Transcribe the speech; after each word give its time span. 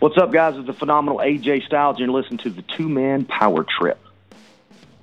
What's 0.00 0.16
up, 0.16 0.32
guys? 0.32 0.56
It's 0.56 0.66
the 0.66 0.72
phenomenal 0.72 1.18
AJ 1.18 1.66
Styles, 1.66 1.98
and 1.98 2.06
you're 2.06 2.22
listening 2.22 2.38
to 2.38 2.48
the 2.48 2.62
Two 2.62 2.88
Man 2.88 3.26
Power 3.26 3.66
Trip. 3.78 3.98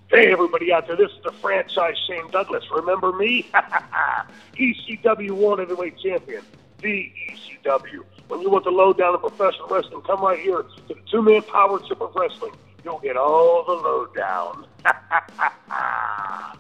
Hey, 0.10 0.32
everybody 0.32 0.74
out 0.74 0.88
there, 0.88 0.96
this 0.96 1.12
is 1.12 1.24
the 1.24 1.32
franchise 1.34 1.94
Shane 2.08 2.28
Douglas. 2.32 2.64
Remember 2.72 3.12
me? 3.12 3.48
ECW 4.56 5.30
World 5.34 5.60
Heavyweight 5.60 6.00
Champion, 6.00 6.44
the 6.82 7.12
ECW. 7.30 8.06
When 8.28 8.42
you 8.42 8.50
want 8.50 8.64
the 8.64 8.72
lowdown 8.72 9.14
of 9.14 9.22
professional 9.22 9.68
wrestling, 9.68 10.02
come 10.02 10.20
right 10.22 10.40
here 10.40 10.64
to 10.64 10.82
the 10.88 10.96
Two 11.12 11.22
Man 11.22 11.44
Power 11.44 11.78
Trip 11.78 12.02
of 12.02 12.16
Wrestling. 12.16 12.54
You'll 12.84 12.98
get 12.98 13.18
all 13.18 13.66
the 13.68 13.74
lowdown. 13.74 14.66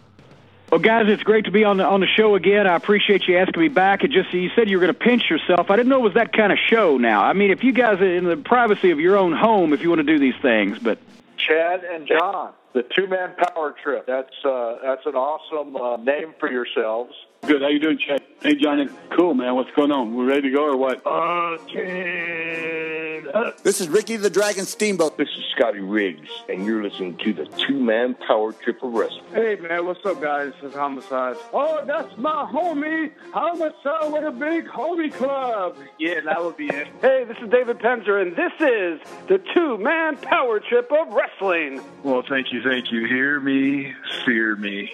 Well, 0.70 0.82
guys, 0.82 1.06
it's 1.08 1.24
great 1.24 1.46
to 1.46 1.52
be 1.52 1.64
on 1.64 1.78
the 1.78 1.86
on 1.86 2.02
the 2.02 2.08
show 2.08 2.36
again. 2.36 2.68
I 2.68 2.76
appreciate 2.76 3.26
you 3.26 3.38
asking 3.38 3.62
me 3.62 3.70
back. 3.70 4.04
It 4.04 4.12
just 4.12 4.34
you 4.34 4.50
said 4.54 4.70
you 4.70 4.78
were 4.78 4.82
going 4.82 4.94
to 4.94 5.00
pinch 5.00 5.30
yourself. 5.30 5.72
I 5.72 5.78
didn't 5.78 5.88
know 5.88 6.00
it 6.00 6.04
was 6.04 6.16
that 6.16 6.34
kind 6.34 6.52
of 6.52 6.58
show. 6.60 6.98
Now, 6.98 7.24
I 7.24 7.32
mean, 7.32 7.52
if 7.52 7.64
you 7.64 7.72
guys 7.72 8.02
are 8.02 8.16
in 8.16 8.26
the 8.26 8.36
privacy 8.36 8.92
of 8.92 9.00
your 9.00 9.16
own 9.16 9.32
home, 9.32 9.72
if 9.72 9.82
you 9.82 9.88
want 9.88 10.00
to 10.00 10.04
do 10.04 10.20
these 10.20 10.36
things, 10.42 10.78
but 10.78 11.00
Chad 11.38 11.86
and 11.86 12.06
John, 12.06 12.52
the 12.74 12.84
two 12.84 13.08
man 13.08 13.34
power 13.36 13.76
trip. 13.82 14.08
That's 14.08 14.34
uh, 14.44 14.76
that's 14.84 15.06
an 15.06 15.16
awesome 15.16 15.78
uh, 15.78 15.96
name 15.98 16.34
for 16.38 16.52
yourselves. 16.52 17.14
Good. 17.46 17.62
How 17.62 17.70
you 17.70 17.80
doing, 17.80 17.98
Chad? 17.98 18.22
Hey, 18.42 18.56
Johnny. 18.56 18.88
Cool, 19.16 19.34
man. 19.34 19.56
What's 19.56 19.72
going 19.72 19.92
on? 19.92 20.16
We're 20.16 20.26
ready 20.26 20.44
to 20.44 20.52
go 20.52 20.66
or 20.66 20.78
what? 20.78 21.02
Uh, 21.06 21.58
this 23.64 23.82
is 23.82 23.90
Ricky 23.90 24.16
the 24.16 24.30
Dragon 24.30 24.66
Steamboat. 24.66 25.18
This 25.18 25.30
is 25.30 25.44
Scotty 25.56 25.80
Riggs, 25.80 26.30
and 26.50 26.66
you're 26.66 26.84
listening 26.84 27.18
to 27.18 27.34
the 27.34 27.46
Two 27.46 27.80
Man 27.80 28.16
Power 28.16 28.54
Trip 28.54 28.82
of 28.84 28.94
Wrestling. 28.94 29.24
Hey, 29.34 29.56
man, 29.56 29.86
what's 29.86 30.06
up, 30.06 30.22
guys? 30.22 30.54
This 30.62 30.72
is 30.72 30.76
Homicide. 30.78 31.36
Oh, 31.54 31.84
that's 31.86 32.16
my 32.18 32.50
homie, 32.52 33.12
Homicide 33.34 34.12
with 34.12 34.24
a 34.24 34.32
big 34.32 34.68
homie 34.68 35.14
club. 35.14 35.78
Yeah, 36.00 36.22
that 36.26 36.44
would 36.44 36.58
be 36.58 36.68
it. 36.68 36.88
Hey, 37.02 37.24
this 37.24 37.38
is 37.38 37.50
David 37.50 37.80
Penzer, 37.80 38.22
and 38.22 38.36
this 38.36 38.54
is 38.60 39.00
the 39.28 39.42
two 39.54 39.78
man 39.78 40.18
power 40.18 40.60
trip 40.60 40.92
of 40.92 41.14
wrestling. 41.14 41.82
Well, 42.04 42.24
thank 42.28 42.52
you, 42.52 42.62
thank 42.62 42.92
you. 42.92 43.06
Hear 43.08 43.40
me, 43.40 43.94
fear 44.26 44.56
me. 44.56 44.94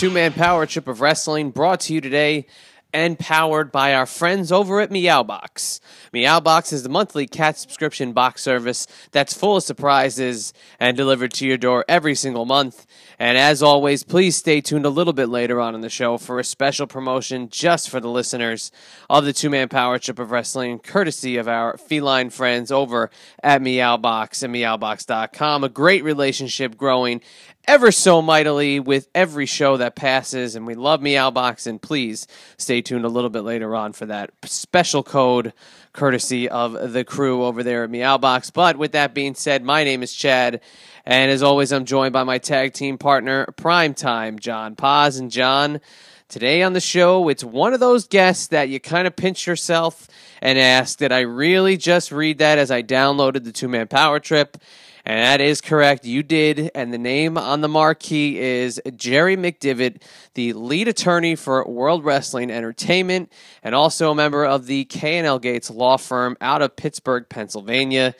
two 0.00 0.08
man 0.08 0.32
power 0.32 0.64
trip 0.64 0.88
of 0.88 1.02
wrestling 1.02 1.50
brought 1.50 1.78
to 1.78 1.92
you 1.92 2.00
today 2.00 2.46
and 2.92 3.18
powered 3.18 3.70
by 3.70 3.94
our 3.94 4.06
friends 4.06 4.50
over 4.50 4.80
at 4.80 4.90
Meowbox. 4.90 5.80
Meowbox 6.12 6.72
is 6.72 6.82
the 6.82 6.88
monthly 6.88 7.26
cat 7.26 7.58
subscription 7.58 8.12
box 8.12 8.42
service 8.42 8.86
that's 9.12 9.34
full 9.34 9.58
of 9.58 9.62
surprises 9.62 10.52
and 10.80 10.96
delivered 10.96 11.32
to 11.34 11.46
your 11.46 11.56
door 11.56 11.84
every 11.88 12.14
single 12.14 12.44
month. 12.44 12.86
And 13.18 13.36
as 13.36 13.62
always, 13.62 14.02
please 14.02 14.36
stay 14.36 14.60
tuned 14.60 14.86
a 14.86 14.90
little 14.90 15.12
bit 15.12 15.28
later 15.28 15.60
on 15.60 15.74
in 15.74 15.82
the 15.82 15.90
show 15.90 16.16
for 16.16 16.38
a 16.38 16.44
special 16.44 16.86
promotion 16.86 17.48
just 17.50 17.90
for 17.90 18.00
the 18.00 18.08
listeners 18.08 18.72
of 19.08 19.24
the 19.24 19.32
two 19.32 19.50
man 19.50 19.68
power 19.68 19.98
trip 19.98 20.18
of 20.18 20.30
wrestling, 20.30 20.78
courtesy 20.78 21.36
of 21.36 21.46
our 21.46 21.76
feline 21.76 22.30
friends 22.30 22.72
over 22.72 23.10
at 23.42 23.60
Meowbox 23.60 24.42
and 24.42 24.54
Meowbox.com. 24.54 25.64
A 25.64 25.68
great 25.68 26.02
relationship 26.02 26.76
growing 26.76 27.20
ever 27.70 27.92
so 27.92 28.20
mightily 28.20 28.80
with 28.80 29.08
every 29.14 29.46
show 29.46 29.76
that 29.76 29.94
passes, 29.94 30.56
and 30.56 30.66
we 30.66 30.74
love 30.74 31.00
Meowbox. 31.00 31.68
And 31.68 31.80
please 31.80 32.26
stay 32.56 32.82
tuned 32.82 33.04
a 33.04 33.08
little 33.08 33.30
bit 33.30 33.42
later 33.42 33.76
on 33.76 33.92
for 33.92 34.06
that 34.06 34.32
special 34.42 35.04
code 35.04 35.52
courtesy 35.92 36.48
of 36.48 36.92
the 36.92 37.04
crew 37.04 37.44
over 37.44 37.62
there 37.62 37.84
at 37.84 37.90
Meowbox. 37.90 38.52
But 38.52 38.76
with 38.76 38.90
that 38.90 39.14
being 39.14 39.36
said, 39.36 39.62
my 39.62 39.84
name 39.84 40.02
is 40.02 40.12
Chad, 40.12 40.62
and 41.06 41.30
as 41.30 41.44
always, 41.44 41.72
I'm 41.72 41.84
joined 41.84 42.12
by 42.12 42.24
my 42.24 42.38
tag 42.38 42.72
team 42.72 42.98
partner, 42.98 43.46
Primetime 43.56 44.40
John 44.40 44.74
Paz. 44.74 45.18
And 45.18 45.30
John, 45.30 45.80
today 46.28 46.64
on 46.64 46.72
the 46.72 46.80
show, 46.80 47.28
it's 47.28 47.44
one 47.44 47.72
of 47.72 47.78
those 47.78 48.08
guests 48.08 48.48
that 48.48 48.68
you 48.68 48.80
kind 48.80 49.06
of 49.06 49.14
pinch 49.14 49.46
yourself 49.46 50.08
and 50.42 50.58
ask, 50.58 50.98
Did 50.98 51.12
I 51.12 51.20
really 51.20 51.76
just 51.76 52.10
read 52.10 52.38
that 52.38 52.58
as 52.58 52.72
I 52.72 52.82
downloaded 52.82 53.44
the 53.44 53.52
two 53.52 53.68
man 53.68 53.86
power 53.86 54.18
trip? 54.18 54.56
And 55.04 55.18
that 55.18 55.40
is 55.40 55.60
correct. 55.60 56.04
You 56.04 56.22
did. 56.22 56.70
And 56.74 56.92
the 56.92 56.98
name 56.98 57.38
on 57.38 57.60
the 57.60 57.68
marquee 57.68 58.38
is 58.38 58.80
Jerry 58.96 59.36
McDevitt, 59.36 60.02
the 60.34 60.52
lead 60.52 60.88
attorney 60.88 61.36
for 61.36 61.66
World 61.66 62.04
Wrestling 62.04 62.50
Entertainment 62.50 63.32
and 63.62 63.74
also 63.74 64.10
a 64.10 64.14
member 64.14 64.44
of 64.44 64.66
the 64.66 64.84
K&L 64.84 65.38
Gates 65.38 65.70
law 65.70 65.96
firm 65.96 66.36
out 66.40 66.62
of 66.62 66.76
Pittsburgh, 66.76 67.26
Pennsylvania. 67.28 68.14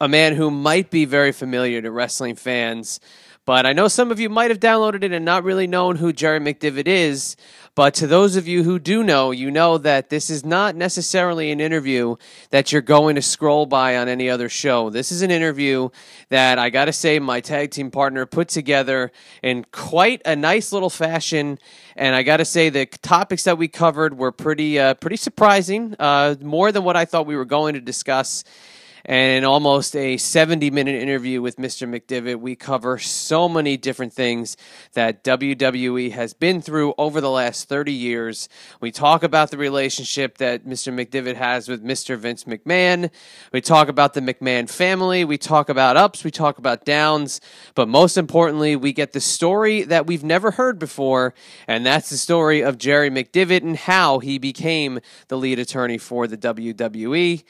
A 0.00 0.08
man 0.08 0.34
who 0.34 0.50
might 0.50 0.90
be 0.90 1.04
very 1.04 1.32
familiar 1.32 1.80
to 1.80 1.90
wrestling 1.90 2.34
fans. 2.34 3.00
But 3.46 3.66
I 3.66 3.72
know 3.72 3.88
some 3.88 4.10
of 4.10 4.18
you 4.18 4.28
might 4.28 4.50
have 4.50 4.60
downloaded 4.60 5.02
it 5.04 5.12
and 5.12 5.24
not 5.24 5.44
really 5.44 5.66
known 5.66 5.96
who 5.96 6.12
Jerry 6.12 6.40
McDevitt 6.40 6.88
is. 6.88 7.36
But 7.76 7.94
to 7.94 8.06
those 8.06 8.36
of 8.36 8.46
you 8.46 8.62
who 8.62 8.78
do 8.78 9.02
know, 9.02 9.32
you 9.32 9.50
know 9.50 9.78
that 9.78 10.08
this 10.08 10.30
is 10.30 10.44
not 10.44 10.76
necessarily 10.76 11.50
an 11.50 11.60
interview 11.60 12.14
that 12.50 12.70
you're 12.70 12.80
going 12.80 13.16
to 13.16 13.22
scroll 13.22 13.66
by 13.66 13.96
on 13.96 14.06
any 14.06 14.30
other 14.30 14.48
show. 14.48 14.90
This 14.90 15.10
is 15.10 15.22
an 15.22 15.32
interview 15.32 15.88
that 16.28 16.56
I 16.60 16.70
got 16.70 16.84
to 16.84 16.92
say 16.92 17.18
my 17.18 17.40
tag 17.40 17.72
team 17.72 17.90
partner 17.90 18.26
put 18.26 18.46
together 18.46 19.10
in 19.42 19.66
quite 19.72 20.22
a 20.24 20.36
nice 20.36 20.70
little 20.70 20.90
fashion. 20.90 21.58
And 21.96 22.14
I 22.14 22.22
got 22.22 22.36
to 22.36 22.44
say 22.44 22.68
the 22.68 22.86
topics 22.86 23.42
that 23.42 23.58
we 23.58 23.66
covered 23.66 24.16
were 24.16 24.30
pretty 24.30 24.78
uh, 24.78 24.94
pretty 24.94 25.16
surprising, 25.16 25.96
uh, 25.98 26.36
more 26.40 26.70
than 26.70 26.84
what 26.84 26.96
I 26.96 27.04
thought 27.04 27.26
we 27.26 27.34
were 27.34 27.44
going 27.44 27.74
to 27.74 27.80
discuss 27.80 28.44
and 29.04 29.38
in 29.38 29.44
almost 29.44 29.94
a 29.96 30.16
70 30.16 30.70
minute 30.70 30.94
interview 30.94 31.42
with 31.42 31.56
Mr. 31.56 31.88
McDevitt, 31.88 32.40
we 32.40 32.56
cover 32.56 32.98
so 32.98 33.48
many 33.48 33.76
different 33.76 34.12
things 34.12 34.56
that 34.94 35.22
WWE 35.22 36.12
has 36.12 36.32
been 36.32 36.62
through 36.62 36.94
over 36.96 37.20
the 37.20 37.30
last 37.30 37.68
30 37.68 37.92
years. 37.92 38.48
We 38.80 38.90
talk 38.90 39.22
about 39.22 39.50
the 39.50 39.58
relationship 39.58 40.38
that 40.38 40.64
Mr. 40.64 40.92
McDevitt 40.92 41.36
has 41.36 41.68
with 41.68 41.84
Mr. 41.84 42.16
Vince 42.16 42.44
McMahon. 42.44 43.10
We 43.52 43.60
talk 43.60 43.88
about 43.88 44.14
the 44.14 44.20
McMahon 44.22 44.70
family. 44.70 45.24
We 45.24 45.36
talk 45.36 45.68
about 45.68 45.96
ups. 45.96 46.24
We 46.24 46.30
talk 46.30 46.58
about 46.58 46.86
downs. 46.86 47.42
But 47.74 47.88
most 47.88 48.16
importantly, 48.16 48.74
we 48.74 48.92
get 48.92 49.12
the 49.12 49.20
story 49.20 49.82
that 49.82 50.06
we've 50.06 50.24
never 50.24 50.52
heard 50.52 50.78
before, 50.78 51.34
and 51.68 51.84
that's 51.84 52.08
the 52.08 52.16
story 52.16 52.62
of 52.62 52.78
Jerry 52.78 53.10
McDevitt 53.10 53.62
and 53.62 53.76
how 53.76 54.20
he 54.20 54.38
became 54.38 55.00
the 55.28 55.36
lead 55.36 55.58
attorney 55.58 55.98
for 55.98 56.26
the 56.26 56.38
WWE. 56.38 57.44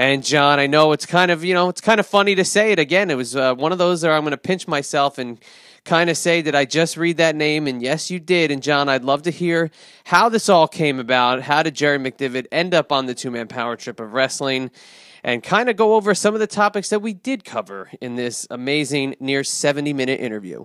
And 0.00 0.24
John, 0.24 0.58
I 0.58 0.66
know 0.66 0.92
it's 0.92 1.04
kind 1.04 1.30
of 1.30 1.44
you 1.44 1.52
know 1.52 1.68
it's 1.68 1.82
kind 1.82 2.00
of 2.00 2.06
funny 2.06 2.34
to 2.36 2.42
say 2.42 2.72
it 2.72 2.78
again. 2.78 3.10
It 3.10 3.16
was 3.16 3.36
uh, 3.36 3.54
one 3.54 3.70
of 3.70 3.76
those 3.76 4.02
where 4.02 4.14
I'm 4.14 4.22
going 4.22 4.30
to 4.30 4.38
pinch 4.38 4.66
myself 4.66 5.18
and 5.18 5.38
kind 5.84 6.08
of 6.08 6.16
say, 6.16 6.40
did 6.40 6.54
I 6.54 6.64
just 6.64 6.96
read 6.96 7.18
that 7.18 7.36
name? 7.36 7.66
And 7.66 7.82
yes, 7.82 8.10
you 8.10 8.18
did. 8.18 8.50
And 8.50 8.62
John, 8.62 8.88
I'd 8.88 9.04
love 9.04 9.20
to 9.24 9.30
hear 9.30 9.70
how 10.04 10.30
this 10.30 10.48
all 10.48 10.66
came 10.66 10.98
about. 11.00 11.42
How 11.42 11.62
did 11.62 11.74
Jerry 11.74 11.98
McDevitt 11.98 12.46
end 12.50 12.72
up 12.72 12.92
on 12.92 13.04
the 13.04 13.14
two 13.14 13.30
man 13.30 13.46
power 13.46 13.76
trip 13.76 14.00
of 14.00 14.14
wrestling? 14.14 14.70
And 15.22 15.42
kind 15.42 15.68
of 15.68 15.76
go 15.76 15.96
over 15.96 16.14
some 16.14 16.32
of 16.32 16.40
the 16.40 16.46
topics 16.46 16.88
that 16.88 17.02
we 17.02 17.12
did 17.12 17.44
cover 17.44 17.90
in 18.00 18.16
this 18.16 18.46
amazing 18.48 19.16
near 19.20 19.44
70 19.44 19.92
minute 19.92 20.18
interview. 20.18 20.64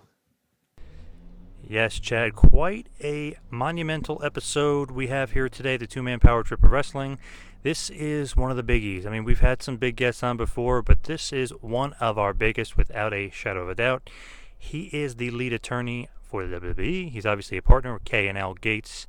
Yes, 1.61 1.99
Chad, 1.99 2.35
quite 2.35 2.87
a 3.03 3.35
monumental 3.49 4.21
episode 4.23 4.91
we 4.91 5.07
have 5.07 5.31
here 5.31 5.49
today 5.49 5.75
the 5.75 5.87
two 5.87 6.01
man 6.01 6.21
power 6.21 6.41
trip 6.41 6.63
of 6.63 6.71
wrestling. 6.71 7.19
This 7.65 7.89
is 7.89 8.37
one 8.37 8.51
of 8.51 8.57
the 8.57 8.63
biggies. 8.63 9.07
I 9.07 9.09
mean, 9.09 9.23
we've 9.23 9.39
had 9.39 9.63
some 9.63 9.77
big 9.77 9.95
guests 9.95 10.21
on 10.21 10.37
before, 10.37 10.83
but 10.83 11.05
this 11.05 11.33
is 11.33 11.49
one 11.61 11.93
of 11.93 12.15
our 12.15 12.31
biggest 12.31 12.77
without 12.77 13.11
a 13.11 13.31
shadow 13.31 13.63
of 13.63 13.69
a 13.69 13.73
doubt. 13.73 14.07
He 14.55 14.83
is 14.93 15.15
the 15.15 15.31
lead 15.31 15.51
attorney 15.51 16.07
for 16.21 16.45
the 16.45 16.59
WWE. 16.59 17.09
He's 17.09 17.25
obviously 17.25 17.57
a 17.57 17.63
partner 17.63 17.93
with 17.93 18.05
K&L 18.05 18.53
Gates 18.53 19.07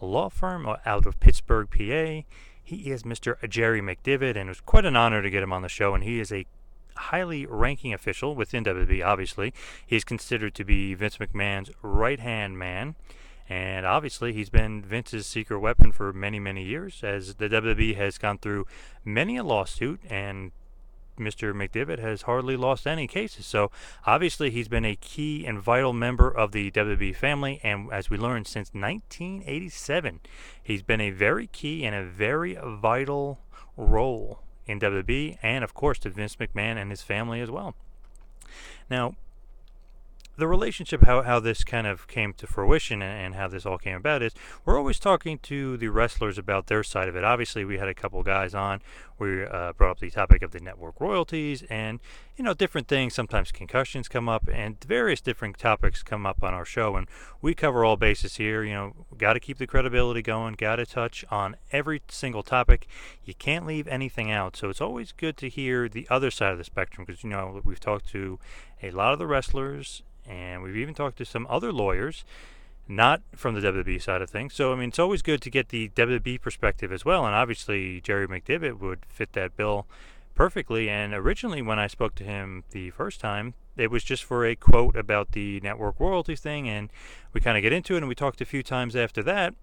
a 0.00 0.06
law 0.06 0.30
firm 0.30 0.66
uh, 0.66 0.76
out 0.86 1.04
of 1.04 1.20
Pittsburgh, 1.20 1.68
PA. 1.70 2.26
He 2.64 2.90
is 2.90 3.02
Mr. 3.02 3.46
Jerry 3.46 3.82
McDevitt, 3.82 4.36
and 4.36 4.48
it 4.48 4.48
was 4.48 4.60
quite 4.62 4.86
an 4.86 4.96
honor 4.96 5.20
to 5.20 5.28
get 5.28 5.42
him 5.42 5.52
on 5.52 5.60
the 5.60 5.68
show. 5.68 5.94
And 5.94 6.02
he 6.02 6.18
is 6.18 6.32
a 6.32 6.46
highly 6.96 7.44
ranking 7.44 7.92
official 7.92 8.34
within 8.34 8.64
WWE, 8.64 9.04
obviously. 9.04 9.52
He 9.86 9.96
is 9.96 10.04
considered 10.04 10.54
to 10.54 10.64
be 10.64 10.94
Vince 10.94 11.18
McMahon's 11.18 11.70
right 11.82 12.20
hand 12.20 12.58
man. 12.58 12.94
And 13.48 13.86
obviously, 13.86 14.32
he's 14.32 14.50
been 14.50 14.82
Vince's 14.82 15.26
secret 15.26 15.60
weapon 15.60 15.90
for 15.90 16.12
many, 16.12 16.38
many 16.38 16.64
years, 16.64 17.02
as 17.02 17.36
the 17.36 17.48
WWE 17.48 17.96
has 17.96 18.18
gone 18.18 18.38
through 18.38 18.66
many 19.04 19.38
a 19.38 19.42
lawsuit, 19.42 20.00
and 20.08 20.52
Mr. 21.18 21.54
McDevitt 21.54 21.98
has 21.98 22.22
hardly 22.22 22.56
lost 22.56 22.86
any 22.86 23.06
cases. 23.06 23.46
So 23.46 23.70
obviously, 24.06 24.50
he's 24.50 24.68
been 24.68 24.84
a 24.84 24.96
key 24.96 25.46
and 25.46 25.60
vital 25.60 25.92
member 25.92 26.30
of 26.30 26.52
the 26.52 26.70
WWE 26.70 27.16
family, 27.16 27.60
and 27.62 27.92
as 27.92 28.10
we 28.10 28.16
learned 28.16 28.46
since 28.46 28.68
1987, 28.72 30.20
he's 30.62 30.82
been 30.82 31.00
a 31.00 31.10
very 31.10 31.46
key 31.46 31.84
and 31.84 31.94
a 31.94 32.04
very 32.04 32.56
vital 32.62 33.40
role 33.76 34.40
in 34.66 34.78
WWE, 34.78 35.38
and 35.42 35.64
of 35.64 35.74
course 35.74 35.98
to 36.00 36.10
Vince 36.10 36.36
McMahon 36.36 36.76
and 36.76 36.90
his 36.90 37.02
family 37.02 37.40
as 37.40 37.50
well. 37.50 37.74
Now, 38.90 39.16
the 40.38 40.46
relationship, 40.46 41.02
how, 41.02 41.22
how 41.22 41.40
this 41.40 41.64
kind 41.64 41.86
of 41.86 42.06
came 42.06 42.32
to 42.34 42.46
fruition 42.46 43.02
and, 43.02 43.26
and, 43.26 43.34
how 43.34 43.48
this 43.48 43.66
all 43.66 43.76
came 43.76 43.96
about 43.96 44.22
is 44.22 44.32
we're 44.64 44.78
always 44.78 45.00
talking 45.00 45.36
to 45.38 45.76
the 45.76 45.88
wrestlers 45.88 46.38
about 46.38 46.68
their 46.68 46.84
side 46.84 47.08
of 47.08 47.16
it. 47.16 47.24
Obviously, 47.24 47.64
we 47.64 47.78
had 47.78 47.88
a 47.88 47.94
couple 47.94 48.22
guys 48.22 48.54
on. 48.54 48.80
We 49.18 49.44
uh, 49.44 49.72
brought 49.72 49.90
up 49.90 49.98
the 49.98 50.10
topic 50.10 50.42
of 50.42 50.52
the 50.52 50.60
network 50.60 51.00
royalties 51.00 51.64
and, 51.68 51.98
you 52.36 52.44
know, 52.44 52.54
different 52.54 52.86
things. 52.86 53.14
Sometimes 53.14 53.50
concussions 53.50 54.06
come 54.06 54.28
up 54.28 54.48
and 54.52 54.82
various 54.84 55.20
different 55.20 55.58
topics 55.58 56.04
come 56.04 56.24
up 56.24 56.40
on 56.44 56.54
our 56.54 56.64
show. 56.64 56.94
And 56.94 57.08
we 57.42 57.52
cover 57.52 57.84
all 57.84 57.96
bases 57.96 58.36
here. 58.36 58.62
You 58.62 58.74
know, 58.74 59.06
got 59.16 59.32
to 59.32 59.40
keep 59.40 59.58
the 59.58 59.66
credibility 59.66 60.22
going, 60.22 60.54
got 60.54 60.76
to 60.76 60.86
touch 60.86 61.24
on 61.32 61.56
every 61.72 62.00
single 62.08 62.44
topic. 62.44 62.86
You 63.24 63.34
can't 63.34 63.66
leave 63.66 63.88
anything 63.88 64.30
out. 64.30 64.56
So 64.56 64.68
it's 64.68 64.80
always 64.80 65.10
good 65.10 65.36
to 65.38 65.48
hear 65.48 65.88
the 65.88 66.06
other 66.08 66.30
side 66.30 66.52
of 66.52 66.58
the 66.58 66.64
spectrum 66.64 67.04
because, 67.04 67.24
you 67.24 67.30
know, 67.30 67.60
we've 67.64 67.80
talked 67.80 68.08
to 68.10 68.38
a 68.80 68.92
lot 68.92 69.12
of 69.12 69.18
the 69.18 69.26
wrestlers 69.26 70.02
and 70.28 70.62
we've 70.62 70.76
even 70.76 70.94
talked 70.94 71.18
to 71.18 71.24
some 71.24 71.46
other 71.48 71.72
lawyers, 71.72 72.24
not 72.86 73.22
from 73.34 73.54
the 73.54 73.60
WWE 73.60 74.00
side 74.00 74.22
of 74.22 74.30
things. 74.30 74.54
So 74.54 74.72
I 74.72 74.76
mean, 74.76 74.90
it's 74.90 74.98
always 74.98 75.22
good 75.22 75.40
to 75.42 75.50
get 75.50 75.70
the 75.70 75.88
WWE 75.90 76.40
perspective 76.40 76.92
as 76.92 77.04
well. 77.04 77.26
And 77.26 77.34
obviously, 77.34 78.00
Jerry 78.00 78.28
McDevitt 78.28 78.78
would 78.78 79.00
fit 79.08 79.32
that 79.32 79.56
bill 79.56 79.86
perfectly. 80.34 80.88
And 80.88 81.12
originally, 81.12 81.62
when 81.62 81.78
I 81.78 81.88
spoke 81.88 82.14
to 82.16 82.24
him 82.24 82.64
the 82.70 82.90
first 82.90 83.20
time, 83.20 83.54
it 83.76 83.90
was 83.90 84.04
just 84.04 84.24
for 84.24 84.44
a 84.46 84.56
quote 84.56 84.96
about 84.96 85.32
the 85.32 85.60
network 85.60 85.98
royalties 85.98 86.40
thing, 86.40 86.68
and 86.68 86.90
we 87.32 87.40
kind 87.40 87.56
of 87.56 87.62
get 87.62 87.72
into 87.72 87.94
it, 87.94 87.98
and 87.98 88.08
we 88.08 88.14
talked 88.14 88.40
a 88.40 88.44
few 88.44 88.62
times 88.62 88.96
after 88.96 89.22
that, 89.22 89.54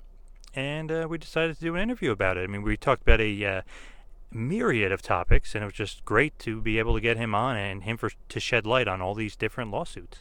and 0.54 0.92
uh, 0.92 1.08
we 1.10 1.18
decided 1.18 1.56
to 1.56 1.62
do 1.62 1.76
an 1.76 1.82
interview 1.82 2.12
about 2.12 2.38
it. 2.38 2.44
I 2.44 2.48
mean, 2.48 2.62
we 2.62 2.78
talked 2.78 3.02
about 3.02 3.20
a 3.20 3.46
uh, 3.46 3.62
myriad 4.32 4.92
of 4.92 5.02
topics, 5.02 5.54
and 5.54 5.64
it 5.64 5.68
was 5.68 5.74
just 5.74 6.06
great 6.06 6.38
to 6.40 6.62
be 6.62 6.80
able 6.80 6.94
to 6.94 7.02
get 7.02 7.18
him 7.18 7.36
on 7.36 7.58
and 7.58 7.84
him 7.84 7.98
for 7.98 8.12
to 8.30 8.40
shed 8.40 8.66
light 8.66 8.88
on 8.88 9.02
all 9.02 9.16
these 9.16 9.36
different 9.36 9.72
lawsuits. 9.72 10.20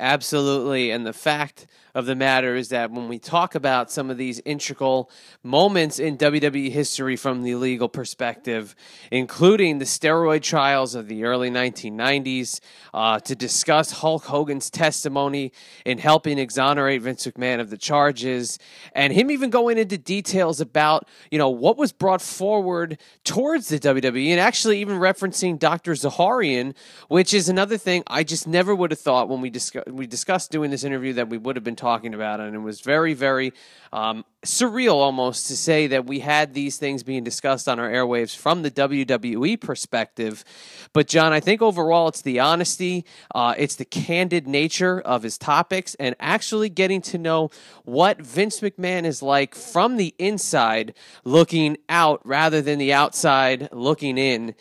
Absolutely. 0.00 0.90
And 0.90 1.06
the 1.06 1.12
fact 1.12 1.66
of 1.94 2.06
the 2.06 2.14
matter 2.14 2.54
is 2.54 2.68
that 2.68 2.90
when 2.90 3.08
we 3.08 3.18
talk 3.18 3.54
about 3.54 3.90
some 3.90 4.10
of 4.10 4.16
these 4.16 4.40
integral 4.44 5.10
moments 5.42 5.98
in 5.98 6.16
WWE 6.16 6.70
history 6.70 7.16
from 7.16 7.42
the 7.42 7.54
legal 7.56 7.88
perspective, 7.88 8.74
including 9.10 9.78
the 9.78 9.84
steroid 9.84 10.42
trials 10.42 10.94
of 10.94 11.08
the 11.08 11.24
early 11.24 11.50
1990s, 11.50 12.60
uh, 12.94 13.18
to 13.20 13.34
discuss 13.34 13.90
Hulk 13.90 14.24
Hogan's 14.24 14.70
testimony 14.70 15.52
in 15.84 15.98
helping 15.98 16.38
exonerate 16.38 17.02
Vince 17.02 17.26
McMahon 17.26 17.60
of 17.60 17.70
the 17.70 17.76
charges, 17.76 18.58
and 18.94 19.12
him 19.12 19.30
even 19.30 19.50
going 19.50 19.78
into 19.78 19.98
details 19.98 20.60
about, 20.60 21.08
you 21.30 21.38
know, 21.38 21.50
what 21.50 21.76
was 21.76 21.92
brought 21.92 22.22
forward 22.22 22.98
towards 23.24 23.68
the 23.68 23.78
WWE, 23.78 24.28
and 24.28 24.40
actually 24.40 24.80
even 24.80 24.98
referencing 24.98 25.58
Dr. 25.58 25.92
Zahorian, 25.92 26.74
which 27.08 27.34
is 27.34 27.48
another 27.48 27.76
thing 27.76 28.02
I 28.06 28.22
just 28.22 28.46
never 28.46 28.74
would 28.74 28.92
have 28.92 29.00
thought 29.00 29.28
when 29.28 29.40
we 29.40 29.50
discussed 29.50 29.89
we 29.92 30.06
discussed 30.06 30.50
doing 30.50 30.70
this 30.70 30.84
interview 30.84 31.12
that 31.14 31.28
we 31.28 31.38
would 31.38 31.56
have 31.56 31.64
been 31.64 31.76
talking 31.76 32.14
about, 32.14 32.40
and 32.40 32.54
it 32.54 32.60
was 32.60 32.80
very, 32.80 33.14
very 33.14 33.52
um, 33.92 34.24
surreal 34.44 34.94
almost 34.94 35.48
to 35.48 35.56
say 35.56 35.86
that 35.88 36.06
we 36.06 36.20
had 36.20 36.54
these 36.54 36.76
things 36.76 37.02
being 37.02 37.24
discussed 37.24 37.68
on 37.68 37.78
our 37.78 37.90
airwaves 37.90 38.34
from 38.36 38.62
the 38.62 38.70
WWE 38.70 39.60
perspective. 39.60 40.44
But 40.92 41.08
John, 41.08 41.32
I 41.32 41.40
think 41.40 41.60
overall 41.60 42.08
it's 42.08 42.22
the 42.22 42.40
honesty, 42.40 43.04
uh, 43.34 43.54
it's 43.58 43.76
the 43.76 43.84
candid 43.84 44.46
nature 44.46 45.00
of 45.00 45.22
his 45.22 45.36
topics, 45.36 45.94
and 45.96 46.14
actually 46.20 46.68
getting 46.68 47.02
to 47.02 47.18
know 47.18 47.50
what 47.84 48.20
Vince 48.20 48.60
McMahon 48.60 49.04
is 49.04 49.22
like 49.22 49.54
from 49.54 49.96
the 49.96 50.14
inside 50.18 50.94
looking 51.24 51.76
out 51.88 52.20
rather 52.24 52.62
than 52.62 52.78
the 52.78 52.92
outside 52.92 53.68
looking 53.72 54.16
in. 54.16 54.54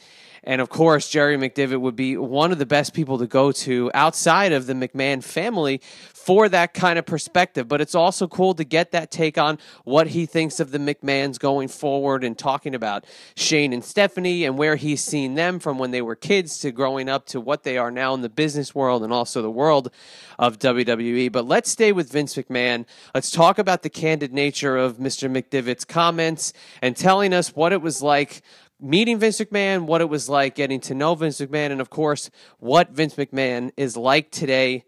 And 0.44 0.62
of 0.62 0.70
course, 0.70 1.10
Jerry 1.10 1.38
McDevitt 1.38 1.82
would 1.82 1.96
be 1.96 2.18
one 2.18 2.52
of 2.52 2.60
the 2.60 2.66
best 2.66 2.94
people 2.94 3.18
to 3.18 3.28
go 3.28 3.52
to 3.52 3.92
outside 3.94 4.52
of 4.52 4.68
the 4.68 4.74
McMahon 4.74 5.24
family 5.24 5.82
for 6.14 6.50
that 6.50 6.74
kind 6.74 7.00
of 7.00 7.06
perspective. 7.06 7.68
But 7.68 7.82
it's 7.82 7.96
also 7.96 8.28
cool 8.28 8.54
to 8.56 8.64
get 8.64 8.92
that 8.92 9.12
take 9.12 9.38
on 9.38 9.58
what 9.84 10.08
he 10.08 10.26
thinks 10.26 10.60
of 10.60 10.72
the 10.72 10.78
McMahons 10.78 11.40
going 11.40 11.68
forward 11.68 12.24
and 12.24 12.38
talking 12.38 12.76
about 12.76 13.06
Shane 13.36 13.74
and 13.74 13.84
Stephanie 13.84 14.46
and 14.46 14.58
where 14.58 14.76
he's 14.76 15.04
seen 15.04 15.36
them 15.36 15.60
from 15.60 15.78
when 15.78 15.92
they 15.92 16.02
were 16.02 16.16
kids 16.16 16.60
to 16.60 16.72
growing 16.72 17.10
up 17.10 17.26
to 17.28 17.42
what 17.42 17.64
they 17.64 17.78
are 17.78 17.92
now 17.92 18.14
in 18.14 18.22
the 18.22 18.30
business 18.30 18.76
world 18.76 19.04
and 19.04 19.12
also 19.12 19.42
the 19.42 19.52
world 19.52 19.92
of 20.38 20.60
WWE. 20.60 21.32
But 21.32 21.46
let's 21.46 21.70
stay 21.70 21.92
with 21.92 22.12
Vince 22.12 22.36
McMahon. 22.36 22.86
Let's 23.14 23.32
talk 23.32 23.58
about 23.58 23.84
the 23.84 23.90
candid 23.90 24.34
nature 24.34 24.78
of 24.78 24.98
Mr. 24.98 25.30
McDevitt's 25.30 25.86
comments 25.86 26.54
and 26.82 26.96
telling 26.96 27.34
us 27.34 27.56
what 27.56 27.74
it 27.74 27.82
was 27.82 28.02
like 28.02 28.42
meeting 28.80 29.20
Vince 29.20 29.40
McMahon, 29.40 29.86
what 29.86 30.02
it 30.02 30.10
was 30.10 30.30
like 30.30 30.56
getting 30.56 30.80
to 30.82 30.94
know 30.94 31.16
Vince 31.16 31.40
McMahon, 31.40 31.72
and 31.72 31.82
of 31.82 31.90
course, 31.90 32.30
what 32.60 32.92
Vince 32.92 33.16
McMahon 33.16 33.72
is 33.78 33.98
like 33.98 34.32
today. 34.32 34.86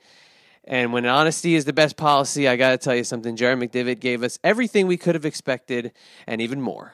And 0.64 0.94
when 0.94 1.06
honesty 1.06 1.56
is 1.56 1.66
the 1.66 1.74
best 1.74 1.98
policy, 1.98 2.48
I 2.48 2.56
got 2.56 2.70
to 2.72 2.78
tell 2.78 2.96
you 2.96 3.04
something. 3.04 3.36
Jerry 3.36 3.56
McDevitt 3.56 4.00
gave 4.00 4.24
us 4.24 4.40
everything 4.44 4.88
we 4.88 4.98
could 4.98 5.16
have 5.16 5.26
expected 5.26 5.92
and 6.28 6.40
even 6.40 6.62
more. 6.62 6.94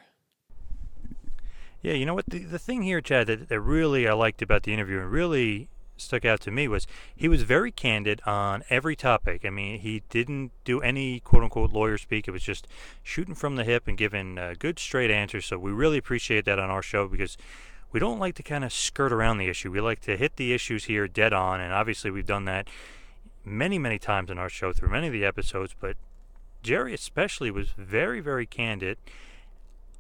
Yeah, 1.82 1.94
you 1.94 2.06
know 2.06 2.16
what? 2.16 2.26
The, 2.28 2.40
the 2.40 2.60
thing 2.60 2.82
here, 2.82 3.02
Chad, 3.02 3.28
that, 3.28 3.50
that 3.50 3.60
really 3.60 4.08
I 4.08 4.14
liked 4.14 4.42
about 4.42 4.64
the 4.64 4.74
interview 4.74 5.00
and 5.00 5.12
really 5.12 5.70
stuck 5.98 6.26
out 6.26 6.40
to 6.42 6.52
me 6.52 6.68
was 6.68 6.88
he 7.16 7.28
was 7.28 7.44
very 7.44 7.72
candid 7.72 8.22
on 8.26 8.64
every 8.70 8.96
topic. 8.96 9.46
I 9.46 9.50
mean, 9.50 9.80
he 9.80 10.04
didn't 10.10 10.52
do 10.64 10.80
any 10.82 11.20
quote 11.20 11.44
unquote 11.44 11.72
lawyer 11.72 11.98
speak. 11.98 12.28
It 12.28 12.32
was 12.32 12.44
just 12.44 12.68
shooting 13.04 13.36
from 13.36 13.56
the 13.56 13.64
hip 13.64 13.88
and 13.88 13.98
giving 13.98 14.38
uh, 14.38 14.56
good 14.58 14.80
straight 14.80 15.12
answers. 15.12 15.46
So 15.46 15.58
we 15.58 15.72
really 15.72 15.98
appreciate 15.98 16.46
that 16.46 16.60
on 16.60 16.70
our 16.70 16.82
show 16.82 17.08
because 17.08 17.38
we 17.92 18.00
don't 18.00 18.20
like 18.20 18.36
to 18.36 18.44
kind 18.44 18.64
of 18.64 18.74
skirt 18.74 19.12
around 19.12 19.38
the 19.38 19.48
issue. 19.48 19.72
We 19.72 19.82
like 19.82 20.02
to 20.02 20.18
hit 20.18 20.36
the 20.36 20.54
issues 20.54 20.86
here 20.86 21.08
dead 21.08 21.34
on, 21.34 21.62
and 21.62 21.74
obviously 21.74 22.12
we've 22.12 22.26
done 22.26 22.46
that 22.46 22.68
many, 23.46 23.80
many 23.80 23.98
times 23.98 24.30
in 24.30 24.38
our 24.38 24.50
show 24.50 24.74
through 24.74 24.90
many 24.90 25.08
of 25.08 25.14
the 25.14 25.26
episodes. 25.26 25.76
But 25.80 25.96
Jerry 26.64 26.94
especially 26.94 27.50
was 27.50 27.70
very, 27.78 28.20
very 28.20 28.46
candid 28.46 28.98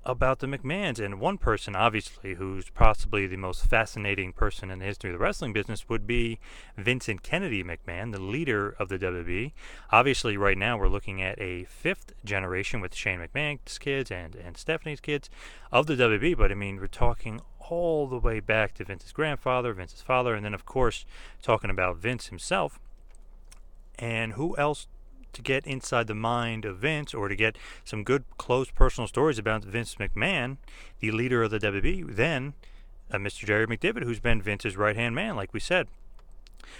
about 0.07 0.39
the 0.39 0.47
McMahons. 0.47 1.03
And 1.03 1.19
one 1.19 1.37
person, 1.37 1.75
obviously, 1.75 2.35
who's 2.35 2.69
possibly 2.69 3.27
the 3.27 3.35
most 3.35 3.65
fascinating 3.65 4.31
person 4.31 4.71
in 4.71 4.79
the 4.79 4.85
history 4.85 5.11
of 5.11 5.15
the 5.15 5.23
wrestling 5.23 5.53
business 5.53 5.89
would 5.89 6.07
be 6.07 6.39
Vincent 6.77 7.21
Kennedy 7.21 7.63
McMahon, 7.63 8.13
the 8.13 8.21
leader 8.21 8.73
of 8.79 8.87
the 8.87 8.97
WWE. 8.97 9.51
Obviously, 9.91 10.37
right 10.37 10.57
now 10.57 10.77
we're 10.77 10.87
looking 10.87 11.21
at 11.21 11.39
a 11.39 11.65
fifth 11.65 12.13
generation 12.23 12.79
with 12.79 12.95
Shane 12.95 13.19
McMahon's 13.19 13.77
kids 13.77 14.09
and, 14.09 14.33
and 14.33 14.57
Stephanie's 14.57 15.01
kids 15.01 15.29
of 15.71 15.85
the 15.85 15.95
WWE. 15.95 16.37
But 16.37 16.51
I 16.51 16.55
mean, 16.55 16.79
we're 16.79 16.87
talking 16.87 17.41
all 17.59 18.07
the 18.07 18.17
way 18.17 18.39
back 18.39 18.73
to 18.75 18.85
Vince's 18.85 19.11
grandfather, 19.11 19.73
Vince's 19.73 20.01
father, 20.01 20.33
and 20.33 20.45
then, 20.45 20.53
of 20.53 20.65
course, 20.65 21.05
talking 21.41 21.69
about 21.69 21.97
Vince 21.97 22.27
himself. 22.27 22.79
And 23.99 24.33
who 24.33 24.55
else 24.57 24.87
to 25.37 25.43
get 25.43 25.65
inside 25.67 26.07
the 26.07 26.15
mind 26.15 26.65
of 26.65 26.79
Vince 26.79 27.13
or 27.13 27.27
to 27.27 27.35
get 27.35 27.57
some 27.85 28.03
good, 28.03 28.25
close 28.37 28.71
personal 28.71 29.07
stories 29.07 29.37
about 29.37 29.63
Vince 29.63 29.95
McMahon, 29.95 30.57
the 30.99 31.11
leader 31.11 31.43
of 31.43 31.51
the 31.51 31.59
WWE, 31.59 32.15
then 32.15 32.53
uh, 33.11 33.17
Mr. 33.17 33.45
Jerry 33.45 33.67
McDevitt, 33.67 34.03
who's 34.03 34.19
been 34.19 34.41
Vince's 34.41 34.75
right 34.75 34.95
hand 34.95 35.13
man, 35.13 35.35
like 35.35 35.53
we 35.53 35.59
said. 35.59 35.87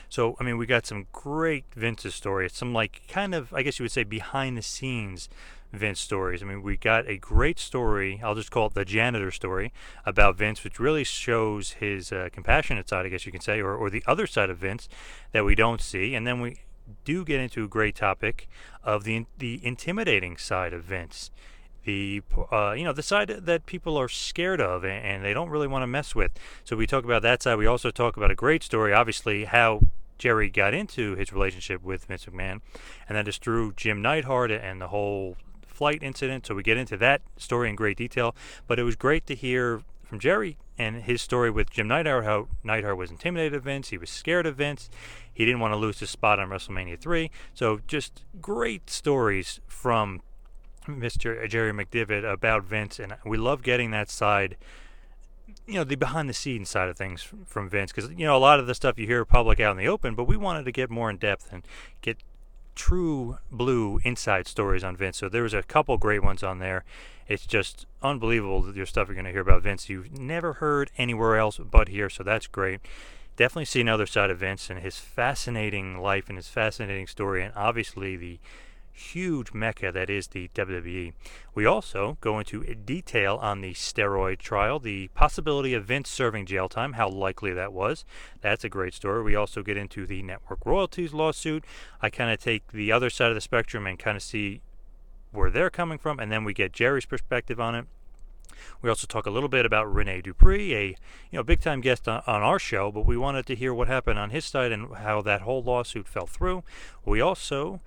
So, 0.10 0.36
I 0.40 0.44
mean, 0.44 0.58
we 0.58 0.66
got 0.66 0.88
some 0.88 1.06
great 1.12 1.66
Vince's 1.76 2.16
stories, 2.16 2.54
some 2.54 2.74
like 2.74 3.04
kind 3.08 3.36
of, 3.36 3.54
I 3.54 3.62
guess 3.62 3.78
you 3.78 3.84
would 3.84 3.92
say, 3.92 4.04
behind 4.04 4.58
the 4.58 4.64
scenes 4.64 5.30
Vince 5.72 6.00
stories. 6.00 6.42
I 6.42 6.46
mean, 6.46 6.64
we 6.64 6.78
got 6.78 7.08
a 7.08 7.18
great 7.18 7.60
story, 7.60 8.20
I'll 8.24 8.36
just 8.36 8.50
call 8.50 8.68
it 8.68 8.74
the 8.74 8.86
janitor 8.86 9.30
story, 9.30 9.72
about 10.04 10.36
Vince, 10.36 10.64
which 10.64 10.80
really 10.80 11.04
shows 11.04 11.74
his 11.74 12.12
uh, 12.12 12.30
compassionate 12.32 12.90
side, 12.90 13.06
I 13.06 13.10
guess 13.10 13.26
you 13.28 13.32
can 13.32 13.42
say, 13.42 13.60
or, 13.62 13.76
or 13.76 13.92
the 13.92 14.04
other 14.08 14.26
side 14.26 14.50
of 14.50 14.58
Vince 14.58 14.90
that 15.32 15.46
we 15.46 15.54
don't 15.54 15.80
see. 15.80 16.16
And 16.16 16.26
then 16.26 16.42
we 16.42 16.62
do 17.06 17.24
get 17.24 17.40
into 17.40 17.64
a 17.64 17.68
great 17.68 17.96
topic 17.96 18.48
of 18.84 19.04
the 19.04 19.26
the 19.38 19.60
intimidating 19.64 20.38
side 20.38 20.74
of 20.74 20.84
Vince, 20.84 21.32
the 21.86 22.22
uh, 22.52 22.74
you 22.74 22.84
know 22.84 22.94
the 22.94 23.04
side 23.04 23.30
that 23.30 23.66
people 23.66 23.98
are 23.98 24.10
scared 24.10 24.62
of 24.62 24.86
and, 24.86 25.24
they 25.24 25.34
don't 25.34 25.50
really 25.50 25.68
want 25.68 25.84
to 25.84 25.88
mess 25.88 26.16
with. 26.16 26.32
So 26.64 26.76
we 26.76 26.88
talk 26.88 27.04
about 27.04 27.22
that 27.24 27.44
side. 27.44 27.58
We 27.58 27.66
also 27.66 27.92
talk 27.92 28.18
about 28.18 28.32
a 28.32 28.36
great 28.36 28.64
story, 28.64 28.94
obviously 28.94 29.46
how 29.46 29.82
Jerry 30.18 30.50
got 30.50 30.74
into 30.74 31.16
his 31.16 31.32
relationship 31.32 31.84
with 31.84 32.06
Vince 32.06 32.26
McMahon, 32.26 32.62
and 33.08 33.18
that 33.18 33.28
is 33.28 33.38
through 33.38 33.74
Jim 33.74 34.02
Neidhart 34.02 34.52
and 34.52 34.82
the 34.82 34.88
whole 34.88 35.38
flight 35.66 36.02
incident. 36.02 36.46
So 36.48 36.56
we 36.56 36.64
get 36.64 36.78
into 36.78 36.98
that 36.98 37.22
story 37.38 37.70
in 37.70 37.76
great 37.76 37.98
detail. 37.98 38.36
But 38.66 38.80
it 38.80 38.84
was 38.84 38.96
great 38.96 39.28
to 39.28 39.36
hear 39.36 39.82
from 40.04 40.20
Jerry 40.20 40.58
and 40.78 41.04
his 41.04 41.22
story 41.22 41.50
with 41.50 41.70
Jim 41.70 41.88
Neidhart, 41.88 42.26
how 42.26 42.48
Neidhart 42.64 42.98
was 42.98 43.10
intimidated 43.10 43.56
of 43.56 43.64
Vince, 43.64 43.90
he 43.90 43.98
was 43.98 44.10
scared 44.10 44.46
of 44.46 44.58
Vince, 44.58 44.90
he 45.34 45.46
didn't 45.46 45.60
want 45.60 45.74
to 45.74 45.78
lose 45.78 46.00
his 46.00 46.10
spot 46.10 46.40
on 46.40 46.50
WrestleMania 46.50 47.00
3. 47.00 47.32
So 47.54 47.80
just 47.88 48.24
great 48.42 48.90
stories 48.90 49.60
from 49.68 50.22
Mr. 50.88 51.48
Jerry 51.50 51.72
McDevitt 51.72 52.30
about 52.30 52.64
Vince, 52.64 53.00
and 53.00 53.16
we 53.26 53.38
love 53.38 53.62
getting 53.62 53.92
that 53.92 54.10
side, 54.10 54.56
you 55.66 55.76
know, 55.76 55.84
the 55.84 55.96
behind 55.96 56.30
the 56.30 56.34
scenes 56.34 56.70
side 56.70 56.90
of 56.90 56.98
things 56.98 57.28
from 57.46 57.70
Vince, 57.70 57.92
because 57.92 58.12
you 58.12 58.26
know 58.26 58.38
a 58.38 58.40
lot 58.40 58.60
of 58.60 58.68
the 58.68 58.76
stuff 58.76 58.98
you 58.98 59.06
hear 59.06 59.26
public 59.26 59.60
out 59.60 59.72
in 59.72 59.78
the 59.78 59.88
open, 59.88 60.16
but 60.16 60.26
we 60.26 60.38
wanted 60.38 60.64
to 60.66 60.72
get 60.72 60.90
more 60.90 61.10
in 61.10 61.18
depth 61.18 61.52
and 61.52 61.64
get 62.02 62.18
true 62.78 63.40
blue 63.52 64.00
inside 64.04 64.48
stories 64.48 64.84
on 64.84 64.96
Vince. 64.96 65.18
So 65.18 65.28
there 65.28 65.44
was 65.44 65.54
a 65.54 65.64
couple 65.64 65.98
great 65.98 66.24
ones 66.24 66.44
on 66.44 66.60
there. 66.60 66.86
It's 67.28 67.46
just 67.46 67.86
unbelievable 68.02 68.62
that 68.62 68.76
your 68.76 68.86
stuff 68.86 69.08
you're 69.08 69.16
going 69.16 69.26
to 69.26 69.32
hear 69.32 69.42
about 69.42 69.64
Vince. 69.64 69.90
You've 69.90 70.18
never 70.18 70.54
heard 70.54 70.92
anywhere 70.98 71.38
else 71.38 71.58
but 71.58 71.90
here, 71.90 72.10
so 72.10 72.24
that's 72.24 72.48
great. 72.48 72.80
Definitely 73.36 73.66
see 73.66 73.82
another 73.82 74.06
side 74.06 74.30
of 74.30 74.40
Vince 74.40 74.70
and 74.70 74.80
his 74.80 74.98
fascinating 74.98 76.00
life 76.00 76.30
and 76.30 76.38
his 76.38 76.48
fascinating 76.48 77.08
story, 77.08 77.44
and 77.44 77.54
obviously 77.56 78.16
the 78.16 78.40
huge 78.98 79.54
mecca 79.54 79.92
that 79.92 80.10
is 80.10 80.28
the 80.28 80.50
WWE. 80.50 81.14
We 81.54 81.66
also 81.66 82.18
go 82.20 82.40
into 82.40 82.64
detail 82.74 83.38
on 83.38 83.62
the 83.62 83.74
steroid 83.74 84.40
trial, 84.40 84.80
the 84.80 85.10
possibility 85.10 85.74
of 85.74 85.86
Vince 85.86 86.10
serving 86.10 86.48
jail 86.48 86.68
time, 86.68 86.94
how 86.94 87.10
likely 87.10 87.54
that 87.54 87.74
was. 87.74 88.06
That's 88.42 88.64
a 88.64 88.70
great 88.70 88.94
story. 88.94 89.24
We 89.24 89.36
also 89.36 89.62
get 89.62 89.78
into 89.78 90.06
the 90.06 90.24
network 90.24 90.66
royalties 90.66 91.14
lawsuit. 91.14 91.64
I 92.02 92.10
kind 92.10 92.32
of 92.32 92.40
take 92.40 92.72
the 92.72 92.92
other 92.92 93.10
side 93.10 93.30
of 93.30 93.36
the 93.36 93.42
spectrum 93.42 93.86
and 93.86 94.00
kind 94.00 94.18
of 94.18 94.24
see 94.24 94.62
where 95.32 95.52
they're 95.52 95.70
coming 95.70 95.98
from, 95.98 96.20
and 96.20 96.32
then 96.32 96.44
we 96.44 96.54
get 96.54 96.72
Jerry's 96.72 97.06
perspective 97.06 97.60
on 97.60 97.76
it. 97.76 97.86
We 98.82 98.90
also 98.90 99.06
talk 99.08 99.26
a 99.26 99.30
little 99.30 99.50
bit 99.50 99.66
about 99.66 99.94
Rene 99.94 100.22
Dupree, 100.22 100.74
a 100.74 100.88
you 100.88 100.96
know 101.34 101.44
big 101.44 101.62
time 101.62 101.82
guest 101.82 102.08
on, 102.08 102.24
on, 102.26 102.42
our 102.42 102.58
show, 102.58 102.92
but 102.92 103.06
we 103.06 103.18
wanted 103.18 103.46
to 103.48 103.56
hear 103.56 103.74
what 103.74 103.88
happened 103.88 104.18
on 104.18 104.32
his 104.32 104.46
side 104.46 104.72
and 104.72 104.96
how 104.96 105.22
that 105.22 105.42
whole 105.42 105.62
lawsuit 105.62 106.08
fell 106.08 106.26
through. 106.26 106.64
We 107.06 107.22
also 107.22 107.82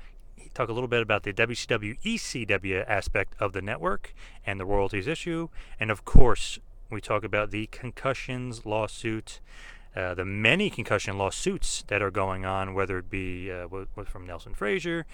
talk 0.55 0.69
a 0.69 0.73
little 0.73 0.89
bit 0.89 1.03
about 1.03 1.23
the 1.23 1.33
WCW 1.33 2.01
ECW 2.03 2.85
aspect 2.89 3.35
of 3.41 3.53
the 3.53 3.63
network 3.63 4.15
and 4.45 4.59
the 4.59 4.65
royalties 4.65 5.07
issue. 5.07 5.49
And 5.79 5.91
of 5.91 6.05
course, 6.05 6.59
we 6.91 7.01
talk 7.01 7.25
about 7.25 7.51
the 7.51 7.67
concussions 7.69 8.67
lawsuit, 8.67 9.41
uh, 9.95 10.15
the 10.15 10.25
many 10.25 10.71
concussion 10.71 11.19
lawsuits 11.19 11.85
that 11.89 12.03
are 12.03 12.11
going 12.11 12.45
on, 12.45 12.75
whether 12.75 12.99
it 12.99 13.11
be 13.11 13.51
uh, 13.51 13.67
from 14.05 14.27
Nelson 14.27 14.55
Frazier 14.55 15.07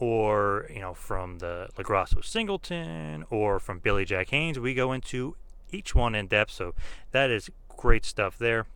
or 0.00 0.66
you 0.72 0.80
know 0.80 0.94
from 0.94 1.38
the 1.38 1.68
LoGrasso 1.76 2.24
Singleton 2.24 3.24
or 3.30 3.60
from 3.60 3.78
Billy 3.78 4.04
Jack 4.04 4.30
Haynes. 4.30 4.58
We 4.58 4.74
go 4.74 4.92
into 4.92 5.36
each 5.70 5.94
one 5.94 6.14
in 6.14 6.26
depth, 6.26 6.52
so 6.52 6.74
that 7.12 7.30
is 7.30 7.50
great 7.68 8.04
stuff 8.04 8.38
there. 8.38 8.66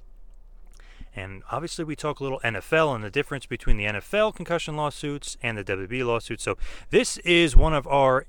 And 1.16 1.42
obviously, 1.50 1.84
we 1.84 1.94
talk 1.94 2.20
a 2.20 2.22
little 2.22 2.40
NFL 2.40 2.94
and 2.94 3.04
the 3.04 3.10
difference 3.10 3.46
between 3.46 3.76
the 3.76 3.84
NFL 3.84 4.34
concussion 4.34 4.76
lawsuits 4.76 5.36
and 5.42 5.56
the 5.56 5.64
WWE 5.64 6.04
lawsuits. 6.04 6.42
So, 6.42 6.56
this 6.90 7.18
is 7.18 7.54
one 7.54 7.72
of 7.72 7.86
our 7.86 8.26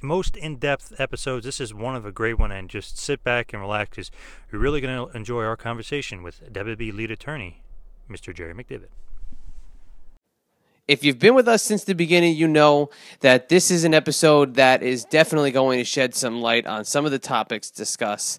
most 0.00 0.36
in-depth 0.36 0.94
episodes. 0.98 1.44
This 1.44 1.60
is 1.60 1.74
one 1.74 1.96
of 1.96 2.06
a 2.06 2.12
great 2.12 2.38
one, 2.38 2.52
and 2.52 2.70
just 2.70 2.98
sit 2.98 3.24
back 3.24 3.52
and 3.52 3.60
relax 3.60 3.90
because 3.90 4.10
you're 4.50 4.60
really 4.60 4.80
going 4.80 5.08
to 5.08 5.16
enjoy 5.16 5.44
our 5.44 5.56
conversation 5.56 6.22
with 6.22 6.52
WWE 6.52 6.94
lead 6.94 7.10
attorney, 7.10 7.62
Mr. 8.08 8.34
Jerry 8.34 8.54
McDevitt. 8.54 8.88
If 10.86 11.02
you've 11.02 11.18
been 11.18 11.34
with 11.34 11.48
us 11.48 11.62
since 11.62 11.84
the 11.84 11.94
beginning, 11.94 12.36
you 12.36 12.46
know 12.46 12.90
that 13.20 13.48
this 13.48 13.70
is 13.70 13.84
an 13.84 13.94
episode 13.94 14.56
that 14.56 14.82
is 14.82 15.06
definitely 15.06 15.50
going 15.50 15.78
to 15.78 15.84
shed 15.84 16.14
some 16.14 16.42
light 16.42 16.66
on 16.66 16.84
some 16.84 17.06
of 17.06 17.10
the 17.10 17.18
topics 17.18 17.70
discussed 17.70 18.38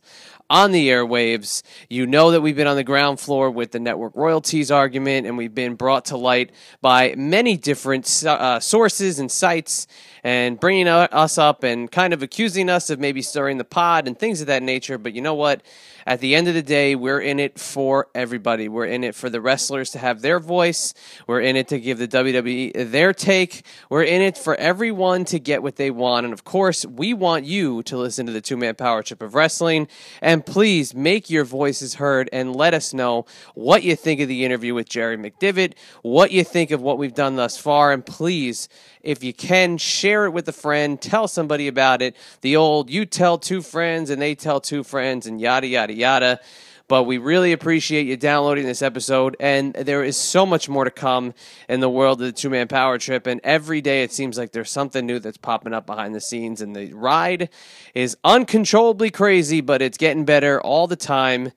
on 0.49 0.71
the 0.71 0.89
airwaves. 0.89 1.63
You 1.89 2.05
know 2.05 2.31
that 2.31 2.41
we've 2.41 2.55
been 2.55 2.67
on 2.67 2.75
the 2.75 2.83
ground 2.83 3.19
floor 3.19 3.49
with 3.49 3.71
the 3.71 3.79
network 3.79 4.15
royalties 4.15 4.71
argument, 4.71 5.27
and 5.27 5.37
we've 5.37 5.55
been 5.55 5.75
brought 5.75 6.05
to 6.05 6.17
light 6.17 6.51
by 6.81 7.15
many 7.15 7.57
different 7.57 8.23
uh, 8.25 8.59
sources 8.59 9.19
and 9.19 9.31
sites 9.31 9.87
and 10.23 10.59
bringing 10.59 10.87
us 10.87 11.37
up 11.37 11.63
and 11.63 11.91
kind 11.91 12.13
of 12.13 12.23
accusing 12.23 12.69
us 12.69 12.89
of 12.89 12.99
maybe 12.99 13.21
stirring 13.21 13.57
the 13.57 13.63
pot 13.63 14.07
and 14.07 14.17
things 14.17 14.41
of 14.41 14.47
that 14.47 14.63
nature. 14.63 14.97
But 14.97 15.13
you 15.13 15.21
know 15.21 15.35
what? 15.35 15.61
At 16.07 16.19
the 16.19 16.35
end 16.35 16.47
of 16.47 16.53
the 16.53 16.61
day, 16.61 16.93
we're 16.93 17.19
in 17.19 17.39
it 17.39 17.57
for 17.57 18.09
everybody. 18.13 18.69
We're 18.69 18.85
in 18.85 19.03
it 19.03 19.15
for 19.15 19.27
the 19.27 19.41
wrestlers 19.41 19.89
to 19.91 19.97
have 19.97 20.21
their 20.21 20.39
voice. 20.39 20.93
We're 21.25 21.41
in 21.41 21.55
it 21.55 21.67
to 21.69 21.79
give 21.79 21.97
the 21.97 22.07
WWE 22.07 22.91
their 22.91 23.11
take. 23.11 23.65
We're 23.89 24.03
in 24.03 24.21
it 24.21 24.37
for 24.37 24.53
everyone 24.53 25.25
to 25.25 25.39
get 25.39 25.63
what 25.63 25.77
they 25.77 25.89
want. 25.89 26.25
And 26.25 26.33
of 26.33 26.43
course, 26.43 26.85
we 26.85 27.15
want 27.15 27.45
you 27.45 27.81
to 27.83 27.97
listen 27.97 28.27
to 28.27 28.31
the 28.31 28.39
two 28.39 28.55
man 28.55 28.75
power 28.75 29.01
trip 29.01 29.23
of 29.23 29.33
wrestling. 29.33 29.87
And 30.21 30.45
please 30.45 30.93
make 30.93 31.31
your 31.31 31.43
voices 31.43 31.95
heard 31.95 32.29
and 32.31 32.55
let 32.55 32.75
us 32.75 32.93
know 32.93 33.25
what 33.55 33.81
you 33.81 33.95
think 33.95 34.21
of 34.21 34.27
the 34.27 34.45
interview 34.45 34.75
with 34.75 34.87
Jerry 34.87 35.17
McDevitt, 35.17 35.73
what 36.03 36.31
you 36.31 36.43
think 36.43 36.69
of 36.69 36.83
what 36.83 36.99
we've 36.99 37.15
done 37.15 37.35
thus 37.35 37.57
far. 37.57 37.91
And 37.91 38.05
please, 38.05 38.69
if 39.01 39.23
you 39.23 39.33
can, 39.33 39.77
share 39.79 40.25
it 40.25 40.31
with 40.31 40.47
a 40.47 40.51
friend, 40.51 41.01
tell 41.01 41.27
somebody 41.27 41.67
about 41.67 42.03
it. 42.03 42.15
The 42.41 42.55
old 42.55 42.91
you 42.91 43.07
tell 43.07 43.39
two 43.39 43.63
friends 43.63 44.11
and 44.11 44.21
they 44.21 44.35
tell 44.35 44.61
two 44.61 44.83
friends 44.83 45.25
and 45.25 45.41
yada, 45.41 45.65
yada, 45.65 45.94
yada. 45.95 46.39
But 46.87 47.03
we 47.03 47.17
really 47.17 47.51
appreciate 47.51 48.05
you 48.05 48.15
downloading 48.15 48.65
this 48.65 48.83
episode. 48.83 49.35
And 49.39 49.73
there 49.73 50.03
is 50.03 50.17
so 50.17 50.45
much 50.45 50.69
more 50.69 50.83
to 50.83 50.91
come 50.91 51.33
in 51.67 51.79
the 51.79 51.89
world 51.89 52.21
of 52.21 52.27
the 52.27 52.31
two 52.31 52.49
man 52.49 52.67
power 52.67 52.99
trip. 52.99 53.25
And 53.25 53.41
every 53.43 53.81
day 53.81 54.03
it 54.03 54.11
seems 54.11 54.37
like 54.37 54.51
there's 54.51 54.69
something 54.69 55.03
new 55.03 55.17
that's 55.17 55.37
popping 55.37 55.73
up 55.73 55.87
behind 55.87 56.13
the 56.13 56.21
scenes. 56.21 56.61
And 56.61 56.75
the 56.75 56.93
ride 56.93 57.49
is 57.95 58.15
uncontrollably 58.23 59.09
crazy, 59.09 59.61
but 59.61 59.81
it's 59.81 59.97
getting 59.97 60.25
better 60.25 60.61
all 60.61 60.85
the 60.85 60.95
time. 60.95 61.51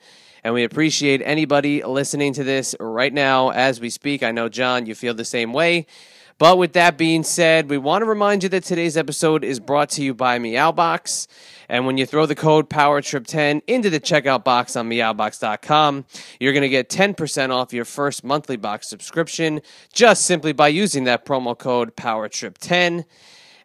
And 0.44 0.54
we 0.54 0.64
appreciate 0.64 1.20
anybody 1.22 1.84
listening 1.84 2.32
to 2.34 2.44
this 2.44 2.74
right 2.80 3.12
now 3.12 3.50
as 3.50 3.80
we 3.80 3.90
speak. 3.90 4.22
I 4.22 4.30
know, 4.30 4.48
John, 4.48 4.86
you 4.86 4.94
feel 4.94 5.12
the 5.12 5.24
same 5.26 5.52
way. 5.52 5.86
But 6.38 6.56
with 6.56 6.72
that 6.74 6.96
being 6.96 7.24
said, 7.24 7.68
we 7.68 7.78
want 7.78 8.02
to 8.02 8.06
remind 8.06 8.44
you 8.44 8.48
that 8.50 8.62
today's 8.62 8.96
episode 8.96 9.42
is 9.42 9.58
brought 9.58 9.90
to 9.90 10.04
you 10.04 10.14
by 10.14 10.38
Meowbox. 10.38 11.26
And 11.68 11.84
when 11.84 11.98
you 11.98 12.06
throw 12.06 12.26
the 12.26 12.36
code 12.36 12.70
PowerTrip10 12.70 13.62
into 13.66 13.90
the 13.90 13.98
checkout 13.98 14.44
box 14.44 14.76
on 14.76 14.88
meowbox.com, 14.88 16.04
you're 16.38 16.52
going 16.52 16.62
to 16.62 16.68
get 16.68 16.88
10% 16.88 17.50
off 17.50 17.72
your 17.72 17.84
first 17.84 18.22
monthly 18.22 18.56
box 18.56 18.88
subscription 18.88 19.60
just 19.92 20.24
simply 20.24 20.52
by 20.52 20.68
using 20.68 21.04
that 21.04 21.26
promo 21.26 21.58
code 21.58 21.96
PowerTrip10 21.96 23.04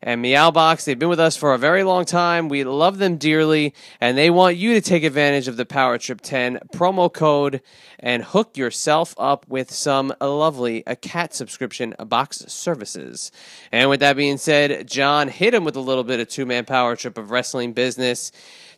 and 0.04 0.24
Meowbox. 0.24 0.84
They've 0.84 1.00
been 1.00 1.10
with 1.10 1.20
us 1.20 1.38
for 1.38 1.54
a 1.54 1.58
very 1.58 1.84
long 1.84 2.06
time. 2.06 2.50
We 2.50 2.64
love 2.64 2.98
them 2.98 3.16
dearly, 3.18 3.74
and 4.00 4.18
they 4.18 4.30
want 4.30 4.58
you 4.58 4.74
to 4.74 4.82
take 4.82 5.04
advantage 5.04 5.48
of 5.48 5.58
the 5.58 5.66
Power 5.66 5.98
Trip 5.98 6.20
10 6.22 6.60
promo 6.74 7.12
code 7.12 7.62
and 7.98 8.24
hook 8.24 8.58
yourself 8.58 9.16
up 9.18 9.48
with 9.48 9.72
some 9.72 10.14
lovely 10.20 10.84
a 10.86 10.96
cat 10.96 11.34
subscription 11.34 11.96
box 12.06 12.40
services. 12.48 13.32
And 13.72 13.90
with 13.90 14.02
that 14.02 14.18
being 14.18 14.38
said, 14.38 14.88
John 14.88 15.30
hit 15.30 15.54
him 15.54 15.64
with 15.64 15.78
a 15.78 15.82
little 15.82 16.04
bit 16.04 16.20
of 16.20 16.28
two 16.28 16.46
man 16.46 16.66
power 16.66 16.96
trip 16.98 17.18
of 17.18 17.32
wrestling 17.32 17.72
business. 17.72 18.32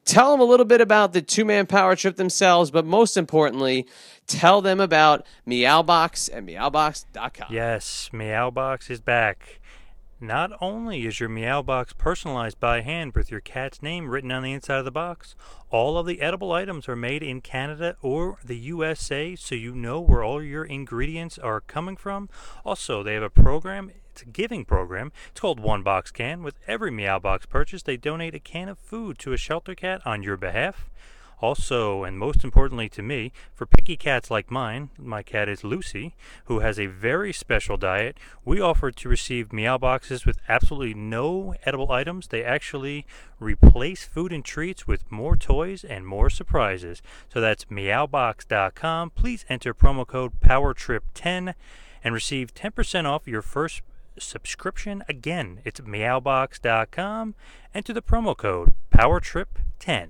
Tell 0.05 0.32
them 0.32 0.39
a 0.39 0.46
little 0.46 0.67
bit 0.67 0.82
about 0.82 1.13
the 1.13 1.24
two 1.24 1.44
man 1.44 1.65
power 1.65 1.96
trip 1.96 2.15
themselves, 2.15 2.70
but 2.70 2.86
most 2.86 3.17
importantly, 3.17 3.88
tell 4.27 4.62
them 4.62 4.79
about 4.79 5.25
Meowbox 5.48 6.29
and 6.32 6.48
Meowbox.com. 6.48 7.48
Yes, 7.50 8.12
Meowbox 8.13 8.91
is 8.91 9.01
back. 9.01 9.60
Not 10.22 10.52
only 10.62 11.06
is 11.06 11.20
your 11.20 11.28
Meow 11.28 11.62
box 11.62 11.92
personalized 11.92 12.58
by 12.58 12.80
hand 12.80 13.14
with 13.14 13.30
your 13.30 13.42
cat's 13.42 13.82
name 13.82 14.08
written 14.10 14.32
on 14.32 14.44
the 14.44 14.54
inside 14.54 14.80
of 14.80 14.86
the 14.86 14.92
box, 14.92 15.36
all 15.70 15.98
of 15.98 16.06
the 16.06 16.22
edible 16.22 16.54
items 16.54 16.88
are 16.88 16.96
made 16.96 17.22
in 17.22 17.42
Canada 17.42 17.98
or 18.02 18.38
the 18.42 18.56
USA 18.56 19.36
so 19.36 19.56
you 19.56 19.76
know 19.76 20.00
where 20.00 20.24
all 20.24 20.42
your 20.42 20.64
ingredients 20.64 21.38
are 21.38 21.60
coming 21.60 21.98
from. 21.98 22.30
Also, 22.64 23.04
they 23.04 23.16
have 23.16 23.24
a 23.24 23.30
program, 23.30 23.92
it's 24.10 24.22
a 24.22 24.26
giving 24.26 24.64
program. 24.64 25.12
It's 25.32 25.42
called 25.42 25.60
One 25.60 25.84
Box 25.84 26.12
Can. 26.12 26.44
With 26.44 26.56
every 26.66 26.92
Meow 26.92 27.20
Box 27.20 27.46
purchase, 27.46 27.84
they 27.84 27.98
donate 27.98 28.34
a 28.34 28.40
can 28.40 28.70
of 28.70 28.80
food 28.80 29.20
to 29.20 29.34
a 29.34 29.38
shelter 29.38 29.76
cat 29.76 30.02
on 30.06 30.24
your 30.24 30.38
behalf. 30.38 30.90
Also, 31.46 32.04
and 32.04 32.18
most 32.18 32.44
importantly 32.44 32.90
to 32.90 33.04
me, 33.04 33.32
for 33.54 33.68
picky 33.68 33.96
cats 33.96 34.32
like 34.32 34.50
mine, 34.50 34.90
my 34.98 35.22
cat 35.22 35.48
is 35.48 35.64
Lucy, 35.64 36.16
who 36.46 36.62
has 36.62 36.80
a 36.80 36.88
very 36.88 37.32
special 37.32 37.78
diet, 37.78 38.18
we 38.44 38.60
offer 38.60 38.90
to 38.90 39.08
receive 39.08 39.54
meow 39.54 39.78
boxes 39.78 40.25
with 40.25 40.40
absolutely 40.50 40.96
no 40.96 41.54
edible 41.64 41.92
items. 41.92 42.30
They 42.30 42.44
actually 42.44 43.06
replace 43.40 44.06
food 44.06 44.34
and 44.34 44.44
treats 44.44 44.88
with 44.88 45.12
more 45.12 45.38
toys 45.38 45.84
and 45.84 46.08
more 46.08 46.32
surprises. 46.32 47.04
So 47.32 47.40
that's 47.40 47.66
meowbox.com. 47.66 49.12
Please 49.12 49.46
enter 49.48 49.75
promo 49.75 50.08
code 50.08 50.40
POWERTRIP10 50.40 51.54
and 52.04 52.14
receive 52.16 52.56
10% 52.56 53.06
off 53.06 53.28
your 53.28 53.44
first 53.44 53.84
subscription. 54.18 55.04
Again, 55.08 55.62
it's 55.64 55.80
meowbox.com. 55.80 57.36
Enter 57.75 57.94
the 57.94 58.02
promo 58.02 58.36
code 58.36 58.74
POWERTRIP10. 58.92 60.10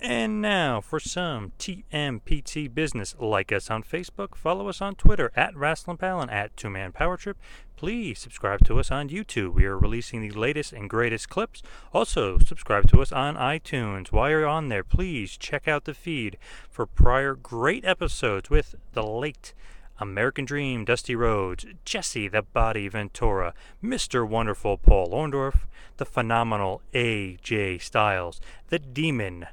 And 0.00 0.42
now 0.42 0.82
for 0.82 1.00
some 1.00 1.52
TMPT 1.58 2.72
business. 2.72 3.14
Like 3.18 3.50
us 3.50 3.70
on 3.70 3.82
Facebook, 3.82 4.34
follow 4.34 4.68
us 4.68 4.82
on 4.82 4.94
Twitter 4.94 5.32
at 5.34 5.56
Wrestling 5.56 5.98
and 6.00 6.30
at 6.30 6.54
Two 6.56 6.68
Man 6.68 6.92
Power 6.92 7.16
Trip. 7.16 7.38
Please 7.76 8.18
subscribe 8.18 8.64
to 8.66 8.78
us 8.78 8.90
on 8.90 9.08
YouTube. 9.08 9.54
We 9.54 9.64
are 9.64 9.78
releasing 9.78 10.20
the 10.20 10.30
latest 10.30 10.72
and 10.72 10.90
greatest 10.90 11.30
clips. 11.30 11.62
Also, 11.94 12.38
subscribe 12.38 12.88
to 12.90 13.00
us 13.00 13.10
on 13.10 13.36
iTunes. 13.36 14.12
While 14.12 14.30
you're 14.30 14.46
on 14.46 14.68
there, 14.68 14.84
please 14.84 15.36
check 15.38 15.66
out 15.66 15.84
the 15.84 15.94
feed 15.94 16.36
for 16.70 16.86
prior 16.86 17.34
great 17.34 17.84
episodes 17.84 18.50
with 18.50 18.74
the 18.92 19.02
late 19.02 19.54
American 19.98 20.44
Dream, 20.44 20.84
Dusty 20.84 21.16
Rhodes, 21.16 21.64
Jesse 21.86 22.28
the 22.28 22.42
Body 22.42 22.86
Ventura, 22.88 23.54
Mr. 23.82 24.28
Wonderful 24.28 24.76
Paul 24.76 25.08
Orndorff, 25.08 25.66
the 25.96 26.04
phenomenal 26.04 26.82
AJ 26.92 27.80
Styles, 27.80 28.40
the 28.68 28.78
Demon, 28.78 29.46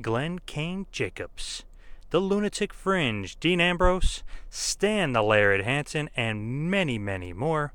Glenn 0.00 0.38
Kane 0.40 0.86
Jacobs, 0.92 1.64
the 2.10 2.20
Lunatic 2.20 2.72
Fringe, 2.72 3.38
Dean 3.40 3.60
Ambrose, 3.60 4.22
Stan 4.50 5.12
the 5.12 5.22
Lariat 5.22 5.64
Hansen, 5.64 6.08
and 6.16 6.70
many, 6.70 6.98
many 6.98 7.32
more. 7.32 7.72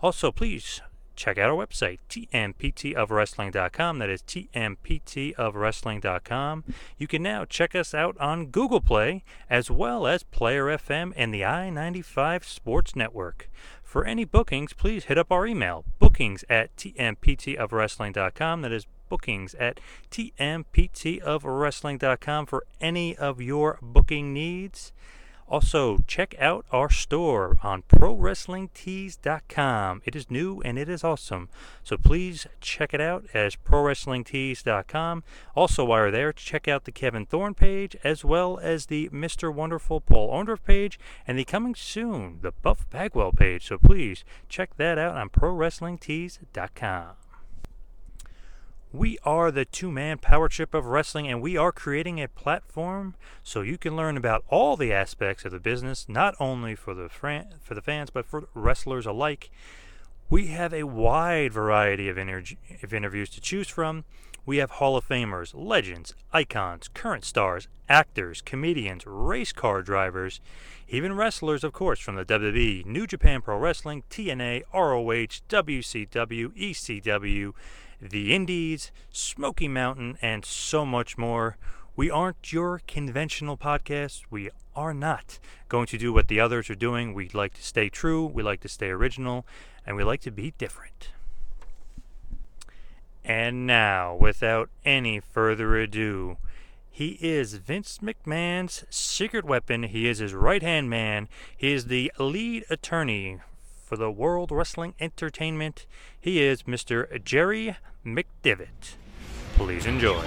Also, 0.00 0.32
please 0.32 0.80
check 1.18 1.36
out 1.36 1.50
our 1.50 1.66
website, 1.66 1.98
tmptofwrestling.com. 2.08 3.98
That 3.98 4.08
is 4.08 4.22
tmptofwrestling.com. 4.22 6.64
You 6.96 7.08
can 7.08 7.22
now 7.22 7.44
check 7.44 7.74
us 7.74 7.92
out 7.92 8.16
on 8.18 8.46
Google 8.46 8.80
Play 8.80 9.24
as 9.50 9.70
well 9.70 10.06
as 10.06 10.22
Player 10.22 10.64
FM 10.66 11.12
and 11.16 11.34
the 11.34 11.44
I 11.44 11.68
95 11.70 12.44
Sports 12.44 12.96
Network. 12.96 13.50
For 13.82 14.04
any 14.04 14.24
bookings, 14.24 14.72
please 14.72 15.06
hit 15.06 15.18
up 15.18 15.32
our 15.32 15.44
email, 15.46 15.84
bookings 15.98 16.44
at 16.48 16.76
tmptofwrestling.com. 16.76 18.62
That 18.62 18.72
is 18.72 18.86
bookings 19.08 19.54
at 19.54 19.80
tmptofwrestling.com 20.10 22.46
for 22.46 22.64
any 22.80 23.16
of 23.16 23.40
your 23.40 23.78
booking 23.82 24.32
needs. 24.32 24.92
Also, 25.50 26.04
check 26.06 26.34
out 26.38 26.66
our 26.70 26.90
store 26.90 27.56
on 27.62 27.82
ProWrestlingTees.com. 27.84 30.02
It 30.04 30.14
is 30.14 30.30
new 30.30 30.60
and 30.60 30.78
it 30.78 30.90
is 30.90 31.02
awesome. 31.02 31.48
So 31.82 31.96
please 31.96 32.46
check 32.60 32.92
it 32.92 33.00
out 33.00 33.24
as 33.32 33.56
ProWrestlingTees.com. 33.56 35.24
Also, 35.54 35.86
while 35.86 36.00
you're 36.00 36.10
there, 36.10 36.34
check 36.34 36.68
out 36.68 36.84
the 36.84 36.92
Kevin 36.92 37.24
Thorn 37.24 37.54
page 37.54 37.96
as 38.04 38.26
well 38.26 38.58
as 38.58 38.84
the 38.86 39.08
Mr. 39.08 39.52
Wonderful 39.52 40.02
Paul 40.02 40.30
Orndorff 40.30 40.62
page 40.64 40.98
and 41.26 41.38
the 41.38 41.44
coming 41.44 41.74
soon, 41.74 42.40
the 42.42 42.52
Buff 42.52 42.86
Bagwell 42.90 43.32
page. 43.32 43.68
So 43.68 43.78
please 43.78 44.24
check 44.50 44.76
that 44.76 44.98
out 44.98 45.16
on 45.16 45.30
ProWrestlingTees.com. 45.30 47.27
We 48.92 49.18
are 49.22 49.50
the 49.50 49.66
two 49.66 49.90
man 49.90 50.16
power 50.16 50.48
trip 50.48 50.72
of 50.72 50.86
wrestling, 50.86 51.28
and 51.28 51.42
we 51.42 51.58
are 51.58 51.72
creating 51.72 52.22
a 52.22 52.28
platform 52.28 53.16
so 53.42 53.60
you 53.60 53.76
can 53.76 53.96
learn 53.96 54.16
about 54.16 54.44
all 54.48 54.78
the 54.78 54.94
aspects 54.94 55.44
of 55.44 55.52
the 55.52 55.60
business, 55.60 56.06
not 56.08 56.34
only 56.40 56.74
for 56.74 56.94
the, 56.94 57.10
fran- 57.10 57.54
for 57.62 57.74
the 57.74 57.82
fans, 57.82 58.08
but 58.08 58.24
for 58.24 58.48
wrestlers 58.54 59.04
alike. 59.04 59.50
We 60.30 60.46
have 60.48 60.72
a 60.72 60.84
wide 60.84 61.52
variety 61.52 62.08
of, 62.08 62.16
inter- 62.16 62.56
of 62.82 62.94
interviews 62.94 63.28
to 63.30 63.42
choose 63.42 63.68
from. 63.68 64.04
We 64.48 64.56
have 64.56 64.70
Hall 64.70 64.96
of 64.96 65.06
Famers, 65.06 65.52
legends, 65.54 66.14
icons, 66.32 66.88
current 66.94 67.26
stars, 67.26 67.68
actors, 67.86 68.40
comedians, 68.40 69.04
race 69.04 69.52
car 69.52 69.82
drivers, 69.82 70.40
even 70.88 71.14
wrestlers, 71.14 71.64
of 71.64 71.74
course, 71.74 72.00
from 72.00 72.16
the 72.16 72.24
WWE, 72.24 72.86
New 72.86 73.06
Japan 73.06 73.42
Pro 73.42 73.58
Wrestling, 73.58 74.04
TNA, 74.08 74.62
ROH, 74.72 75.42
WCW, 75.50 76.56
ECW 76.56 77.52
the 78.00 78.34
Indies, 78.34 78.90
Smoky 79.10 79.68
Mountain, 79.68 80.16
and 80.22 80.46
so 80.46 80.86
much 80.86 81.18
more. 81.18 81.58
We 81.94 82.10
aren't 82.10 82.50
your 82.50 82.80
conventional 82.86 83.58
podcast. 83.58 84.22
We 84.30 84.48
are 84.74 84.94
not 84.94 85.38
going 85.68 85.88
to 85.88 85.98
do 85.98 86.10
what 86.10 86.28
the 86.28 86.40
others 86.40 86.70
are 86.70 86.74
doing. 86.74 87.12
We 87.12 87.28
like 87.34 87.52
to 87.52 87.62
stay 87.62 87.90
true, 87.90 88.24
we 88.24 88.42
like 88.42 88.60
to 88.60 88.68
stay 88.70 88.88
original, 88.88 89.44
and 89.84 89.94
we 89.94 90.04
like 90.04 90.22
to 90.22 90.30
be 90.30 90.54
different. 90.56 91.10
And 93.28 93.66
now, 93.66 94.14
without 94.14 94.70
any 94.86 95.20
further 95.20 95.76
ado, 95.76 96.38
he 96.90 97.18
is 97.20 97.54
Vince 97.54 97.98
McMahon's 98.02 98.84
secret 98.88 99.44
weapon. 99.44 99.82
He 99.82 100.08
is 100.08 100.18
his 100.18 100.32
right 100.32 100.62
hand 100.62 100.88
man. 100.88 101.28
He 101.54 101.74
is 101.74 101.84
the 101.84 102.10
lead 102.18 102.64
attorney 102.70 103.40
for 103.84 103.98
the 103.98 104.10
World 104.10 104.50
Wrestling 104.50 104.94
Entertainment. 104.98 105.84
He 106.18 106.42
is 106.42 106.62
Mr. 106.62 107.22
Jerry 107.22 107.76
McDevitt. 108.04 108.96
Please 109.56 109.84
enjoy. 109.84 110.24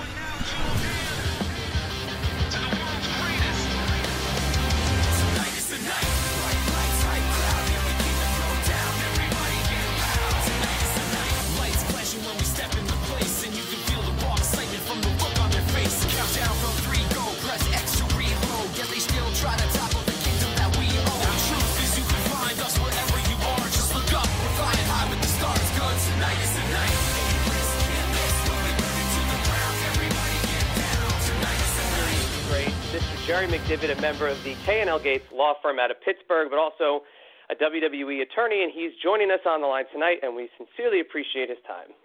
Jerry 33.32 33.48
McDevitt, 33.48 33.98
a 33.98 34.02
member 34.02 34.28
of 34.28 34.36
the 34.44 34.60
K&L 34.68 35.00
Gates 35.00 35.24
law 35.32 35.54
firm 35.64 35.80
out 35.80 35.90
of 35.90 35.96
Pittsburgh, 36.04 36.52
but 36.52 36.60
also 36.60 37.08
a 37.48 37.56
WWE 37.56 38.28
attorney, 38.28 38.60
and 38.60 38.68
he's 38.76 38.92
joining 39.02 39.32
us 39.32 39.40
on 39.48 39.62
the 39.64 39.68
line 39.72 39.86
tonight, 39.94 40.20
and 40.22 40.36
we 40.36 40.52
sincerely 40.60 41.00
appreciate 41.00 41.48
his 41.48 41.64
time. 41.64 41.96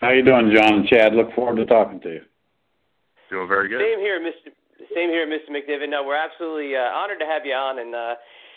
How 0.00 0.06
are 0.06 0.14
you 0.16 0.24
doing, 0.24 0.48
John 0.56 0.80
and 0.80 0.88
Chad? 0.88 1.12
Look 1.12 1.28
forward 1.36 1.60
to 1.60 1.66
talking 1.66 2.00
to 2.00 2.08
you. 2.08 2.22
Doing 3.28 3.48
very 3.52 3.68
good. 3.68 3.84
Same 3.84 4.00
here, 4.00 4.16
Mr. 4.16 4.48
Same 4.96 5.10
here, 5.12 5.28
Mr. 5.28 5.52
McDevitt. 5.52 5.90
No, 5.90 6.08
we're 6.08 6.16
absolutely 6.16 6.74
uh, 6.74 6.96
honored 6.96 7.20
to 7.20 7.26
have 7.26 7.44
you 7.44 7.52
on, 7.52 7.80
and 7.80 7.94
uh, 7.94 8.14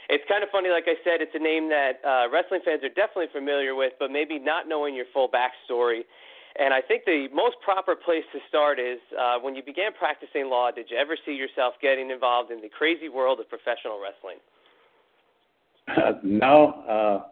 it's 0.07 0.23
kind 0.31 0.41
of 0.41 0.47
funny. 0.55 0.69
Like 0.69 0.87
I 0.87 0.95
said, 1.03 1.19
it's 1.19 1.35
a 1.35 1.43
name 1.43 1.67
that 1.67 1.99
uh, 1.99 2.31
wrestling 2.31 2.61
fans 2.63 2.79
are 2.87 2.95
definitely 2.95 3.27
familiar 3.35 3.75
with, 3.75 3.91
but 3.99 4.07
maybe 4.09 4.39
not 4.39 4.69
knowing 4.69 4.95
your 4.95 5.11
full 5.11 5.27
backstory. 5.27 6.07
And 6.57 6.73
I 6.73 6.81
think 6.81 7.03
the 7.05 7.27
most 7.33 7.57
proper 7.63 7.95
place 7.95 8.23
to 8.31 8.39
start 8.47 8.79
is 8.79 8.99
uh, 9.19 9.39
when 9.39 9.55
you 9.55 9.63
began 9.63 9.91
practicing 9.97 10.49
law, 10.49 10.71
did 10.71 10.87
you 10.89 10.97
ever 10.97 11.17
see 11.25 11.33
yourself 11.33 11.73
getting 11.81 12.11
involved 12.11 12.49
in 12.49 12.61
the 12.61 12.69
crazy 12.69 13.09
world 13.09 13.39
of 13.39 13.49
professional 13.49 13.99
wrestling? 14.01 14.37
Uh, 15.87 16.19
no. 16.23 16.83
Uh, 16.87 17.27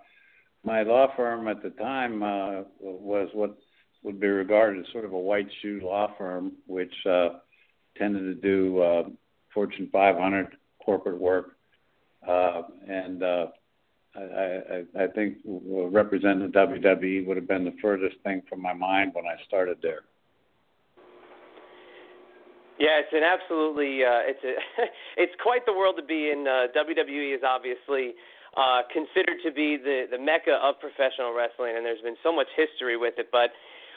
my 0.66 0.84
law 0.84 1.08
firm 1.16 1.48
at 1.48 1.64
the 1.64 1.70
time 1.72 2.22
uh, 2.22 2.64
was 2.80 3.30
what 3.34 3.58
would 4.04 4.20
be 4.20 4.28
regarded 4.28 4.86
as 4.86 4.92
sort 4.92 5.06
of 5.06 5.14
a 5.14 5.20
white 5.20 5.48
shoe 5.62 5.80
law 5.84 6.14
firm, 6.18 6.54
which 6.68 6.94
uh, 7.10 7.30
tended 7.98 8.24
to 8.24 8.42
do 8.42 8.82
uh, 8.82 9.04
Fortune 9.54 9.90
500 9.92 10.58
corporate 10.84 11.20
work. 11.20 11.56
Uh, 12.28 12.64
and 12.88 13.24
uh, 13.24 13.48
I, 14.16 14.22
I, 14.22 15.04
I 15.04 15.08
think 15.08 15.38
representing 15.46 16.52
WWE 16.52 17.26
would 17.26 17.38
have 17.38 17.48
been 17.48 17.66
the 17.66 17.74
furthest 17.82 18.16
thing 18.24 18.44
from 18.48 18.62
my 18.62 18.74
mind 18.74 19.12
when 19.14 19.26
I 19.26 19.36
started 19.48 19.78
there. 19.82 20.02
Yeah, 22.80 23.00
it's 23.00 23.14
an 23.14 23.24
absolutely 23.24 24.04
uh, 24.04 24.26
it's 24.26 24.44
a 24.44 24.54
it's 25.22 25.34
quite 25.42 25.66
the 25.66 25.74
world 25.74 25.96
to 25.98 26.06
be 26.06 26.30
in. 26.30 26.46
Uh, 26.48 26.68
WWE 26.74 27.36
is 27.36 27.42
obviously 27.46 28.14
uh, 28.58 28.82
considered 28.92 29.38
to 29.46 29.52
be 29.52 29.78
the 29.78 30.06
the 30.10 30.18
mecca 30.18 30.58
of 30.62 30.80
professional 30.80 31.34
wrestling, 31.34 31.74
and 31.78 31.86
there's 31.86 32.02
been 32.02 32.18
so 32.24 32.34
much 32.34 32.48
history 32.58 32.98
with 32.98 33.14
it. 33.18 33.30
But 33.32 33.52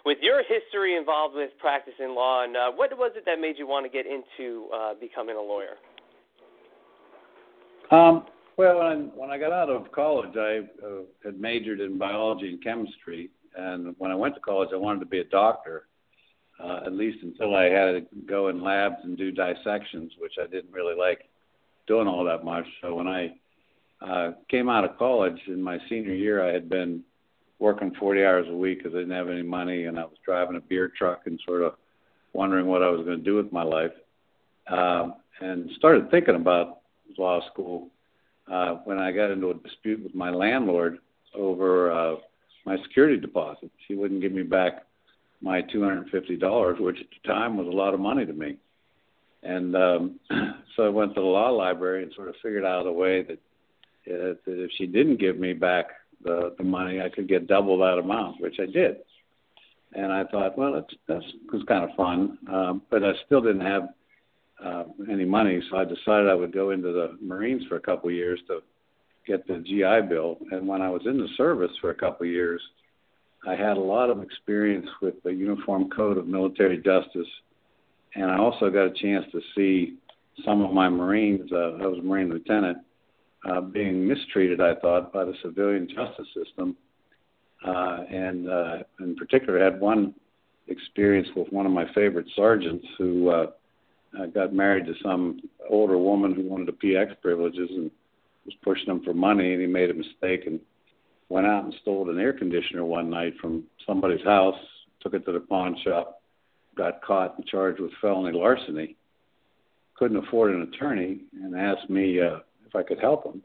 with 0.04 0.18
your 0.20 0.42
history 0.44 0.96
involved 0.96 1.34
with 1.34 1.50
practicing 1.58 2.14
law, 2.14 2.44
and 2.44 2.56
uh, 2.56 2.70
what 2.70 2.96
was 2.96 3.12
it 3.16 3.24
that 3.24 3.40
made 3.40 3.58
you 3.58 3.66
want 3.66 3.84
to 3.84 3.90
get 3.90 4.06
into 4.06 4.68
uh, 4.72 4.94
becoming 5.00 5.36
a 5.36 5.40
lawyer? 5.40 5.76
Um, 7.90 8.26
well, 8.56 8.78
when 8.78 9.10
when 9.14 9.30
I 9.30 9.38
got 9.38 9.52
out 9.52 9.70
of 9.70 9.92
college, 9.92 10.36
I 10.36 10.60
uh, 10.84 11.02
had 11.24 11.40
majored 11.40 11.80
in 11.80 11.98
biology 11.98 12.48
and 12.48 12.62
chemistry, 12.62 13.30
and 13.56 13.94
when 13.98 14.10
I 14.10 14.14
went 14.14 14.34
to 14.34 14.40
college, 14.40 14.70
I 14.72 14.76
wanted 14.76 15.00
to 15.00 15.06
be 15.06 15.20
a 15.20 15.24
doctor. 15.24 15.86
Uh, 16.58 16.80
at 16.86 16.92
least 16.94 17.18
until 17.22 17.54
I 17.54 17.64
had 17.64 17.92
to 17.92 18.06
go 18.26 18.48
in 18.48 18.62
labs 18.62 18.96
and 19.04 19.14
do 19.18 19.30
dissections, 19.30 20.12
which 20.18 20.32
I 20.42 20.46
didn't 20.46 20.72
really 20.72 20.96
like 20.96 21.28
doing 21.86 22.08
all 22.08 22.24
that 22.24 22.46
much. 22.46 22.64
So 22.80 22.94
when 22.94 23.06
I 23.06 23.34
uh, 24.00 24.32
came 24.50 24.70
out 24.70 24.84
of 24.84 24.96
college 24.96 25.38
in 25.48 25.62
my 25.62 25.78
senior 25.90 26.14
year, 26.14 26.42
I 26.42 26.54
had 26.54 26.70
been 26.70 27.02
working 27.58 27.94
40 27.98 28.24
hours 28.24 28.46
a 28.48 28.56
week 28.56 28.78
because 28.78 28.94
I 28.94 29.00
didn't 29.00 29.16
have 29.16 29.28
any 29.28 29.42
money, 29.42 29.84
and 29.84 29.98
I 29.98 30.04
was 30.04 30.16
driving 30.24 30.56
a 30.56 30.60
beer 30.60 30.90
truck 30.96 31.22
and 31.26 31.38
sort 31.44 31.62
of 31.62 31.74
wondering 32.32 32.66
what 32.66 32.82
I 32.82 32.88
was 32.88 33.04
going 33.04 33.18
to 33.18 33.24
do 33.24 33.36
with 33.36 33.52
my 33.52 33.62
life. 33.62 33.92
Uh, 34.66 35.08
and 35.40 35.70
started 35.76 36.10
thinking 36.10 36.36
about 36.36 36.80
law 37.18 37.40
school 37.50 37.90
uh, 38.50 38.76
when 38.84 38.98
I 38.98 39.12
got 39.12 39.30
into 39.30 39.50
a 39.50 39.54
dispute 39.54 40.02
with 40.02 40.14
my 40.14 40.30
landlord 40.30 40.98
over 41.34 41.90
uh, 41.90 42.16
my 42.64 42.76
security 42.82 43.16
deposit. 43.16 43.70
She 43.86 43.94
wouldn't 43.94 44.20
give 44.20 44.32
me 44.32 44.42
back 44.42 44.86
my 45.40 45.62
$250, 45.62 46.80
which 46.80 46.98
at 47.00 47.06
the 47.22 47.28
time 47.28 47.56
was 47.56 47.66
a 47.66 47.70
lot 47.70 47.94
of 47.94 48.00
money 48.00 48.26
to 48.26 48.32
me. 48.32 48.56
And 49.42 49.76
um, 49.76 50.20
so 50.76 50.84
I 50.84 50.88
went 50.88 51.14
to 51.14 51.20
the 51.20 51.26
law 51.26 51.50
library 51.50 52.02
and 52.02 52.12
sort 52.14 52.28
of 52.28 52.34
figured 52.42 52.64
out 52.64 52.86
a 52.86 52.92
way 52.92 53.22
that, 53.22 53.38
uh, 54.08 54.34
that 54.44 54.64
if 54.64 54.70
she 54.76 54.86
didn't 54.86 55.20
give 55.20 55.38
me 55.38 55.52
back 55.52 55.86
the, 56.24 56.54
the 56.58 56.64
money, 56.64 57.00
I 57.00 57.08
could 57.08 57.28
get 57.28 57.46
double 57.46 57.78
that 57.78 57.98
amount, 57.98 58.40
which 58.40 58.56
I 58.60 58.66
did. 58.66 58.96
And 59.92 60.12
I 60.12 60.24
thought, 60.24 60.58
well, 60.58 60.72
that's, 60.72 60.94
that's 61.06 61.24
was 61.52 61.62
kind 61.68 61.88
of 61.88 61.96
fun, 61.96 62.38
um, 62.52 62.82
but 62.90 63.04
I 63.04 63.12
still 63.24 63.40
didn't 63.40 63.64
have 63.64 63.90
uh, 64.64 64.84
any 65.10 65.24
money, 65.24 65.60
so 65.70 65.76
I 65.76 65.84
decided 65.84 66.28
I 66.28 66.34
would 66.34 66.52
go 66.52 66.70
into 66.70 66.92
the 66.92 67.18
Marines 67.20 67.64
for 67.68 67.76
a 67.76 67.80
couple 67.80 68.08
of 68.08 68.14
years 68.14 68.40
to 68.48 68.60
get 69.26 69.46
the 69.46 69.58
GI 69.58 70.08
Bill. 70.08 70.38
And 70.50 70.66
when 70.66 70.80
I 70.80 70.88
was 70.88 71.02
in 71.04 71.18
the 71.18 71.28
service 71.36 71.72
for 71.80 71.90
a 71.90 71.94
couple 71.94 72.26
of 72.26 72.32
years, 72.32 72.62
I 73.46 73.54
had 73.54 73.76
a 73.76 73.80
lot 73.80 74.10
of 74.10 74.22
experience 74.22 74.86
with 75.02 75.22
the 75.22 75.32
Uniform 75.32 75.90
Code 75.90 76.18
of 76.18 76.26
Military 76.26 76.78
Justice, 76.78 77.28
and 78.14 78.30
I 78.30 78.38
also 78.38 78.70
got 78.70 78.86
a 78.86 78.94
chance 78.94 79.24
to 79.32 79.40
see 79.54 79.98
some 80.44 80.62
of 80.62 80.72
my 80.72 80.88
Marines. 80.88 81.50
Uh, 81.52 81.78
I 81.82 81.86
was 81.86 81.98
a 81.98 82.02
Marine 82.02 82.30
lieutenant, 82.30 82.78
uh, 83.48 83.60
being 83.60 84.06
mistreated, 84.06 84.60
I 84.60 84.74
thought, 84.76 85.12
by 85.12 85.24
the 85.24 85.34
civilian 85.42 85.86
justice 85.86 86.26
system, 86.34 86.76
uh, 87.64 88.04
and 88.10 88.48
uh, 88.48 88.78
in 89.00 89.14
particular, 89.16 89.62
had 89.62 89.80
one 89.80 90.14
experience 90.68 91.28
with 91.36 91.52
one 91.52 91.66
of 91.66 91.72
my 91.72 91.84
favorite 91.94 92.26
sergeants 92.34 92.86
who 92.98 93.28
uh, 93.28 93.46
uh, 94.18 94.26
got 94.26 94.52
married 94.52 94.86
to 94.86 94.94
some 95.02 95.40
older 95.68 95.98
woman 95.98 96.34
who 96.34 96.42
wanted 96.42 96.68
the 96.68 96.72
PX 96.72 97.20
privileges 97.20 97.70
and 97.70 97.90
was 98.44 98.54
pushing 98.62 98.86
him 98.86 99.02
for 99.02 99.14
money, 99.14 99.52
and 99.52 99.60
he 99.60 99.66
made 99.66 99.90
a 99.90 99.94
mistake 99.94 100.46
and 100.46 100.60
went 101.28 101.46
out 101.46 101.64
and 101.64 101.74
stole 101.82 102.08
an 102.08 102.18
air 102.18 102.32
conditioner 102.32 102.84
one 102.84 103.10
night 103.10 103.34
from 103.40 103.64
somebody's 103.86 104.24
house, 104.24 104.58
took 105.00 105.14
it 105.14 105.24
to 105.26 105.32
the 105.32 105.40
pawn 105.40 105.76
shop, 105.84 106.22
got 106.76 107.02
caught 107.02 107.36
and 107.36 107.46
charged 107.46 107.80
with 107.80 107.90
felony 108.00 108.36
larceny. 108.36 108.96
Couldn't 109.96 110.18
afford 110.18 110.54
an 110.54 110.62
attorney 110.62 111.20
and 111.42 111.56
asked 111.56 111.88
me 111.88 112.20
uh, 112.20 112.38
if 112.66 112.76
I 112.76 112.82
could 112.82 113.00
help 113.00 113.24
him. 113.24 113.42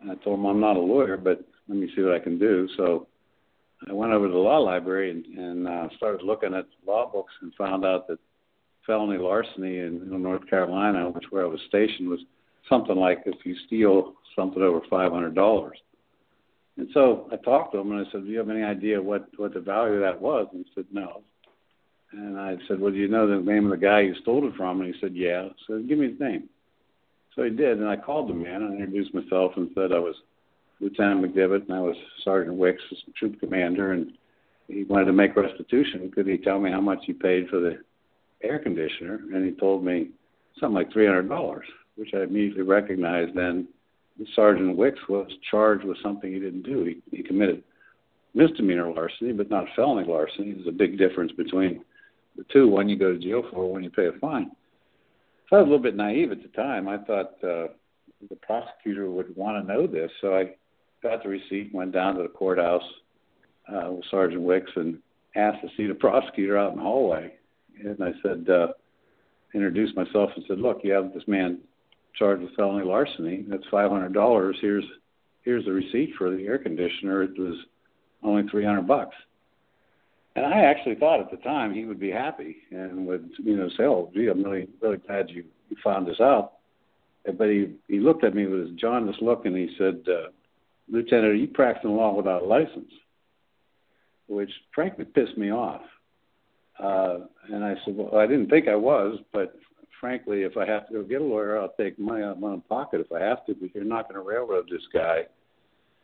And 0.00 0.10
I 0.10 0.14
told 0.16 0.38
him 0.38 0.46
I'm 0.46 0.60
not 0.60 0.76
a 0.76 0.80
lawyer, 0.80 1.16
but 1.16 1.44
let 1.68 1.76
me 1.76 1.90
see 1.94 2.02
what 2.02 2.14
I 2.14 2.20
can 2.20 2.38
do. 2.38 2.68
So 2.76 3.08
I 3.88 3.92
went 3.92 4.12
over 4.12 4.28
to 4.28 4.32
the 4.32 4.38
law 4.38 4.58
library 4.58 5.10
and, 5.10 5.26
and 5.26 5.68
uh, 5.68 5.88
started 5.96 6.22
looking 6.22 6.54
at 6.54 6.66
law 6.86 7.10
books 7.10 7.32
and 7.42 7.52
found 7.54 7.84
out 7.84 8.06
that 8.08 8.18
felony 8.86 9.18
larceny 9.18 9.78
in, 9.78 10.08
in 10.12 10.22
North 10.22 10.48
Carolina, 10.48 11.10
which 11.10 11.24
where 11.30 11.44
I 11.44 11.48
was 11.48 11.60
stationed, 11.68 12.08
was 12.08 12.20
something 12.68 12.96
like 12.96 13.22
if 13.26 13.44
you 13.44 13.56
steal 13.66 14.14
something 14.36 14.62
over 14.62 14.80
five 14.90 15.12
hundred 15.12 15.34
dollars. 15.34 15.78
And 16.76 16.88
so 16.92 17.28
I 17.32 17.36
talked 17.36 17.72
to 17.72 17.78
him 17.78 17.92
and 17.92 18.06
I 18.06 18.10
said, 18.10 18.24
"Do 18.24 18.30
you 18.30 18.38
have 18.38 18.50
any 18.50 18.62
idea 18.62 19.00
what 19.00 19.28
what 19.36 19.54
the 19.54 19.60
value 19.60 19.94
of 19.94 20.00
that 20.00 20.20
was?" 20.20 20.48
And 20.52 20.64
he 20.64 20.72
said, 20.74 20.86
"No." 20.92 21.22
And 22.12 22.38
I 22.38 22.56
said, 22.68 22.80
"Well, 22.80 22.92
do 22.92 22.98
you 22.98 23.08
know 23.08 23.26
the 23.26 23.40
name 23.40 23.64
of 23.64 23.70
the 23.70 23.86
guy 23.86 24.00
you 24.00 24.14
stole 24.22 24.46
it 24.46 24.54
from?" 24.56 24.80
And 24.80 24.92
he 24.92 25.00
said, 25.00 25.14
"Yeah." 25.14 25.48
Said, 25.66 25.88
"Give 25.88 25.98
me 25.98 26.10
his 26.10 26.20
name." 26.20 26.48
So 27.34 27.42
he 27.42 27.50
did, 27.50 27.78
and 27.78 27.88
I 27.88 27.96
called 27.96 28.28
the 28.28 28.34
man 28.34 28.62
and 28.62 28.80
introduced 28.80 29.14
myself 29.14 29.52
and 29.56 29.70
said 29.74 29.92
I 29.92 29.98
was 29.98 30.14
Lieutenant 30.80 31.22
McDevitt 31.22 31.64
and 31.64 31.72
I 31.72 31.80
was 31.80 31.96
Sergeant 32.24 32.56
Wicks, 32.56 32.82
troop 33.16 33.40
commander, 33.40 33.92
and 33.92 34.12
he 34.68 34.84
wanted 34.84 35.06
to 35.06 35.12
make 35.12 35.36
restitution. 35.36 36.10
Could 36.14 36.26
he 36.26 36.38
tell 36.38 36.60
me 36.60 36.70
how 36.70 36.80
much 36.80 37.00
he 37.06 37.12
paid 37.12 37.48
for 37.48 37.58
the 37.58 37.78
air 38.42 38.58
conditioner? 38.58 39.20
And 39.32 39.44
he 39.44 39.52
told 39.52 39.84
me 39.84 40.10
something 40.60 40.74
like 40.74 40.92
three 40.92 41.06
hundred 41.06 41.28
dollars, 41.28 41.66
which 41.96 42.10
I 42.14 42.22
immediately 42.22 42.62
recognized. 42.62 43.34
Then 43.34 43.68
Sergeant 44.34 44.76
Wicks 44.76 45.00
was 45.08 45.30
charged 45.50 45.84
with 45.84 45.98
something 46.02 46.32
he 46.32 46.38
didn't 46.38 46.62
do. 46.62 46.84
He, 46.84 47.16
he 47.16 47.22
committed 47.22 47.62
misdemeanor 48.34 48.92
larceny, 48.92 49.32
but 49.32 49.50
not 49.50 49.66
felony 49.76 50.06
larceny. 50.06 50.52
There's 50.52 50.66
a 50.68 50.72
big 50.72 50.98
difference 50.98 51.32
between 51.32 51.84
the 52.36 52.44
two. 52.52 52.68
One 52.68 52.88
you 52.88 52.98
go 52.98 53.12
to 53.12 53.18
jail 53.18 53.42
for, 53.52 53.70
one 53.70 53.84
you 53.84 53.90
pay 53.90 54.06
a 54.06 54.12
fine. 54.20 54.50
So 55.50 55.56
I 55.56 55.60
was 55.60 55.66
a 55.66 55.70
little 55.70 55.82
bit 55.82 55.96
naive 55.96 56.32
at 56.32 56.42
the 56.42 56.48
time. 56.48 56.88
I 56.88 56.98
thought 56.98 57.34
uh, 57.42 57.68
the 58.28 58.36
prosecutor 58.42 59.10
would 59.10 59.36
want 59.36 59.64
to 59.66 59.72
know 59.72 59.86
this, 59.86 60.10
so 60.20 60.34
I 60.34 60.54
got 61.02 61.22
the 61.22 61.28
receipt, 61.28 61.70
went 61.74 61.92
down 61.92 62.16
to 62.16 62.22
the 62.22 62.28
courthouse 62.28 62.82
uh, 63.68 63.92
with 63.92 64.04
Sergeant 64.10 64.42
Wicks, 64.42 64.70
and 64.76 64.98
asked 65.36 65.60
to 65.62 65.68
see 65.76 65.86
the 65.86 65.94
prosecutor 65.94 66.56
out 66.56 66.72
in 66.72 66.78
the 66.78 66.82
hallway. 66.82 67.34
And 67.82 68.02
I 68.02 68.12
said, 68.22 68.48
uh, 68.48 68.68
introduced 69.54 69.96
myself 69.96 70.30
and 70.34 70.44
said, 70.46 70.58
"Look, 70.58 70.80
you 70.82 70.92
have 70.92 71.14
this 71.14 71.26
man 71.26 71.60
charged 72.14 72.42
with 72.42 72.54
felony 72.54 72.84
larceny. 72.84 73.44
That's 73.48 73.66
five 73.70 73.90
hundred 73.90 74.12
dollars. 74.12 74.56
Here's 74.60 74.84
here's 75.42 75.64
the 75.64 75.72
receipt 75.72 76.14
for 76.16 76.30
the 76.30 76.46
air 76.46 76.58
conditioner. 76.58 77.22
It 77.22 77.38
was 77.38 77.56
only 78.22 78.48
three 78.48 78.64
hundred 78.64 78.86
bucks." 78.86 79.14
And 80.36 80.44
I 80.44 80.62
actually 80.62 80.96
thought 80.96 81.20
at 81.20 81.30
the 81.30 81.36
time 81.38 81.72
he 81.72 81.84
would 81.84 82.00
be 82.00 82.10
happy 82.10 82.56
and 82.72 83.06
would, 83.06 83.30
you 83.38 83.56
know, 83.56 83.68
say, 83.70 83.84
"Oh, 83.84 84.10
gee, 84.14 84.26
I'm 84.26 84.42
really, 84.42 84.68
really 84.80 84.96
glad 84.96 85.30
you, 85.30 85.44
you 85.68 85.76
found 85.82 86.06
this 86.06 86.20
out." 86.20 86.54
But 87.24 87.48
he 87.48 87.74
he 87.88 88.00
looked 88.00 88.24
at 88.24 88.34
me 88.34 88.46
with 88.46 88.68
his 88.68 88.76
jaundiced 88.76 89.22
look 89.22 89.46
and 89.46 89.56
he 89.56 89.74
said, 89.78 90.04
uh, 90.08 90.30
"Lieutenant, 90.88 91.28
are 91.28 91.34
you 91.34 91.48
practicing 91.48 91.96
law 91.96 92.14
without 92.14 92.42
a 92.42 92.46
license?" 92.46 92.90
Which 94.26 94.50
frankly 94.74 95.04
pissed 95.04 95.38
me 95.38 95.52
off. 95.52 95.82
Uh, 96.78 97.18
and 97.52 97.64
I 97.64 97.74
said, 97.84 97.96
"Well, 97.96 98.16
I 98.16 98.26
didn't 98.26 98.50
think 98.50 98.68
I 98.68 98.74
was, 98.74 99.18
but 99.32 99.56
frankly, 100.00 100.42
if 100.42 100.56
I 100.56 100.66
have 100.66 100.88
to 100.88 100.94
go 100.94 101.02
get 101.02 101.20
a 101.20 101.24
lawyer, 101.24 101.58
I'll 101.58 101.74
take 101.78 101.98
money 101.98 102.22
out 102.22 102.32
of 102.32 102.40
my 102.40 102.48
own 102.48 102.62
pocket 102.62 103.00
if 103.00 103.12
I 103.12 103.20
have 103.20 103.46
to. 103.46 103.54
But 103.54 103.74
you're 103.74 103.84
not 103.84 104.08
going 104.08 104.20
to 104.20 104.28
railroad 104.28 104.66
this 104.70 104.86
guy 104.92 105.22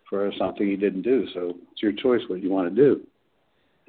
for 0.09 0.31
something 0.39 0.67
he 0.67 0.77
didn't 0.77 1.03
do. 1.03 1.27
So 1.35 1.55
it's 1.73 1.83
your 1.83 1.93
choice 1.93 2.23
what 2.29 2.43
you 2.43 2.51
want 2.51 2.75
to 2.75 2.75
do." 2.75 3.01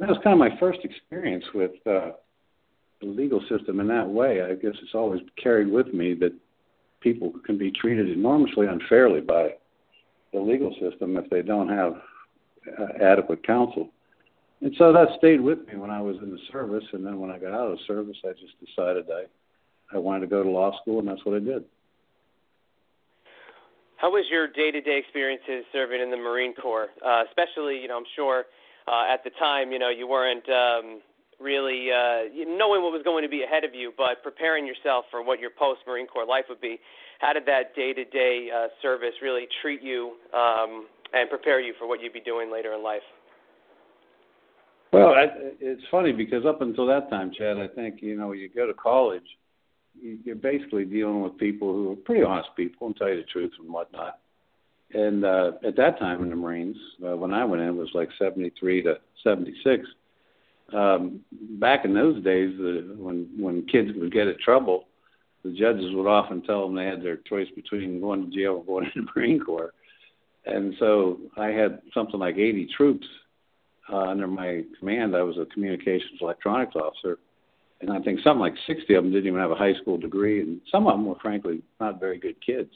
that 0.01 0.09
was 0.09 0.17
kind 0.23 0.33
of 0.33 0.39
my 0.39 0.59
first 0.59 0.79
experience 0.83 1.45
with 1.53 1.71
uh, 1.85 2.11
the 3.01 3.07
legal 3.07 3.39
system 3.47 3.79
in 3.79 3.87
that 3.87 4.07
way. 4.07 4.41
I 4.41 4.55
guess 4.55 4.73
it's 4.81 4.95
always 4.95 5.21
carried 5.41 5.71
with 5.71 5.93
me 5.93 6.15
that 6.15 6.33
people 7.01 7.31
can 7.45 7.57
be 7.57 7.71
treated 7.71 8.09
enormously 8.09 8.65
unfairly 8.65 9.21
by 9.21 9.49
the 10.33 10.39
legal 10.39 10.73
system 10.81 11.17
if 11.17 11.29
they 11.29 11.43
don't 11.43 11.69
have 11.69 11.93
uh, 12.79 13.03
adequate 13.03 13.45
counsel. 13.45 13.89
And 14.61 14.73
so 14.77 14.93
that 14.93 15.07
stayed 15.17 15.41
with 15.41 15.65
me 15.67 15.75
when 15.75 15.89
I 15.89 16.01
was 16.01 16.17
in 16.21 16.29
the 16.29 16.39
service, 16.51 16.83
and 16.93 17.05
then 17.05 17.19
when 17.19 17.31
I 17.31 17.39
got 17.39 17.51
out 17.51 17.71
of 17.71 17.77
the 17.77 17.83
service, 17.87 18.17
I 18.23 18.33
just 18.33 18.53
decided 18.63 19.05
I 19.09 19.25
I 19.93 19.97
wanted 19.97 20.21
to 20.21 20.27
go 20.27 20.41
to 20.43 20.49
law 20.49 20.71
school, 20.81 20.99
and 20.99 21.07
that's 21.07 21.25
what 21.25 21.35
I 21.35 21.39
did. 21.39 21.65
How 23.97 24.09
was 24.09 24.25
your 24.31 24.47
day-to-day 24.47 24.97
experiences 24.97 25.65
serving 25.73 26.01
in 26.01 26.09
the 26.09 26.17
Marine 26.17 26.53
Corps? 26.55 26.87
Uh, 27.05 27.23
especially, 27.27 27.79
you 27.79 27.87
know, 27.87 27.97
I'm 27.97 28.09
sure 28.15 28.45
uh, 28.87 29.03
at 29.11 29.23
the 29.23 29.31
time, 29.31 29.71
you 29.71 29.79
know, 29.79 29.89
you 29.89 30.07
weren't 30.07 30.47
um, 30.49 31.01
really 31.39 31.91
uh, 31.91 32.31
knowing 32.33 32.81
what 32.81 32.93
was 32.93 33.01
going 33.03 33.23
to 33.23 33.29
be 33.29 33.43
ahead 33.43 33.63
of 33.63 33.75
you, 33.75 33.93
but 33.97 34.23
preparing 34.23 34.65
yourself 34.65 35.05
for 35.11 35.21
what 35.23 35.39
your 35.39 35.51
post 35.51 35.81
Marine 35.85 36.07
Corps 36.07 36.25
life 36.25 36.45
would 36.49 36.61
be. 36.61 36.79
How 37.19 37.33
did 37.33 37.45
that 37.45 37.75
day 37.75 37.93
to 37.93 38.05
day 38.05 38.49
service 38.81 39.13
really 39.21 39.47
treat 39.61 39.83
you 39.83 40.13
um, 40.33 40.87
and 41.13 41.29
prepare 41.29 41.59
you 41.59 41.73
for 41.77 41.87
what 41.87 42.01
you'd 42.01 42.13
be 42.13 42.21
doing 42.21 42.51
later 42.51 42.73
in 42.73 42.81
life? 42.81 43.03
Well, 44.93 45.09
I, 45.09 45.27
it's 45.59 45.83
funny 45.89 46.11
because 46.11 46.45
up 46.45 46.61
until 46.61 46.85
that 46.87 47.09
time, 47.09 47.31
Chad, 47.37 47.57
I 47.57 47.67
think 47.67 48.01
you 48.01 48.17
know 48.17 48.33
you 48.33 48.49
go 48.49 48.67
to 48.67 48.73
college, 48.73 49.23
you're 50.01 50.35
basically 50.35 50.85
dealing 50.85 51.21
with 51.21 51.37
people 51.37 51.73
who 51.73 51.93
are 51.93 51.95
pretty 51.95 52.23
honest 52.23 52.49
people 52.57 52.87
and 52.87 52.95
tell 52.95 53.09
you 53.09 53.17
the 53.17 53.23
truth 53.23 53.51
and 53.59 53.71
whatnot 53.71 54.19
and 54.93 55.25
uh, 55.25 55.51
at 55.65 55.75
that 55.77 55.99
time 55.99 56.23
in 56.23 56.29
the 56.29 56.35
Marines, 56.35 56.77
uh, 57.05 57.15
when 57.15 57.33
I 57.33 57.45
went 57.45 57.61
in, 57.61 57.69
it 57.69 57.75
was 57.75 57.91
like 57.93 58.09
73 58.19 58.83
to 58.83 58.95
76. 59.23 59.85
Um, 60.73 61.21
back 61.31 61.85
in 61.85 61.93
those 61.93 62.23
days, 62.23 62.57
uh, 62.59 62.95
when 62.97 63.29
when 63.37 63.65
kids 63.67 63.89
would 63.95 64.11
get 64.11 64.27
in 64.27 64.37
trouble, 64.43 64.85
the 65.43 65.51
judges 65.51 65.93
would 65.93 66.07
often 66.07 66.41
tell 66.41 66.65
them 66.65 66.75
they 66.75 66.85
had 66.85 67.03
their 67.03 67.17
choice 67.17 67.47
between 67.55 68.01
going 68.01 68.29
to 68.29 68.35
jail 68.35 68.55
or 68.55 68.63
going 68.63 68.85
to 68.93 69.01
the 69.01 69.07
Marine 69.15 69.39
Corps. 69.39 69.73
And 70.45 70.73
so 70.79 71.19
I 71.37 71.47
had 71.47 71.81
something 71.93 72.19
like 72.19 72.35
80 72.35 72.69
troops 72.75 73.05
uh, 73.91 73.97
under 73.97 74.27
my 74.27 74.63
command. 74.79 75.15
I 75.15 75.23
was 75.23 75.37
a 75.37 75.45
communications 75.45 76.19
electronics 76.21 76.75
officer, 76.75 77.19
and 77.81 77.91
I 77.91 77.99
think 77.99 78.19
something 78.23 78.39
like 78.39 78.55
60 78.67 78.93
of 78.93 79.03
them 79.03 79.11
didn't 79.11 79.27
even 79.27 79.39
have 79.39 79.51
a 79.51 79.55
high 79.55 79.73
school 79.81 79.97
degree, 79.97 80.41
and 80.41 80.61
some 80.71 80.87
of 80.87 80.93
them 80.93 81.05
were 81.05 81.19
frankly 81.21 81.61
not 81.79 81.99
very 81.99 82.17
good 82.17 82.35
kids 82.45 82.71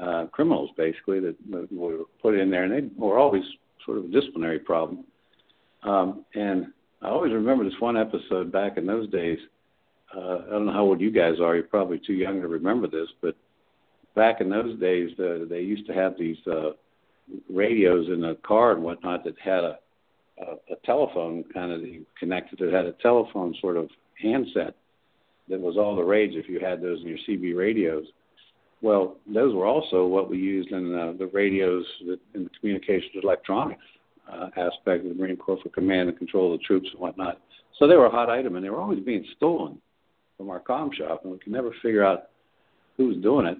uh, 0.00 0.26
criminals 0.26 0.70
basically 0.76 1.20
that, 1.20 1.36
were 1.72 2.04
put 2.22 2.34
in 2.34 2.50
there, 2.50 2.64
and 2.64 2.72
they 2.72 2.94
were 2.96 3.18
always 3.18 3.42
sort 3.84 3.98
of 3.98 4.04
a 4.04 4.08
disciplinary 4.08 4.58
problem. 4.58 5.04
Um, 5.82 6.24
and 6.34 6.66
I 7.02 7.08
always 7.08 7.32
remember 7.32 7.64
this 7.64 7.80
one 7.80 7.96
episode 7.96 8.52
back 8.52 8.76
in 8.76 8.86
those 8.86 9.08
days. 9.10 9.38
Uh, 10.14 10.38
I 10.46 10.50
don't 10.50 10.66
know 10.66 10.72
how 10.72 10.84
old 10.84 11.00
you 11.00 11.10
guys 11.10 11.34
are. 11.42 11.54
You're 11.54 11.64
probably 11.64 12.00
too 12.04 12.14
young 12.14 12.40
to 12.40 12.48
remember 12.48 12.86
this, 12.86 13.08
but 13.20 13.36
back 14.14 14.40
in 14.40 14.48
those 14.48 14.78
days, 14.80 15.10
uh, 15.18 15.44
they 15.48 15.60
used 15.60 15.86
to 15.86 15.94
have 15.94 16.14
these 16.18 16.38
uh, 16.46 16.70
radios 17.50 18.08
in 18.08 18.20
the 18.20 18.36
car 18.46 18.72
and 18.72 18.82
whatnot 18.82 19.24
that 19.24 19.34
had 19.42 19.64
a, 19.64 19.78
a, 20.40 20.72
a 20.72 20.76
telephone 20.84 21.44
kind 21.52 21.72
of 21.72 21.80
connected. 22.18 22.60
It 22.60 22.72
had 22.72 22.86
a 22.86 22.92
telephone 22.92 23.54
sort 23.60 23.76
of 23.76 23.88
handset 24.20 24.74
that 25.48 25.60
was 25.60 25.76
all 25.76 25.96
the 25.96 26.02
rage 26.02 26.32
if 26.34 26.48
you 26.48 26.60
had 26.60 26.82
those 26.82 27.00
in 27.00 27.08
your 27.08 27.18
CB 27.28 27.56
radios. 27.56 28.04
Well, 28.80 29.16
those 29.32 29.54
were 29.54 29.66
also 29.66 30.06
what 30.06 30.30
we 30.30 30.38
used 30.38 30.70
in 30.70 30.94
uh, 30.94 31.12
the 31.18 31.26
radios 31.26 31.84
in 32.34 32.44
the 32.44 32.50
communications 32.60 33.12
electronics 33.22 33.82
uh, 34.32 34.48
aspect 34.56 35.04
of 35.04 35.08
the 35.08 35.14
Marine 35.14 35.36
Corps 35.36 35.58
for 35.62 35.68
command 35.70 36.08
and 36.08 36.18
control 36.18 36.52
of 36.52 36.60
the 36.60 36.64
troops 36.64 36.88
and 36.92 37.00
whatnot. 37.00 37.40
so 37.78 37.88
they 37.88 37.96
were 37.96 38.06
a 38.06 38.10
hot 38.10 38.30
item, 38.30 38.56
and 38.56 38.64
they 38.64 38.70
were 38.70 38.80
always 38.80 39.00
being 39.00 39.24
stolen 39.36 39.80
from 40.36 40.50
our 40.50 40.60
com 40.60 40.90
shop, 40.96 41.22
and 41.24 41.32
we 41.32 41.38
could 41.38 41.52
never 41.52 41.72
figure 41.82 42.04
out 42.04 42.28
who 42.96 43.08
was 43.08 43.16
doing 43.18 43.46
it. 43.46 43.58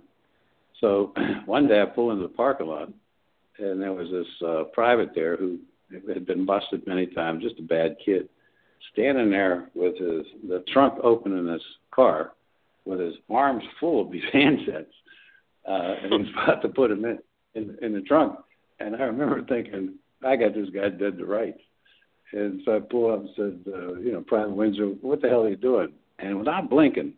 So 0.81 1.13
one 1.47 1.67
day 1.67 1.83
I 1.83 1.87
pull 1.87 2.13
into 2.13 2.23
the 2.23 2.29
parking 2.29 2.69
lot, 2.69 2.89
and 3.59 3.83
there 3.83 3.93
was 3.93 4.09
this 4.11 4.49
uh, 4.49 4.65
private 4.73 5.11
there 5.15 5.37
who 5.37 5.59
had 5.93 6.27
been 6.27 6.45
busted 6.45 6.87
many 6.87 7.07
times, 7.07 7.43
just 7.43 7.59
a 7.59 7.63
bad 7.63 7.97
kid, 8.05 8.29
standing 8.93 9.31
there 9.31 9.71
with 9.75 9.97
his 9.97 10.27
the 10.49 10.65
trunk 10.73 10.95
open 11.03 11.37
in 11.37 11.47
his 11.47 11.63
car, 11.91 12.33
with 12.85 13.01
his 13.01 13.15
arms 13.31 13.65
full 13.81 14.01
of 14.01 14.13
these 14.13 14.23
handsets, 14.35 14.87
uh, 15.69 15.95
and 16.03 16.27
he's 16.27 16.35
about 16.35 16.63
to 16.63 16.69
put 16.69 16.91
them 16.91 17.05
in, 17.05 17.19
in 17.55 17.77
in 17.83 17.93
the 17.93 18.01
trunk. 18.03 18.39
And 18.81 18.95
I 18.95 19.01
remember 19.05 19.43
thinking, 19.43 19.95
I 20.25 20.37
got 20.37 20.55
this 20.55 20.71
guy 20.71 20.89
dead 20.89 21.19
to 21.19 21.25
rights. 21.25 21.61
And 22.33 22.61
so 22.65 22.77
I 22.77 22.81
pull 22.81 23.13
up 23.13 23.21
and 23.21 23.31
said, 23.37 23.73
uh, 23.73 23.95
you 23.95 24.13
know, 24.13 24.21
Private 24.21 24.55
Windsor, 24.55 24.87
what 25.01 25.23
the 25.23 25.29
hell 25.29 25.45
are 25.45 25.49
you 25.49 25.57
doing? 25.57 25.93
And 26.19 26.39
without 26.39 26.69
blinking, 26.69 27.15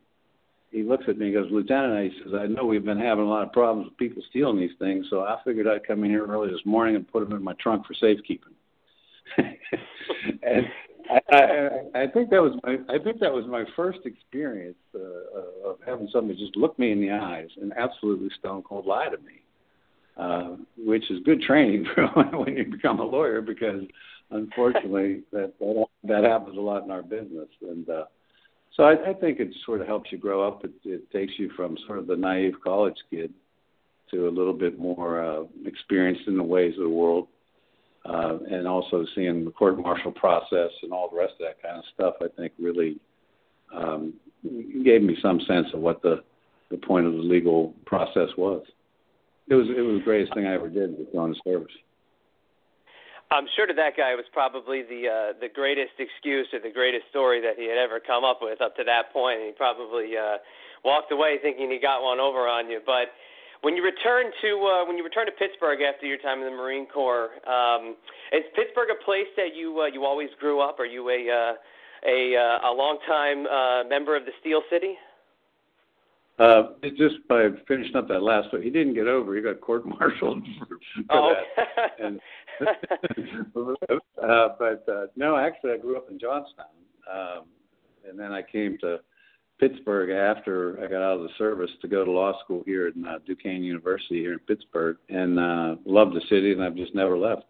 he 0.70 0.82
looks 0.84 1.04
at 1.08 1.18
me 1.18 1.26
and 1.26 1.34
goes, 1.34 1.50
Lieutenant, 1.50 2.12
he 2.12 2.20
says, 2.22 2.32
I 2.38 2.46
know 2.46 2.64
we've 2.64 2.84
been 2.84 3.00
having 3.00 3.24
a 3.24 3.28
lot 3.28 3.42
of 3.42 3.52
problems 3.52 3.86
with 3.86 3.98
people 3.98 4.22
stealing 4.30 4.58
these 4.60 4.76
things, 4.78 5.06
so 5.10 5.22
I 5.22 5.38
figured 5.44 5.66
I'd 5.66 5.86
come 5.86 6.04
in 6.04 6.10
here 6.10 6.26
early 6.26 6.50
this 6.50 6.64
morning 6.64 6.94
and 6.94 7.08
put 7.08 7.28
them 7.28 7.36
in 7.36 7.42
my 7.42 7.54
trunk 7.54 7.86
for 7.86 7.94
safekeeping. 7.94 8.52
and 10.42 10.66
I, 11.10 11.36
I, 11.36 12.02
I 12.02 12.06
think 12.08 12.30
that 12.30 12.42
was 12.42 12.58
my 12.64 12.76
I 12.92 12.98
think 13.02 13.20
that 13.20 13.32
was 13.32 13.44
my 13.48 13.64
first 13.76 14.00
experience 14.04 14.76
uh, 14.94 15.68
of 15.70 15.78
having 15.86 16.08
somebody 16.12 16.38
just 16.38 16.56
look 16.56 16.78
me 16.78 16.92
in 16.92 17.00
the 17.00 17.10
eyes 17.10 17.48
and 17.60 17.72
absolutely 17.76 18.28
stone 18.38 18.62
cold 18.62 18.86
lie 18.86 19.08
to 19.08 19.18
me, 19.18 19.42
uh, 20.16 20.56
which 20.78 21.10
is 21.10 21.18
good 21.24 21.42
training 21.42 21.86
for 21.94 22.06
when 22.38 22.56
you 22.56 22.64
become 22.64 23.00
a 23.00 23.04
lawyer 23.04 23.40
because 23.40 23.82
unfortunately 24.30 25.22
that 25.32 25.52
that, 25.58 25.86
that 26.04 26.24
happens 26.24 26.56
a 26.56 26.60
lot 26.60 26.84
in 26.84 26.90
our 26.90 27.02
business 27.02 27.48
and. 27.62 27.88
uh 27.88 28.04
so 28.76 28.84
I, 28.84 29.10
I 29.10 29.14
think 29.14 29.40
it 29.40 29.52
sort 29.66 29.80
of 29.80 29.88
helps 29.88 30.12
you 30.12 30.18
grow 30.18 30.46
up. 30.46 30.64
It, 30.64 30.70
it 30.84 31.10
takes 31.10 31.32
you 31.38 31.50
from 31.56 31.76
sort 31.86 31.98
of 31.98 32.06
the 32.06 32.16
naive 32.16 32.54
college 32.62 32.96
kid 33.10 33.34
to 34.10 34.28
a 34.28 34.30
little 34.30 34.52
bit 34.52 34.78
more 34.78 35.22
uh, 35.22 35.42
experienced 35.64 36.22
in 36.26 36.36
the 36.36 36.42
ways 36.42 36.74
of 36.76 36.84
the 36.84 36.88
world, 36.88 37.28
uh, 38.04 38.38
and 38.50 38.66
also 38.66 39.04
seeing 39.14 39.44
the 39.44 39.50
court 39.50 39.78
martial 39.78 40.12
process 40.12 40.70
and 40.82 40.92
all 40.92 41.10
the 41.10 41.16
rest 41.16 41.34
of 41.40 41.46
that 41.46 41.62
kind 41.62 41.78
of 41.78 41.84
stuff. 41.94 42.14
I 42.22 42.28
think 42.36 42.52
really 42.58 42.98
um, 43.74 44.14
gave 44.84 45.02
me 45.02 45.16
some 45.22 45.40
sense 45.46 45.68
of 45.74 45.80
what 45.80 46.02
the 46.02 46.22
the 46.70 46.76
point 46.76 47.04
of 47.04 47.12
the 47.12 47.18
legal 47.18 47.74
process 47.84 48.28
was. 48.38 48.62
It 49.48 49.54
was 49.54 49.66
it 49.68 49.80
was 49.82 49.98
the 49.98 50.04
greatest 50.04 50.34
thing 50.34 50.46
I 50.46 50.54
ever 50.54 50.68
did 50.68 50.96
with 50.96 51.12
going 51.12 51.34
to 51.34 51.40
service. 51.44 51.72
I'm 53.30 53.46
sure 53.54 53.66
to 53.66 53.74
that 53.74 53.96
guy 53.96 54.10
it 54.10 54.18
was 54.18 54.26
probably 54.32 54.82
the 54.82 55.06
uh, 55.06 55.38
the 55.40 55.48
greatest 55.48 55.94
excuse 55.98 56.48
or 56.52 56.58
the 56.58 56.70
greatest 56.70 57.06
story 57.10 57.40
that 57.42 57.54
he 57.58 57.68
had 57.68 57.78
ever 57.78 58.00
come 58.00 58.24
up 58.24 58.38
with 58.42 58.60
up 58.60 58.76
to 58.76 58.84
that 58.84 59.12
point. 59.12 59.38
And 59.38 59.46
he 59.46 59.52
probably 59.52 60.16
uh, 60.16 60.38
walked 60.84 61.12
away 61.12 61.38
thinking 61.42 61.70
he 61.70 61.78
got 61.78 62.02
one 62.02 62.18
over 62.18 62.48
on 62.48 62.68
you. 62.70 62.80
But 62.84 63.14
when 63.62 63.76
you 63.76 63.82
return 63.82 64.26
to 64.42 64.48
uh, 64.66 64.86
when 64.86 64.96
you 64.96 65.04
return 65.04 65.26
to 65.26 65.32
Pittsburgh 65.32 65.80
after 65.82 66.06
your 66.06 66.18
time 66.18 66.38
in 66.38 66.44
the 66.44 66.50
Marine 66.50 66.86
Corps, 66.86 67.30
um, 67.46 67.96
is 68.32 68.44
Pittsburgh 68.54 68.88
a 68.90 69.04
place 69.04 69.28
that 69.36 69.54
you 69.54 69.80
uh, 69.80 69.86
you 69.86 70.04
always 70.04 70.30
grew 70.38 70.60
up? 70.60 70.78
Are 70.78 70.86
you 70.86 71.08
a 71.10 71.30
uh, 71.30 71.54
a 72.06 72.36
uh, 72.36 72.70
a 72.70 72.72
long 72.72 72.98
time 73.06 73.46
uh, 73.46 73.88
member 73.88 74.16
of 74.16 74.24
the 74.24 74.32
Steel 74.40 74.62
City? 74.70 74.94
Uh, 76.38 76.72
it 76.82 76.96
just 76.96 77.16
by 77.28 77.48
finishing 77.68 77.96
up 77.96 78.08
that 78.08 78.22
last 78.22 78.50
one, 78.50 78.62
he 78.62 78.70
didn't 78.70 78.94
get 78.94 79.06
over. 79.06 79.36
He 79.36 79.42
got 79.42 79.60
court-martialed 79.60 80.42
for, 80.58 80.66
for 80.66 80.78
oh. 81.10 81.34
that. 81.54 82.00
And, 82.02 82.18
uh, 84.22 84.48
but 84.58 84.88
uh, 84.90 85.06
no, 85.16 85.36
actually, 85.36 85.72
I 85.72 85.76
grew 85.76 85.98
up 85.98 86.10
in 86.10 86.18
Johnstown, 86.18 86.64
um, 87.12 87.42
and 88.08 88.18
then 88.18 88.32
I 88.32 88.40
came 88.40 88.78
to 88.80 89.00
Pittsburgh 89.60 90.10
after 90.10 90.82
I 90.82 90.88
got 90.88 91.02
out 91.02 91.18
of 91.18 91.22
the 91.22 91.28
service 91.36 91.70
to 91.82 91.88
go 91.88 92.04
to 92.04 92.10
law 92.10 92.32
school 92.42 92.62
here 92.64 92.86
at 92.88 92.94
uh, 93.06 93.18
Duquesne 93.26 93.62
University 93.62 94.20
here 94.20 94.32
in 94.32 94.38
Pittsburgh, 94.40 94.96
and 95.10 95.38
uh, 95.38 95.76
loved 95.84 96.16
the 96.16 96.22
city, 96.30 96.52
and 96.52 96.62
I've 96.62 96.74
just 96.74 96.94
never 96.94 97.16
left. 97.18 97.44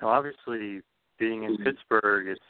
Now, 0.00 0.08
obviously, 0.08 0.80
being 1.18 1.44
in 1.44 1.58
Pittsburgh, 1.58 2.28
it's 2.28 2.40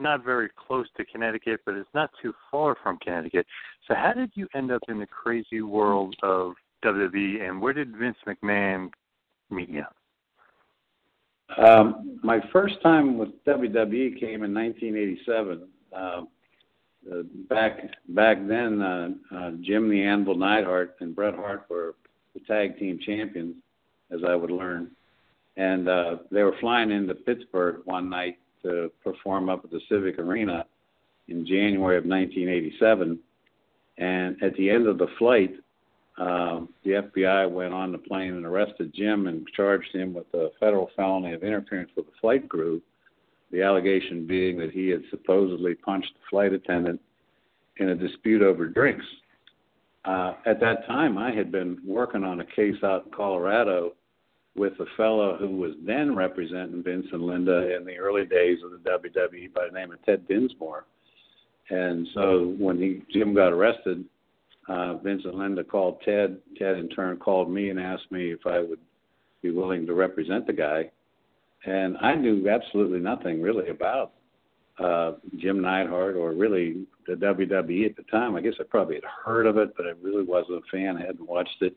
not 0.00 0.24
very 0.24 0.48
close 0.56 0.86
to 0.96 1.04
Connecticut, 1.04 1.60
but 1.66 1.74
it's 1.74 1.88
not 1.92 2.10
too 2.22 2.32
far 2.50 2.74
from 2.82 2.98
Connecticut. 2.98 3.46
So, 3.86 3.94
how 3.94 4.14
did 4.14 4.30
you 4.34 4.48
end 4.54 4.72
up 4.72 4.80
in 4.88 4.98
the 4.98 5.06
crazy 5.06 5.60
world 5.60 6.16
of 6.22 6.54
WWE, 6.82 7.46
and 7.46 7.60
where 7.60 7.74
did 7.74 7.94
Vince 7.94 8.16
McMahon 8.26 8.90
meet 9.50 9.68
you? 9.68 9.84
Um, 11.58 12.18
my 12.22 12.40
first 12.52 12.80
time 12.82 13.18
with 13.18 13.28
WWE 13.44 14.18
came 14.18 14.42
in 14.42 14.54
1987. 14.54 15.68
Uh, 15.94 16.22
uh, 17.10 17.22
back 17.50 17.80
back 18.08 18.38
then, 18.46 18.80
uh, 18.80 19.10
uh, 19.34 19.50
Jim 19.60 19.90
the 19.90 20.02
Anvil 20.02 20.36
Neidhart 20.36 20.96
and 21.00 21.14
Bret 21.14 21.34
Hart 21.34 21.66
were 21.68 21.94
the 22.32 22.40
tag 22.40 22.78
team 22.78 22.98
champions, 23.04 23.56
as 24.10 24.20
I 24.26 24.34
would 24.34 24.50
learn, 24.50 24.90
and 25.56 25.88
uh, 25.88 26.16
they 26.30 26.42
were 26.42 26.56
flying 26.60 26.90
into 26.90 27.14
Pittsburgh 27.14 27.82
one 27.84 28.08
night 28.08 28.38
to 28.62 28.90
perform 29.02 29.48
up 29.50 29.64
at 29.64 29.70
the 29.70 29.80
Civic 29.88 30.18
Arena 30.18 30.64
in 31.28 31.46
January 31.46 31.98
of 31.98 32.04
1987. 32.04 33.18
And 33.98 34.42
at 34.42 34.54
the 34.56 34.70
end 34.70 34.88
of 34.88 34.98
the 34.98 35.06
flight, 35.18 35.54
um, 36.18 36.68
the 36.84 36.92
FBI 36.92 37.50
went 37.50 37.74
on 37.74 37.92
the 37.92 37.98
plane 37.98 38.34
and 38.34 38.46
arrested 38.46 38.92
Jim 38.94 39.26
and 39.26 39.46
charged 39.56 39.92
him 39.94 40.14
with 40.14 40.26
a 40.34 40.50
federal 40.60 40.90
felony 40.94 41.32
of 41.32 41.42
interference 41.42 41.90
with 41.96 42.06
the 42.06 42.12
flight 42.20 42.48
crew. 42.48 42.80
The 43.50 43.62
allegation 43.62 44.26
being 44.26 44.58
that 44.58 44.70
he 44.70 44.88
had 44.88 45.02
supposedly 45.10 45.74
punched 45.74 46.12
the 46.14 46.26
flight 46.30 46.52
attendant 46.52 47.00
in 47.78 47.90
a 47.90 47.94
dispute 47.94 48.42
over 48.42 48.66
drinks. 48.66 49.04
Uh, 50.04 50.34
at 50.46 50.60
that 50.60 50.86
time, 50.86 51.18
I 51.18 51.32
had 51.32 51.50
been 51.50 51.78
working 51.84 52.24
on 52.24 52.40
a 52.40 52.44
case 52.44 52.82
out 52.82 53.06
in 53.06 53.12
Colorado 53.12 53.94
with 54.54 54.74
a 54.80 54.86
fellow 54.96 55.36
who 55.36 55.48
was 55.48 55.72
then 55.84 56.14
representing 56.14 56.82
Vince 56.82 57.06
and 57.12 57.22
Linda 57.22 57.74
in 57.76 57.84
the 57.84 57.96
early 57.96 58.24
days 58.24 58.58
of 58.64 58.70
the 58.70 58.88
WWE 58.88 59.52
by 59.52 59.66
the 59.66 59.72
name 59.72 59.92
of 59.92 60.04
Ted 60.04 60.28
Dinsmore. 60.28 60.84
And 61.70 62.06
so 62.14 62.54
when 62.58 62.78
he 62.78 63.02
Jim 63.12 63.34
got 63.34 63.52
arrested, 63.52 64.04
uh, 64.68 64.94
Vince 64.98 65.22
and 65.24 65.34
Linda 65.34 65.64
called 65.64 66.00
Ted. 66.04 66.38
Ted 66.58 66.78
in 66.78 66.88
turn 66.88 67.16
called 67.18 67.50
me 67.50 67.70
and 67.70 67.78
asked 67.78 68.10
me 68.10 68.32
if 68.32 68.46
I 68.46 68.60
would 68.60 68.80
be 69.42 69.50
willing 69.50 69.86
to 69.86 69.94
represent 69.94 70.46
the 70.46 70.52
guy. 70.52 70.90
And 71.66 71.96
I 71.98 72.14
knew 72.14 72.48
absolutely 72.48 73.00
nothing 73.00 73.40
really 73.40 73.68
about 73.68 74.12
uh, 74.78 75.12
Jim 75.36 75.60
Neidhart 75.60 76.16
or 76.16 76.32
really 76.32 76.86
the 77.06 77.14
WWE 77.14 77.86
at 77.86 77.96
the 77.96 78.02
time. 78.10 78.36
I 78.36 78.40
guess 78.40 78.54
I 78.58 78.64
probably 78.64 78.96
had 78.96 79.04
heard 79.24 79.46
of 79.46 79.56
it, 79.56 79.74
but 79.76 79.86
I 79.86 79.92
really 80.02 80.24
wasn't 80.24 80.58
a 80.58 80.70
fan. 80.70 80.96
I 80.96 81.06
hadn't 81.06 81.28
watched 81.28 81.60
it, 81.60 81.76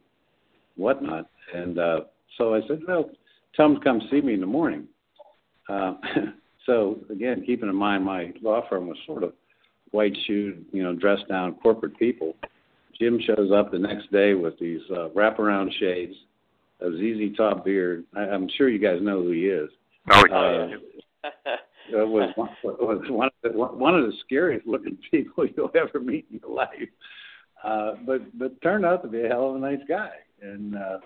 whatnot. 0.76 1.30
And 1.54 1.80
uh, 1.80 2.00
so 2.38 2.56
I 2.56 2.62
said, 2.68 2.82
well, 2.88 3.10
tell 3.56 3.68
him 3.68 3.76
to 3.76 3.82
come 3.82 4.02
see 4.10 4.22
me 4.22 4.34
in 4.34 4.42
the 4.42 4.46
morning. 4.46 4.88
Uh, 5.70 5.96
so 6.66 7.00
again, 7.10 7.44
keeping 7.46 7.70
in 7.70 7.76
mind 7.76 8.04
my 8.04 8.34
law 8.42 8.68
firm 8.70 8.88
was 8.88 8.98
sort 9.06 9.24
of 9.24 9.34
white 9.92 10.16
shoed, 10.26 10.66
you 10.72 10.84
know, 10.84 10.94
dressed 10.94 11.28
down 11.28 11.56
corporate 11.56 11.98
people. 11.98 12.36
Jim 13.00 13.20
shows 13.26 13.52
up 13.52 13.72
the 13.72 13.80
next 13.80 14.12
day 14.12 14.34
with 14.34 14.58
these 14.60 14.82
uh, 14.92 15.10
wraparound 15.16 15.72
shades, 15.80 16.16
a 16.82 16.92
ZZ 16.92 17.36
Top 17.36 17.64
beard. 17.64 18.06
I, 18.16 18.22
I'm 18.22 18.50
sure 18.58 18.70
you 18.70 18.80
guys 18.80 19.02
know 19.02 19.24
who 19.24 19.32
he 19.32 19.48
is. 19.48 19.70
Oh, 20.10 20.22
uh, 20.32 20.68
it 21.92 22.08
was 22.08 22.32
one, 22.36 22.50
was 22.64 23.02
one 23.10 23.30
of 23.44 23.52
the 23.52 23.58
one 23.58 23.96
of 23.96 24.06
the 24.06 24.14
scariest 24.26 24.66
looking 24.66 24.98
people 25.12 25.46
you'll 25.56 25.72
ever 25.76 26.00
meet 26.00 26.26
in 26.32 26.40
your 26.42 26.56
life. 26.56 26.90
Uh, 27.64 27.94
but 28.06 28.38
but 28.38 28.62
turned 28.62 28.86
out 28.86 29.02
to 29.04 29.10
be 29.10 29.22
a 29.22 29.28
hell 29.28 29.50
of 29.50 29.56
a 29.56 29.60
nice 29.60 29.82
guy, 29.88 30.12
and 30.42 30.76
uh, 30.76 30.98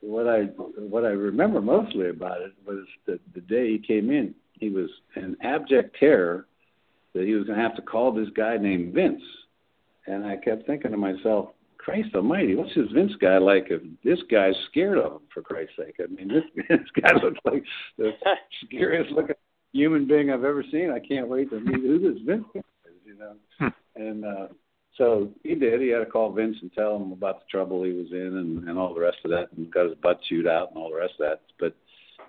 what 0.00 0.28
I 0.28 0.42
what 0.78 1.04
I 1.04 1.08
remember 1.08 1.60
mostly 1.60 2.10
about 2.10 2.40
it 2.40 2.52
was 2.66 2.84
that 3.06 3.20
the 3.34 3.40
day 3.40 3.72
he 3.72 3.78
came 3.78 4.10
in, 4.10 4.34
he 4.52 4.70
was 4.70 4.88
in 5.16 5.36
abject 5.42 5.96
terror 5.98 6.46
that 7.14 7.24
he 7.24 7.32
was 7.32 7.44
going 7.44 7.58
to 7.58 7.62
have 7.62 7.76
to 7.76 7.82
call 7.82 8.12
this 8.12 8.28
guy 8.36 8.56
named 8.56 8.94
Vince, 8.94 9.22
and 10.06 10.24
I 10.24 10.36
kept 10.36 10.66
thinking 10.66 10.90
to 10.90 10.96
myself, 10.96 11.50
Christ 11.78 12.14
Almighty, 12.14 12.54
what's 12.56 12.74
this 12.74 12.90
Vince 12.92 13.12
guy 13.20 13.38
like? 13.38 13.66
If 13.70 13.82
this 14.02 14.18
guy's 14.30 14.54
scared 14.70 14.98
of 14.98 15.12
him, 15.12 15.20
for 15.32 15.42
Christ's 15.42 15.76
sake, 15.76 15.96
I 16.00 16.12
mean, 16.12 16.28
this 16.28 16.44
this 16.68 17.02
guy 17.02 17.12
looks 17.22 17.38
like 17.44 17.62
the 17.98 18.12
scariest 18.64 19.12
looking 19.12 19.36
human 19.72 20.06
being 20.06 20.30
I've 20.30 20.44
ever 20.44 20.64
seen. 20.70 20.90
I 20.90 21.06
can't 21.06 21.28
wait 21.28 21.50
to 21.50 21.60
meet 21.60 21.80
who 21.80 21.98
this 21.98 22.22
Vince 22.26 22.46
is, 22.54 22.62
you 23.04 23.18
know, 23.18 23.36
hmm. 23.58 23.68
and. 23.96 24.24
uh 24.24 24.46
so 24.96 25.30
he 25.42 25.54
did. 25.54 25.80
He 25.80 25.88
had 25.88 25.98
to 25.98 26.06
call 26.06 26.32
Vince 26.32 26.56
and 26.62 26.72
tell 26.72 26.96
him 26.96 27.12
about 27.12 27.40
the 27.40 27.46
trouble 27.50 27.82
he 27.82 27.92
was 27.92 28.10
in 28.12 28.38
and, 28.38 28.68
and 28.68 28.78
all 28.78 28.94
the 28.94 29.00
rest 29.00 29.18
of 29.24 29.30
that, 29.30 29.48
and 29.56 29.70
got 29.70 29.86
his 29.86 29.94
butt 30.02 30.20
chewed 30.28 30.46
out 30.46 30.70
and 30.70 30.78
all 30.78 30.90
the 30.90 30.96
rest 30.96 31.14
of 31.20 31.26
that. 31.28 31.42
But 31.60 31.76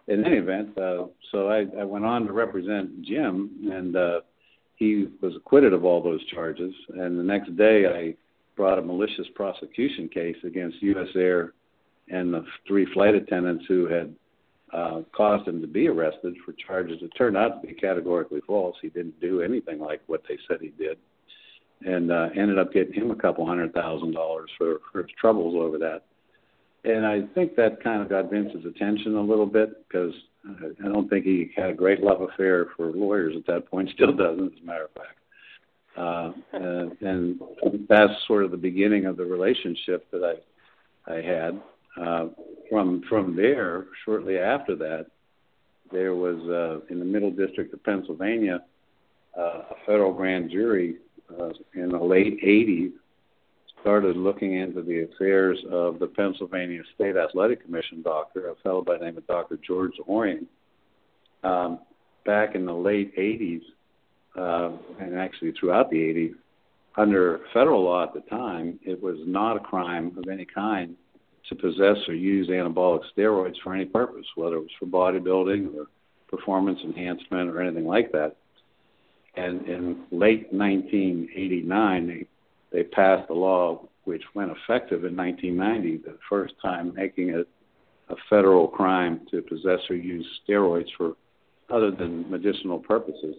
in 0.07 0.25
any 0.25 0.37
event, 0.37 0.77
uh, 0.77 1.05
so 1.31 1.49
I, 1.49 1.65
I 1.79 1.83
went 1.83 2.05
on 2.05 2.25
to 2.27 2.33
represent 2.33 3.03
Jim, 3.03 3.69
and 3.71 3.95
uh, 3.95 4.21
he 4.77 5.07
was 5.21 5.35
acquitted 5.35 5.73
of 5.73 5.83
all 5.83 6.01
those 6.01 6.23
charges. 6.27 6.73
And 6.89 7.19
the 7.19 7.23
next 7.23 7.55
day, 7.57 7.85
I 7.87 8.15
brought 8.55 8.79
a 8.79 8.81
malicious 8.81 9.27
prosecution 9.35 10.07
case 10.07 10.37
against 10.43 10.81
U.S. 10.81 11.09
Air 11.15 11.53
and 12.09 12.33
the 12.33 12.45
three 12.67 12.87
flight 12.93 13.15
attendants 13.15 13.65
who 13.67 13.87
had 13.87 14.15
uh, 14.71 15.01
caused 15.15 15.47
him 15.47 15.61
to 15.61 15.67
be 15.67 15.87
arrested 15.87 16.35
for 16.45 16.53
charges 16.53 16.99
that 17.01 17.15
turned 17.17 17.35
out 17.37 17.61
to 17.61 17.67
be 17.67 17.73
categorically 17.73 18.41
false. 18.45 18.75
He 18.81 18.89
didn't 18.89 19.19
do 19.19 19.41
anything 19.41 19.79
like 19.79 20.01
what 20.07 20.21
they 20.27 20.37
said 20.47 20.57
he 20.61 20.73
did, 20.77 20.97
and 21.85 22.11
uh, 22.11 22.29
ended 22.35 22.59
up 22.59 22.71
getting 22.71 22.93
him 22.93 23.11
a 23.11 23.15
couple 23.15 23.45
hundred 23.45 23.73
thousand 23.73 24.13
dollars 24.13 24.49
for 24.57 24.79
for 24.91 25.03
his 25.03 25.11
troubles 25.19 25.55
over 25.55 25.77
that. 25.79 26.03
And 26.83 27.05
I 27.05 27.21
think 27.33 27.55
that 27.55 27.83
kind 27.83 28.01
of 28.01 28.09
got 28.09 28.29
Vince's 28.29 28.65
attention 28.65 29.15
a 29.15 29.21
little 29.21 29.45
bit 29.45 29.87
because 29.87 30.13
I 30.83 30.87
don't 30.87 31.09
think 31.09 31.25
he 31.25 31.51
had 31.55 31.71
a 31.71 31.73
great 31.73 32.01
love 32.01 32.21
affair 32.21 32.67
for 32.75 32.87
lawyers 32.91 33.35
at 33.35 33.45
that 33.47 33.69
point. 33.69 33.89
Still 33.93 34.13
doesn't, 34.13 34.53
as 34.53 34.59
a 34.61 34.65
matter 34.65 34.85
of 34.85 34.91
fact. 34.91 35.17
Uh, 35.97 36.31
and, 36.53 37.01
and 37.01 37.39
that's 37.89 38.13
sort 38.27 38.45
of 38.45 38.51
the 38.51 38.57
beginning 38.57 39.05
of 39.05 39.17
the 39.17 39.25
relationship 39.25 40.09
that 40.11 40.23
I 40.23 40.35
I 41.07 41.21
had. 41.21 41.61
Uh, 41.99 42.27
from 42.69 43.01
from 43.09 43.35
there, 43.35 43.85
shortly 44.05 44.37
after 44.37 44.75
that, 44.75 45.07
there 45.91 46.13
was 46.13 46.37
uh, 46.47 46.85
in 46.91 46.99
the 46.99 47.05
Middle 47.05 47.31
District 47.31 47.73
of 47.73 47.83
Pennsylvania 47.83 48.63
uh, 49.37 49.41
a 49.71 49.75
federal 49.85 50.13
grand 50.13 50.51
jury 50.51 50.97
uh, 51.39 51.49
in 51.73 51.89
the 51.89 51.97
late 51.97 52.39
'80s 52.43 52.91
started 53.87 54.17
looking 54.17 54.55
into 54.55 54.81
the 54.81 55.03
affairs 55.03 55.57
of 55.71 55.97
the 55.97 56.07
Pennsylvania 56.07 56.81
State 56.93 57.15
Athletic 57.15 57.63
Commission 57.63 58.01
doctor, 58.01 58.49
a 58.49 58.55
fellow 58.55 58.81
by 58.81 58.97
the 58.97 59.05
name 59.05 59.17
of 59.17 59.25
Dr. 59.27 59.57
George 59.65 59.93
Zahorian. 59.97 60.45
Um, 61.41 61.79
back 62.25 62.53
in 62.53 62.65
the 62.65 62.73
late 62.73 63.15
80s, 63.15 63.61
uh, 64.37 64.75
and 64.99 65.17
actually 65.17 65.53
throughout 65.57 65.89
the 65.89 65.95
80s, 65.95 66.33
under 66.97 67.39
federal 67.53 67.85
law 67.85 68.03
at 68.03 68.13
the 68.13 68.19
time, 68.29 68.77
it 68.83 69.01
was 69.01 69.19
not 69.25 69.55
a 69.55 69.61
crime 69.61 70.11
of 70.17 70.27
any 70.29 70.43
kind 70.43 70.97
to 71.47 71.55
possess 71.55 71.95
or 72.09 72.13
use 72.13 72.49
anabolic 72.49 73.03
steroids 73.17 73.55
for 73.63 73.73
any 73.73 73.85
purpose, 73.85 74.25
whether 74.35 74.57
it 74.57 74.67
was 74.67 74.69
for 74.77 74.87
bodybuilding 74.87 75.73
or 75.73 75.85
performance 76.27 76.79
enhancement 76.83 77.49
or 77.49 77.61
anything 77.61 77.85
like 77.85 78.11
that. 78.11 78.35
And 79.37 79.65
in 79.65 80.03
late 80.11 80.51
1989, 80.51 82.27
they 82.71 82.83
passed 82.83 83.29
a 83.29 83.33
law 83.33 83.87
which 84.03 84.23
went 84.33 84.51
effective 84.51 85.03
in 85.03 85.15
1990, 85.15 85.97
the 85.97 86.17
first 86.29 86.53
time 86.61 86.93
making 86.95 87.29
it 87.29 87.47
a 88.09 88.15
federal 88.29 88.67
crime 88.67 89.21
to 89.31 89.41
possess 89.41 89.79
or 89.89 89.95
use 89.95 90.25
steroids 90.47 90.87
for 90.97 91.13
other 91.69 91.91
than 91.91 92.29
medicinal 92.29 92.79
purposes. 92.79 93.35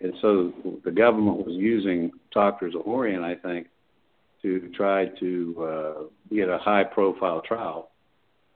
And 0.00 0.12
so 0.20 0.52
the 0.84 0.90
government 0.90 1.46
was 1.46 1.54
using 1.56 2.10
Dr. 2.32 2.70
Zahorian, 2.70 3.22
I 3.22 3.34
think, 3.36 3.68
to 4.42 4.70
try 4.74 5.06
to 5.20 5.56
uh, 5.62 6.34
get 6.34 6.48
a 6.48 6.58
high 6.58 6.84
profile 6.84 7.42
trial 7.42 7.90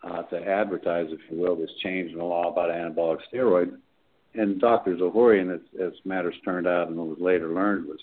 uh, 0.02 0.22
to 0.24 0.36
advertise, 0.36 1.06
if 1.10 1.20
you 1.30 1.38
will, 1.38 1.56
this 1.56 1.70
change 1.82 2.12
in 2.12 2.18
the 2.18 2.24
law 2.24 2.50
about 2.50 2.70
anabolic 2.70 3.20
steroids. 3.32 3.76
And 4.34 4.60
Dr. 4.60 4.96
Zahorian, 4.96 5.54
as, 5.54 5.60
as 5.80 5.92
matters 6.04 6.34
turned 6.44 6.66
out 6.66 6.88
and 6.88 6.96
was 6.96 7.18
later 7.20 7.48
learned, 7.52 7.86
was 7.86 8.00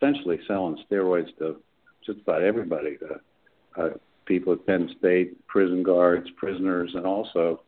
essentially 0.00 0.40
selling 0.46 0.82
steroids 0.90 1.36
to 1.38 1.56
just 2.04 2.20
about 2.20 2.42
everybody. 2.42 2.98
Uh, 3.02 3.80
uh, 3.80 3.90
people 4.26 4.52
at 4.52 4.66
Penn 4.66 4.90
State, 4.98 5.46
prison 5.46 5.82
guards, 5.82 6.28
prisoners, 6.36 6.92
and 6.94 7.06
also 7.06 7.62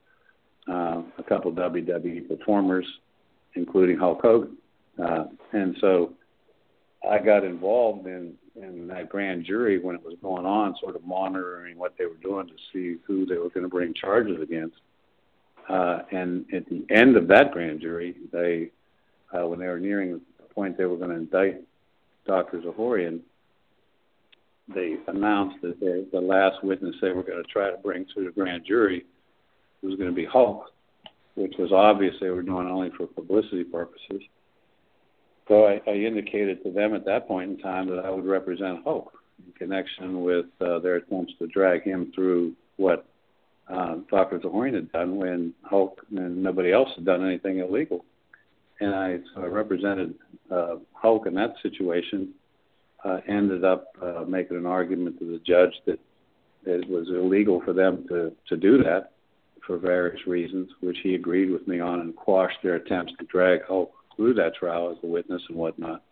uh, 0.68 1.02
a 1.18 1.22
couple 1.28 1.52
WWE 1.52 2.28
performers, 2.28 2.86
including 3.54 3.98
Hulk 3.98 4.20
Hogan. 4.22 4.56
Uh, 5.02 5.24
and 5.52 5.76
so 5.80 6.12
I 7.08 7.18
got 7.18 7.44
involved 7.44 8.06
in 8.06 8.34
in 8.54 8.86
that 8.86 9.08
grand 9.08 9.46
jury 9.46 9.78
when 9.78 9.94
it 9.94 10.04
was 10.04 10.14
going 10.20 10.44
on, 10.44 10.76
sort 10.78 10.94
of 10.94 11.02
monitoring 11.04 11.78
what 11.78 11.94
they 11.98 12.04
were 12.04 12.18
doing 12.22 12.46
to 12.46 12.54
see 12.70 12.98
who 13.06 13.24
they 13.24 13.36
were 13.36 13.48
going 13.48 13.62
to 13.62 13.68
bring 13.68 13.94
charges 13.94 14.42
against. 14.42 14.76
Uh, 15.70 16.00
and 16.10 16.44
at 16.52 16.68
the 16.68 16.84
end 16.90 17.16
of 17.16 17.28
that 17.28 17.52
grand 17.52 17.80
jury, 17.80 18.14
they, 18.30 18.70
uh, 19.34 19.46
when 19.46 19.58
they 19.58 19.66
were 19.66 19.80
nearing 19.80 20.20
the 20.36 20.54
point 20.54 20.76
they 20.76 20.84
were 20.84 20.98
going 20.98 21.08
to 21.08 21.16
indict 21.16 21.62
Dr. 22.26 22.60
Zahorian, 22.60 23.20
they 24.72 24.96
announced 25.08 25.56
that 25.62 25.80
they, 25.80 26.04
the 26.12 26.24
last 26.24 26.62
witness 26.62 26.94
they 27.00 27.10
were 27.10 27.22
going 27.22 27.42
to 27.42 27.50
try 27.50 27.70
to 27.70 27.76
bring 27.78 28.06
to 28.14 28.24
the 28.24 28.30
grand 28.30 28.64
jury 28.66 29.04
was 29.82 29.96
going 29.96 30.08
to 30.08 30.14
be 30.14 30.24
Hulk, 30.24 30.70
which 31.34 31.54
was 31.58 31.72
obvious 31.72 32.14
they 32.20 32.30
were 32.30 32.42
doing 32.42 32.68
only 32.68 32.90
for 32.96 33.06
publicity 33.06 33.64
purposes. 33.64 34.22
So 35.48 35.66
I, 35.66 35.80
I 35.88 35.94
indicated 35.94 36.62
to 36.62 36.70
them 36.70 36.94
at 36.94 37.04
that 37.06 37.26
point 37.26 37.50
in 37.50 37.58
time 37.58 37.88
that 37.88 38.04
I 38.04 38.10
would 38.10 38.24
represent 38.24 38.84
Hulk 38.84 39.12
in 39.44 39.52
connection 39.54 40.22
with 40.22 40.46
uh, 40.60 40.78
their 40.78 40.96
attempts 40.96 41.32
to 41.40 41.48
drag 41.48 41.82
him 41.82 42.12
through 42.14 42.52
what 42.76 43.04
uh, 43.68 43.96
Dr. 44.10 44.38
Zahorian 44.38 44.74
had 44.74 44.92
done 44.92 45.16
when 45.16 45.52
Hulk 45.62 46.00
and 46.16 46.42
nobody 46.42 46.72
else 46.72 46.90
had 46.94 47.04
done 47.04 47.26
anything 47.26 47.58
illegal 47.58 48.04
and 48.82 48.94
I, 48.94 49.18
so 49.34 49.42
I 49.42 49.46
represented 49.46 50.14
uh, 50.50 50.76
Hulk 50.92 51.26
in 51.26 51.34
that 51.34 51.54
situation. 51.62 52.34
Uh, 53.04 53.18
ended 53.28 53.64
up 53.64 53.96
uh, 54.00 54.24
making 54.28 54.56
an 54.56 54.66
argument 54.66 55.18
to 55.18 55.24
the 55.24 55.38
judge 55.38 55.72
that, 55.86 55.98
it 56.64 56.88
was 56.88 57.08
illegal 57.08 57.60
for 57.64 57.72
them 57.72 58.06
to, 58.08 58.30
to 58.48 58.56
do 58.56 58.78
that 58.84 59.14
for 59.66 59.78
various 59.78 60.24
reasons, 60.28 60.68
which 60.78 60.96
he 61.02 61.16
agreed 61.16 61.50
with 61.50 61.66
me 61.66 61.80
on 61.80 61.98
and 61.98 62.14
quashed 62.14 62.58
their 62.62 62.76
attempts 62.76 63.12
to 63.18 63.26
drag 63.26 63.64
Hulk 63.64 63.92
through 64.14 64.34
that 64.34 64.54
trial 64.54 64.92
as 64.92 64.96
a 65.02 65.06
witness 65.08 65.42
and 65.48 65.58
whatnot. 65.58 66.04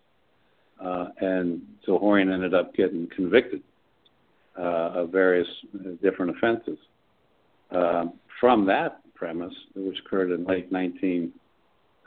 Uh, 0.85 1.07
and 1.21 1.63
Zahorian 1.87 2.35
ended 2.35 2.53
up 2.53 2.75
getting 2.75 3.07
convicted 3.15 3.63
uh, 4.59 4.91
of 4.95 5.11
various 5.11 5.47
different 6.03 6.37
offenses. 6.37 6.79
Uh, 7.71 8.07
from 8.41 8.67
that 8.67 9.01
premise, 9.15 9.55
which 9.77 9.99
occurred 10.05 10.33
in 10.33 10.45
late 10.45 10.73
19 10.73 11.33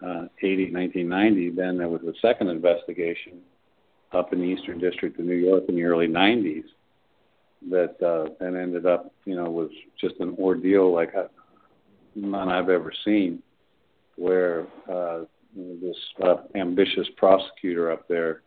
uh, 0.04 0.28
80, 0.42 0.72
1990. 0.74 1.50
Then 1.52 1.78
there 1.78 1.90
was 1.90 2.02
a 2.04 2.14
second 2.22 2.50
investigation 2.50 3.40
up 4.12 4.34
in 4.34 4.40
the 4.40 4.46
Eastern 4.46 4.80
District 4.80 5.18
of 5.20 5.26
New 5.26 5.36
York 5.36 5.64
in 5.70 5.76
the 5.76 5.84
early 5.84 6.08
90s 6.08 6.66
that 7.70 7.96
uh, 8.06 8.30
then 8.40 8.56
ended 8.56 8.86
up, 8.86 9.14
you 9.26 9.36
know, 9.36 9.50
was 9.50 9.70
just 10.00 10.16
an 10.20 10.36
ordeal 10.38 10.94
like 10.94 11.14
none 12.16 12.50
I've 12.50 12.70
ever 12.70 12.92
seen, 13.06 13.42
where 14.18 14.68
uh, 14.92 15.22
this 15.56 15.96
uh, 16.24 16.36
ambitious 16.56 17.08
prosecutor 17.18 17.92
up 17.92 18.08
there 18.08 18.42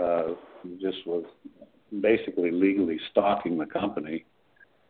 uh, 0.00 0.34
just 0.80 1.06
was 1.06 1.24
basically 2.00 2.50
legally 2.50 2.98
stalking 3.10 3.58
the 3.58 3.66
company, 3.66 4.24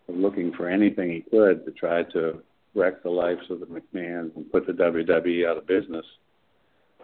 looking 0.08 0.52
for 0.52 0.68
anything 0.68 1.10
he 1.10 1.20
could 1.30 1.64
to 1.64 1.72
try 1.72 2.02
to 2.02 2.42
wreck 2.76 3.02
the 3.02 3.10
lives 3.10 3.50
of 3.50 3.60
the 3.60 3.66
McMahons 3.66 4.36
and 4.36 4.50
put 4.52 4.66
the 4.66 4.72
WWE 4.72 5.48
out 5.48 5.56
of 5.56 5.66
business. 5.66 6.04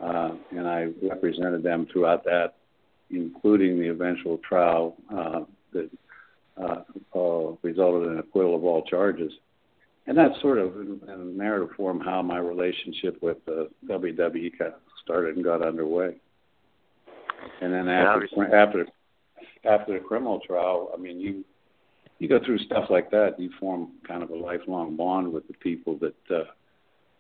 Uh, 0.01 0.33
and 0.51 0.69
I 0.69 0.89
represented 1.03 1.63
them 1.63 1.87
throughout 1.93 2.25
that, 2.25 2.55
including 3.11 3.79
the 3.79 3.89
eventual 3.89 4.39
trial 4.39 4.97
uh, 5.13 5.41
that 5.73 5.91
uh, 6.61 6.83
uh, 7.15 7.57
resulted 7.63 8.13
in 8.13 8.19
acquittal 8.19 8.55
of 8.55 8.65
all 8.65 8.83
charges. 8.83 9.33
And 10.07 10.19
that's 10.19 10.41
sort 10.41 10.59
of, 10.59 10.77
in, 10.77 11.01
in 11.09 11.37
narrative 11.37 11.77
form, 11.77 12.01
how 12.01 12.23
my 12.23 12.39
relationship 12.39 13.23
with 13.23 13.39
the 13.47 13.71
WWE 13.87 14.59
got 14.59 14.81
started 15.03 15.37
and 15.37 15.45
got 15.45 15.65
underway. 15.65 16.17
And 17.61 17.73
then 17.73 17.89
after 17.89 18.55
after 18.55 18.87
after 19.65 19.93
the 19.95 20.01
criminal 20.01 20.41
trial, 20.41 20.91
I 20.95 20.97
mean, 20.97 21.21
you 21.21 21.45
you 22.23 22.29
go 22.29 22.39
through 22.39 22.59
stuff 22.59 22.85
like 22.89 23.11
that, 23.11 23.39
you 23.41 23.51
form 23.59 23.89
kind 24.07 24.23
of 24.23 24.31
a 24.31 24.37
lifelong 24.37 24.97
bond 24.97 25.33
with 25.33 25.45
the 25.49 25.55
people 25.55 25.99
that 25.99 26.15
uh, 26.31 26.45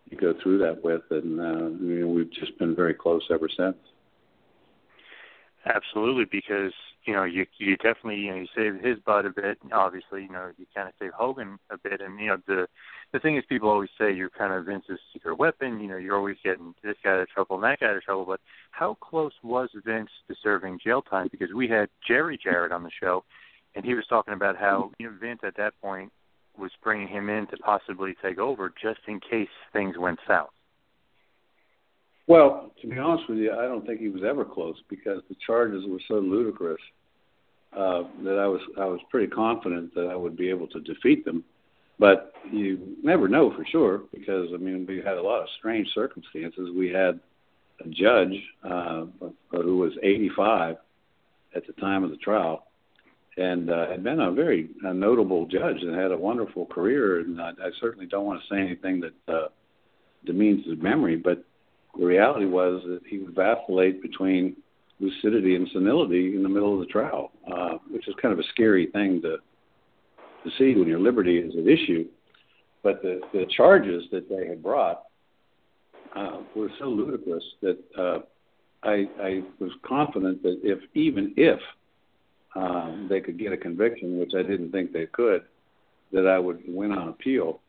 you 0.08 0.16
go 0.16 0.32
through 0.40 0.58
that 0.58 0.84
with, 0.84 1.02
and 1.10 1.40
uh, 1.40 1.42
I 1.42 1.68
mean, 1.70 2.14
we've 2.14 2.32
just 2.32 2.56
been 2.56 2.76
very 2.76 2.94
close 2.94 3.22
ever 3.28 3.48
since. 3.48 3.76
Absolutely, 5.66 6.26
because 6.30 6.72
you 7.04 7.14
know 7.14 7.24
you 7.24 7.46
you 7.58 7.76
definitely 7.78 8.16
you 8.16 8.30
know 8.30 8.36
you 8.36 8.46
saved 8.54 8.84
his 8.84 8.98
butt 9.04 9.26
a 9.26 9.30
bit. 9.30 9.58
Obviously, 9.72 10.22
you 10.22 10.30
know 10.30 10.52
you 10.56 10.66
kind 10.72 10.86
of 10.86 10.94
saved 11.00 11.14
Hogan 11.14 11.58
a 11.70 11.78
bit, 11.78 12.00
and 12.00 12.20
you 12.20 12.28
know 12.28 12.36
the 12.46 12.68
the 13.12 13.18
thing 13.18 13.36
is 13.36 13.42
people 13.48 13.70
always 13.70 13.90
say 13.98 14.14
you're 14.14 14.30
kind 14.30 14.52
of 14.52 14.66
Vince's 14.66 15.00
secret 15.12 15.36
weapon. 15.36 15.80
You 15.80 15.88
know 15.88 15.96
you're 15.96 16.16
always 16.16 16.36
getting 16.44 16.76
this 16.84 16.96
guy 17.02 17.14
out 17.14 17.20
of 17.20 17.28
trouble 17.28 17.56
and 17.56 17.64
that 17.64 17.80
guy 17.80 17.86
out 17.86 17.96
of 17.96 18.04
trouble. 18.04 18.24
But 18.24 18.40
how 18.70 18.96
close 19.00 19.32
was 19.42 19.68
Vince 19.84 20.10
to 20.28 20.36
serving 20.44 20.78
jail 20.84 21.02
time? 21.02 21.26
Because 21.32 21.52
we 21.52 21.66
had 21.66 21.88
Jerry 22.06 22.38
Jarrett 22.40 22.70
on 22.70 22.84
the 22.84 22.90
show, 23.00 23.24
and 23.74 23.84
he 23.84 23.94
was 23.94 24.04
talking 24.08 24.34
about 24.34 24.56
how 24.56 24.90
you 24.98 25.10
know, 25.10 25.16
Vince 25.20 25.40
at 25.44 25.56
that 25.56 25.74
point 25.80 26.12
was 26.58 26.70
bringing 26.82 27.08
him 27.08 27.28
in 27.28 27.46
to 27.48 27.56
possibly 27.58 28.14
take 28.22 28.38
over 28.38 28.72
just 28.82 29.00
in 29.08 29.20
case 29.20 29.48
things 29.72 29.96
went 29.98 30.18
south. 30.28 30.50
Well, 32.26 32.70
to 32.80 32.86
be 32.86 32.98
honest 32.98 33.28
with 33.28 33.38
you, 33.38 33.52
I 33.52 33.62
don't 33.62 33.86
think 33.86 34.00
he 34.00 34.08
was 34.08 34.22
ever 34.22 34.44
close 34.44 34.76
because 34.88 35.22
the 35.28 35.36
charges 35.46 35.84
were 35.88 36.00
so 36.08 36.14
ludicrous 36.14 36.80
uh, 37.72 38.02
that 38.22 38.38
I 38.38 38.46
was 38.46 38.60
I 38.78 38.84
was 38.84 39.00
pretty 39.10 39.28
confident 39.28 39.94
that 39.94 40.08
I 40.08 40.14
would 40.14 40.36
be 40.36 40.50
able 40.50 40.68
to 40.68 40.80
defeat 40.80 41.24
them. 41.24 41.44
But 41.98 42.32
you 42.50 42.96
never 43.02 43.28
know 43.28 43.52
for 43.56 43.64
sure 43.70 44.02
because 44.12 44.48
I 44.54 44.58
mean 44.58 44.86
we 44.86 44.98
had 44.98 45.16
a 45.16 45.22
lot 45.22 45.42
of 45.42 45.48
strange 45.58 45.88
circumstances. 45.94 46.70
We 46.76 46.90
had 46.90 47.18
a 47.80 47.88
judge 47.88 48.40
uh, 48.62 49.06
who 49.50 49.78
was 49.78 49.92
85 50.02 50.76
at 51.56 51.66
the 51.66 51.72
time 51.74 52.04
of 52.04 52.10
the 52.10 52.16
trial 52.16 52.66
and 53.36 53.70
uh, 53.70 53.88
had 53.88 54.02
been 54.04 54.20
a 54.20 54.30
very 54.30 54.68
uh, 54.86 54.92
notable 54.92 55.46
judge 55.46 55.76
and 55.80 55.94
had 55.94 56.12
a 56.12 56.16
wonderful 56.16 56.66
career. 56.66 57.20
And 57.20 57.40
I, 57.40 57.50
I 57.50 57.70
certainly 57.80 58.06
don't 58.06 58.26
want 58.26 58.40
to 58.42 58.54
say 58.54 58.60
anything 58.60 59.00
that 59.00 59.32
uh, 59.32 59.48
demeans 60.24 60.66
his 60.66 60.78
memory, 60.82 61.16
but 61.16 61.44
the 61.98 62.06
reality 62.06 62.46
was 62.46 62.82
that 62.86 63.00
he 63.06 63.18
would 63.18 63.34
vacillate 63.34 64.02
between 64.02 64.56
lucidity 65.00 65.56
and 65.56 65.68
senility 65.72 66.34
in 66.36 66.42
the 66.42 66.48
middle 66.48 66.74
of 66.74 66.80
the 66.80 66.86
trial, 66.86 67.32
uh, 67.52 67.78
which 67.90 68.06
is 68.08 68.14
kind 68.20 68.32
of 68.32 68.38
a 68.38 68.48
scary 68.54 68.86
thing 68.86 69.20
to 69.22 69.38
to 70.44 70.50
see 70.58 70.74
when 70.76 70.88
your 70.88 70.98
liberty 70.98 71.38
is 71.38 71.54
at 71.56 71.68
issue. 71.68 72.04
But 72.82 73.00
the, 73.02 73.20
the 73.32 73.46
charges 73.56 74.04
that 74.10 74.28
they 74.28 74.48
had 74.48 74.60
brought 74.60 75.04
uh, 76.16 76.38
were 76.56 76.70
so 76.80 76.86
ludicrous 76.86 77.44
that 77.60 77.78
uh, 77.96 78.18
I, 78.82 79.08
I 79.20 79.42
was 79.60 79.70
confident 79.86 80.42
that 80.42 80.58
if 80.64 80.80
even 80.94 81.32
if 81.36 81.60
um, 82.54 83.06
they 83.08 83.20
could 83.20 83.38
get 83.38 83.52
a 83.52 83.56
conviction, 83.56 84.18
which 84.18 84.32
I 84.36 84.42
didn't 84.42 84.72
think 84.72 84.92
they 84.92 85.06
could, 85.06 85.42
that 86.12 86.26
I 86.26 86.38
would 86.38 86.62
win 86.66 86.92
on 86.92 87.08
appeal. 87.08 87.60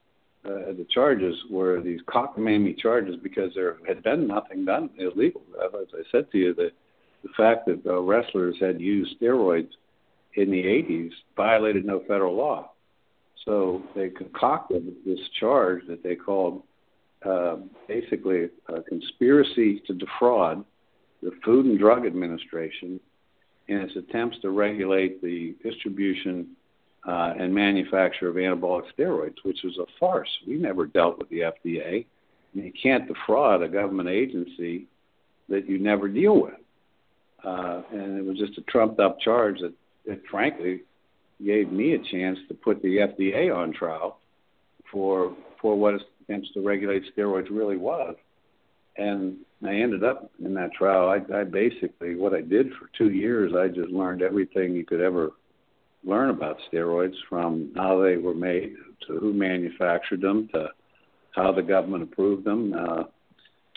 Uh, 0.46 0.74
the 0.74 0.86
charges 0.94 1.36
were 1.50 1.82
these 1.82 2.02
cockamamie 2.02 2.78
charges 2.78 3.16
because 3.22 3.52
there 3.56 3.78
had 3.88 4.04
been 4.04 4.28
nothing 4.28 4.66
done 4.66 4.90
illegal. 4.98 5.42
As 5.64 5.88
I 5.94 6.04
said 6.12 6.30
to 6.32 6.38
you, 6.38 6.54
the, 6.54 6.72
the 7.24 7.30
fact 7.38 7.66
that 7.68 7.82
uh, 7.86 8.02
wrestlers 8.02 8.58
had 8.60 8.82
used 8.82 9.20
steroids 9.22 9.70
in 10.36 10.52
the 10.52 10.64
80s 10.64 11.12
violated 11.38 11.86
no 11.86 12.02
federal 12.02 12.36
law. 12.36 12.72
So 13.46 13.84
they 13.96 14.10
concocted 14.10 14.94
this 15.06 15.20
charge 15.40 15.84
that 15.88 16.04
they 16.04 16.16
called 16.16 16.64
uh, 17.26 17.58
basically 17.88 18.50
a 18.68 18.82
conspiracy 18.82 19.82
to 19.88 19.94
defraud 19.94 20.66
the 21.22 21.32
Food 21.46 21.66
and 21.66 21.80
Drug 21.80 22.06
Administration 22.06 23.00
in 23.68 23.78
its 23.78 23.96
attempts 23.96 24.40
to 24.42 24.50
regulate 24.50 25.22
the 25.22 25.56
distribution 25.64 26.50
uh, 27.08 27.34
and 27.38 27.54
manufacture 27.54 28.30
of 28.30 28.36
anabolic 28.36 28.84
steroids, 28.98 29.36
which 29.44 29.60
was 29.64 29.78
a 29.78 29.86
farce. 30.00 30.30
We 30.48 30.56
never 30.56 30.86
dealt 30.86 31.18
with 31.18 31.30
the 31.30 31.40
FDA. 31.40 32.06
You 32.54 32.72
can't 32.82 33.08
defraud 33.08 33.62
a 33.62 33.68
government 33.68 34.10
agency 34.10 34.88
that 35.50 35.68
you 35.68 35.80
never 35.80 36.08
deal 36.08 36.42
with. 36.42 36.54
Uh, 37.44 37.82
and 37.92 38.18
it 38.18 38.26
was 38.26 38.38
just 38.38 38.58
a 38.58 38.62
trumped 38.62 39.00
up 39.00 39.20
charge 39.20 39.60
that, 39.60 39.74
that, 40.08 40.22
frankly, 40.30 40.82
gave 41.44 41.72
me 41.72 41.94
a 41.94 42.00
chance 42.00 42.40
to 42.48 42.54
put 42.54 42.82
the 42.82 42.98
FDA 42.98 43.54
on 43.54 43.74
trial 43.74 44.20
for 44.92 45.36
for 45.62 45.76
what 45.78 45.94
its 45.94 46.04
attempts 46.22 46.52
to 46.54 46.62
regulate 46.62 47.04
steroids 47.16 47.48
really 47.50 47.78
was. 47.78 48.16
And 48.98 49.38
I 49.66 49.76
ended 49.76 50.04
up 50.04 50.32
in 50.44 50.54
that 50.56 50.74
trial. 50.74 51.10
I, 51.10 51.40
I 51.40 51.44
basically, 51.44 52.16
what 52.16 52.34
I 52.34 52.42
did 52.42 52.68
for 52.74 52.90
two 52.98 53.10
years, 53.12 53.54
I 53.58 53.68
just 53.68 53.90
learned 53.90 54.22
everything 54.22 54.74
you 54.74 54.86
could 54.86 55.02
ever 55.02 55.32
learn 56.04 56.30
about 56.30 56.58
steroids 56.72 57.16
from 57.30 57.72
how 57.76 58.02
they 58.02 58.18
were 58.18 58.34
made 58.34 58.76
to 59.08 59.18
who 59.18 59.34
manufactured 59.34 60.22
them 60.22 60.50
to 60.54 60.70
how 61.32 61.52
the 61.52 61.62
government 61.62 62.04
approved 62.04 62.44
them. 62.44 62.74
Uh, 62.74 63.04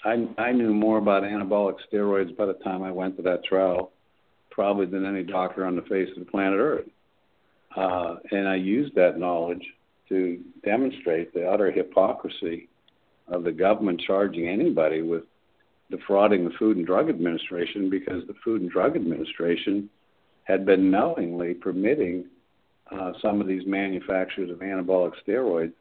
I, 0.04 0.28
I 0.38 0.52
knew 0.52 0.74
more 0.74 0.98
about 0.98 1.22
anabolic 1.22 1.76
steroids 1.90 2.36
by 2.36 2.46
the 2.46 2.54
time 2.54 2.82
I 2.82 2.90
went 2.90 3.16
to 3.16 3.22
that 3.22 3.44
trial, 3.44 3.92
probably 4.50 4.86
than 4.86 5.06
any 5.06 5.22
doctor 5.22 5.64
on 5.64 5.76
the 5.76 5.82
face 5.82 6.08
of 6.16 6.24
the 6.24 6.30
planet 6.30 6.58
Earth. 6.58 6.88
Uh, 7.76 8.16
and 8.30 8.48
I 8.48 8.56
used 8.56 8.94
that 8.94 9.18
knowledge 9.18 9.64
to 10.08 10.40
demonstrate 10.64 11.32
the 11.34 11.48
utter 11.48 11.70
hypocrisy 11.70 12.68
of 13.28 13.44
the 13.44 13.52
government 13.52 14.00
charging 14.06 14.48
anybody 14.48 15.02
with 15.02 15.24
defrauding 15.90 16.44
the 16.44 16.54
Food 16.58 16.76
and 16.76 16.86
Drug 16.86 17.08
Administration 17.08 17.90
because 17.90 18.26
the 18.26 18.34
Food 18.44 18.62
and 18.62 18.70
Drug 18.70 18.96
Administration 18.96 19.88
had 20.44 20.64
been 20.64 20.90
knowingly 20.90 21.54
permitting 21.54 22.26
uh, 22.90 23.12
some 23.20 23.40
of 23.40 23.46
these 23.46 23.66
manufacturers 23.66 24.50
of 24.50 24.58
anabolic 24.58 25.12
steroids 25.26 25.72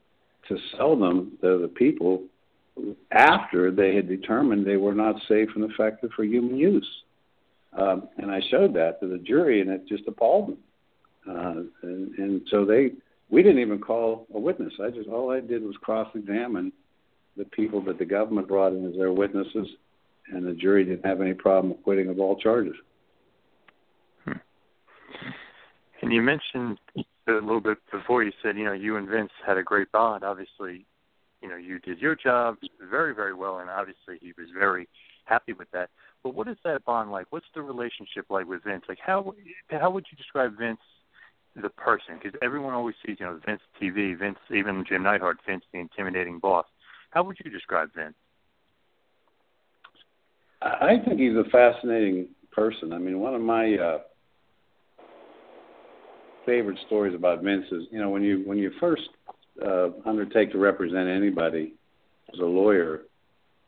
to 0.48 0.58
sell 0.76 0.96
them 0.96 1.38
to 1.42 1.60
the 1.60 1.68
people 1.68 2.24
after 3.12 3.72
they 3.72 3.96
had 3.96 4.08
determined 4.08 4.66
they 4.66 4.78
were 4.78 4.94
not 4.94 5.16
safe 5.28 5.50
and 5.56 5.70
effective 5.72 6.10
for 6.16 6.24
human 6.24 6.58
use. 6.58 6.88
Um, 7.74 8.10
and 8.18 8.32
I 8.32 8.42
showed 8.50 8.74
that 8.76 9.00
to 9.02 9.08
the 9.08 9.18
jury, 9.18 9.62
and 9.62 9.70
it 9.70 9.88
just 9.88 10.08
appalled 10.08 10.50
them. 10.50 10.58
Uh, 11.28 11.88
and, 11.88 12.16
and 12.18 12.42
so 12.50 12.66
they, 12.66 12.92
we 13.30 13.44
didn't 13.44 13.60
even 13.60 13.80
call 13.80 14.28
a 14.34 14.40
witness. 14.40 14.74
I 14.82 14.90
just 14.90 15.10
all 15.10 15.32
I 15.32 15.40
did 15.40 15.64
was 15.64 15.76
cross-examine 15.82 16.72
the 17.38 17.46
people 17.46 17.82
that 17.86 18.00
the 18.00 18.06
government 18.06 18.48
brought 18.48 18.74
in 18.74 18.86
as 18.88 18.96
their 18.98 19.12
witnesses, 19.12 19.68
and 20.32 20.46
the 20.46 20.54
jury 20.54 20.86
didn't 20.86 21.06
have 21.06 21.22
any 21.22 21.34
problem 21.34 21.72
acquitting 21.72 22.10
of 22.10 22.20
all 22.20 22.36
charges. 22.36 22.76
Hmm. 24.24 24.32
And 26.02 26.12
you 26.12 26.22
mentioned 26.22 26.80
a 27.28 27.32
little 27.32 27.62
bit 27.62 27.78
before 27.92 28.24
you 28.24 28.32
said, 28.44 28.58
you 28.58 28.66
know, 28.66 28.74
you 28.74 28.98
and 28.98 29.08
Vince 29.08 29.32
had 29.46 29.58
a 29.58 29.64
great 29.64 29.92
bond. 29.92 30.24
Obviously, 30.24 30.86
you 31.42 31.50
know, 31.50 31.58
you 31.58 31.80
did 31.80 32.00
your 32.00 32.16
job 32.16 32.58
very, 32.90 33.14
very 33.14 33.34
well, 33.34 33.60
and 33.60 33.70
obviously 33.70 34.18
he 34.20 34.34
was 34.38 34.48
very 34.58 34.88
happy 35.26 35.54
with 35.54 35.70
that. 35.72 35.90
But 36.24 36.34
what 36.34 36.48
is 36.48 36.58
that 36.64 36.86
bond 36.86 37.12
like? 37.12 37.28
What's 37.30 37.46
the 37.54 37.62
relationship 37.62 38.26
like 38.30 38.48
with 38.48 38.64
Vince? 38.64 38.86
Like, 38.90 39.00
how 39.04 39.34
how 39.70 39.92
would 39.92 40.06
you 40.12 40.18
describe 40.18 40.58
Vince, 40.58 40.80
the 41.56 41.70
person? 41.70 42.20
Because 42.22 42.38
everyone 42.42 42.74
always 42.74 42.96
sees, 43.06 43.18
you 43.20 43.26
know, 43.26 43.40
Vince 43.46 43.62
TV, 43.82 44.18
Vince, 44.18 44.40
even 44.50 44.86
Jim 44.88 45.04
Neidhart, 45.04 45.38
Vince, 45.48 45.64
the 45.72 45.80
intimidating 45.80 46.40
boss. 46.40 46.66
How 47.16 47.24
would 47.24 47.38
you 47.44 47.50
describe 47.50 47.90
Vince? 47.96 48.14
I 50.62 50.98
think 51.06 51.20
he's 51.20 51.36
a 51.36 51.50
fascinating 51.50 52.28
person. 52.52 52.92
I 52.92 52.98
mean, 52.98 53.20
one 53.20 53.34
of 53.34 53.42
my 53.42 53.76
uh, 53.76 53.98
favorite 56.46 56.78
stories 56.88 57.16
about 57.16 57.42
Vince 57.42 57.66
is, 57.72 57.84
you 57.90 58.00
know, 58.00 58.10
when 58.10 58.22
you 58.22 58.44
when 58.46 58.58
you 58.58 58.72
first 58.82 59.04
uh, 59.66 59.90
undertake 60.06 60.52
to 60.52 60.58
represent 60.58 61.08
anybody 61.08 61.74
as 62.34 62.40
a 62.40 62.46
lawyer, 62.46 63.04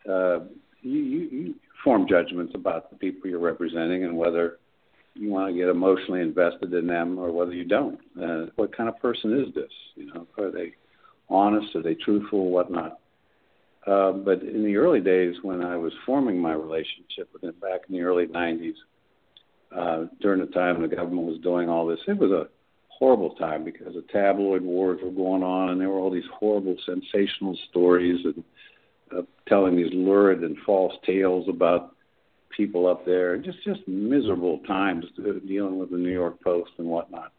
uh, 0.10 0.40
you, 0.82 1.00
you, 1.00 1.20
you 1.32 1.56
form 1.86 2.06
judgments 2.10 2.54
about 2.54 2.90
the 2.90 2.98
people 2.98 3.30
you're 3.30 3.40
representing 3.40 4.04
and 4.04 4.18
whether 4.18 4.58
you 5.14 5.30
want 5.30 5.54
to 5.54 5.58
get 5.58 5.70
emotionally 5.70 6.20
invested 6.20 6.74
in 6.74 6.86
them 6.86 7.18
or 7.18 7.32
whether 7.32 7.54
you 7.54 7.64
don't. 7.64 8.00
Uh, 8.22 8.48
what 8.58 8.76
kind 8.76 8.90
of 8.90 9.00
person 9.00 9.40
is 9.40 9.54
this? 9.56 9.72
You 9.96 10.08
know, 10.08 10.28
are 10.38 10.52
they 10.52 10.74
honest? 11.30 11.74
Are 11.76 11.82
they 11.84 11.96
truthful? 11.96 12.50
Whatnot? 12.52 13.00
Uh, 13.88 14.12
but 14.12 14.42
in 14.42 14.66
the 14.66 14.76
early 14.76 15.00
days, 15.00 15.36
when 15.42 15.64
I 15.64 15.78
was 15.78 15.94
forming 16.06 16.40
my 16.40 16.54
relationship 16.54 17.30
with 17.32 17.44
him 17.44 17.56
back 17.62 17.82
in 17.88 17.96
the 17.96 18.02
early 18.02 18.28
90s, 18.28 18.74
uh, 19.76 20.08
during 20.20 20.42
the 20.42 20.48
time 20.48 20.82
the 20.82 20.88
government 20.90 21.28
was 21.28 21.40
doing 21.40 21.70
all 21.70 21.88
this, 21.88 22.00
it 22.08 22.18
was 22.18 22.32
a 22.32 22.48
horrible 22.90 23.32
time 23.36 23.64
because 23.64 23.94
the 23.94 24.04
tabloid 24.12 24.62
wars 24.62 25.00
were 25.02 25.12
going 25.12 25.44
on, 25.44 25.70
and 25.70 25.80
there 25.80 25.90
were 25.90 26.00
all 26.00 26.12
these 26.12 26.24
horrible, 26.38 26.76
sensational 26.86 27.58
stories 27.70 28.26
and 28.26 28.44
uh, 29.16 29.22
telling 29.48 29.76
these 29.76 29.94
lurid 29.94 30.44
and 30.44 30.58
false 30.66 30.94
tales 31.06 31.48
about 31.48 31.96
people 32.56 32.88
up 32.88 33.06
there. 33.06 33.38
Just 33.38 33.64
just 33.64 33.88
miserable 33.88 34.60
times 34.68 35.06
dealing 35.48 35.78
with 35.78 35.92
the 35.92 35.98
New 35.98 36.12
York 36.12 36.42
Post 36.44 36.72
and 36.78 36.88
whatnot. 36.88 37.32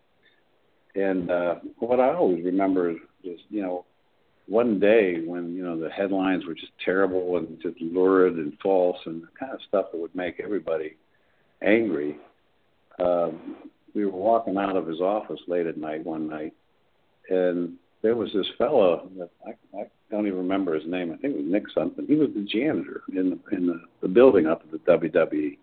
And 0.95 1.31
uh, 1.31 1.57
what 1.79 2.01
I 2.01 2.15
always 2.15 2.45
remember 2.45 2.91
is, 2.91 2.97
is 3.23 3.41
you 3.51 3.61
know 3.61 3.85
one 4.49 4.81
day 4.81 5.21
when 5.25 5.55
you 5.55 5.63
know 5.63 5.79
the 5.79 5.91
headlines 5.91 6.47
were 6.47 6.55
just 6.55 6.73
terrible 6.85 7.37
and 7.37 7.61
just 7.63 7.81
lurid 7.81 8.35
and 8.35 8.57
false 8.63 8.97
and 9.05 9.23
the 9.23 9.29
kind 9.39 9.53
of 9.53 9.61
stuff 9.69 9.87
that 9.93 10.01
would 10.01 10.15
make 10.15 10.41
everybody 10.43 10.97
angry. 11.63 12.17
Um, 12.99 13.57
we 13.95 14.05
were 14.05 14.13
walking 14.13 14.57
out 14.57 14.77
of 14.77 14.87
his 14.87 15.01
office 15.01 15.41
late 15.47 15.67
at 15.67 15.77
night 15.77 16.05
one 16.05 16.29
night, 16.29 16.55
and 17.29 17.75
there 18.03 18.17
was 18.17 18.31
this 18.33 18.47
fellow 18.57 19.11
that 19.19 19.31
I, 19.47 19.51
I 19.79 19.85
don't 20.11 20.27
even 20.27 20.39
remember 20.39 20.75
his 20.75 20.89
name. 20.89 21.13
I 21.13 21.17
think 21.17 21.35
it 21.35 21.43
was 21.43 21.51
Nick 21.51 21.65
something. 21.75 22.07
He 22.07 22.15
was 22.15 22.31
the 22.35 22.47
janitor 22.51 23.03
in 23.15 23.31
the 23.31 23.57
in 23.57 23.67
the, 23.67 23.81
the 24.01 24.09
building 24.09 24.47
up 24.47 24.63
at 24.63 24.71
the 24.71 24.79
WWE, 24.79 25.59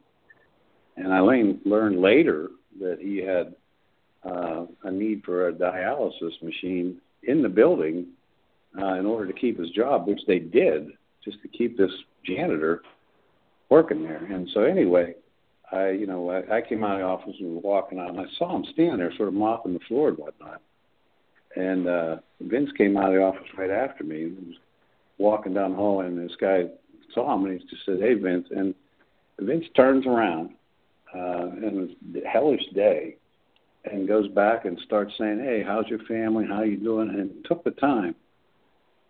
and 0.98 1.12
I 1.12 1.20
learned, 1.20 2.02
later 2.02 2.50
that 2.80 3.00
he 3.00 3.18
had 3.18 3.56
uh, 4.30 4.66
a 4.84 4.92
need 4.92 5.24
for 5.24 5.48
a 5.48 5.54
dialysis 5.54 6.42
machine 6.44 7.00
in 7.24 7.42
the 7.42 7.50
building 7.50 8.08
uh, 8.80 8.96
in 8.96 9.06
order 9.06 9.28
to 9.28 9.34
keep 9.34 9.60
his 9.60 9.70
job, 9.72 10.08
which 10.08 10.22
they 10.28 10.40
did, 10.40 10.90
just 11.24 11.42
to 11.42 11.48
keep 11.48 11.78
this 11.78 11.92
janitor 12.26 12.82
working 13.70 14.04
there. 14.04 14.24
And 14.24 14.48
so 14.54 14.62
anyway, 14.62 15.16
I 15.72 15.90
you 15.90 16.08
know 16.08 16.30
I, 16.30 16.58
I 16.58 16.62
came 16.62 16.84
out 16.84 16.96
of 16.96 17.00
the 17.00 17.06
office 17.06 17.36
and 17.40 17.56
was 17.56 17.64
walking 17.64 18.00
out, 18.00 18.10
and 18.10 18.20
I 18.20 18.26
saw 18.38 18.56
him 18.56 18.66
standing 18.74 18.98
there, 18.98 19.14
sort 19.16 19.30
of 19.30 19.34
mopping 19.34 19.74
the 19.74 19.80
floor 19.88 20.10
and 20.10 20.18
whatnot. 20.18 20.62
And 21.56 21.88
uh, 21.88 22.18
Vince 22.42 22.70
came 22.78 22.98
out 22.98 23.10
of 23.10 23.16
the 23.16 23.22
office 23.22 23.48
right 23.58 23.72
after 23.72 24.04
me. 24.04 24.24
and 24.24 24.48
was 24.48 24.56
walking 25.18 25.54
down 25.54 25.72
the 25.72 25.78
hall, 25.78 26.02
and 26.02 26.18
this 26.18 26.36
guy 26.40 26.66
saw 27.14 27.34
him, 27.34 27.46
and 27.46 27.60
he 27.60 27.68
just 27.68 27.86
said, 27.86 28.00
"Hey, 28.00 28.16
Vince." 28.16 28.48
And 28.52 28.76
Vince 29.40 29.66
turns 29.76 30.06
around, 30.06 30.52
uh, 31.16 31.48
and 31.48 31.64
it 31.64 31.74
was 31.74 31.90
a 32.24 32.28
hellish 32.28 32.66
day, 32.74 33.16
and 33.86 34.08
goes 34.08 34.28
back 34.30 34.66
and 34.66 34.78
starts 34.86 35.14
saying, 35.18 35.40
"Hey, 35.40 35.64
how's 35.64 35.88
your 35.88 36.00
family? 36.00 36.46
How 36.46 36.64
you 36.64 36.78
doing?" 36.78 37.10
And 37.10 37.44
took 37.46 37.64
the 37.64 37.72
time 37.72 38.16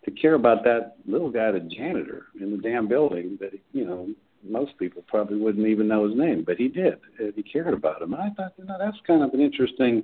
to 0.05 0.11
care 0.11 0.35
about 0.35 0.63
that 0.63 0.95
little 1.05 1.31
guy, 1.31 1.51
the 1.51 1.59
janitor 1.59 2.27
in 2.39 2.51
the 2.51 2.57
damn 2.57 2.87
building 2.87 3.37
that 3.41 3.51
you 3.73 3.85
know 3.85 4.07
most 4.47 4.77
people 4.77 5.03
probably 5.07 5.37
wouldn't 5.37 5.67
even 5.67 5.87
know 5.87 6.07
his 6.07 6.15
name, 6.15 6.43
but 6.45 6.57
he 6.57 6.67
did. 6.67 6.99
He 7.35 7.41
cared 7.41 7.73
about 7.73 8.01
him. 8.01 8.13
I 8.13 8.29
thought, 8.37 8.53
you 8.57 8.65
know, 8.65 8.77
that's 8.79 8.97
kind 9.07 9.23
of 9.23 9.33
an 9.33 9.41
interesting 9.41 10.03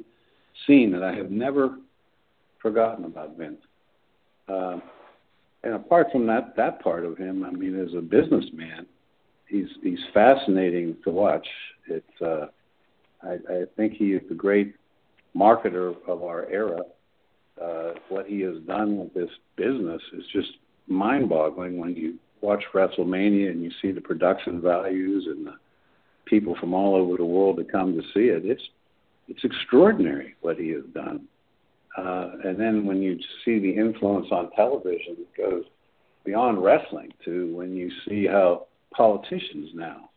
scene 0.65 0.91
that 0.91 1.03
I 1.03 1.13
have 1.13 1.29
never 1.29 1.77
forgotten 2.59 3.05
about 3.05 3.37
Vince. 3.37 3.61
Uh, 4.47 4.79
and 5.63 5.75
apart 5.75 6.07
from 6.11 6.25
that 6.27 6.55
that 6.57 6.81
part 6.81 7.05
of 7.05 7.17
him, 7.17 7.45
I 7.45 7.51
mean, 7.51 7.79
as 7.79 7.93
a 7.95 8.01
businessman, 8.01 8.87
he's 9.47 9.67
he's 9.83 9.99
fascinating 10.13 10.97
to 11.03 11.11
watch. 11.11 11.47
It's 11.87 12.21
uh, 12.21 12.47
I, 13.21 13.33
I 13.33 13.63
think 13.77 13.93
he 13.93 14.13
is 14.13 14.21
the 14.27 14.35
great 14.35 14.75
marketer 15.35 15.95
of 16.07 16.23
our 16.23 16.47
era. 16.49 16.81
Uh, 17.61 17.93
what 18.09 18.25
he 18.27 18.41
has 18.41 18.57
done 18.67 18.97
with 18.97 19.13
this 19.13 19.29
business 19.55 20.01
is 20.13 20.23
just 20.31 20.49
mind-boggling 20.87 21.77
when 21.77 21.95
you 21.95 22.17
watch 22.41 22.63
WrestleMania 22.73 23.49
and 23.49 23.63
you 23.63 23.71
see 23.81 23.91
the 23.91 24.01
production 24.01 24.61
values 24.61 25.25
and 25.27 25.45
the 25.45 25.53
people 26.25 26.55
from 26.59 26.73
all 26.73 26.95
over 26.95 27.17
the 27.17 27.25
world 27.25 27.57
that 27.57 27.71
come 27.71 27.93
to 27.93 28.01
see 28.13 28.27
it. 28.29 28.45
It's 28.45 28.63
it's 29.27 29.43
extraordinary 29.43 30.35
what 30.41 30.57
he 30.57 30.69
has 30.69 30.83
done. 30.93 31.27
Uh, 31.97 32.31
and 32.43 32.59
then 32.59 32.85
when 32.85 33.01
you 33.01 33.17
see 33.45 33.59
the 33.59 33.71
influence 33.71 34.27
on 34.31 34.49
television, 34.51 35.15
it 35.19 35.37
goes 35.37 35.63
beyond 36.25 36.61
wrestling 36.63 37.13
to 37.25 37.55
when 37.55 37.75
you 37.75 37.89
see 38.07 38.25
how 38.25 38.67
politicians 38.93 39.69
now 39.73 40.09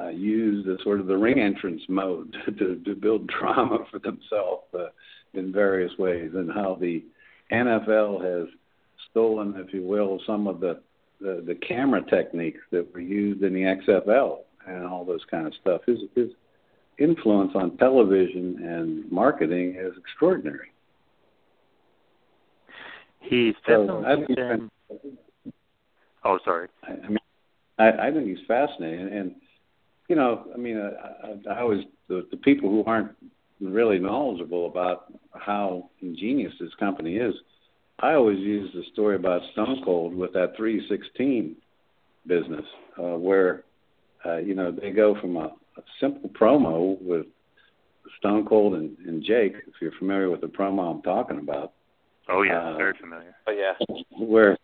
uh, 0.00 0.08
use 0.08 0.64
the 0.64 0.78
sort 0.82 1.00
of 1.00 1.06
the 1.06 1.16
ring 1.16 1.38
entrance 1.38 1.82
mode 1.88 2.34
to, 2.58 2.80
to 2.84 2.94
build 2.94 3.26
drama 3.26 3.78
for 3.90 3.98
themselves 3.98 4.64
uh, 4.74 4.86
in 5.34 5.52
various 5.52 5.92
ways, 5.98 6.30
and 6.34 6.50
how 6.52 6.76
the 6.80 7.04
NFL 7.50 8.22
has 8.22 8.48
stolen, 9.10 9.54
if 9.56 9.72
you 9.72 9.82
will, 9.82 10.20
some 10.26 10.46
of 10.46 10.60
the, 10.60 10.80
the 11.20 11.42
the 11.46 11.54
camera 11.54 12.02
techniques 12.08 12.60
that 12.70 12.92
were 12.92 13.00
used 13.00 13.42
in 13.42 13.52
the 13.52 13.62
XFL 13.62 14.38
and 14.66 14.86
all 14.86 15.04
those 15.04 15.24
kind 15.30 15.46
of 15.46 15.52
stuff. 15.60 15.82
His 15.86 15.98
his 16.14 16.30
influence 16.98 17.52
on 17.54 17.76
television 17.78 18.58
and 18.62 19.10
marketing 19.10 19.76
is 19.78 19.92
extraordinary. 19.98 20.70
He's 23.20 23.54
definitely 23.66 24.04
so 24.04 24.34
been. 24.34 24.70
Oh, 26.24 26.38
sorry. 26.44 26.68
I, 26.82 26.92
I 26.92 27.08
mean, 27.08 27.18
I, 27.78 27.90
I 28.08 28.10
think 28.12 28.26
he's 28.26 28.46
fascinating, 28.46 29.08
and 29.08 29.34
you 30.08 30.16
know, 30.16 30.46
I 30.54 30.58
mean, 30.58 30.78
I, 30.78 31.52
I, 31.52 31.54
I 31.54 31.60
always 31.60 31.84
the, 32.08 32.26
the 32.30 32.36
people 32.36 32.68
who 32.68 32.84
aren't 32.84 33.12
really 33.62 33.98
knowledgeable 33.98 34.66
about 34.66 35.12
how 35.32 35.90
ingenious 36.00 36.52
this 36.60 36.74
company 36.78 37.16
is. 37.16 37.34
I 38.00 38.14
always 38.14 38.38
use 38.38 38.70
the 38.74 38.82
story 38.92 39.16
about 39.16 39.42
Stone 39.52 39.82
Cold 39.84 40.14
with 40.14 40.32
that 40.32 40.56
316 40.56 41.56
business, 42.26 42.64
uh, 42.98 43.16
where 43.16 43.64
uh, 44.24 44.38
you 44.38 44.54
know 44.54 44.72
they 44.72 44.90
go 44.90 45.18
from 45.20 45.36
a, 45.36 45.52
a 45.76 45.82
simple 46.00 46.30
promo 46.30 47.00
with 47.00 47.26
Stone 48.18 48.46
Cold 48.46 48.74
and, 48.74 48.96
and 49.06 49.22
Jake. 49.22 49.54
If 49.66 49.74
you're 49.80 49.92
familiar 49.98 50.30
with 50.30 50.40
the 50.40 50.48
promo 50.48 50.90
I'm 50.94 51.02
talking 51.02 51.38
about. 51.38 51.72
Oh 52.28 52.42
yeah, 52.42 52.70
uh, 52.70 52.76
very 52.76 52.94
familiar. 53.00 53.34
Oh 53.46 53.52
yeah. 53.52 53.96
Where 54.18 54.56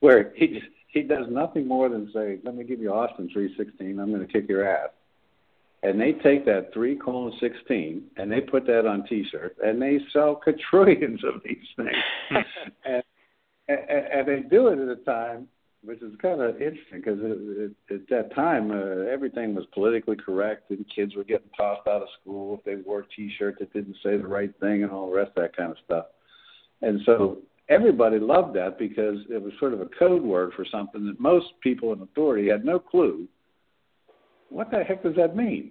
where 0.00 0.32
he 0.34 0.60
he 0.88 1.02
does 1.02 1.26
nothing 1.28 1.66
more 1.66 1.88
than 1.88 2.10
say, 2.14 2.38
"Let 2.44 2.54
me 2.54 2.64
give 2.64 2.80
you 2.80 2.92
Austin 2.92 3.28
316. 3.32 3.98
I'm 3.98 4.10
going 4.10 4.26
to 4.26 4.32
kick 4.32 4.48
your 4.48 4.66
ass." 4.66 4.90
And 5.86 6.00
they 6.00 6.12
take 6.12 6.44
that 6.46 6.70
three 6.74 6.96
colon 6.96 7.32
sixteen 7.40 8.04
and 8.16 8.30
they 8.30 8.40
put 8.40 8.66
that 8.66 8.86
on 8.86 9.06
T-shirts 9.06 9.56
and 9.62 9.80
they 9.80 10.00
sell 10.12 10.34
quadrillions 10.42 11.20
of 11.22 11.40
these 11.44 11.56
things, 11.76 11.90
and, 12.84 13.02
and 13.68 13.80
and 13.88 14.28
they 14.28 14.40
do 14.48 14.68
it 14.68 14.78
at 14.78 14.88
a 14.88 14.96
time 15.04 15.48
which 15.86 16.02
is 16.02 16.12
kind 16.20 16.40
of 16.40 16.60
interesting 16.60 17.00
because 17.00 17.20
at 17.90 18.08
that 18.10 18.34
time 18.34 18.72
uh, 18.72 19.08
everything 19.10 19.54
was 19.54 19.64
politically 19.72 20.16
correct 20.16 20.68
and 20.70 20.84
kids 20.94 21.14
were 21.14 21.22
getting 21.22 21.48
tossed 21.56 21.86
out 21.86 22.02
of 22.02 22.08
school 22.20 22.58
if 22.58 22.64
they 22.64 22.82
wore 22.82 23.00
a 23.00 23.06
T-shirt 23.14 23.56
that 23.60 23.72
didn't 23.72 23.96
say 24.02 24.16
the 24.16 24.26
right 24.26 24.52
thing 24.58 24.82
and 24.82 24.90
all 24.90 25.08
the 25.08 25.16
rest 25.16 25.30
of 25.36 25.42
that 25.42 25.56
kind 25.56 25.70
of 25.70 25.76
stuff. 25.84 26.06
And 26.82 27.00
so 27.06 27.38
everybody 27.68 28.18
loved 28.18 28.56
that 28.56 28.78
because 28.78 29.18
it 29.30 29.40
was 29.40 29.52
sort 29.60 29.74
of 29.74 29.80
a 29.80 29.86
code 29.98 30.22
word 30.22 30.52
for 30.56 30.66
something 30.70 31.06
that 31.06 31.20
most 31.20 31.46
people 31.62 31.92
in 31.92 32.02
authority 32.02 32.48
had 32.48 32.64
no 32.64 32.80
clue. 32.80 33.28
What 34.48 34.72
the 34.72 34.82
heck 34.82 35.04
does 35.04 35.16
that 35.16 35.36
mean? 35.36 35.70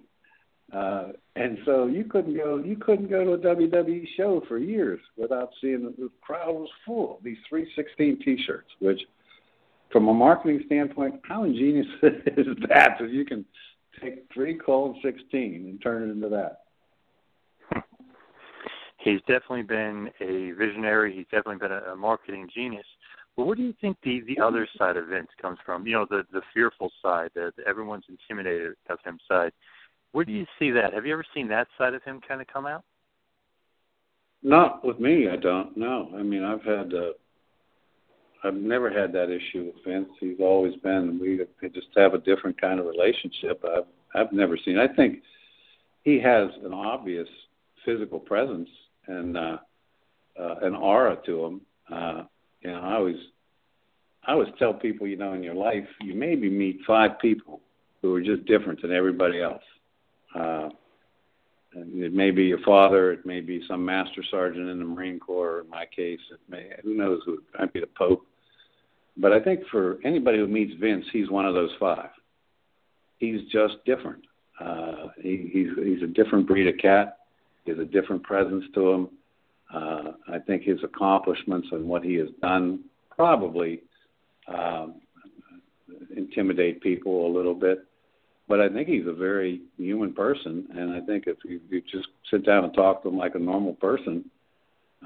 Uh, 0.73 1.09
and 1.35 1.57
so 1.65 1.85
you 1.85 2.03
couldn't 2.03 2.35
go 2.35 2.57
you 2.57 2.75
couldn't 2.75 3.09
go 3.09 3.23
to 3.23 3.33
a 3.33 3.55
WWE 3.55 4.05
show 4.17 4.41
for 4.47 4.57
years 4.57 4.99
without 5.15 5.49
seeing 5.61 5.83
the, 5.83 6.09
crowd 6.21 6.53
was 6.53 6.69
full. 6.85 7.19
These 7.23 7.37
316 7.49 8.19
T-shirts, 8.25 8.69
which 8.79 8.99
from 9.91 10.07
a 10.07 10.13
marketing 10.13 10.63
standpoint, 10.65 11.21
how 11.23 11.43
ingenious 11.43 11.87
is 12.03 12.47
that? 12.67 12.97
That 12.99 13.11
you 13.11 13.25
can 13.25 13.45
take 14.01 14.25
three 14.33 14.55
colon 14.57 14.99
16 15.03 15.67
and 15.69 15.81
turn 15.81 16.09
it 16.09 16.11
into 16.11 16.29
that 16.29 16.61
he's 19.05 19.21
definitely 19.21 19.61
been 19.61 20.09
a 20.19 20.51
visionary. 20.51 21.15
He's 21.15 21.25
definitely 21.25 21.59
been 21.59 21.71
a, 21.71 21.93
a 21.93 21.95
marketing 21.95 22.49
genius. 22.53 22.85
But 23.37 23.45
where 23.45 23.55
do 23.55 23.63
you 23.63 23.73
think 23.79 23.97
the 24.03 24.21
the 24.27 24.43
other 24.43 24.67
side 24.77 24.97
of 24.97 25.07
Vince 25.07 25.29
comes 25.41 25.59
from? 25.65 25.87
You 25.87 25.93
know, 25.93 26.07
the 26.09 26.23
the 26.33 26.41
fearful 26.53 26.91
side, 27.01 27.29
the, 27.35 27.53
the 27.55 27.65
everyone's 27.67 28.05
intimidated 28.09 28.73
of 28.89 28.99
him 29.05 29.19
side. 29.27 29.51
Where 30.15 30.23
do 30.23 30.31
you 30.31 30.45
see 30.57 30.71
that? 30.71 30.93
Have 30.93 31.05
you 31.05 31.11
ever 31.11 31.25
seen 31.33 31.49
that 31.49 31.67
side 31.77 31.93
of 31.93 32.01
him 32.03 32.21
kind 32.25 32.39
of 32.39 32.47
come 32.47 32.65
out? 32.65 32.85
Not 34.43 34.85
with 34.85 34.97
me, 34.97 35.27
I 35.27 35.35
don't. 35.35 35.75
No, 35.75 36.09
I 36.17 36.23
mean 36.23 36.41
I've 36.41 36.63
had. 36.63 36.93
Uh, 36.93 37.11
I've 38.41 38.53
never 38.53 38.89
had 38.89 39.11
that 39.11 39.29
issue 39.29 39.65
with 39.65 39.83
Vince. 39.85 40.07
He's 40.21 40.39
always 40.39 40.73
been. 40.77 41.19
We 41.19 41.41
just 41.67 41.87
have 41.97 42.13
a 42.13 42.19
different 42.19 42.61
kind 42.61 42.79
of 42.79 42.85
relationship. 42.85 43.61
I've 43.65 43.87
I've 44.15 44.31
never 44.31 44.57
seen. 44.63 44.79
I 44.79 44.87
think 44.87 45.19
he 46.03 46.17
has 46.21 46.47
an 46.63 46.73
obvious 46.73 47.27
physical 47.83 48.19
presence 48.19 48.69
and 49.07 49.35
uh, 49.35 49.57
uh, 50.39 50.55
an 50.61 50.75
aura 50.75 51.17
to 51.25 51.41
them. 51.41 51.61
Uh, 51.91 52.23
you 52.61 52.71
know, 52.71 52.79
I 52.79 52.93
always 52.93 53.17
I 54.25 54.31
always 54.31 54.53
tell 54.59 54.73
people, 54.73 55.07
you 55.07 55.17
know, 55.17 55.33
in 55.33 55.43
your 55.43 55.55
life, 55.55 55.89
you 55.99 56.15
maybe 56.15 56.49
meet 56.49 56.79
five 56.87 57.19
people 57.19 57.59
who 58.01 58.15
are 58.15 58.21
just 58.21 58.45
different 58.45 58.81
than 58.81 58.93
everybody 58.93 59.41
else. 59.41 59.61
Uh, 60.35 60.69
it 61.73 62.13
may 62.13 62.31
be 62.31 62.43
your 62.43 62.59
father, 62.59 63.11
it 63.11 63.25
may 63.25 63.41
be 63.41 63.61
some 63.67 63.83
master 63.83 64.23
sergeant 64.31 64.69
in 64.69 64.79
the 64.79 64.85
Marine 64.85 65.19
Corps. 65.19 65.61
In 65.61 65.69
my 65.69 65.85
case, 65.85 66.19
it 66.31 66.39
may 66.49 66.69
who 66.83 66.93
knows 66.93 67.21
who 67.25 67.33
it 67.33 67.59
might 67.59 67.73
be 67.73 67.81
the 67.81 67.87
Pope. 67.97 68.25
But 69.17 69.33
I 69.33 69.39
think 69.39 69.61
for 69.71 69.97
anybody 70.03 70.37
who 70.37 70.47
meets 70.47 70.73
Vince, 70.79 71.05
he's 71.11 71.29
one 71.29 71.45
of 71.45 71.53
those 71.53 71.71
five. 71.79 72.09
He's 73.19 73.41
just 73.51 73.75
different. 73.85 74.23
Uh, 74.59 75.07
he, 75.21 75.49
he's 75.51 75.69
he's 75.83 76.01
a 76.01 76.07
different 76.07 76.47
breed 76.47 76.67
of 76.67 76.77
cat. 76.77 77.17
He 77.65 77.71
has 77.71 77.79
a 77.79 77.85
different 77.85 78.23
presence 78.23 78.63
to 78.73 78.91
him. 78.91 79.09
Uh, 79.73 80.11
I 80.29 80.39
think 80.39 80.63
his 80.63 80.79
accomplishments 80.83 81.67
and 81.71 81.85
what 81.85 82.03
he 82.03 82.15
has 82.15 82.29
done 82.41 82.81
probably 83.09 83.81
um, 84.47 84.95
intimidate 86.15 86.81
people 86.81 87.27
a 87.27 87.31
little 87.35 87.55
bit. 87.55 87.85
But 88.47 88.61
I 88.61 88.69
think 88.69 88.87
he's 88.87 89.07
a 89.07 89.13
very 89.13 89.61
human 89.77 90.13
person, 90.13 90.67
and 90.75 90.91
I 90.91 90.99
think 91.01 91.23
if 91.25 91.37
you, 91.43 91.59
you 91.69 91.81
just 91.81 92.07
sit 92.29 92.45
down 92.45 92.63
and 92.63 92.73
talk 92.73 93.01
to 93.01 93.09
him 93.09 93.17
like 93.17 93.35
a 93.35 93.39
normal 93.39 93.73
person, 93.73 94.25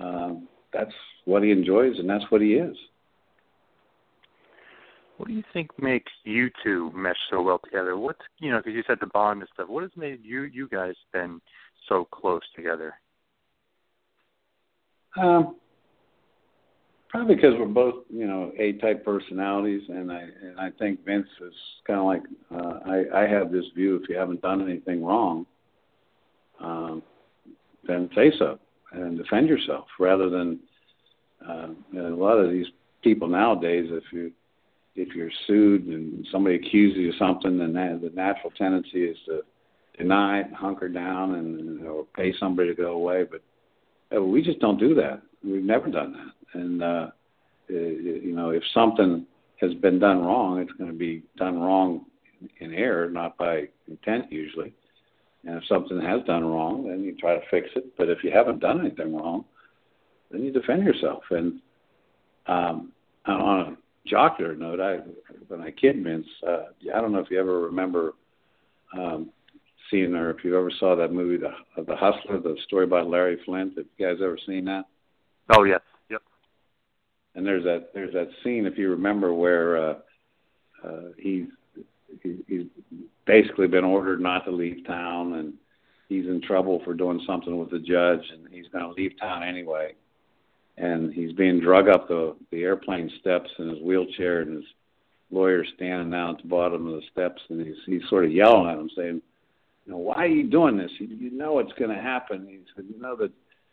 um, 0.02 0.48
that's 0.74 0.92
what 1.26 1.44
he 1.44 1.52
enjoys, 1.52 1.98
and 2.00 2.10
that's 2.10 2.26
what 2.30 2.42
he 2.42 2.54
is. 2.56 2.76
What 5.18 5.28
do 5.28 5.34
you 5.34 5.44
think 5.52 5.72
makes 5.78 6.12
you 6.24 6.50
two 6.64 6.92
mesh 6.96 7.18
so 7.30 7.42
well 7.42 7.60
together? 7.64 7.98
What's 7.98 8.22
you 8.40 8.52
know, 8.52 8.58
because 8.58 8.74
you 8.74 8.84
said 8.88 9.00
the 9.02 9.08
bond 9.08 9.42
and 9.42 9.50
stuff. 9.54 9.68
What 9.68 9.84
has 9.84 9.92
made 9.98 10.20
you 10.24 10.44
you 10.44 10.70
guys 10.70 10.94
been 11.12 11.42
so 11.90 12.06
close 12.06 12.42
together? 12.56 12.94
Um, 15.18 15.56
probably 17.10 17.36
because 17.36 17.56
we're 17.58 17.66
both, 17.66 18.06
you 18.10 18.28
know, 18.28 18.52
A-type 18.58 19.04
personalities, 19.04 19.82
and 19.90 20.12
I 20.12 20.22
and 20.42 20.60
I 20.60 20.70
think 20.78 21.04
Vince 21.06 21.28
is 21.42 21.54
kind 21.86 22.00
of 22.00 22.06
like 22.06 22.24
uh, 22.52 22.80
I 22.86 23.24
I 23.24 23.28
have 23.28 23.52
this 23.52 23.66
view: 23.76 23.96
if 24.02 24.08
you 24.08 24.16
haven't 24.16 24.42
done 24.42 24.62
anything 24.62 25.04
wrong, 25.04 25.46
um, 26.60 27.04
then 27.88 28.10
say 28.16 28.32
so 28.38 28.60
and 28.92 29.18
defend 29.18 29.48
yourself, 29.48 29.86
rather 30.00 30.30
than 30.30 30.60
uh, 31.48 31.68
a 31.96 32.16
lot 32.16 32.38
of 32.38 32.52
these 32.52 32.68
people 33.04 33.28
nowadays. 33.28 33.88
If 33.92 34.04
you 34.12 34.32
if 34.96 35.16
you're 35.16 35.32
sued 35.48 35.86
and 35.88 36.28
somebody 36.32 36.56
accuses 36.56 36.98
you 36.98 37.10
of 37.10 37.16
something, 37.18 37.58
then 37.58 37.74
that, 37.74 38.02
the 38.02 38.10
natural 38.10 38.52
tendency 38.58 39.04
is 39.04 39.18
to 39.26 39.42
deny 39.98 40.42
it, 40.42 40.54
hunker 40.54 40.90
down, 40.90 41.36
and 41.36 41.86
or 41.86 42.06
pay 42.16 42.34
somebody 42.40 42.70
to 42.70 42.76
go 42.76 42.92
away. 42.94 43.26
But 43.30 43.42
uh, 44.16 44.22
we 44.22 44.42
just 44.42 44.60
don't 44.60 44.80
do 44.80 44.96
that. 44.96 45.22
We've 45.44 45.64
never 45.64 45.90
done 45.90 46.14
that. 46.14 46.60
And 46.60 46.84
uh, 46.84 47.08
you 47.68 48.34
know, 48.36 48.50
if 48.50 48.64
something 48.74 49.26
has 49.62 49.74
been 49.76 50.00
done 50.00 50.24
wrong, 50.24 50.60
it's 50.60 50.72
going 50.74 50.92
to 50.92 50.98
be 50.98 51.24
done 51.38 51.60
wrong 51.60 52.06
in 52.60 52.74
error, 52.74 53.10
not 53.10 53.38
by 53.38 53.68
intent 53.88 54.32
usually. 54.32 54.74
And 55.46 55.58
if 55.58 55.64
something 55.68 56.00
has 56.02 56.24
done 56.26 56.44
wrong, 56.46 56.88
then 56.88 57.02
you 57.02 57.16
try 57.16 57.36
to 57.36 57.42
fix 57.50 57.70
it. 57.76 57.98
But 57.98 58.10
if 58.10 58.24
you 58.24 58.32
haven't 58.32 58.60
done 58.60 58.82
anything 58.82 59.16
wrong, 59.16 59.46
then 60.32 60.44
you 60.44 60.52
defend 60.52 60.84
yourself. 60.84 61.24
And 61.30 61.62
um, 62.48 62.92
on 63.26 63.60
a 63.60 63.78
jocular 64.08 64.56
note, 64.56 64.80
I 64.80 64.98
when 65.48 65.62
I 65.62 65.72
kid 65.72 66.04
Vince, 66.04 66.28
uh, 66.48 66.66
I 66.94 67.02
don't 67.02 67.12
know 67.12 67.20
if 67.20 67.32
you 67.32 67.40
ever 67.40 67.62
remember 67.62 68.14
um, 68.98 69.30
seeing 69.90 70.14
or 70.14 70.32
if 70.32 70.44
you 70.44 70.58
ever 70.58 70.72
saw 70.80 70.96
that 70.96 71.14
movie, 71.14 71.38
The 71.38 71.84
The 71.84 71.96
Hustler, 71.96 72.40
the 72.40 72.58
story 72.66 72.84
about 72.86 73.08
Larry 73.08 73.40
Flynt. 73.46 73.78
Have 73.78 73.86
you 73.98 74.08
guys 74.08 74.18
ever 74.22 74.38
seen 74.46 74.66
that? 74.66 74.86
Oh 75.50 75.64
yes, 75.64 75.82
yep. 76.10 76.22
And 77.36 77.46
there's 77.46 77.64
that 77.64 77.90
there's 77.94 78.14
that 78.14 78.30
scene 78.44 78.66
if 78.66 78.78
you 78.78 78.90
remember 78.90 79.34
where 79.34 79.78
uh, 79.78 79.94
uh, 80.84 81.02
he's 81.18 81.48
he, 82.22 82.38
he's 82.48 82.66
basically 83.26 83.68
been 83.68 83.84
ordered 83.84 84.22
not 84.22 84.46
to 84.46 84.52
leave 84.52 84.86
town 84.86 85.34
and 85.34 85.54
he's 86.08 86.26
in 86.26 86.42
trouble 86.42 86.82
for 86.84 86.94
doing 86.94 87.22
something 87.26 87.58
with 87.58 87.72
the 87.72 87.80
judge 87.80 88.24
and 88.32 88.48
he's 88.52 88.68
going 88.68 88.84
to 88.84 88.92
leave 88.92 89.12
town 89.20 89.44
anyway. 89.44 89.94
And 90.78 91.14
he's 91.14 91.34
being 91.34 91.60
drug 91.60 91.90
up 91.90 92.08
the 92.08 92.36
the 92.52 92.64
airplane 92.64 93.12
steps 93.20 93.50
in 93.60 93.70
his 93.70 93.82
wheelchair 93.82 94.42
and 94.42 94.58
his 94.58 94.66
lawyer 95.32 95.64
standing 95.76 96.10
down 96.10 96.36
at 96.36 96.42
the 96.42 96.48
bottom 96.48 96.88
of 96.88 96.94
the 96.94 97.08
steps 97.12 97.42
and 97.50 97.66
he's 97.66 97.76
he's 97.86 98.08
sort 98.10 98.26
of 98.26 98.32
yelling 98.32 98.70
at 98.70 98.78
him 98.78 98.90
saying 98.96 99.22
you 99.86 99.92
know 99.92 99.98
why 99.98 100.16
are 100.16 100.28
you 100.28 100.50
doing 100.50 100.78
this? 100.78 100.92
You, 101.00 101.08
you 101.08 101.32
know 101.32 101.60
it's 101.60 101.74
going 101.74 101.96
to 101.96 102.02
happen. 102.02 102.48
He 102.48 102.60
said 102.76 102.86
you 102.88 103.02
know 103.02 103.16
the 103.16 103.32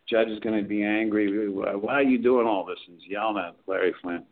judge 0.09 0.29
is 0.29 0.39
going 0.41 0.61
to 0.61 0.69
be 0.69 0.83
angry 0.83 1.49
why 1.49 1.95
are 1.95 2.03
you 2.03 2.19
doing 2.19 2.47
all 2.47 2.65
this 2.65 2.79
and 2.89 2.99
he's 3.01 3.11
yelling 3.11 3.39
at 3.39 3.57
larry 3.67 3.95
flynt 4.03 4.25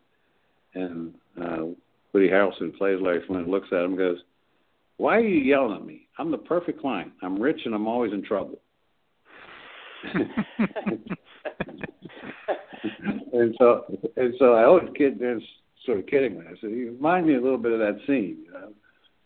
and 0.73 1.13
uh 1.41 1.65
woody 2.13 2.29
harrelson 2.29 2.75
plays 2.77 2.99
larry 3.01 3.25
flynt 3.27 3.47
looks 3.47 3.67
at 3.71 3.79
him 3.79 3.91
and 3.91 3.97
goes 3.97 4.17
why 4.97 5.15
are 5.17 5.27
you 5.27 5.41
yelling 5.41 5.75
at 5.75 5.85
me 5.85 6.07
i'm 6.17 6.31
the 6.31 6.37
perfect 6.37 6.79
client 6.79 7.11
i'm 7.21 7.41
rich 7.41 7.61
and 7.65 7.75
i'm 7.75 7.87
always 7.87 8.13
in 8.13 8.23
trouble 8.23 8.59
and 13.33 13.55
so 13.57 13.85
and 14.15 14.33
so 14.39 14.53
I 14.53 14.63
always 14.65 14.89
kid 14.95 15.19
Vince 15.19 15.43
sort 15.85 15.99
of 15.99 16.07
kidding 16.07 16.39
me. 16.39 16.45
I 16.45 16.53
said, 16.61 16.71
"You 16.71 16.91
remind 16.91 17.27
me 17.27 17.35
a 17.35 17.41
little 17.41 17.57
bit 17.57 17.71
of 17.71 17.79
that 17.79 17.99
scene," 18.07 18.45
you 18.45 18.51
know. 18.51 18.73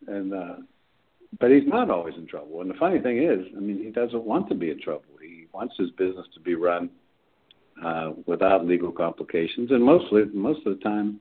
And 0.08 0.34
uh, 0.34 0.56
but 1.40 1.52
he's 1.52 1.68
not 1.68 1.90
always 1.90 2.16
in 2.16 2.28
trouble. 2.28 2.62
And 2.62 2.70
the 2.70 2.76
funny 2.76 3.00
thing 3.00 3.22
is, 3.22 3.46
I 3.56 3.60
mean, 3.60 3.84
he 3.84 3.92
doesn't 3.92 4.24
want 4.24 4.50
to 4.50 4.56
be 4.56 4.72
in 4.72 4.82
trouble. 4.82 5.06
Wants 5.54 5.76
his 5.78 5.92
business 5.92 6.28
to 6.34 6.40
be 6.40 6.56
run 6.56 6.90
uh, 7.84 8.12
without 8.26 8.66
legal 8.66 8.92
complications, 8.92 9.72
and 9.72 9.84
mostly 9.84 10.24
most 10.34 10.66
of 10.66 10.78
the 10.78 10.84
time, 10.84 11.20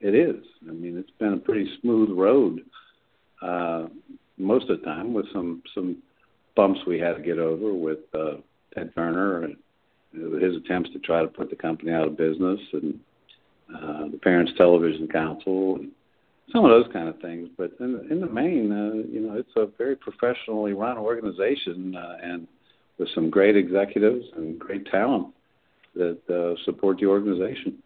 it 0.00 0.14
is. 0.14 0.42
I 0.68 0.72
mean, 0.72 0.96
it's 0.96 1.10
been 1.18 1.34
a 1.34 1.38
pretty 1.38 1.68
smooth 1.80 2.10
road 2.10 2.60
uh, 3.42 3.86
most 4.38 4.68
of 4.68 4.80
the 4.80 4.84
time, 4.84 5.12
with 5.12 5.26
some 5.32 5.62
some 5.74 6.02
bumps 6.56 6.80
we 6.86 6.98
had 6.98 7.16
to 7.16 7.22
get 7.22 7.38
over 7.38 7.72
with 7.72 7.98
uh, 8.14 8.34
Ted 8.74 8.92
Turner 8.94 9.44
and 9.44 9.56
his 10.40 10.56
attempts 10.56 10.90
to 10.92 10.98
try 11.00 11.20
to 11.22 11.28
put 11.28 11.50
the 11.50 11.56
company 11.56 11.92
out 11.92 12.06
of 12.06 12.16
business 12.16 12.60
and 12.72 13.00
uh, 13.74 14.08
the 14.10 14.18
Parents 14.22 14.52
Television 14.56 15.08
Council, 15.08 15.76
and 15.76 15.90
some 16.52 16.64
of 16.64 16.70
those 16.70 16.92
kind 16.92 17.08
of 17.08 17.18
things. 17.20 17.48
But 17.56 17.72
in, 17.80 18.06
in 18.10 18.20
the 18.20 18.28
main, 18.28 18.70
uh, 18.72 19.08
you 19.10 19.20
know, 19.20 19.34
it's 19.34 19.56
a 19.56 19.66
very 19.78 19.96
professionally 19.96 20.72
run 20.72 20.98
organization 20.98 21.96
uh, 21.96 22.16
and 22.22 22.46
with 22.98 23.08
some 23.14 23.30
great 23.30 23.56
executives 23.56 24.24
and 24.36 24.58
great 24.58 24.86
talent 24.86 25.28
that 25.94 26.18
uh, 26.28 26.60
support 26.64 26.98
the 26.98 27.06
organization. 27.06 27.82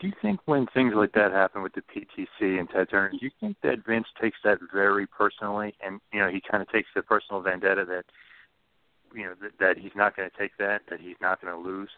Do 0.00 0.06
you 0.06 0.12
think 0.22 0.40
when 0.44 0.66
things 0.66 0.92
like 0.94 1.12
that 1.12 1.32
happen 1.32 1.62
with 1.62 1.72
the 1.74 1.82
PTC 1.82 2.58
and 2.58 2.70
Ted 2.70 2.88
Turner, 2.90 3.10
do 3.10 3.18
you 3.20 3.30
think 3.40 3.56
that 3.64 3.84
Vince 3.84 4.06
takes 4.20 4.38
that 4.44 4.58
very 4.72 5.06
personally, 5.08 5.74
and 5.84 6.00
you 6.12 6.20
know 6.20 6.28
he 6.28 6.40
kind 6.40 6.62
of 6.62 6.70
takes 6.70 6.88
the 6.94 7.02
personal 7.02 7.42
vendetta 7.42 7.84
that 7.84 8.04
you 9.12 9.24
know 9.24 9.34
that, 9.42 9.58
that 9.58 9.78
he's 9.78 9.92
not 9.96 10.16
going 10.16 10.30
to 10.30 10.38
take 10.38 10.52
that, 10.58 10.82
that 10.88 11.00
he's 11.00 11.16
not 11.20 11.40
going 11.40 11.52
to 11.52 11.68
lose? 11.68 11.90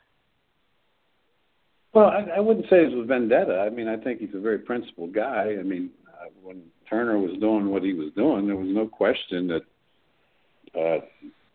Well, 1.93 2.07
I, 2.07 2.37
I 2.37 2.41
wouldn't 2.41 2.67
say 2.71 2.85
it 2.85 2.97
was 2.97 3.07
vendetta. 3.07 3.59
I 3.59 3.69
mean, 3.69 3.89
I 3.89 3.97
think 3.97 4.21
he's 4.21 4.35
a 4.35 4.41
very 4.41 4.59
principled 4.59 5.13
guy. 5.13 5.57
I 5.59 5.63
mean, 5.63 5.91
uh, 6.09 6.29
when 6.43 6.63
Turner 6.89 7.19
was 7.19 7.39
doing 7.39 7.69
what 7.69 7.83
he 7.83 7.93
was 7.93 8.13
doing, 8.17 8.47
there 8.47 8.57
was 8.57 8.69
no 8.71 8.87
question 8.87 9.49
that 9.49 9.63
uh, 10.79 10.99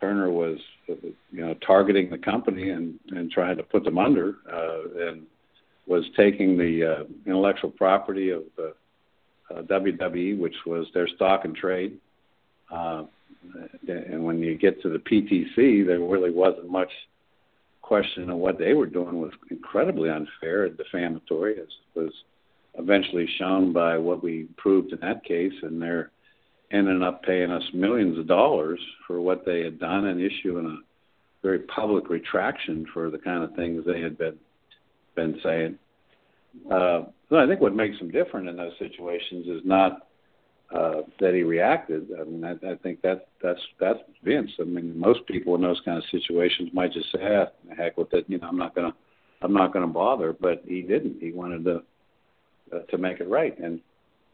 Turner 0.01 0.29
was, 0.29 0.57
you 0.87 1.15
know, 1.31 1.53
targeting 1.65 2.09
the 2.09 2.17
company 2.17 2.69
and 2.69 2.99
and 3.09 3.31
trying 3.31 3.57
to 3.57 3.63
put 3.63 3.83
them 3.83 3.97
under, 3.97 4.35
uh, 4.51 5.09
and 5.09 5.23
was 5.87 6.03
taking 6.17 6.57
the 6.57 6.83
uh, 6.83 7.03
intellectual 7.25 7.71
property 7.71 8.29
of 8.29 8.43
the 8.57 8.73
uh, 9.51 9.61
WWE, 9.63 10.37
which 10.37 10.55
was 10.65 10.87
their 10.93 11.07
stock 11.07 11.45
and 11.45 11.55
trade, 11.55 11.97
uh, 12.71 13.03
and 13.87 14.23
when 14.23 14.39
you 14.39 14.57
get 14.57 14.81
to 14.81 14.89
the 14.89 14.99
PTC, 14.99 15.85
there 15.85 15.99
really 15.99 16.31
wasn't 16.31 16.69
much 16.69 16.89
question 17.81 18.29
of 18.31 18.37
what 18.37 18.57
they 18.57 18.73
were 18.73 18.87
doing 18.87 19.21
was 19.21 19.31
incredibly 19.51 20.09
unfair 20.09 20.65
and 20.65 20.75
defamatory, 20.77 21.59
as 21.59 21.67
was 21.93 22.11
eventually 22.77 23.27
shown 23.37 23.71
by 23.71 23.97
what 23.97 24.23
we 24.23 24.47
proved 24.57 24.91
in 24.91 24.99
that 25.01 25.23
case, 25.23 25.53
and 25.61 25.81
they're 25.81 26.11
ended 26.75 27.01
up 27.01 27.23
paying 27.23 27.51
us 27.51 27.63
millions 27.73 28.17
of 28.17 28.27
dollars 28.27 28.79
for 29.07 29.21
what 29.21 29.45
they 29.45 29.61
had 29.61 29.79
done 29.79 30.05
and 30.05 30.21
issuing 30.21 30.65
a 30.65 30.77
very 31.45 31.59
public 31.59 32.09
retraction 32.09 32.85
for 32.93 33.09
the 33.09 33.17
kind 33.17 33.43
of 33.43 33.53
things 33.55 33.83
they 33.85 34.01
had 34.01 34.17
been 34.17 34.37
been 35.15 35.39
saying. 35.43 35.77
Uh, 36.71 37.03
so 37.29 37.37
I 37.37 37.47
think 37.47 37.61
what 37.61 37.75
makes 37.75 37.97
them 37.99 38.11
different 38.11 38.49
in 38.49 38.57
those 38.57 38.73
situations 38.79 39.47
is 39.47 39.61
not 39.63 40.07
uh, 40.73 41.01
that 41.19 41.33
he 41.33 41.43
reacted. 41.43 42.09
I 42.19 42.23
mean, 42.23 42.43
I, 42.43 42.53
I 42.53 42.75
think 42.81 43.01
that 43.03 43.27
that's 43.41 43.59
that's 43.79 43.99
Vince. 44.23 44.51
I 44.59 44.63
mean, 44.63 44.97
most 44.97 45.25
people 45.27 45.55
in 45.55 45.61
those 45.61 45.81
kind 45.85 45.97
of 45.97 46.03
situations 46.09 46.69
might 46.73 46.91
just 46.91 47.11
say, 47.11 47.19
"Ah, 47.21 47.45
heck 47.77 47.97
with 47.97 48.13
it," 48.13 48.25
you 48.27 48.39
know, 48.39 48.47
I'm 48.47 48.57
not 48.57 48.73
gonna, 48.73 48.93
I'm 49.41 49.53
not 49.53 49.73
gonna 49.73 49.87
bother. 49.87 50.33
But 50.33 50.63
he 50.65 50.81
didn't. 50.81 51.21
He 51.21 51.31
wanted 51.31 51.63
to 51.65 51.83
uh, 52.73 52.79
to 52.89 52.97
make 52.97 53.19
it 53.19 53.29
right. 53.29 53.57
And 53.59 53.79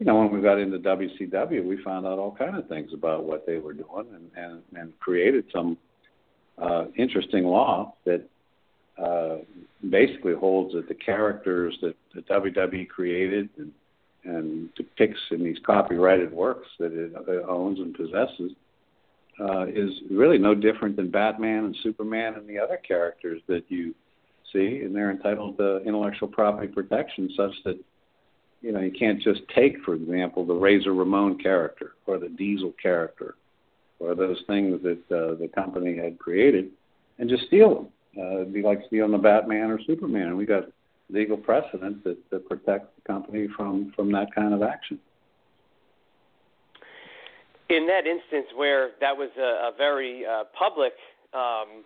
you 0.02 0.06
know, 0.06 0.18
when 0.18 0.32
we 0.32 0.40
got 0.40 0.58
into 0.58 0.80
WCW, 0.80 1.64
we 1.64 1.80
found 1.84 2.06
out 2.06 2.18
all 2.18 2.34
kind 2.34 2.56
of 2.56 2.66
things 2.66 2.90
about 2.92 3.22
what 3.22 3.46
they 3.46 3.58
were 3.58 3.72
doing, 3.72 4.08
and 4.12 4.30
and, 4.34 4.62
and 4.74 4.98
created 4.98 5.44
some 5.52 5.78
uh, 6.60 6.86
interesting 6.98 7.44
law 7.44 7.94
that 8.04 8.28
uh, 9.00 9.36
basically 9.88 10.34
holds 10.34 10.74
that 10.74 10.88
the 10.88 10.94
characters 10.94 11.78
that 11.82 11.94
the 12.16 12.22
WWE 12.22 12.88
created 12.88 13.48
and 13.58 13.70
and 14.24 14.74
depicts 14.74 15.20
in 15.30 15.44
these 15.44 15.58
copyrighted 15.64 16.32
works 16.32 16.66
that 16.80 16.92
it, 16.92 17.14
owns 17.48 17.78
and 17.78 17.94
possesses 17.94 18.50
uh, 19.38 19.66
is 19.68 19.90
really 20.10 20.38
no 20.38 20.52
different 20.52 20.96
than 20.96 21.12
Batman 21.12 21.66
and 21.66 21.76
Superman 21.84 22.34
and 22.34 22.48
the 22.48 22.58
other 22.58 22.76
characters 22.76 23.40
that 23.46 23.62
you 23.68 23.94
see, 24.52 24.80
and 24.84 24.96
they're 24.96 25.12
entitled 25.12 25.58
to 25.58 25.76
intellectual 25.84 26.26
property 26.26 26.66
protection 26.66 27.30
such 27.36 27.52
that 27.64 27.78
you 28.62 28.72
know 28.72 28.80
you 28.80 28.92
can't 28.92 29.20
just 29.20 29.40
take, 29.54 29.82
for 29.84 29.94
example, 29.94 30.46
the 30.46 30.54
Razor 30.54 30.94
Ramon 30.94 31.38
character 31.38 31.92
or 32.06 32.18
the 32.18 32.28
Diesel 32.28 32.72
character 32.80 33.34
or 33.98 34.14
those 34.14 34.42
things 34.46 34.80
that 34.82 34.98
uh, 35.14 35.34
the 35.34 35.48
company 35.54 35.96
had 35.96 36.18
created 36.18 36.70
and 37.18 37.28
just 37.28 37.46
steal 37.46 37.74
them. 37.74 37.88
Uh, 38.18 38.40
it'd 38.40 38.52
be 38.52 38.62
like 38.62 38.80
stealing 38.86 39.12
the 39.12 39.18
Batman 39.18 39.70
or 39.70 39.78
Superman. 39.86 40.36
We 40.36 40.44
got 40.44 40.64
legal 41.08 41.36
precedent 41.36 42.02
that, 42.04 42.18
that 42.30 42.48
protects 42.48 42.88
the 42.96 43.12
company 43.12 43.48
from, 43.56 43.92
from 43.94 44.10
that 44.12 44.34
kind 44.34 44.52
of 44.54 44.62
action. 44.62 44.98
In 47.68 47.86
that 47.86 48.06
instance, 48.06 48.52
where 48.56 48.90
that 49.00 49.16
was 49.16 49.30
a, 49.38 49.70
a 49.70 49.72
very 49.76 50.26
uh, 50.26 50.44
public 50.58 50.92
um, 51.32 51.84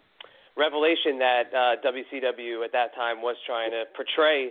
revelation 0.57 1.18
that 1.18 1.45
uh, 1.53 1.77
WCW 1.87 2.64
at 2.64 2.72
that 2.72 2.95
time 2.95 3.22
was 3.22 3.37
trying 3.47 3.70
to 3.70 3.85
portray, 3.95 4.51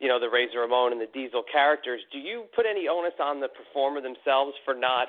you 0.00 0.08
know, 0.08 0.18
the 0.18 0.28
Razor 0.28 0.60
Ramon 0.60 0.92
and 0.92 1.00
the 1.00 1.08
Diesel 1.12 1.42
characters, 1.50 2.00
do 2.12 2.18
you 2.18 2.44
put 2.54 2.66
any 2.66 2.88
onus 2.88 3.14
on 3.20 3.40
the 3.40 3.48
performer 3.48 4.00
themselves 4.00 4.54
for 4.64 4.74
not? 4.74 5.08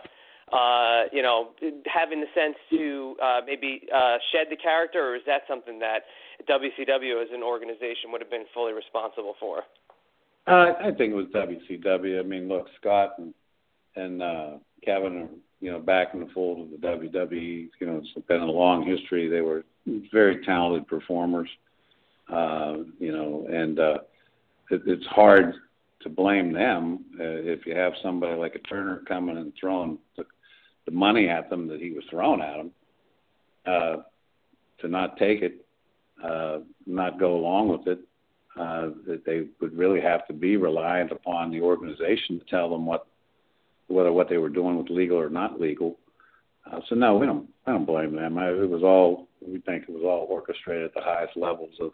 uh, 0.52 1.04
you 1.12 1.22
know, 1.22 1.50
having 1.86 2.20
the 2.20 2.28
sense 2.36 2.56
to 2.70 3.16
uh, 3.22 3.42
maybe 3.46 3.82
uh, 3.94 4.18
shed 4.32 4.48
the 4.50 4.56
character, 4.56 5.10
or 5.10 5.16
is 5.16 5.24
that 5.26 5.42
something 5.48 5.80
that 5.80 6.04
WCW 6.48 7.22
as 7.22 7.30
an 7.34 7.42
organization 7.42 8.12
would 8.12 8.22
have 8.22 8.30
been 8.30 8.46
fully 8.54 8.74
responsible 8.74 9.36
for? 9.40 9.64
Uh, 10.48 10.74
I 10.80 10.92
think 10.96 11.14
it 11.14 11.16
was 11.16 11.26
WCW. 11.34 12.20
I 12.20 12.24
mean, 12.24 12.48
look, 12.48 12.68
Scott 12.80 13.18
and 13.18 13.34
and 13.96 14.22
uh, 14.22 14.58
Kevin 14.84 15.18
are 15.18 15.30
you 15.62 15.72
know 15.72 15.80
back 15.80 16.10
in 16.14 16.20
the 16.20 16.28
fold 16.28 16.62
of 16.62 16.80
the 16.80 16.88
WWE. 16.88 17.70
You 17.80 17.88
know, 17.88 18.02
it's 18.04 18.28
been 18.28 18.42
a 18.42 18.46
long 18.46 18.86
history. 18.86 19.28
They 19.28 19.42
were 19.42 19.64
very 20.12 20.46
talented 20.46 20.88
performers. 20.88 21.50
Uh, 22.32 22.78
you 23.00 23.12
know, 23.12 23.48
and 23.50 23.80
uh, 23.80 23.98
it's 24.70 25.06
hard 25.08 25.54
to 26.02 26.10
blame 26.10 26.54
them 26.54 27.06
uh, 27.20 27.24
if 27.24 27.66
you 27.66 27.76
have 27.76 27.94
somebody 28.02 28.36
like 28.36 28.56
a 28.56 28.60
Turner 28.60 29.02
coming 29.08 29.38
and 29.38 29.54
throwing 29.60 29.98
the 30.18 30.26
the 30.86 30.92
money 30.92 31.28
at 31.28 31.50
them 31.50 31.68
that 31.68 31.82
he 31.82 31.92
was 31.92 32.04
throwing 32.10 32.42
at 32.42 32.58
them, 32.58 32.72
uh, 33.66 33.96
to 34.80 34.88
not 34.88 35.18
take 35.18 35.42
it, 35.42 35.66
uh, 36.24 36.60
not 36.86 37.20
go 37.20 37.36
along 37.36 37.70
with 37.70 37.88
it, 37.88 38.00
uh, 38.60 38.90
that 39.08 39.24
they 39.26 39.48
would 39.60 39.76
really 39.78 40.00
have 40.00 40.26
to 40.28 40.34
be 40.34 40.58
reliant 40.58 41.12
upon 41.12 41.52
the 41.52 41.62
organization 41.62 42.40
to 42.40 42.46
tell 42.46 42.70
them 42.70 42.86
what 42.86 43.08
whether 43.88 44.12
what 44.12 44.30
they 44.30 44.38
were 44.38 44.50
doing 44.50 44.78
was 44.78 44.88
legal 44.90 45.18
or 45.18 45.30
not 45.30 45.60
legal. 45.60 45.98
Uh, 46.72 46.80
so 46.88 46.96
no, 46.96 47.18
we 47.18 47.26
don't. 47.26 47.50
I 47.68 47.72
don't 47.72 47.86
blame 47.86 48.16
them. 48.16 48.38
I, 48.38 48.50
it 48.50 48.70
was 48.70 48.84
all 48.84 49.28
we 49.46 49.60
think 49.60 49.84
it 49.84 49.90
was 49.90 50.04
all 50.04 50.28
orchestrated 50.30 50.86
at 50.86 50.94
the 50.94 51.02
highest 51.02 51.36
levels 51.36 51.74
of 51.80 51.92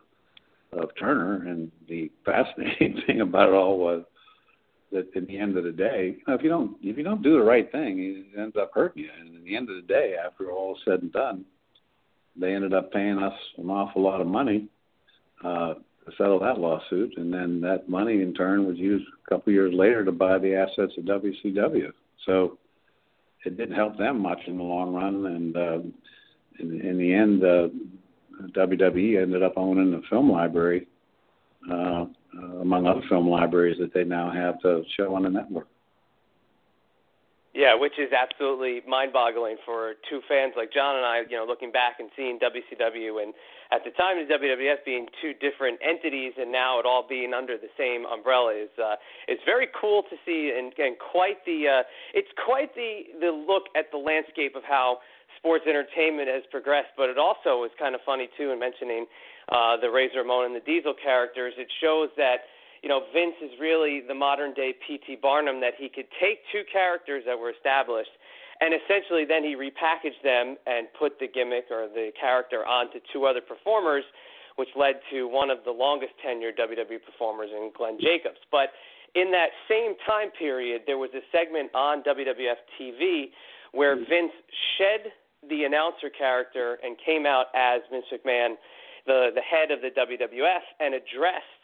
of 0.74 0.90
Turner. 1.00 1.48
And 1.48 1.72
the 1.88 2.12
fascinating 2.26 3.02
thing 3.06 3.22
about 3.22 3.50
it 3.50 3.56
all 3.56 3.78
was 3.78 4.04
that 4.92 5.14
in 5.16 5.26
the 5.26 5.38
end 5.38 5.58
of 5.58 5.64
the 5.64 5.72
day, 5.72 6.16
you 6.18 6.24
know, 6.28 6.34
if 6.34 6.44
you 6.44 6.50
don't 6.50 6.78
if 6.82 6.98
you 6.98 7.04
don't 7.04 7.24
do 7.24 7.38
the 7.38 7.44
right 7.44 7.72
thing, 7.72 8.26
it 8.34 8.40
ends 8.40 8.56
up 8.60 8.72
hurting 8.74 9.04
you. 9.04 9.10
And 9.20 9.36
in 9.36 9.44
the 9.44 9.56
end 9.56 9.70
of 9.70 9.76
the 9.76 9.88
day, 9.88 10.16
after 10.24 10.52
all 10.52 10.78
said 10.86 11.02
and 11.02 11.12
done, 11.12 11.46
they 12.36 12.54
ended 12.54 12.74
up 12.74 12.92
paying 12.92 13.18
us 13.18 13.34
an 13.58 13.70
awful 13.70 14.02
lot 14.02 14.22
of 14.22 14.28
money 14.28 14.68
uh, 15.44 15.76
to 16.06 16.12
settle 16.18 16.40
that 16.40 16.60
lawsuit, 16.60 17.14
and 17.18 17.34
then 17.34 17.62
that 17.62 17.88
money 17.90 18.22
in 18.22 18.34
turn 18.34 18.66
was 18.66 18.78
used 18.78 19.06
a 19.06 19.30
couple 19.30 19.52
of 19.52 19.54
years 19.54 19.74
later 19.74 20.04
to 20.04 20.12
buy 20.12 20.38
the 20.38 20.56
assets 20.56 20.94
of 20.98 21.04
WCW. 21.06 21.92
So 22.26 22.58
it 23.46 23.58
didn't 23.58 23.76
help 23.76 23.98
them 23.98 24.22
much 24.22 24.40
in 24.48 24.58
the 24.58 24.64
long 24.64 24.94
run, 24.94 25.26
and 25.26 25.56
uh, 25.56 25.80
in, 26.60 26.82
in 26.82 26.98
the 26.98 27.14
end, 27.14 27.44
uh, 27.44 27.68
WWE 28.56 29.22
ended 29.22 29.44
up 29.44 29.54
owning 29.56 29.92
the 29.92 30.02
film 30.10 30.32
library, 30.32 30.88
uh, 31.70 31.74
uh, 31.76 32.06
among 32.62 32.88
other 32.88 33.02
film 33.10 33.30
libraries 33.30 33.78
that 33.80 33.94
they 33.94 34.04
now 34.04 34.32
have 34.32 34.60
to 34.62 34.84
show 34.98 35.16
on 35.16 35.24
the 35.24 35.30
network. 35.30 35.68
Yeah, 37.54 37.76
which 37.76 38.00
is 38.00 38.14
absolutely 38.16 38.80
mind-boggling 38.88 39.58
for 39.66 39.96
two 40.10 40.22
fans 40.30 40.54
like 40.56 40.72
John 40.72 40.96
and 40.96 41.06
I. 41.06 41.24
You 41.30 41.36
know, 41.36 41.46
looking 41.46 41.70
back 41.70 42.00
and 42.00 42.10
seeing 42.16 42.40
WCW 42.40 43.22
and 43.22 43.34
at 43.74 43.84
the 43.84 43.92
time 43.92 44.16
the 44.20 44.34
WWF 44.34 44.86
being 44.86 45.08
two 45.22 45.34
different 45.34 45.80
entities, 45.84 46.32
and 46.38 46.50
now 46.50 46.80
it 46.80 46.86
all 46.86 47.06
being 47.08 47.34
under 47.34 47.58
the 47.58 47.68
same 47.78 48.06
umbrella 48.06 48.56
is 48.56 48.70
uh, 48.80 48.96
it's 49.28 49.42
very 49.46 49.68
cool 49.80 50.04
to 50.04 50.16
see, 50.26 50.54
and, 50.56 50.72
and 50.78 50.96
quite 51.00 51.44
the 51.46 51.68
uh, 51.68 51.84
it's 52.14 52.32
quite 52.46 52.74
the 52.76 53.20
the 53.20 53.32
look 53.32 53.64
at 53.76 53.92
the 53.92 53.98
landscape 53.98 54.56
of 54.56 54.64
how 54.64 55.00
sports 55.42 55.66
entertainment 55.66 56.30
has 56.30 56.46
progressed. 56.54 56.94
But 56.96 57.10
it 57.10 57.18
also 57.18 57.66
is 57.66 57.74
kind 57.82 57.98
of 57.98 58.02
funny 58.06 58.30
too, 58.38 58.54
in 58.54 58.60
mentioning 58.62 59.10
uh, 59.50 59.82
the 59.82 59.89
Razor 59.89 60.22
Ramon 60.22 60.46
and 60.46 60.56
the 60.56 60.64
Diesel 60.64 60.94
characters. 60.94 61.54
It 61.58 61.68
shows 61.82 62.14
that 62.16 62.46
you 62.82 62.89
know, 62.89 63.06
Vince 63.14 63.38
is 63.46 63.52
really 63.62 64.02
the 64.08 64.16
modern 64.16 64.56
day 64.56 64.74
P.T. 64.88 65.20
Barnum 65.22 65.62
that 65.62 65.74
he 65.78 65.89
could 65.89 66.10
take 66.18 66.42
two 66.52 66.66
characters 66.72 67.22
that 67.28 67.38
were 67.38 67.52
established 67.52 68.10
and 68.62 68.78
essentially 68.78 69.26
then 69.26 69.44
he 69.44 69.58
repackaged 69.58 70.22
them 70.24 70.56
and 70.70 70.88
put 70.98 71.18
the 71.20 71.28
gimmick 71.28 71.66
or 71.72 71.89
the 71.89 72.12
character 72.18 72.64
onto 72.64 73.00
two 73.12 73.26
other 73.26 73.42
performers, 73.42 74.06
which 74.56 74.70
led 74.78 75.02
to 75.10 75.28
one 75.28 75.50
of 75.50 75.66
the 75.66 75.72
longest 75.72 76.14
tenured 76.22 76.62
WWE 76.62 77.02
performers 77.04 77.50
in 77.52 77.72
Glenn 77.76 77.98
Jacobs. 78.00 78.38
But 78.52 78.70
in 79.16 79.32
that 79.32 79.50
same 79.68 79.98
time 80.06 80.30
period, 80.38 80.84
there 80.86 81.00
was 81.00 81.10
a 81.18 81.26
segment 81.34 81.74
on 81.74 82.04
WWF 82.04 82.62
TV 82.80 83.34
where 83.74 83.96
Vince 83.96 84.32
shed 84.78 85.12
the 85.50 85.64
announcer 85.64 86.10
character 86.10 86.78
and 86.84 86.96
came 87.06 87.26
out 87.26 87.48
as 87.56 87.82
Vince 87.92 88.06
McMahon, 88.12 88.56
the 89.06 89.30
the 89.34 89.42
head 89.42 89.72
of 89.72 89.82
the 89.82 89.89
WWF, 89.89 90.66
and 90.80 90.94
addressed 90.94 91.62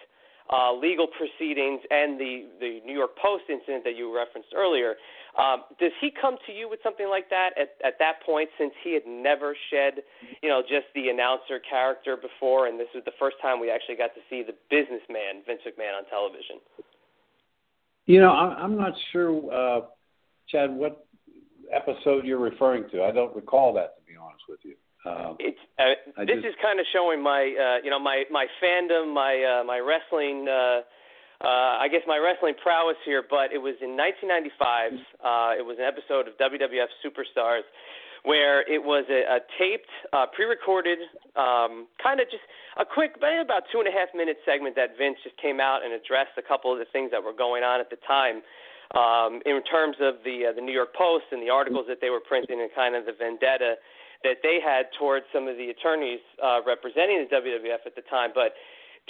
uh, 0.50 0.74
legal 0.74 1.08
proceedings 1.08 1.82
and 1.92 2.20
the, 2.20 2.48
the 2.60 2.80
New 2.86 2.94
York 2.94 3.12
Post 3.22 3.44
incident 3.50 3.84
that 3.84 3.96
you 3.96 4.16
referenced 4.16 4.50
earlier. 4.56 4.96
Um, 5.38 5.64
does 5.80 5.92
he 6.00 6.10
come 6.10 6.38
to 6.48 6.52
you 6.54 6.70
with 6.70 6.80
something 6.84 7.10
like 7.10 7.30
that 7.30 7.52
at, 7.60 7.76
at 7.86 8.00
that 8.00 8.24
point, 8.26 8.50
since 8.58 8.72
he 8.84 8.94
had 8.94 9.04
never 9.06 9.56
shed, 9.70 10.02
you 10.42 10.50
know, 10.50 10.62
just 10.62 10.88
the 10.96 11.10
announcer 11.10 11.60
character 11.60 12.18
before, 12.18 12.68
and 12.68 12.80
this 12.80 12.88
was 12.96 13.04
the 13.06 13.12
first 13.20 13.36
time 13.42 13.60
we 13.60 13.70
actually 13.70 13.96
got 13.96 14.16
to 14.16 14.22
see 14.30 14.42
the 14.42 14.56
businessman 14.70 15.44
Vince 15.46 15.62
McMahon 15.68 15.98
on 15.98 16.06
television? 16.10 16.58
You 18.06 18.22
know, 18.22 18.32
I'm 18.32 18.78
not 18.78 18.94
sure, 19.12 19.36
uh, 19.54 19.82
Chad, 20.48 20.72
what 20.72 21.06
episode 21.74 22.26
you're 22.26 22.40
referring 22.40 22.90
to. 22.92 23.04
I 23.04 23.12
don't 23.12 23.36
recall 23.36 23.74
that, 23.74 23.98
to 23.98 24.02
be 24.04 24.18
honest 24.18 24.44
with 24.48 24.60
you. 24.64 24.76
Um, 25.06 25.38
it's 25.40 25.60
uh, 25.80 26.26
this 26.26 26.44
just, 26.44 26.48
is 26.48 26.56
kind 26.62 26.80
of 26.80 26.86
showing 26.92 27.22
my 27.22 27.48
uh, 27.56 27.84
you 27.84 27.90
know 27.90 28.00
my 28.00 28.24
my 28.32 28.48
fandom, 28.62 29.14
my 29.14 29.62
uh, 29.62 29.64
my 29.64 29.80
wrestling. 29.80 30.48
Uh, 30.48 30.82
uh, 31.38 31.78
I 31.78 31.88
guess 31.88 32.02
my 32.08 32.18
wrestling 32.18 32.56
prowess 32.58 32.98
here, 33.06 33.22
but 33.22 33.54
it 33.54 33.62
was 33.62 33.78
in 33.78 33.94
1995. 33.94 34.98
Uh, 35.22 35.54
it 35.54 35.62
was 35.62 35.78
an 35.78 35.86
episode 35.86 36.26
of 36.26 36.34
WWF 36.42 36.90
Superstars 37.06 37.62
where 38.24 38.66
it 38.66 38.82
was 38.82 39.06
a, 39.08 39.38
a 39.38 39.40
taped, 39.56 39.88
uh, 40.12 40.26
pre-recorded, 40.34 40.98
um, 41.38 41.88
kind 42.02 42.20
of 42.20 42.28
just 42.28 42.44
a 42.76 42.84
quick, 42.84 43.16
about 43.22 43.64
two 43.72 43.80
and 43.80 43.88
a 43.88 43.92
half 43.92 44.10
minute 44.16 44.36
segment 44.44 44.76
that 44.76 44.98
Vince 44.98 45.16
just 45.24 45.38
came 45.38 45.62
out 45.62 45.86
and 45.86 45.94
addressed 45.94 46.34
a 46.38 46.44
couple 46.44 46.74
of 46.74 46.80
the 46.80 46.90
things 46.92 47.12
that 47.12 47.24
were 47.24 47.32
going 47.32 47.64
on 47.64 47.80
at 47.80 47.90
the 47.90 48.02
time 48.08 48.42
um, 48.96 49.42
in 49.46 49.60
terms 49.68 49.98
of 50.00 50.24
the 50.24 50.48
uh, 50.48 50.54
the 50.56 50.62
New 50.62 50.72
York 50.72 50.96
Post 50.96 51.26
and 51.32 51.42
the 51.42 51.50
articles 51.50 51.86
that 51.88 52.00
they 52.00 52.10
were 52.10 52.22
printing 52.22 52.62
and 52.62 52.70
kind 52.76 52.96
of 52.96 53.06
the 53.06 53.12
vendetta 53.12 53.76
that 54.24 54.38
they 54.42 54.60
had 54.64 54.88
towards 54.98 55.26
some 55.34 55.48
of 55.48 55.58
the 55.58 55.70
attorneys 55.70 56.24
uh, 56.44 56.60
representing 56.66 57.28
the 57.28 57.36
WWF 57.36 57.86
at 57.86 57.96
the 57.96 58.02
time. 58.10 58.32
But 58.34 58.54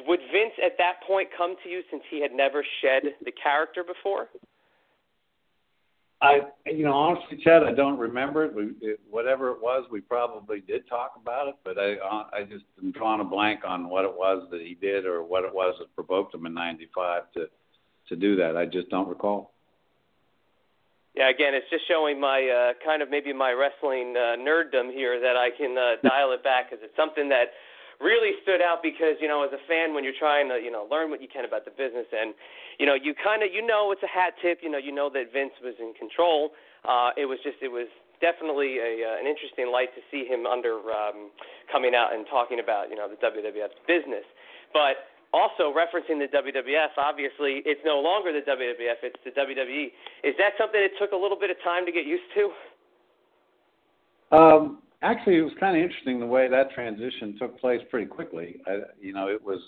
would 0.07 0.19
Vince 0.31 0.53
at 0.63 0.77
that 0.77 1.05
point 1.07 1.29
come 1.37 1.55
to 1.63 1.69
you 1.69 1.81
since 1.89 2.03
he 2.09 2.21
had 2.21 2.31
never 2.31 2.63
shed 2.81 3.13
the 3.23 3.31
character 3.31 3.83
before? 3.83 4.27
I, 6.19 6.39
you 6.65 6.83
know, 6.83 6.93
honestly, 6.93 7.37
Chad, 7.43 7.61
I 7.61 7.73
don't 7.73 7.99
remember 7.99 8.43
it. 8.45 8.55
We, 8.55 8.73
it, 8.81 8.99
whatever 9.07 9.51
it 9.51 9.61
was, 9.61 9.85
we 9.91 10.01
probably 10.01 10.61
did 10.61 10.87
talk 10.89 11.11
about 11.21 11.47
it, 11.47 11.55
but 11.63 11.77
I, 11.77 11.93
uh, 11.93 12.23
I 12.33 12.43
just 12.43 12.65
am 12.81 12.91
drawing 12.91 13.21
a 13.21 13.23
blank 13.23 13.59
on 13.67 13.87
what 13.87 14.03
it 14.03 14.11
was 14.11 14.47
that 14.49 14.61
he 14.61 14.73
did 14.73 15.05
or 15.05 15.21
what 15.21 15.45
it 15.45 15.53
was 15.53 15.75
that 15.77 15.93
provoked 15.93 16.33
him 16.33 16.47
in 16.47 16.55
'95 16.55 17.31
to, 17.33 17.45
to 18.09 18.15
do 18.15 18.35
that. 18.37 18.57
I 18.57 18.65
just 18.65 18.89
don't 18.89 19.07
recall 19.07 19.53
yeah, 21.17 21.33
again, 21.33 21.57
it's 21.57 21.65
just 21.73 21.89
showing 21.89 22.21
my 22.21 22.45
uh, 22.45 22.77
kind 22.85 23.01
of 23.01 23.09
maybe 23.09 23.33
my 23.33 23.49
wrestling 23.49 24.13
uh, 24.13 24.37
nerddom 24.37 24.93
here 24.93 25.17
that 25.17 25.33
I 25.33 25.49
can 25.49 25.73
uh, 25.73 25.97
dial 26.05 26.29
it 26.29 26.45
back 26.45 26.69
because 26.69 26.85
it's 26.85 26.93
something 26.93 27.25
that 27.33 27.57
really 27.97 28.37
stood 28.45 28.61
out 28.61 28.85
because 28.85 29.17
you 29.17 29.25
know 29.25 29.41
as 29.41 29.49
a 29.49 29.57
fan 29.65 29.97
when 29.97 30.05
you're 30.05 30.17
trying 30.21 30.45
to 30.45 30.61
you 30.61 30.69
know 30.69 30.85
learn 30.85 31.09
what 31.09 31.17
you 31.17 31.25
can 31.25 31.41
about 31.41 31.65
the 31.65 31.73
business 31.73 32.05
and 32.13 32.37
you 32.77 32.85
know 32.85 32.93
you 32.93 33.17
kind 33.17 33.41
of 33.41 33.49
you 33.49 33.65
know 33.65 33.89
it's 33.89 34.05
a 34.05 34.11
hat 34.13 34.37
tip 34.37 34.61
you 34.61 34.69
know 34.69 34.77
you 34.77 34.93
know 34.93 35.09
that 35.09 35.33
Vince 35.33 35.57
was 35.65 35.73
in 35.81 35.97
control. 35.97 36.53
Uh, 36.85 37.09
it 37.17 37.25
was 37.25 37.41
just 37.41 37.57
it 37.65 37.73
was 37.73 37.89
definitely 38.21 38.77
a 38.77 39.01
uh, 39.01 39.17
an 39.17 39.25
interesting 39.25 39.73
light 39.73 39.89
to 39.97 40.05
see 40.13 40.21
him 40.29 40.45
under 40.45 40.77
um, 40.93 41.33
coming 41.73 41.97
out 41.97 42.13
and 42.13 42.29
talking 42.29 42.61
about 42.61 42.93
you 42.93 42.95
know 42.95 43.09
the 43.09 43.17
WWF's 43.17 43.81
business, 43.89 44.25
but 44.69 45.16
also 45.37 45.71
referencing 45.71 46.17
the 46.17 46.27
WWF, 46.33 46.97
obviously 46.97 47.61
it's 47.65 47.81
no 47.85 47.99
longer 47.99 48.33
the 48.33 48.41
WWF, 48.49 48.99
it's 49.03 49.19
the 49.23 49.31
WWE. 49.31 49.85
Is 50.23 50.33
that 50.39 50.53
something 50.57 50.81
that 50.81 50.97
took 50.99 51.11
a 51.11 51.15
little 51.15 51.37
bit 51.39 51.51
of 51.51 51.57
time 51.63 51.85
to 51.85 51.91
get 51.91 52.05
used 52.05 52.23
to? 52.35 52.49
Um, 54.35 54.79
actually, 55.01 55.37
it 55.37 55.41
was 55.41 55.53
kind 55.59 55.77
of 55.77 55.83
interesting 55.83 56.19
the 56.19 56.25
way 56.25 56.49
that 56.49 56.71
transition 56.71 57.37
took 57.39 57.59
place 57.59 57.81
pretty 57.91 58.07
quickly. 58.07 58.57
I, 58.65 58.79
you 58.99 59.13
know, 59.13 59.27
it 59.27 59.41
was 59.41 59.61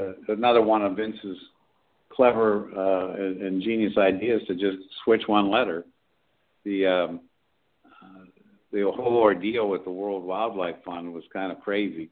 uh, 0.00 0.04
another 0.28 0.62
one 0.62 0.82
of 0.82 0.96
Vince's 0.96 1.38
clever 2.10 2.70
uh, 2.76 3.14
and, 3.14 3.42
and 3.42 3.62
genius 3.62 3.92
ideas 3.98 4.42
to 4.46 4.54
just 4.54 4.78
switch 5.04 5.22
one 5.26 5.50
letter. 5.50 5.84
The 6.64 6.86
um, 6.86 7.20
uh, 7.86 8.24
the 8.72 8.90
whole 8.94 9.16
ordeal 9.16 9.68
with 9.68 9.84
the 9.84 9.90
World 9.90 10.24
Wildlife 10.24 10.76
Fund 10.84 11.12
was 11.12 11.24
kind 11.32 11.52
of 11.52 11.60
crazy 11.60 12.10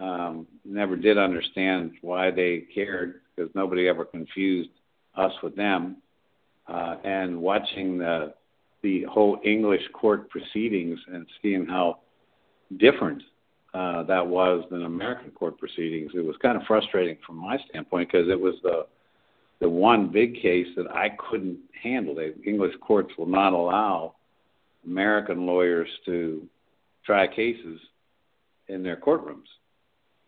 um, 0.00 0.46
never 0.64 0.96
did 0.96 1.18
understand 1.18 1.92
why 2.02 2.30
they 2.30 2.64
cared 2.74 3.20
because 3.34 3.50
nobody 3.54 3.88
ever 3.88 4.04
confused 4.04 4.70
us 5.16 5.32
with 5.42 5.54
them. 5.56 5.98
Uh, 6.66 6.96
and 7.04 7.40
watching 7.40 7.98
the 7.98 8.34
the 8.82 9.04
whole 9.04 9.38
English 9.44 9.82
court 9.94 10.28
proceedings 10.28 10.98
and 11.10 11.26
seeing 11.40 11.64
how 11.64 12.00
different 12.76 13.22
uh, 13.72 14.02
that 14.02 14.26
was 14.26 14.62
than 14.70 14.84
American 14.84 15.30
court 15.30 15.58
proceedings, 15.58 16.12
it 16.14 16.24
was 16.24 16.36
kind 16.42 16.56
of 16.56 16.62
frustrating 16.66 17.16
from 17.26 17.36
my 17.36 17.56
standpoint 17.68 18.10
because 18.10 18.28
it 18.28 18.38
was 18.38 18.54
the 18.62 18.86
the 19.60 19.68
one 19.68 20.10
big 20.10 20.34
case 20.40 20.66
that 20.76 20.90
I 20.90 21.10
couldn't 21.30 21.58
handle. 21.82 22.14
The 22.14 22.34
English 22.44 22.74
courts 22.80 23.12
will 23.16 23.26
not 23.26 23.52
allow 23.52 24.14
American 24.84 25.46
lawyers 25.46 25.88
to 26.06 26.46
try 27.06 27.26
cases 27.26 27.80
in 28.68 28.82
their 28.82 28.96
courtrooms 28.96 29.46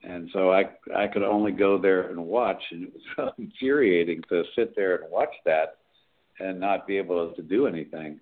and 0.03 0.29
so 0.33 0.53
I 0.53 0.65
I 0.95 1.07
could 1.09 1.23
only 1.23 1.53
go 1.53 1.79
there 1.79 2.11
and 2.11 2.27
watch, 2.27 2.63
and 2.71 2.85
it 2.85 2.93
was 3.17 3.33
infuriating 3.39 4.23
to 4.29 4.45
sit 4.55 4.75
there 4.77 4.97
and 4.97 5.11
watch 5.11 5.35
that 5.45 5.79
and 6.39 6.61
not 6.61 6.87
be 6.87 6.99
able 6.99 7.33
to 7.33 7.43
do 7.43 7.67
anything. 7.67 8.21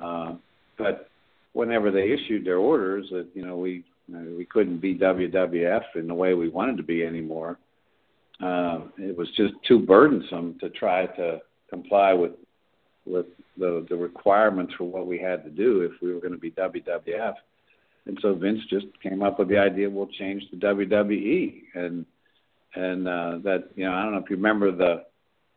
Um, 0.00 0.40
but 0.78 1.08
whenever 1.52 1.90
they 1.90 2.12
issued 2.12 2.44
their 2.44 2.58
orders 2.58 3.06
that 3.12 3.28
you 3.34 3.44
know 3.44 3.56
we 3.56 3.84
we 4.08 4.44
couldn't 4.44 4.78
be 4.78 4.96
WWF 4.96 5.82
in 5.96 6.06
the 6.06 6.14
way 6.14 6.34
we 6.34 6.48
wanted 6.48 6.76
to 6.76 6.82
be 6.82 7.04
anymore, 7.04 7.58
uh, 8.42 8.80
it 8.98 9.16
was 9.16 9.28
just 9.36 9.54
too 9.66 9.80
burdensome 9.80 10.58
to 10.60 10.70
try 10.70 11.06
to 11.06 11.40
comply 11.70 12.12
with 12.12 12.32
with 13.04 13.26
the 13.58 13.86
the 13.88 13.96
requirements 13.96 14.74
for 14.76 14.84
what 14.84 15.06
we 15.06 15.18
had 15.18 15.44
to 15.44 15.50
do 15.50 15.82
if 15.82 15.92
we 16.02 16.12
were 16.12 16.20
going 16.20 16.32
to 16.32 16.38
be 16.38 16.50
WWF 16.52 17.34
and 18.06 18.18
so 18.22 18.34
Vince 18.34 18.60
just 18.70 18.86
came 19.02 19.22
up 19.22 19.38
with 19.38 19.48
the 19.48 19.58
idea 19.58 19.90
we'll 19.90 20.06
change 20.06 20.42
the 20.50 20.56
WWE 20.56 21.62
and 21.74 22.06
and 22.74 23.08
uh 23.08 23.38
that 23.42 23.70
you 23.74 23.84
know 23.84 23.92
I 23.92 24.02
don't 24.02 24.12
know 24.12 24.18
if 24.18 24.30
you 24.30 24.36
remember 24.36 24.70
the 24.70 25.04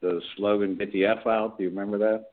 the 0.02 0.22
slogan 0.38 0.76
"Get 0.76 0.94
the 0.94 1.06
F 1.06 1.28
out." 1.28 1.58
Do 1.58 1.64
you 1.64 1.70
remember 1.70 1.98
that? 2.00 2.26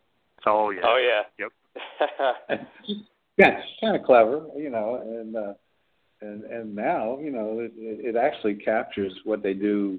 Oh 0.46 0.70
yeah. 0.70 0.82
Oh 0.84 0.96
yeah. 0.96 1.22
Yep. 1.38 2.60
yeah, 3.36 3.58
it's 3.58 3.80
kind 3.80 3.96
of 3.96 4.02
clever, 4.04 4.46
you 4.56 4.70
know, 4.70 5.02
and 5.04 5.36
uh 5.36 5.54
and 6.20 6.44
and 6.44 6.74
now 6.74 7.18
you 7.18 7.30
know 7.30 7.60
it, 7.60 7.72
it 7.76 8.16
actually 8.16 8.54
captures 8.54 9.12
what 9.24 9.42
they 9.42 9.54
do 9.54 9.98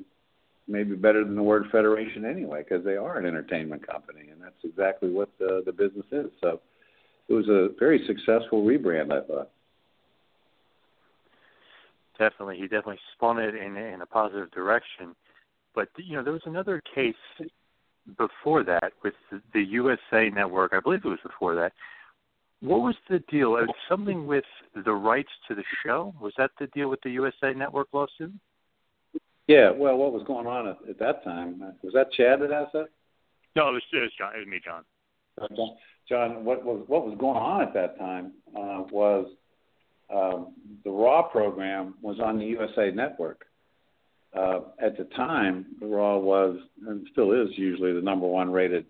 maybe 0.67 0.95
better 0.95 1.23
than 1.23 1.35
the 1.35 1.43
word 1.43 1.65
federation 1.71 2.25
anyway 2.25 2.63
because 2.63 2.83
they 2.83 2.97
are 2.97 3.17
an 3.17 3.25
entertainment 3.25 3.85
company 3.85 4.29
and 4.31 4.41
that's 4.41 4.55
exactly 4.63 5.11
what 5.11 5.29
the 5.39 5.61
the 5.65 5.71
business 5.71 6.05
is 6.11 6.31
so 6.41 6.59
it 7.29 7.33
was 7.33 7.47
a 7.49 7.69
very 7.79 8.03
successful 8.07 8.65
rebrand 8.65 9.11
i 9.11 9.25
thought 9.27 9.51
definitely 12.17 12.57
he 12.57 12.63
definitely 12.63 12.99
spun 13.13 13.39
it 13.39 13.55
in 13.55 13.77
in 13.77 14.01
a 14.01 14.05
positive 14.05 14.51
direction 14.51 15.15
but 15.75 15.89
you 15.97 16.15
know 16.15 16.23
there 16.23 16.33
was 16.33 16.41
another 16.45 16.81
case 16.93 17.15
before 18.17 18.63
that 18.63 18.93
with 19.03 19.13
the, 19.31 19.41
the 19.53 19.61
USA 19.61 20.29
network 20.29 20.73
I 20.73 20.79
believe 20.79 21.01
it 21.03 21.09
was 21.09 21.19
before 21.23 21.55
that 21.55 21.73
what 22.61 22.81
was 22.81 22.95
the 23.09 23.19
deal? 23.29 23.57
It 23.57 23.67
was 23.67 23.75
something 23.87 24.25
with 24.25 24.43
the 24.73 24.93
rights 24.93 25.29
to 25.47 25.55
the 25.55 25.63
show. 25.85 26.13
Was 26.19 26.33
that 26.37 26.51
the 26.59 26.67
deal 26.67 26.89
with 26.89 27.01
the 27.01 27.11
USA 27.11 27.53
Network 27.53 27.87
lawsuit? 27.93 28.33
Yeah. 29.47 29.69
Well, 29.71 29.97
what 29.97 30.11
was 30.11 30.23
going 30.25 30.47
on 30.47 30.67
at, 30.67 30.77
at 30.89 30.99
that 30.99 31.23
time? 31.23 31.61
Was 31.83 31.93
that 31.93 32.11
Chad 32.13 32.41
that 32.41 32.51
asked 32.51 32.73
that? 32.73 32.87
No, 33.55 33.69
it 33.69 33.73
was, 33.73 33.83
it 33.93 33.97
was 33.97 34.11
John. 34.17 34.35
It 34.35 34.39
was 34.39 34.47
me, 34.47 34.59
John. 34.63 34.83
Okay. 35.39 35.55
John, 36.09 36.45
what 36.45 36.65
was 36.65 36.83
what 36.87 37.05
was 37.05 37.15
going 37.19 37.37
on 37.37 37.61
at 37.61 37.73
that 37.73 37.99
time 37.99 38.31
uh, 38.55 38.83
was 38.91 39.27
um, 40.13 40.53
the 40.83 40.91
Raw 40.91 41.23
program 41.23 41.95
was 42.01 42.19
on 42.19 42.37
the 42.37 42.45
USA 42.45 42.91
Network. 42.91 43.45
Uh, 44.37 44.59
at 44.79 44.97
the 44.97 45.05
time, 45.15 45.65
Raw 45.81 46.17
was 46.17 46.59
and 46.87 47.07
still 47.11 47.31
is 47.31 47.49
usually 47.57 47.93
the 47.93 48.01
number 48.01 48.27
one 48.27 48.51
rated 48.51 48.85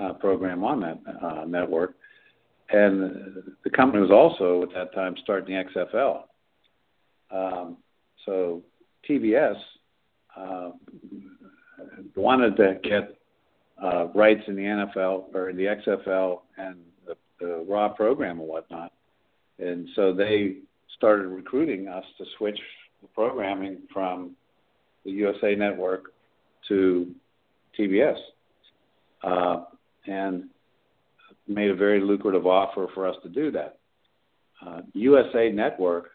uh, 0.00 0.12
program 0.14 0.64
on 0.64 0.80
that 0.80 0.98
uh, 1.22 1.44
network 1.44 1.94
and 2.70 3.42
the 3.62 3.70
company 3.70 4.02
was 4.02 4.10
also 4.10 4.62
at 4.62 4.74
that 4.74 4.94
time 4.94 5.14
starting 5.22 5.54
the 5.54 5.64
XFL. 5.64 6.22
Um, 7.30 7.76
so 8.24 8.62
TBS 9.08 9.56
uh, 10.36 10.70
wanted 12.16 12.56
to 12.56 12.78
get 12.82 13.18
uh, 13.82 14.06
rights 14.14 14.42
in 14.46 14.56
the 14.56 14.62
NFL 14.62 15.34
or 15.34 15.50
in 15.50 15.56
the 15.56 15.64
XFL 15.64 16.40
and 16.56 16.76
the, 17.06 17.16
the 17.40 17.64
Raw 17.68 17.88
program 17.88 18.40
and 18.40 18.48
whatnot, 18.48 18.92
and 19.58 19.88
so 19.94 20.12
they 20.12 20.56
started 20.96 21.28
recruiting 21.28 21.88
us 21.88 22.04
to 22.18 22.24
switch 22.38 22.58
the 23.02 23.08
programming 23.08 23.78
from 23.92 24.32
the 25.04 25.10
USA 25.10 25.54
Network 25.54 26.12
to 26.68 27.12
TBS. 27.78 28.18
Uh, 29.22 29.64
and 30.06 30.44
made 31.46 31.70
a 31.70 31.74
very 31.74 32.00
lucrative 32.00 32.46
offer 32.46 32.86
for 32.94 33.06
us 33.06 33.16
to 33.22 33.28
do 33.28 33.50
that. 33.50 33.78
Uh, 34.64 34.80
USA 34.92 35.50
Network 35.50 36.10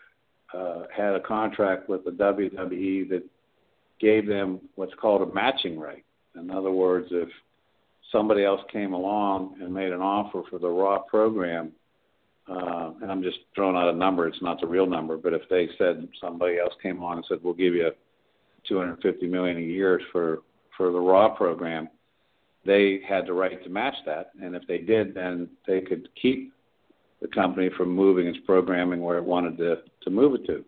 uh, 0.53 0.83
had 0.95 1.15
a 1.15 1.19
contract 1.19 1.89
with 1.89 2.03
the 2.03 2.11
WWE 2.11 3.09
that 3.09 3.23
gave 3.99 4.27
them 4.27 4.59
what's 4.75 4.93
called 4.95 5.27
a 5.27 5.33
matching 5.33 5.79
right. 5.79 6.03
In 6.35 6.49
other 6.49 6.71
words, 6.71 7.07
if 7.11 7.29
somebody 8.11 8.43
else 8.43 8.61
came 8.71 8.93
along 8.93 9.57
and 9.61 9.73
made 9.73 9.91
an 9.91 10.01
offer 10.01 10.41
for 10.49 10.57
the 10.57 10.69
Raw 10.69 10.99
program, 10.99 11.71
Uh, 12.49 12.91
and 13.01 13.11
I'm 13.11 13.21
just 13.21 13.37
throwing 13.53 13.75
out 13.75 13.93
a 13.93 13.97
number, 13.97 14.27
it's 14.27 14.41
not 14.41 14.59
the 14.59 14.67
real 14.67 14.87
number, 14.87 15.17
but 15.17 15.33
if 15.33 15.43
they 15.49 15.69
said 15.77 16.07
somebody 16.19 16.57
else 16.57 16.73
came 16.81 17.03
on 17.03 17.17
and 17.17 17.25
said, 17.29 17.39
"We'll 17.43 17.53
give 17.53 17.75
you 17.75 17.91
250 18.67 19.27
million 19.27 19.57
a 19.57 19.61
year 19.61 20.01
for 20.11 20.41
for 20.75 20.91
the 20.91 20.99
Raw 20.99 21.29
program," 21.29 21.89
they 22.65 23.01
had 23.07 23.27
the 23.27 23.33
right 23.33 23.63
to 23.63 23.69
match 23.69 23.95
that, 24.05 24.31
and 24.41 24.55
if 24.55 24.65
they 24.67 24.79
did, 24.79 25.13
then 25.13 25.49
they 25.67 25.81
could 25.81 26.09
keep 26.19 26.51
the 27.21 27.27
company 27.27 27.69
from 27.77 27.89
moving 27.89 28.25
its 28.25 28.39
programming 28.45 29.01
where 29.01 29.17
it 29.17 29.23
wanted 29.23 29.57
to 29.57 29.83
to 30.01 30.09
move 30.09 30.33
it 30.35 30.45
to. 30.47 30.65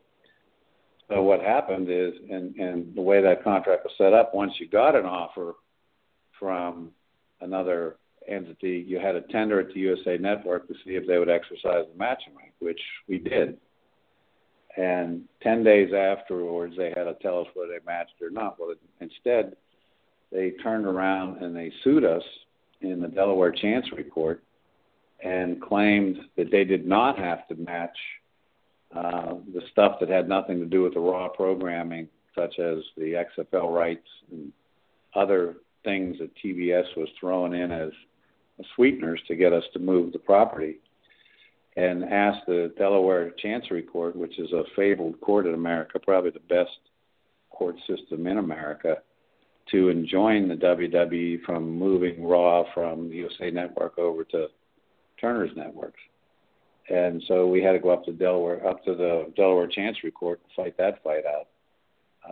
So 1.09 1.23
what 1.23 1.41
happened 1.41 1.89
is, 1.89 2.13
and 2.29 2.55
and 2.57 2.95
the 2.95 3.01
way 3.01 3.21
that 3.21 3.43
contract 3.43 3.85
was 3.85 3.93
set 3.97 4.13
up, 4.13 4.35
once 4.35 4.53
you 4.59 4.67
got 4.67 4.95
an 4.95 5.05
offer 5.05 5.55
from 6.39 6.91
another 7.41 7.97
entity, 8.27 8.83
you 8.87 8.99
had 8.99 9.13
to 9.13 9.21
tender 9.21 9.59
it 9.59 9.73
to 9.73 9.79
USA 9.79 10.17
Network 10.17 10.67
to 10.67 10.73
see 10.85 10.91
if 10.91 11.07
they 11.07 11.17
would 11.17 11.29
exercise 11.29 11.85
the 11.91 11.97
matching 11.97 12.35
right, 12.35 12.53
which 12.59 12.79
we 13.07 13.17
did. 13.17 13.57
And 14.77 15.23
10 15.43 15.63
days 15.63 15.91
afterwards, 15.93 16.75
they 16.77 16.89
had 16.89 17.03
to 17.03 17.15
tell 17.21 17.39
us 17.41 17.47
whether 17.53 17.73
they 17.73 17.85
matched 17.85 18.21
or 18.21 18.29
not. 18.29 18.57
Well, 18.59 18.73
instead, 19.01 19.55
they 20.31 20.51
turned 20.63 20.85
around 20.85 21.43
and 21.43 21.55
they 21.55 21.71
sued 21.83 22.05
us 22.05 22.23
in 22.79 23.01
the 23.01 23.07
Delaware 23.07 23.51
Chancery 23.51 24.05
Court 24.05 24.41
and 25.23 25.61
claimed 25.61 26.17
that 26.37 26.51
they 26.51 26.63
did 26.63 26.87
not 26.87 27.17
have 27.19 27.47
to 27.49 27.55
match 27.55 27.97
uh, 28.95 29.35
the 29.53 29.61
stuff 29.71 29.97
that 29.99 30.09
had 30.09 30.27
nothing 30.27 30.59
to 30.59 30.65
do 30.65 30.83
with 30.83 30.93
the 30.93 30.99
raw 30.99 31.27
programming, 31.27 32.07
such 32.35 32.59
as 32.59 32.79
the 32.97 33.23
XFL 33.37 33.73
rights 33.73 34.07
and 34.31 34.51
other 35.13 35.55
things 35.83 36.17
that 36.19 36.31
TBS 36.43 36.95
was 36.95 37.09
throwing 37.19 37.53
in 37.53 37.71
as 37.71 37.91
sweeteners 38.75 39.21
to 39.27 39.35
get 39.35 39.53
us 39.53 39.63
to 39.73 39.79
move 39.79 40.13
the 40.13 40.19
property, 40.19 40.77
and 41.77 42.03
asked 42.03 42.45
the 42.47 42.73
Delaware 42.77 43.31
Chancery 43.41 43.83
Court, 43.83 44.15
which 44.15 44.37
is 44.39 44.51
a 44.51 44.63
fabled 44.75 45.19
court 45.21 45.45
in 45.45 45.53
America, 45.53 45.99
probably 45.99 46.31
the 46.31 46.39
best 46.39 46.77
court 47.49 47.75
system 47.87 48.27
in 48.27 48.37
America, 48.37 48.97
to 49.71 49.89
enjoin 49.89 50.49
the 50.49 50.55
WWE 50.55 51.43
from 51.43 51.77
moving 51.77 52.25
Raw 52.25 52.65
from 52.73 53.09
the 53.09 53.15
USA 53.15 53.51
Network 53.51 53.97
over 53.97 54.23
to 54.25 54.47
Turner's 55.19 55.51
networks. 55.55 55.99
And 56.89 57.23
so 57.27 57.47
we 57.47 57.61
had 57.61 57.73
to 57.73 57.79
go 57.79 57.91
up 57.91 58.03
to 58.05 58.11
Delaware, 58.11 58.67
up 58.67 58.83
to 58.85 58.95
the 58.95 59.31
Delaware 59.37 59.67
Chancery 59.67 60.11
Court 60.11 60.41
and 60.43 60.65
fight 60.65 60.77
that 60.77 61.01
fight 61.03 61.23
out, 61.25 61.47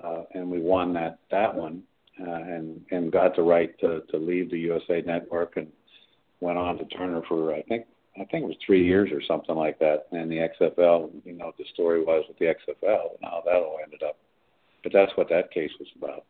uh, 0.03 0.23
and 0.33 0.49
we 0.49 0.59
won 0.59 0.91
that 0.93 1.19
that 1.31 1.55
one, 1.55 1.83
uh, 2.19 2.29
and 2.29 2.81
and 2.91 3.11
got 3.11 3.35
the 3.35 3.41
right 3.41 3.77
to 3.79 4.01
to 4.09 4.17
leave 4.17 4.49
the 4.49 4.59
USA 4.59 5.01
Network 5.01 5.55
and 5.55 5.67
went 6.41 6.57
on 6.57 6.77
to 6.77 6.85
Turner 6.85 7.21
for 7.27 7.53
I 7.53 7.61
think 7.63 7.85
I 8.15 8.25
think 8.25 8.43
it 8.43 8.47
was 8.47 8.57
three 8.65 8.85
years 8.85 9.09
or 9.13 9.21
something 9.27 9.55
like 9.55 9.79
that. 9.79 10.07
And 10.11 10.29
the 10.29 10.47
XFL, 10.59 11.11
you 11.23 11.33
know, 11.33 11.53
the 11.57 11.65
story 11.73 12.03
was 12.03 12.25
with 12.27 12.37
the 12.37 12.45
XFL 12.45 13.11
and 13.15 13.23
how 13.23 13.41
that 13.45 13.55
all 13.55 13.77
ended 13.83 14.03
up. 14.03 14.17
But 14.83 14.93
that's 14.93 15.11
what 15.15 15.29
that 15.29 15.51
case 15.51 15.71
was 15.79 15.87
about 15.97 16.25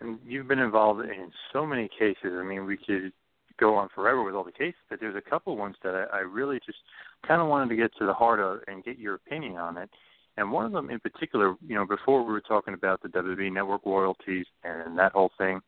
and 0.00 0.18
you've 0.26 0.48
been 0.48 0.58
involved 0.58 1.00
in 1.00 1.30
so 1.52 1.66
many 1.66 1.88
cases. 1.98 2.32
I 2.38 2.42
mean, 2.42 2.66
we 2.66 2.76
could 2.76 3.12
go 3.58 3.74
on 3.74 3.88
forever 3.94 4.22
with 4.22 4.34
all 4.34 4.44
the 4.44 4.52
cases, 4.52 4.80
but 4.88 5.00
there's 5.00 5.16
a 5.16 5.30
couple 5.30 5.56
ones 5.56 5.76
that 5.84 5.94
I, 5.94 6.18
I 6.18 6.20
really 6.20 6.58
just 6.64 6.78
kind 7.26 7.42
of 7.42 7.48
wanted 7.48 7.68
to 7.70 7.76
get 7.76 7.90
to 7.98 8.06
the 8.06 8.14
heart 8.14 8.40
of 8.40 8.60
and 8.66 8.82
get 8.82 8.98
your 8.98 9.14
opinion 9.14 9.56
on 9.56 9.76
it. 9.76 9.90
And 10.36 10.50
one 10.50 10.64
of 10.64 10.72
them 10.72 10.88
in 10.90 11.00
particular, 11.00 11.56
you 11.66 11.74
know, 11.74 11.84
before 11.84 12.24
we 12.24 12.32
were 12.32 12.40
talking 12.40 12.72
about 12.72 13.02
the 13.02 13.08
WWE 13.08 13.52
network 13.52 13.84
royalties 13.84 14.46
and 14.64 14.98
that 14.98 15.12
whole 15.12 15.30
thing, 15.36 15.60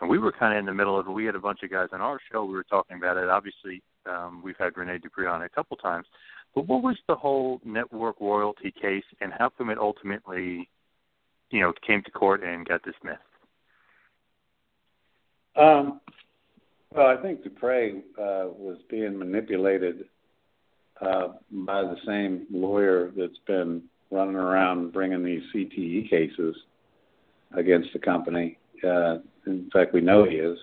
and 0.00 0.10
we 0.10 0.18
were 0.18 0.32
kind 0.32 0.54
of 0.54 0.58
in 0.58 0.66
the 0.66 0.74
middle 0.74 0.98
of 0.98 1.06
it. 1.06 1.10
We 1.10 1.24
had 1.24 1.34
a 1.34 1.40
bunch 1.40 1.60
of 1.62 1.70
guys 1.70 1.88
on 1.92 2.00
our 2.00 2.18
show. 2.30 2.44
We 2.44 2.54
were 2.54 2.64
talking 2.64 2.96
about 2.96 3.16
it. 3.16 3.28
Obviously, 3.28 3.82
um, 4.06 4.42
we've 4.44 4.56
had 4.58 4.76
Rene 4.76 4.98
Dupree 4.98 5.26
on 5.26 5.42
a 5.42 5.48
couple 5.48 5.76
times. 5.76 6.06
But 6.54 6.68
what 6.68 6.82
was 6.82 6.96
the 7.08 7.14
whole 7.14 7.60
network 7.64 8.20
royalty 8.20 8.72
case, 8.72 9.04
and 9.20 9.32
how 9.32 9.50
come 9.56 9.70
it 9.70 9.78
ultimately, 9.78 10.68
you 11.50 11.60
know, 11.60 11.72
came 11.86 12.02
to 12.02 12.10
court 12.10 12.42
and 12.44 12.66
got 12.66 12.82
dismissed? 12.82 13.20
Um, 15.56 16.00
well, 16.94 17.06
I 17.06 17.20
think 17.20 17.42
Dupree 17.42 18.02
uh, 18.18 18.46
was 18.56 18.78
being 18.88 19.18
manipulated 19.18 20.04
uh, 21.00 21.28
by 21.50 21.82
the 21.82 21.96
same 22.06 22.46
lawyer 22.50 23.12
that's 23.16 23.38
been 23.46 23.82
running 24.10 24.36
around 24.36 24.92
bringing 24.92 25.24
these 25.24 25.42
CTE 25.54 26.08
cases 26.08 26.56
against 27.56 27.88
the 27.92 27.98
company. 27.98 28.58
Uh, 28.86 29.18
in 29.46 29.70
fact, 29.72 29.92
we 29.92 30.00
know 30.00 30.24
he 30.24 30.36
is. 30.36 30.58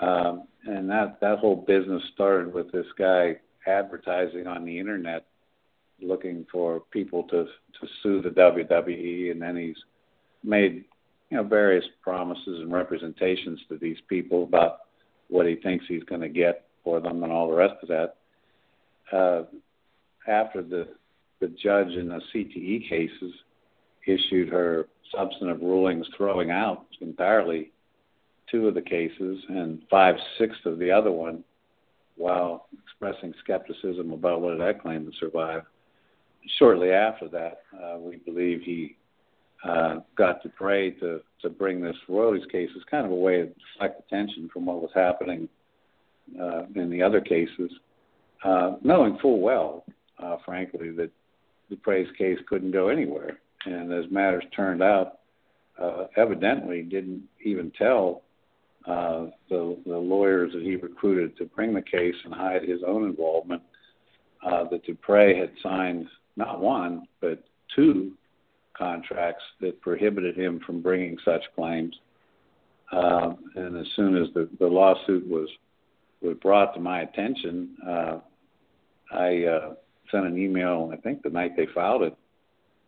Um, 0.00 0.44
and 0.66 0.90
that 0.90 1.20
that 1.20 1.38
whole 1.38 1.56
business 1.56 2.02
started 2.14 2.52
with 2.52 2.70
this 2.72 2.86
guy 2.98 3.36
advertising 3.66 4.46
on 4.46 4.64
the 4.64 4.78
internet, 4.78 5.26
looking 6.00 6.46
for 6.50 6.80
people 6.90 7.22
to 7.24 7.44
to 7.44 7.88
sue 8.02 8.20
the 8.20 8.30
WWE, 8.30 9.30
and 9.30 9.40
then 9.40 9.56
he's 9.56 9.76
made 10.44 10.84
you 11.30 11.36
know, 11.36 11.42
various 11.42 11.84
promises 12.02 12.60
and 12.60 12.72
representations 12.72 13.60
to 13.68 13.78
these 13.78 13.98
people 14.08 14.44
about 14.44 14.78
what 15.28 15.46
he 15.46 15.56
thinks 15.56 15.84
he's 15.88 16.04
going 16.04 16.20
to 16.20 16.28
get 16.28 16.66
for 16.84 17.00
them 17.00 17.22
and 17.22 17.32
all 17.32 17.48
the 17.48 17.56
rest 17.56 17.74
of 17.82 17.88
that. 17.88 18.16
Uh, 19.12 19.42
after 20.28 20.62
the 20.62 20.88
the 21.40 21.48
judge 21.62 21.88
in 21.88 22.08
the 22.08 22.20
CTE 22.34 22.88
cases 22.88 23.34
issued 24.06 24.48
her 24.48 24.88
substantive 25.14 25.60
rulings 25.60 26.06
throwing 26.16 26.50
out 26.50 26.86
entirely 27.00 27.70
two 28.50 28.68
of 28.68 28.74
the 28.74 28.82
cases 28.82 29.38
and 29.48 29.82
five 29.90 30.16
sixths 30.38 30.64
of 30.66 30.78
the 30.78 30.90
other 30.90 31.12
one, 31.12 31.44
while 32.16 32.68
expressing 32.84 33.34
skepticism 33.42 34.12
about 34.12 34.40
whether 34.40 34.58
that 34.58 34.80
claim 34.80 35.04
would 35.04 35.14
survive. 35.18 35.62
Shortly 36.58 36.90
after 36.90 37.28
that, 37.28 37.62
uh, 37.74 37.98
we 37.98 38.16
believe 38.16 38.60
he 38.62 38.96
uh, 39.64 39.96
got 40.16 40.42
Dupree 40.42 40.92
to 41.00 41.20
to 41.42 41.50
bring 41.50 41.80
this 41.80 41.96
royalties 42.08 42.46
case 42.50 42.70
as 42.76 42.82
kind 42.90 43.04
of 43.04 43.12
a 43.12 43.14
way 43.14 43.38
to 43.38 43.46
deflect 43.46 44.00
attention 44.06 44.48
from 44.52 44.66
what 44.66 44.80
was 44.80 44.90
happening 44.94 45.48
uh, 46.40 46.62
in 46.74 46.88
the 46.90 47.02
other 47.02 47.20
cases, 47.20 47.70
uh, 48.44 48.76
knowing 48.82 49.18
full 49.18 49.40
well 49.40 49.84
uh, 50.18 50.36
frankly, 50.44 50.90
that 50.90 51.10
Dupree's 51.70 52.08
case 52.16 52.38
couldn't 52.48 52.70
go 52.70 52.88
anywhere. 52.88 53.38
And 53.64 53.92
as 53.92 54.10
matters 54.10 54.44
turned 54.54 54.82
out, 54.82 55.18
uh, 55.80 56.06
evidently 56.16 56.82
didn't 56.82 57.22
even 57.44 57.70
tell 57.76 58.22
uh, 58.86 59.26
the, 59.48 59.76
the 59.86 59.96
lawyers 59.96 60.52
that 60.52 60.62
he 60.62 60.76
recruited 60.76 61.36
to 61.36 61.44
bring 61.46 61.74
the 61.74 61.82
case 61.82 62.14
and 62.24 62.32
hide 62.32 62.62
his 62.62 62.80
own 62.86 63.04
involvement 63.04 63.62
uh, 64.44 64.64
that 64.70 64.84
Dupree 64.84 65.36
had 65.38 65.50
signed 65.62 66.06
not 66.36 66.60
one 66.60 67.06
but 67.20 67.44
two 67.74 68.12
contracts 68.76 69.42
that 69.60 69.80
prohibited 69.80 70.36
him 70.36 70.60
from 70.64 70.82
bringing 70.82 71.16
such 71.24 71.42
claims. 71.54 71.94
Uh, 72.92 73.34
and 73.56 73.76
as 73.76 73.86
soon 73.96 74.16
as 74.16 74.28
the, 74.34 74.48
the 74.58 74.66
lawsuit 74.66 75.26
was 75.26 75.48
was 76.22 76.36
brought 76.40 76.72
to 76.74 76.80
my 76.80 77.02
attention, 77.02 77.76
uh, 77.86 78.18
I 79.12 79.44
uh, 79.44 79.74
sent 80.10 80.26
an 80.26 80.38
email. 80.38 80.90
I 80.92 80.96
think 80.96 81.22
the 81.22 81.30
night 81.30 81.56
they 81.56 81.66
filed 81.74 82.02
it 82.02 82.16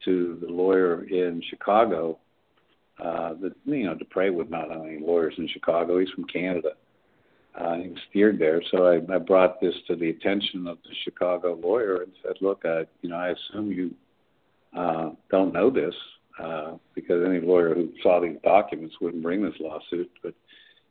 to 0.04 0.38
the 0.40 0.46
lawyer 0.46 1.04
in 1.04 1.42
Chicago. 1.50 2.18
Uh, 3.02 3.34
that 3.40 3.52
you 3.64 3.84
know, 3.84 3.94
Dupree 3.94 4.30
would 4.30 4.50
not 4.50 4.70
have 4.70 4.82
any 4.82 4.98
lawyers 4.98 5.34
in 5.38 5.48
Chicago. 5.48 5.98
He's 5.98 6.10
from 6.10 6.24
Canada. 6.24 6.70
Uh, 7.54 7.76
he 7.76 7.88
was 7.88 7.98
steered 8.10 8.38
there, 8.38 8.60
so 8.70 8.86
I, 8.86 9.14
I 9.14 9.18
brought 9.18 9.60
this 9.60 9.74
to 9.86 9.96
the 9.96 10.10
attention 10.10 10.66
of 10.66 10.78
the 10.84 10.94
Chicago 11.04 11.58
lawyer 11.62 12.02
and 12.02 12.12
said, 12.22 12.34
"Look, 12.40 12.62
I, 12.64 12.86
you 13.02 13.10
know, 13.10 13.16
I 13.16 13.30
assume 13.30 13.72
you 13.72 13.94
uh, 14.76 15.10
don't 15.30 15.52
know 15.52 15.70
this 15.70 15.94
uh, 16.38 16.74
because 16.94 17.24
any 17.26 17.40
lawyer 17.40 17.74
who 17.74 17.90
saw 18.02 18.20
these 18.20 18.36
documents 18.44 18.96
wouldn't 19.00 19.22
bring 19.22 19.42
this 19.42 19.54
lawsuit. 19.60 20.10
But 20.22 20.34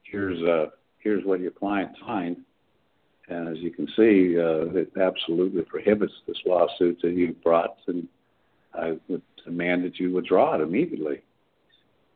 here's 0.03 0.41
uh, 0.43 0.67
here's 0.99 1.23
what 1.25 1.39
your 1.39 1.51
client 1.51 1.91
signed, 2.05 2.37
and 3.29 3.47
as 3.47 3.57
you 3.59 3.71
can 3.71 3.87
see, 3.95 4.37
uh, 4.37 4.77
it 4.77 4.91
absolutely 4.99 5.63
prohibits 5.63 6.13
this 6.27 6.37
lawsuit 6.45 6.99
that 7.01 7.11
you 7.11 7.35
brought, 7.43 7.77
and 7.87 8.07
I 8.73 8.97
would 9.07 9.21
demand 9.45 9.85
that 9.85 9.99
you 9.99 10.13
withdraw 10.13 10.55
it 10.55 10.61
immediately. 10.61 11.21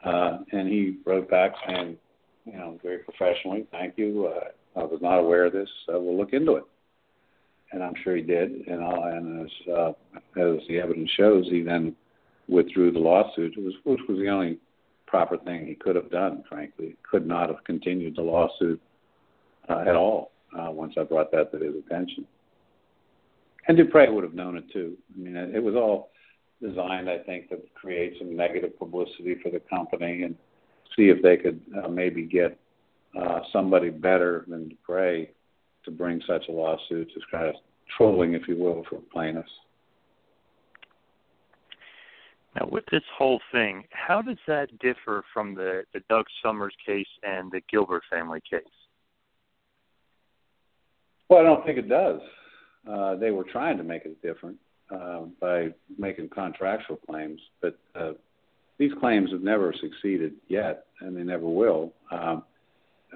Uh, 0.03 0.39
and 0.51 0.67
he 0.67 0.97
wrote 1.05 1.29
back 1.29 1.53
saying, 1.67 1.97
you 2.45 2.53
know, 2.53 2.79
very 2.81 2.99
professionally, 2.99 3.65
thank 3.71 3.97
you. 3.97 4.27
Uh, 4.27 4.79
I 4.79 4.83
was 4.83 4.99
not 5.01 5.19
aware 5.19 5.45
of 5.45 5.53
this. 5.53 5.69
I 5.89 5.97
will 5.97 6.17
look 6.17 6.33
into 6.33 6.55
it. 6.55 6.63
And 7.71 7.83
I'm 7.83 7.93
sure 8.03 8.15
he 8.15 8.23
did. 8.23 8.67
And, 8.67 8.83
uh, 8.83 9.01
and 9.03 9.45
as, 9.45 9.73
uh, 9.73 9.89
as 10.37 10.59
the 10.67 10.79
evidence 10.81 11.09
shows, 11.11 11.45
he 11.49 11.61
then 11.61 11.95
withdrew 12.47 12.91
the 12.91 12.99
lawsuit, 12.99 13.55
which 13.55 13.65
was, 13.65 13.73
which 13.83 14.01
was 14.09 14.17
the 14.17 14.29
only 14.29 14.57
proper 15.07 15.37
thing 15.37 15.67
he 15.67 15.75
could 15.75 15.95
have 15.95 16.09
done, 16.09 16.43
frankly. 16.49 16.95
Could 17.09 17.27
not 17.27 17.49
have 17.49 17.63
continued 17.63 18.15
the 18.15 18.21
lawsuit 18.21 18.81
uh, 19.69 19.83
at 19.87 19.95
all 19.95 20.31
uh, 20.57 20.71
once 20.71 20.95
I 20.97 21.03
brought 21.03 21.31
that 21.31 21.51
to 21.51 21.57
his 21.59 21.75
attention. 21.75 22.25
And 23.67 23.77
Dupree 23.77 24.09
would 24.09 24.23
have 24.23 24.33
known 24.33 24.57
it 24.57 24.65
too. 24.73 24.97
I 25.15 25.19
mean, 25.19 25.35
it 25.35 25.63
was 25.63 25.75
all 25.75 26.09
designed, 26.61 27.09
I 27.09 27.17
think, 27.19 27.49
to 27.49 27.57
create 27.75 28.15
some 28.19 28.35
negative 28.35 28.77
publicity 28.77 29.35
for 29.41 29.49
the 29.49 29.61
company 29.69 30.23
and 30.23 30.35
see 30.95 31.09
if 31.09 31.21
they 31.21 31.37
could 31.37 31.61
uh, 31.83 31.87
maybe 31.87 32.23
get 32.23 32.57
uh, 33.19 33.39
somebody 33.51 33.89
better 33.89 34.45
than 34.47 34.69
Dupree 34.69 35.29
to 35.85 35.91
bring 35.91 36.21
such 36.27 36.47
a 36.47 36.51
lawsuit, 36.51 37.09
just 37.13 37.29
kind 37.31 37.47
of 37.47 37.55
trolling, 37.97 38.33
if 38.33 38.47
you 38.47 38.57
will, 38.57 38.83
for 38.89 38.99
plaintiffs. 39.11 39.49
Now, 42.59 42.67
with 42.69 42.83
this 42.91 43.03
whole 43.17 43.39
thing, 43.51 43.85
how 43.91 44.21
does 44.21 44.37
that 44.47 44.77
differ 44.79 45.23
from 45.33 45.55
the, 45.55 45.83
the 45.93 46.01
Doug 46.09 46.25
Somers 46.43 46.75
case 46.85 47.07
and 47.23 47.49
the 47.51 47.61
Gilbert 47.71 48.03
family 48.09 48.41
case? 48.49 48.61
Well, 51.29 51.39
I 51.39 51.43
don't 51.43 51.65
think 51.65 51.77
it 51.77 51.87
does. 51.87 52.19
Uh, 52.89 53.15
they 53.15 53.31
were 53.31 53.45
trying 53.45 53.77
to 53.77 53.83
make 53.83 54.03
it 54.05 54.21
different 54.21 54.57
uh, 54.91 55.21
by 55.39 55.69
making 55.97 56.29
contractual 56.29 56.97
claims, 56.97 57.39
but 57.61 57.77
uh, 57.95 58.11
these 58.77 58.91
claims 58.99 59.31
have 59.31 59.43
never 59.43 59.73
succeeded 59.79 60.33
yet, 60.47 60.85
and 60.99 61.15
they 61.15 61.23
never 61.23 61.47
will. 61.47 61.93
Um, 62.11 62.43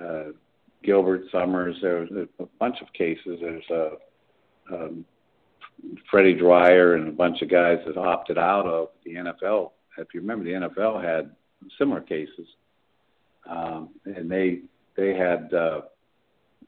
uh, 0.02 0.26
Gilbert 0.84 1.24
Somers, 1.32 1.76
there's 1.82 2.10
a 2.40 2.46
bunch 2.60 2.78
of 2.82 2.94
cases. 2.94 3.40
There's 3.42 3.70
a 3.72 3.92
um, 4.72 5.06
Freddie 6.10 6.36
Dryer 6.36 6.96
and 6.96 7.08
a 7.08 7.12
bunch 7.12 7.42
of 7.42 7.50
guys 7.50 7.80
that 7.86 7.98
opted 7.98 8.38
out 8.38 8.66
of 8.66 8.90
the 9.04 9.16
NFL. 9.16 9.72
If 9.98 10.14
you 10.14 10.22
remember, 10.22 10.44
the 10.46 10.70
NFL 10.70 11.04
had 11.04 11.36
similar 11.78 12.02
cases, 12.02 12.48
um, 13.50 13.90
and 14.06 14.30
they 14.30 14.62
they 14.96 15.14
had 15.14 15.54
uh, 15.54 15.82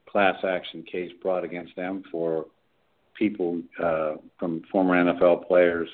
class 0.09 0.43
action 0.43 0.83
case 0.83 1.11
brought 1.21 1.43
against 1.43 1.75
them 1.75 2.03
for 2.11 2.47
people 3.17 3.61
uh, 3.83 4.15
from 4.39 4.61
former 4.71 4.95
NFL 4.95 5.47
players 5.47 5.89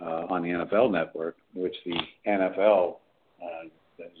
uh, 0.00 0.26
on 0.28 0.42
the 0.42 0.48
NFL 0.48 0.90
network, 0.90 1.36
which 1.54 1.74
the 1.84 1.96
NFL, 2.26 2.96
uh, 3.42 3.68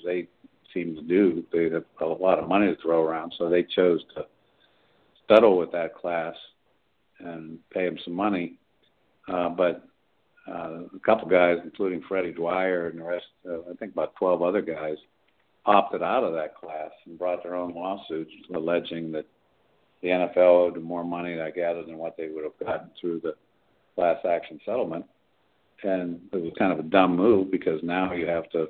they 0.04 0.28
seem 0.72 0.94
to 0.96 1.02
do, 1.02 1.44
they 1.52 1.64
have 1.64 1.84
a 2.00 2.04
lot 2.06 2.38
of 2.38 2.48
money 2.48 2.66
to 2.74 2.80
throw 2.80 3.02
around, 3.02 3.32
so 3.36 3.48
they 3.48 3.62
chose 3.62 4.00
to 4.16 4.26
settle 5.28 5.58
with 5.58 5.72
that 5.72 5.94
class 5.94 6.34
and 7.20 7.58
pay 7.72 7.84
them 7.84 7.98
some 8.04 8.14
money. 8.14 8.58
Uh, 9.28 9.48
but 9.48 9.84
uh, 10.48 10.80
a 10.94 11.00
couple 11.04 11.28
guys, 11.28 11.58
including 11.62 12.02
Freddie 12.08 12.32
Dryer 12.32 12.88
and 12.88 12.98
the 12.98 13.04
rest, 13.04 13.26
uh, 13.48 13.60
I 13.70 13.74
think 13.78 13.92
about 13.92 14.16
12 14.16 14.42
other 14.42 14.62
guys, 14.62 14.96
opted 15.64 16.02
out 16.02 16.24
of 16.24 16.32
that 16.34 16.56
class 16.56 16.90
and 17.06 17.18
brought 17.18 17.42
their 17.42 17.54
own 17.54 17.72
lawsuits 17.74 18.32
alleging 18.54 19.12
that 19.12 19.26
the 20.02 20.08
NFL 20.08 20.36
owed 20.36 20.82
more 20.82 21.04
money, 21.04 21.40
I 21.40 21.50
gather, 21.50 21.84
than 21.84 21.96
what 21.96 22.16
they 22.16 22.28
would 22.28 22.44
have 22.44 22.58
gotten 22.58 22.90
through 23.00 23.20
the 23.20 23.34
class 23.94 24.18
action 24.28 24.60
settlement. 24.64 25.04
And 25.84 26.20
it 26.32 26.42
was 26.42 26.52
kind 26.58 26.72
of 26.72 26.78
a 26.78 26.88
dumb 26.88 27.16
move 27.16 27.50
because 27.50 27.80
now 27.82 28.12
you 28.12 28.26
have 28.26 28.48
to 28.50 28.68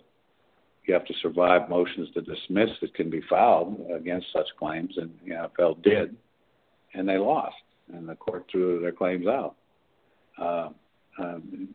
you 0.87 0.95
have 0.95 1.05
to 1.05 1.15
survive 1.23 1.69
motions 1.69 2.09
to 2.15 2.23
dismiss 2.23 2.71
that 2.81 2.95
can 2.95 3.09
be 3.09 3.21
filed 3.31 3.81
against 3.95 4.27
such 4.33 4.47
claims, 4.59 4.93
and 4.97 5.11
the 5.25 5.35
NFL 5.35 5.81
did, 5.83 6.17
and 6.95 7.09
they 7.09 7.19
lost, 7.19 7.55
and 7.93 8.09
the 8.09 8.17
court 8.17 8.47
threw 8.51 8.81
their 8.81 8.91
claims 8.91 9.27
out. 9.27 9.55
Uh, 10.41 10.71
um, 11.21 11.69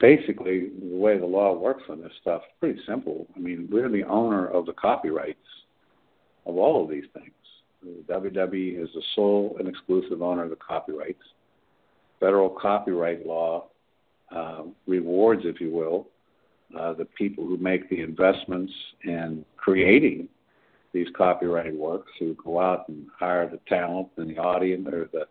basically, 0.00 0.70
the 0.70 0.96
way 0.96 1.18
the 1.18 1.26
law 1.26 1.52
works 1.54 1.84
on 1.88 2.00
this 2.00 2.12
stuff 2.20 2.42
pretty 2.58 2.80
simple. 2.86 3.28
I 3.36 3.38
mean, 3.38 3.68
we're 3.70 3.88
the 3.88 4.04
owner 4.04 4.48
of 4.48 4.66
the 4.66 4.72
copyrights 4.72 5.38
of 6.46 6.56
all 6.56 6.82
of 6.82 6.90
these 6.90 7.04
things. 7.12 7.30
WWE 7.84 8.82
is 8.82 8.88
the 8.94 9.02
sole 9.14 9.56
and 9.58 9.68
exclusive 9.68 10.22
owner 10.22 10.44
of 10.44 10.50
the 10.50 10.56
copyrights. 10.56 11.22
Federal 12.20 12.50
copyright 12.50 13.26
law 13.26 13.66
uh, 14.34 14.62
rewards, 14.86 15.42
if 15.44 15.60
you 15.60 15.70
will, 15.70 16.08
uh, 16.78 16.94
the 16.94 17.04
people 17.04 17.46
who 17.46 17.56
make 17.56 17.88
the 17.90 18.00
investments 18.00 18.72
in 19.04 19.44
creating 19.56 20.28
these 20.92 21.08
copyrighted 21.16 21.74
works, 21.74 22.10
who 22.18 22.34
go 22.34 22.60
out 22.60 22.88
and 22.88 23.06
hire 23.18 23.48
the 23.48 23.58
talent 23.68 24.08
and 24.16 24.30
the 24.30 24.38
audience, 24.38 24.86
or 24.92 25.08
the 25.12 25.26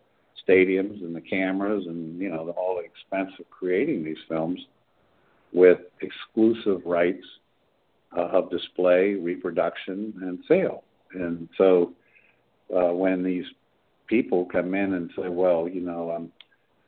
stadiums 0.46 1.00
and 1.02 1.14
the 1.14 1.20
cameras, 1.20 1.84
and 1.86 2.20
you 2.20 2.28
know 2.28 2.52
all 2.56 2.76
the 2.76 2.84
expense 2.84 3.30
of 3.38 3.48
creating 3.50 4.04
these 4.04 4.18
films, 4.28 4.60
with 5.52 5.78
exclusive 6.00 6.80
rights 6.84 7.24
uh, 8.16 8.22
of 8.28 8.50
display, 8.50 9.14
reproduction, 9.14 10.12
and 10.22 10.40
sale. 10.48 10.82
And 11.14 11.48
so 11.58 11.92
uh, 12.74 12.92
when 12.92 13.22
these 13.22 13.44
people 14.06 14.44
come 14.44 14.74
in 14.74 14.94
and 14.94 15.10
say, 15.16 15.28
well, 15.28 15.68
you 15.68 15.80
know, 15.80 16.10
I'm 16.10 16.32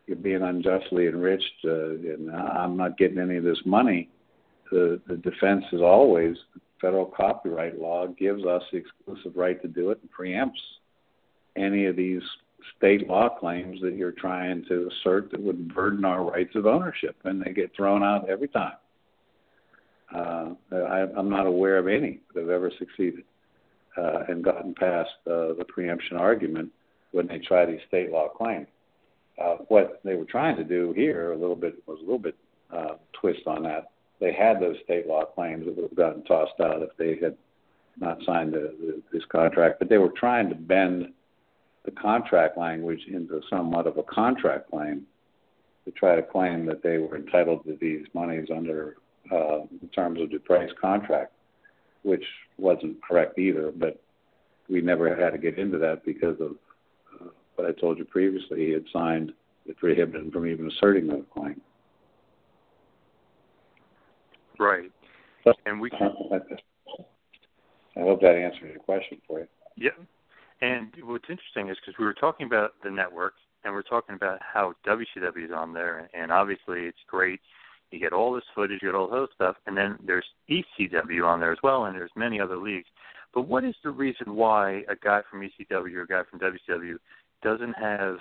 you're 0.06 0.16
being 0.16 0.42
unjustly 0.42 1.06
enriched, 1.06 1.64
uh, 1.64 1.90
and 1.92 2.30
I'm 2.30 2.76
not 2.76 2.98
getting 2.98 3.18
any 3.18 3.36
of 3.38 3.44
this 3.44 3.60
money. 3.64 4.10
The 4.70 5.00
the 5.06 5.16
defense 5.16 5.64
is 5.72 5.80
always 5.80 6.36
federal 6.80 7.06
copyright 7.06 7.80
law 7.80 8.06
gives 8.06 8.44
us 8.44 8.62
the 8.70 8.78
exclusive 8.78 9.36
right 9.36 9.60
to 9.62 9.68
do 9.68 9.90
it 9.90 9.98
and 10.02 10.10
preempts 10.12 10.60
any 11.56 11.86
of 11.86 11.96
these 11.96 12.22
state 12.76 13.08
law 13.08 13.28
claims 13.28 13.80
that 13.80 13.94
you're 13.94 14.12
trying 14.12 14.64
to 14.66 14.90
assert 14.90 15.30
that 15.30 15.40
would 15.40 15.74
burden 15.74 16.04
our 16.04 16.24
rights 16.24 16.54
of 16.54 16.66
ownership, 16.66 17.16
and 17.24 17.42
they 17.42 17.52
get 17.52 17.74
thrown 17.74 18.02
out 18.02 18.28
every 18.28 18.48
time. 18.48 18.74
Uh, 20.14 20.50
I, 20.72 21.06
I'm 21.16 21.30
not 21.30 21.46
aware 21.46 21.78
of 21.78 21.88
any 21.88 22.20
that 22.34 22.40
have 22.40 22.50
ever 22.50 22.70
succeeded 22.78 23.24
and 23.96 24.42
gotten 24.42 24.74
past 24.74 25.10
uh, 25.26 25.54
the 25.54 25.64
preemption 25.68 26.16
argument 26.16 26.70
when 27.12 27.26
they 27.26 27.38
try 27.38 27.64
these 27.64 27.80
state 27.86 28.10
law 28.10 28.28
claims. 28.28 28.66
Uh, 29.40 29.56
what 29.68 30.00
they 30.04 30.14
were 30.14 30.24
trying 30.24 30.56
to 30.56 30.64
do 30.64 30.92
here 30.92 31.32
a 31.32 31.36
little 31.36 31.56
bit 31.56 31.82
was 31.86 31.98
a 31.98 32.02
little 32.02 32.18
bit 32.18 32.36
uh, 32.72 32.94
twist 33.12 33.46
on 33.46 33.62
that. 33.62 33.90
They 34.20 34.32
had 34.32 34.60
those 34.60 34.76
state 34.84 35.06
law 35.06 35.24
claims 35.24 35.66
that 35.66 35.76
would 35.76 35.90
have 35.90 35.96
gotten 35.96 36.24
tossed 36.24 36.60
out 36.60 36.82
if 36.82 36.90
they 36.96 37.18
had 37.24 37.36
not 37.98 38.18
signed 38.24 38.52
the, 38.52 38.74
the, 38.80 39.02
this 39.12 39.24
contract, 39.28 39.78
but 39.78 39.88
they 39.88 39.98
were 39.98 40.12
trying 40.16 40.48
to 40.48 40.54
bend 40.54 41.12
the 41.84 41.90
contract 41.90 42.56
language 42.56 43.02
into 43.08 43.40
somewhat 43.50 43.86
of 43.86 43.98
a 43.98 44.02
contract 44.02 44.70
claim 44.70 45.06
to 45.84 45.90
try 45.92 46.16
to 46.16 46.22
claim 46.22 46.64
that 46.66 46.82
they 46.82 46.98
were 46.98 47.16
entitled 47.16 47.64
to 47.64 47.76
these 47.80 48.06
monies 48.14 48.48
under 48.54 48.96
uh, 49.30 49.60
the 49.80 49.88
terms 49.94 50.20
of 50.20 50.30
Dupree's 50.30 50.72
contract 50.80 51.33
which 52.04 52.24
wasn't 52.58 53.02
correct 53.02 53.38
either. 53.38 53.72
But 53.74 54.00
we 54.68 54.80
never 54.80 55.14
had 55.14 55.30
to 55.30 55.38
get 55.38 55.58
into 55.58 55.78
that 55.78 56.04
because 56.04 56.40
of 56.40 56.52
uh, 57.20 57.30
what 57.56 57.68
I 57.68 57.72
told 57.72 57.98
you 57.98 58.04
previously. 58.04 58.66
He 58.66 58.70
had 58.70 58.84
signed 58.92 59.32
that 59.66 59.76
prohibit 59.78 60.14
him 60.14 60.30
from 60.30 60.46
even 60.46 60.70
asserting 60.70 61.08
that 61.08 61.28
claim. 61.30 61.60
Right. 64.58 64.90
And 65.66 65.80
we 65.80 65.90
can. 65.90 66.12
I 67.96 68.00
hope 68.00 68.20
that 68.22 68.34
answers 68.34 68.70
your 68.72 68.80
question 68.80 69.18
for 69.26 69.40
you. 69.40 69.46
Yeah. 69.76 69.90
And 70.60 70.92
what's 71.02 71.28
interesting 71.28 71.68
is 71.68 71.76
because 71.84 71.98
we 71.98 72.04
were 72.04 72.14
talking 72.14 72.46
about 72.46 72.72
the 72.82 72.90
network 72.90 73.34
and 73.64 73.72
we're 73.72 73.82
talking 73.82 74.14
about 74.14 74.38
how 74.40 74.74
WCW 74.86 75.46
is 75.46 75.50
on 75.54 75.72
there, 75.72 76.08
and 76.14 76.30
obviously 76.30 76.80
it's 76.82 76.98
great. 77.08 77.40
You 77.94 78.00
get 78.00 78.12
all 78.12 78.32
this 78.32 78.44
footage, 78.54 78.80
you 78.82 78.88
get 78.88 78.96
all 78.96 79.08
those 79.08 79.28
stuff, 79.34 79.54
and 79.66 79.76
then 79.76 79.96
there's 80.04 80.24
ECW 80.50 81.24
on 81.24 81.38
there 81.38 81.52
as 81.52 81.58
well, 81.62 81.84
and 81.84 81.94
there's 81.94 82.10
many 82.16 82.40
other 82.40 82.56
leagues. 82.56 82.88
But 83.32 83.42
what 83.42 83.64
is 83.64 83.74
the 83.84 83.90
reason 83.90 84.34
why 84.34 84.82
a 84.88 84.96
guy 85.00 85.20
from 85.30 85.42
ECW 85.42 85.94
or 85.94 86.02
a 86.02 86.06
guy 86.06 86.22
from 86.28 86.40
WCW 86.40 86.96
doesn't 87.42 87.74
have, 87.74 88.16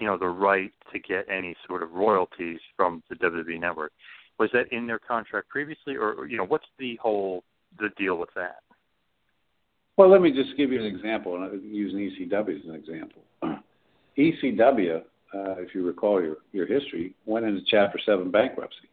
you 0.00 0.06
know, 0.08 0.18
the 0.18 0.26
right 0.26 0.72
to 0.92 0.98
get 0.98 1.26
any 1.30 1.54
sort 1.68 1.84
of 1.84 1.92
royalties 1.92 2.58
from 2.76 3.02
the 3.08 3.14
WWE 3.14 3.60
network? 3.60 3.92
Was 4.40 4.50
that 4.54 4.72
in 4.72 4.88
their 4.88 4.98
contract 4.98 5.48
previously, 5.48 5.94
or 5.94 6.26
you 6.26 6.36
know, 6.36 6.46
what's 6.46 6.66
the 6.78 6.96
whole 7.00 7.44
the 7.78 7.90
deal 7.96 8.16
with 8.16 8.30
that? 8.34 8.56
Well, 9.96 10.10
let 10.10 10.20
me 10.20 10.32
just 10.32 10.56
give 10.56 10.72
you 10.72 10.80
an 10.80 10.86
example, 10.86 11.40
and 11.40 11.62
using 11.62 11.98
ECW 11.98 12.58
as 12.58 12.68
an 12.68 12.74
example. 12.74 13.22
ECW, 14.18 14.96
uh, 15.34 15.54
if 15.58 15.74
you 15.74 15.86
recall 15.86 16.20
your 16.20 16.38
your 16.52 16.66
history, 16.66 17.14
went 17.26 17.46
into 17.46 17.60
Chapter 17.68 18.00
Seven 18.04 18.30
bankruptcy. 18.30 18.88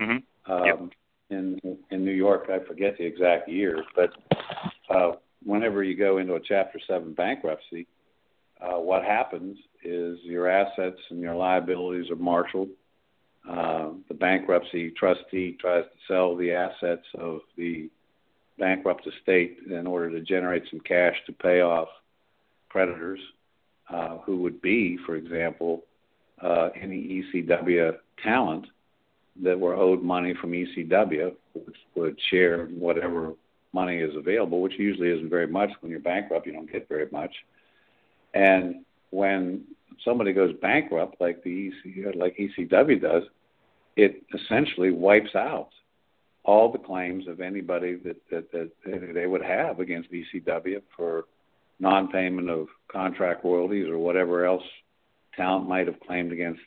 Mm-hmm. 0.00 0.52
Um, 0.52 0.64
yep. 0.64 0.80
In 1.30 1.60
in 1.90 2.04
New 2.04 2.12
York, 2.12 2.48
I 2.48 2.58
forget 2.66 2.96
the 2.96 3.04
exact 3.04 3.50
year, 3.50 3.84
but 3.94 4.10
uh, 4.88 5.12
whenever 5.44 5.82
you 5.82 5.94
go 5.94 6.16
into 6.18 6.34
a 6.34 6.40
Chapter 6.40 6.80
Seven 6.86 7.12
bankruptcy, 7.12 7.86
uh, 8.60 8.78
what 8.78 9.04
happens 9.04 9.58
is 9.84 10.18
your 10.22 10.48
assets 10.48 10.98
and 11.10 11.20
your 11.20 11.34
liabilities 11.34 12.10
are 12.10 12.16
marshaled. 12.16 12.70
Uh, 13.48 13.90
the 14.08 14.14
bankruptcy 14.14 14.90
trustee 14.90 15.56
tries 15.60 15.84
to 15.84 16.12
sell 16.12 16.34
the 16.34 16.52
assets 16.52 17.06
of 17.18 17.40
the 17.56 17.90
bankrupt 18.58 19.06
estate 19.06 19.58
in 19.70 19.86
order 19.86 20.10
to 20.10 20.20
generate 20.20 20.64
some 20.70 20.80
cash 20.80 21.14
to 21.26 21.32
pay 21.32 21.60
off 21.60 21.88
creditors 22.68 23.20
uh, 23.90 24.18
who 24.18 24.38
would 24.38 24.60
be, 24.60 24.98
for 25.06 25.16
example, 25.16 25.84
uh, 26.42 26.68
any 26.80 27.22
ECW 27.34 27.96
talent 28.22 28.66
that 29.42 29.58
were 29.58 29.74
owed 29.74 30.02
money 30.02 30.34
from 30.40 30.52
ECW, 30.52 31.34
which 31.54 31.76
would 31.94 32.18
share 32.30 32.66
whatever 32.66 33.34
money 33.72 33.98
is 33.98 34.16
available, 34.16 34.60
which 34.60 34.78
usually 34.78 35.10
isn't 35.10 35.30
very 35.30 35.46
much. 35.46 35.70
When 35.80 35.90
you're 35.90 36.00
bankrupt, 36.00 36.46
you 36.46 36.52
don't 36.52 36.70
get 36.70 36.88
very 36.88 37.08
much. 37.12 37.34
And 38.34 38.84
when 39.10 39.64
somebody 40.04 40.32
goes 40.32 40.54
bankrupt, 40.60 41.20
like 41.20 41.42
the 41.42 41.68
EC, 41.68 42.14
like 42.14 42.36
ECW 42.36 43.00
does, 43.00 43.24
it 43.96 44.22
essentially 44.34 44.90
wipes 44.90 45.34
out 45.34 45.70
all 46.44 46.72
the 46.72 46.78
claims 46.78 47.26
of 47.28 47.40
anybody 47.40 47.96
that, 47.96 48.16
that, 48.30 48.50
that 48.52 48.70
they 49.12 49.26
would 49.26 49.42
have 49.42 49.80
against 49.80 50.10
ECW 50.10 50.80
for 50.96 51.24
non-payment 51.80 52.48
of 52.48 52.68
contract 52.90 53.44
royalties 53.44 53.86
or 53.88 53.98
whatever 53.98 54.44
else 54.44 54.62
talent 55.36 55.68
might 55.68 55.86
have 55.86 56.00
claimed 56.00 56.32
against 56.32 56.60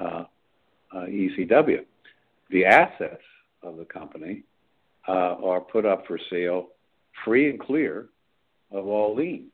uh, 0.00 0.24
uh, 0.92 1.06
ECW. 1.06 1.84
The 2.50 2.66
assets 2.66 3.22
of 3.62 3.76
the 3.76 3.84
company 3.84 4.44
uh, 5.08 5.36
are 5.42 5.60
put 5.60 5.86
up 5.86 6.06
for 6.06 6.18
sale 6.30 6.68
free 7.24 7.50
and 7.50 7.60
clear 7.60 8.06
of 8.70 8.86
all 8.86 9.14
lien. 9.14 9.46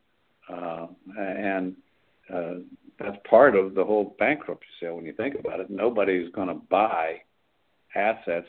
Uh, 0.49 0.87
and 1.17 1.77
uh, 2.33 2.55
that's 2.99 3.17
part 3.29 3.57
of 3.57 3.75
the 3.75 3.85
whole 3.85 4.17
bankruptcy 4.19 4.67
sale 4.81 4.97
when 4.97 5.07
you 5.07 5.13
think 5.13 5.37
about 5.39 5.61
it. 5.61 5.71
Nobody's 5.71 6.31
going 6.33 6.49
to 6.49 6.55
buy 6.55 7.23
assets 7.95 8.49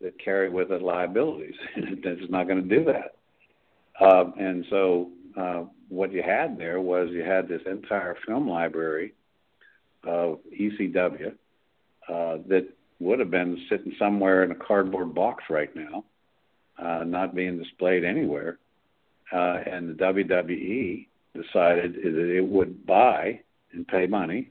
that 0.00 0.22
carry 0.22 0.48
with 0.48 0.70
it 0.70 0.82
liabilities. 0.82 1.54
it's 1.76 2.30
not 2.30 2.46
going 2.48 2.68
to 2.68 2.76
do 2.76 2.84
that. 2.84 3.16
Um, 4.04 4.34
and 4.38 4.64
so 4.70 5.10
uh, 5.36 5.64
what 5.88 6.12
you 6.12 6.22
had 6.22 6.58
there 6.58 6.80
was 6.80 7.10
you 7.10 7.22
had 7.22 7.48
this 7.48 7.60
entire 7.66 8.16
film 8.26 8.48
library 8.48 9.14
of 10.04 10.38
ECW 10.58 11.32
uh, 12.08 12.38
that 12.48 12.66
would 13.00 13.18
have 13.18 13.30
been 13.30 13.58
sitting 13.68 13.94
somewhere 13.98 14.44
in 14.44 14.52
a 14.52 14.54
cardboard 14.54 15.14
box 15.14 15.44
right 15.50 15.74
now, 15.74 16.04
uh, 16.78 17.02
not 17.04 17.34
being 17.34 17.58
displayed 17.58 18.04
anywhere. 18.04 18.58
Uh, 19.32 19.58
and 19.66 19.88
the 19.88 19.94
WWE 19.94 21.06
decided 21.34 21.94
that 21.94 22.36
it 22.36 22.44
would 22.44 22.86
buy 22.86 23.40
and 23.72 23.86
pay 23.86 24.06
money 24.06 24.50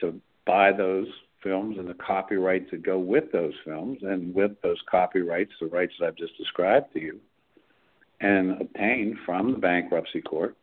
to 0.00 0.20
buy 0.46 0.72
those 0.72 1.06
films 1.42 1.76
and 1.78 1.88
the 1.88 1.94
copyrights 1.94 2.70
that 2.70 2.82
go 2.82 2.98
with 2.98 3.30
those 3.30 3.52
films, 3.64 3.98
and 4.02 4.34
with 4.34 4.52
those 4.62 4.78
copyrights, 4.90 5.52
the 5.60 5.66
rights 5.66 5.92
that 6.00 6.06
I've 6.06 6.16
just 6.16 6.36
described 6.36 6.92
to 6.94 7.00
you, 7.00 7.20
and 8.20 8.60
obtain 8.60 9.18
from 9.24 9.52
the 9.52 9.58
bankruptcy 9.58 10.22
court, 10.22 10.56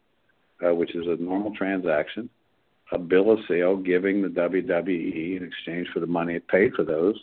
uh, 0.66 0.74
which 0.74 0.96
is 0.96 1.06
a 1.08 1.22
normal 1.22 1.56
transaction, 1.56 2.30
a 2.92 2.98
bill 2.98 3.32
of 3.32 3.40
sale 3.48 3.76
giving 3.76 4.22
the 4.22 4.28
WWE 4.28 5.38
in 5.38 5.44
exchange 5.44 5.88
for 5.94 6.00
the 6.00 6.08
money 6.08 6.36
it 6.36 6.48
paid 6.48 6.74
for 6.74 6.84
those 6.84 7.18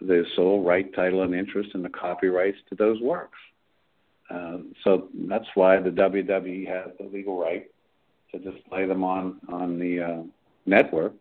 the 0.00 0.24
sole 0.34 0.62
right, 0.62 0.92
title, 0.94 1.22
and 1.22 1.34
interest 1.34 1.70
in 1.74 1.82
the 1.82 1.88
copyrights 1.88 2.58
to 2.68 2.74
those 2.74 3.00
works. 3.00 3.38
Uh, 4.30 4.58
so 4.84 5.08
that's 5.28 5.46
why 5.54 5.78
the 5.78 5.90
WWE 5.90 6.66
has 6.68 6.92
the 6.98 7.04
legal 7.04 7.38
right 7.38 7.70
to 8.32 8.38
display 8.38 8.86
them 8.86 9.02
on 9.02 9.40
on 9.48 9.78
the 9.78 10.00
uh, 10.00 10.22
network, 10.66 11.12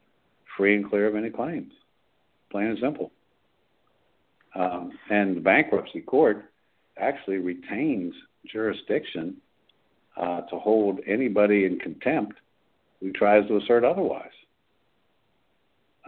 free 0.56 0.76
and 0.76 0.90
clear 0.90 1.08
of 1.08 1.16
any 1.16 1.30
claims, 1.30 1.74
plain 2.52 2.68
and 2.68 2.80
simple. 2.80 3.12
Um, 4.56 4.98
and 5.10 5.38
the 5.38 5.42
bankruptcy 5.42 6.02
court 6.02 6.46
actually 6.98 7.38
retains 7.38 8.14
jurisdiction 8.46 9.38
uh, 10.18 10.42
to 10.42 10.60
hold 10.60 11.00
anybody 11.08 11.66
in 11.66 11.80
contempt 11.80 12.38
who 13.02 13.12
tries 13.12 13.48
to 13.48 13.58
assert 13.58 13.84
otherwise. 13.84 14.30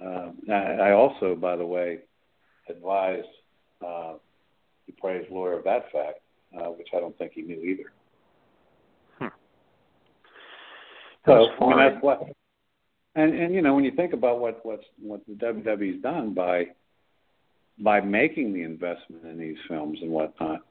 Uh, 0.01 0.31
I 0.51 0.91
also, 0.91 1.35
by 1.35 1.55
the 1.55 1.65
way, 1.65 1.99
advised 2.69 3.27
uh, 3.85 4.13
the 4.87 4.93
praise 4.99 5.25
lawyer 5.29 5.57
of 5.57 5.63
that 5.65 5.91
fact, 5.91 6.19
uh, 6.57 6.69
which 6.69 6.87
I 6.95 6.99
don't 6.99 7.17
think 7.17 7.33
he 7.33 7.41
knew 7.41 7.61
either. 7.61 7.91
Hmm. 9.19 9.27
So 11.25 11.47
I 11.61 11.67
mean, 11.67 11.77
that's 11.77 12.03
what. 12.03 12.23
And 13.15 13.35
and 13.35 13.53
you 13.53 13.61
know 13.61 13.75
when 13.75 13.83
you 13.83 13.91
think 13.91 14.13
about 14.13 14.39
what 14.39 14.65
what's 14.65 14.85
what 15.01 15.21
the 15.27 15.33
WWE's 15.33 16.01
done 16.01 16.33
by 16.33 16.67
by 17.79 17.99
making 17.99 18.53
the 18.53 18.63
investment 18.63 19.25
in 19.25 19.37
these 19.37 19.57
films 19.67 19.99
and 20.01 20.09
whatnot, 20.09 20.61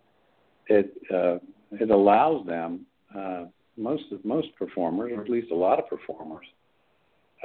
it 0.66 0.93
uh, 1.12 1.39
it 1.73 1.91
allows 1.91 2.47
them 2.47 2.87
uh, 3.16 3.45
most 3.77 4.05
most 4.25 4.49
performers, 4.57 5.12
or 5.14 5.23
at 5.23 5.31
least 5.31 5.51
a 5.51 5.55
lot 5.55 5.79
of 5.79 5.89
performers, 5.89 6.47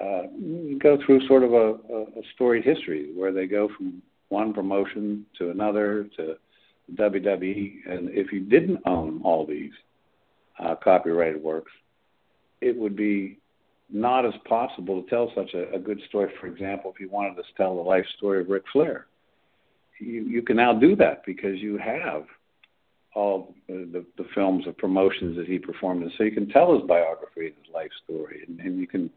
uh, 0.02 0.24
go 0.80 0.98
through 1.06 1.26
sort 1.28 1.44
of 1.44 1.54
a, 1.54 1.74
a 2.20 2.22
storied 2.34 2.64
history 2.64 3.12
where 3.16 3.32
they 3.32 3.48
go 3.48 3.70
from 3.76 4.02
one 4.30 4.54
promotion 4.54 5.26
to 5.38 5.52
another 5.52 6.08
to 6.18 6.36
WWE, 6.94 7.90
and 7.90 8.10
if 8.10 8.32
you 8.32 8.42
didn't 8.42 8.80
own 8.86 9.22
all 9.24 9.46
these 9.46 9.72
uh, 10.60 10.76
copyrighted 10.76 11.42
works, 11.42 11.72
it 12.62 12.76
would 12.76 12.96
be 12.96 13.40
not 13.90 14.26
as 14.26 14.34
possible 14.46 15.02
to 15.02 15.10
tell 15.10 15.32
such 15.36 15.54
a, 15.54 15.74
a 15.74 15.80
good 15.80 16.00
story. 16.08 16.32
For 16.40 16.48
example, 16.48 16.92
if 16.94 17.00
you 17.00 17.10
wanted 17.10 17.36
to 17.36 17.44
tell 17.58 17.76
the 17.76 17.82
life 17.82 18.06
story 18.18 18.42
of 18.42 18.50
Ric 18.50 18.64
Flair, 18.72 19.08
you, 20.00 20.24
you 20.24 20.42
can 20.42 20.58
now 20.58 20.74
do 20.74 20.96
that 20.98 21.26
because 21.26 21.60
you 21.60 21.78
have 21.78 22.26
all 23.16 23.56
the, 23.68 24.06
the 24.18 24.26
films 24.36 24.68
of 24.68 24.78
promotions 24.78 25.38
that 25.38 25.48
he 25.48 25.58
performed 25.58 26.04
in. 26.04 26.12
So 26.18 26.26
you 26.26 26.32
can 26.32 26.50
tell 26.50 26.74
his 26.74 26.86
biography 26.88 27.48
and 27.48 27.56
his 27.66 27.74
life 27.74 27.92
story, 28.04 28.44
and, 28.48 28.60
and 28.60 28.80
you 28.80 28.88
can 28.88 29.10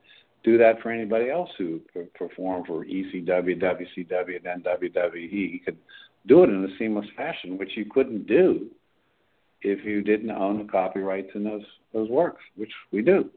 do 0.44 0.56
that 0.56 0.80
for 0.80 0.90
anybody 0.90 1.30
else 1.30 1.50
who 1.58 1.80
performed 2.14 2.66
for 2.66 2.84
ECW, 2.84 3.60
WCW, 3.60 4.36
and 4.46 4.64
WWE. 4.64 5.52
You 5.52 5.60
could 5.64 5.76
do 6.26 6.44
it 6.44 6.50
in 6.50 6.64
a 6.64 6.78
seamless 6.78 7.06
fashion, 7.16 7.58
which 7.58 7.76
you 7.76 7.86
couldn't 7.90 8.26
do 8.26 8.68
if 9.62 9.84
you 9.84 10.02
didn't 10.02 10.30
own 10.30 10.58
the 10.58 10.70
copyrights 10.70 11.30
in 11.34 11.42
those 11.42 11.64
those 11.92 12.08
works, 12.08 12.42
which 12.56 12.70
we 12.92 13.02
do. 13.02 13.28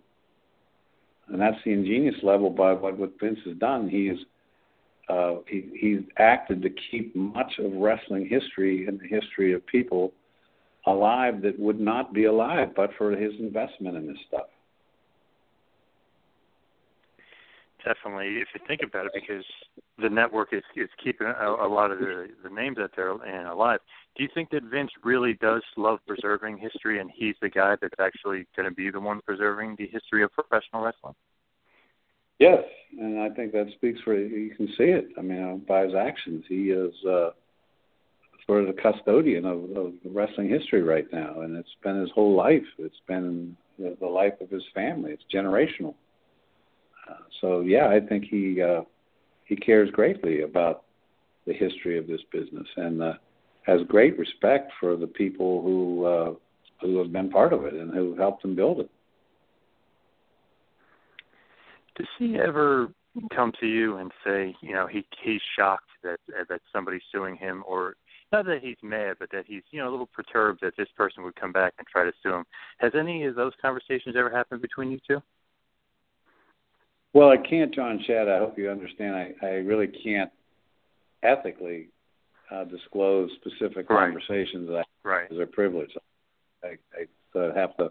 And 1.29 1.41
that's 1.41 1.57
the 1.65 1.71
ingenious 1.71 2.15
level 2.21 2.49
by 2.49 2.73
what, 2.73 2.97
what 2.97 3.13
Vince 3.19 3.39
has 3.45 3.57
done. 3.57 3.89
He's 3.89 4.17
uh, 5.09 5.37
he, 5.47 5.69
he's 5.75 6.01
acted 6.17 6.61
to 6.61 6.69
keep 6.91 7.15
much 7.15 7.53
of 7.57 7.71
wrestling 7.73 8.27
history 8.27 8.85
and 8.85 8.99
the 8.99 9.07
history 9.07 9.53
of 9.53 9.65
people 9.65 10.13
alive 10.85 11.41
that 11.41 11.59
would 11.59 11.79
not 11.79 12.13
be 12.13 12.25
alive 12.25 12.69
but 12.75 12.89
for 12.97 13.11
his 13.11 13.33
investment 13.39 13.95
in 13.95 14.07
this 14.07 14.17
stuff. 14.27 14.47
Definitely, 17.83 18.37
if 18.37 18.47
you 18.53 18.61
think 18.67 18.81
about 18.83 19.07
it, 19.07 19.11
because 19.13 19.43
the 19.99 20.09
network 20.09 20.53
is 20.53 20.61
is 20.75 20.89
keeping 21.03 21.25
a, 21.25 21.47
a 21.49 21.67
lot 21.67 21.89
of 21.89 21.97
the, 21.97 22.27
the 22.43 22.49
names 22.49 22.77
out 22.77 22.91
there 22.95 23.11
and 23.11 23.47
alive. 23.47 23.79
Do 24.15 24.21
you 24.21 24.29
think 24.35 24.51
that 24.51 24.63
Vince 24.63 24.91
really 25.03 25.33
does 25.33 25.63
love 25.77 25.97
preserving 26.05 26.59
history, 26.59 26.99
and 26.99 27.09
he's 27.11 27.35
the 27.41 27.49
guy 27.49 27.75
that's 27.81 27.99
actually 27.99 28.45
going 28.55 28.69
to 28.69 28.75
be 28.75 28.91
the 28.91 28.99
one 28.99 29.19
preserving 29.25 29.77
the 29.79 29.87
history 29.87 30.23
of 30.23 30.31
professional 30.31 30.83
wrestling? 30.83 31.15
Yes, 32.37 32.63
and 32.99 33.19
I 33.19 33.29
think 33.29 33.51
that 33.53 33.67
speaks 33.75 33.99
for 34.01 34.15
you 34.15 34.53
can 34.55 34.67
see 34.77 34.85
it. 34.85 35.09
I 35.17 35.21
mean, 35.21 35.43
uh, 35.43 35.55
by 35.67 35.85
his 35.85 35.93
actions, 35.95 36.43
he 36.47 36.71
is 36.71 36.93
uh, 37.07 37.31
sort 38.51 38.67
of 38.67 38.75
the 38.75 38.81
custodian 38.81 39.45
of, 39.45 39.63
of 39.77 39.93
wrestling 40.03 40.49
history 40.49 40.83
right 40.83 41.05
now, 41.13 41.39
and 41.39 41.55
it's 41.55 41.73
been 41.81 42.01
his 42.01 42.09
whole 42.13 42.35
life. 42.35 42.65
It's 42.79 42.99
been 43.07 43.55
the, 43.79 43.95
the 44.01 44.05
life 44.05 44.33
of 44.41 44.49
his 44.49 44.63
family. 44.75 45.13
It's 45.13 45.23
generational. 45.33 45.93
Uh, 47.09 47.23
so 47.39 47.61
yeah, 47.61 47.87
I 47.87 48.01
think 48.01 48.25
he 48.29 48.61
uh, 48.61 48.81
he 49.45 49.55
cares 49.55 49.89
greatly 49.91 50.41
about 50.41 50.83
the 51.47 51.53
history 51.53 51.97
of 51.97 52.07
this 52.07 52.19
business 52.29 52.67
and 52.75 53.01
uh, 53.01 53.13
has 53.61 53.79
great 53.87 54.19
respect 54.19 54.73
for 54.81 54.97
the 54.97 55.07
people 55.07 55.61
who 55.61 56.03
uh, 56.03 56.33
who 56.81 56.97
have 56.97 57.13
been 57.13 57.29
part 57.29 57.53
of 57.53 57.63
it 57.63 57.73
and 57.73 57.93
who 57.93 58.17
helped 58.17 58.43
him 58.43 58.53
build 58.53 58.81
it. 58.81 58.91
Does 61.95 62.07
he 62.19 62.37
ever 62.37 62.89
come 63.33 63.53
to 63.61 63.65
you 63.65 63.95
and 63.95 64.11
say, 64.25 64.53
you 64.59 64.73
know, 64.73 64.87
he 64.87 65.05
he's 65.23 65.41
shocked 65.57 65.87
that 66.03 66.19
that 66.49 66.59
somebody's 66.73 67.01
suing 67.13 67.37
him, 67.37 67.63
or 67.65 67.95
not 68.31 68.45
that 68.45 68.59
he's 68.61 68.77
mad, 68.81 69.17
but 69.19 69.29
that 69.31 69.45
he's 69.47 69.63
you 69.71 69.79
know 69.79 69.89
a 69.89 69.91
little 69.91 70.07
perturbed 70.07 70.59
that 70.61 70.75
this 70.77 70.87
person 70.95 71.23
would 71.23 71.35
come 71.35 71.51
back 71.51 71.73
and 71.77 71.87
try 71.87 72.03
to 72.03 72.11
sue 72.23 72.33
him? 72.33 72.45
Has 72.79 72.93
any 72.97 73.25
of 73.25 73.35
those 73.35 73.53
conversations 73.61 74.15
ever 74.17 74.29
happened 74.29 74.61
between 74.61 74.91
you 74.91 74.99
two? 75.07 75.21
Well, 77.13 77.29
I 77.29 77.37
can't, 77.37 77.73
John 77.73 78.01
Shad. 78.07 78.29
I 78.29 78.37
hope 78.39 78.57
you 78.57 78.69
understand. 78.69 79.15
I, 79.15 79.33
I 79.45 79.49
really 79.49 79.87
can't 79.87 80.31
ethically 81.23 81.89
uh, 82.49 82.63
disclose 82.65 83.29
specific 83.35 83.89
right. 83.89 84.05
conversations 84.05 84.69
that 84.69 84.85
right. 85.03 85.29
as 85.31 85.37
a 85.39 85.45
privilege. 85.45 85.91
I, 86.63 86.77
I 86.95 87.39
uh, 87.39 87.53
have 87.53 87.75
to 87.77 87.89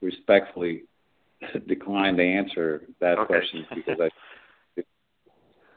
respectfully 0.00 0.84
decline 1.66 2.16
to 2.16 2.24
answer 2.24 2.82
that 3.00 3.18
okay. 3.18 3.26
question 3.26 3.66
because 3.74 3.98
I. 4.00 4.08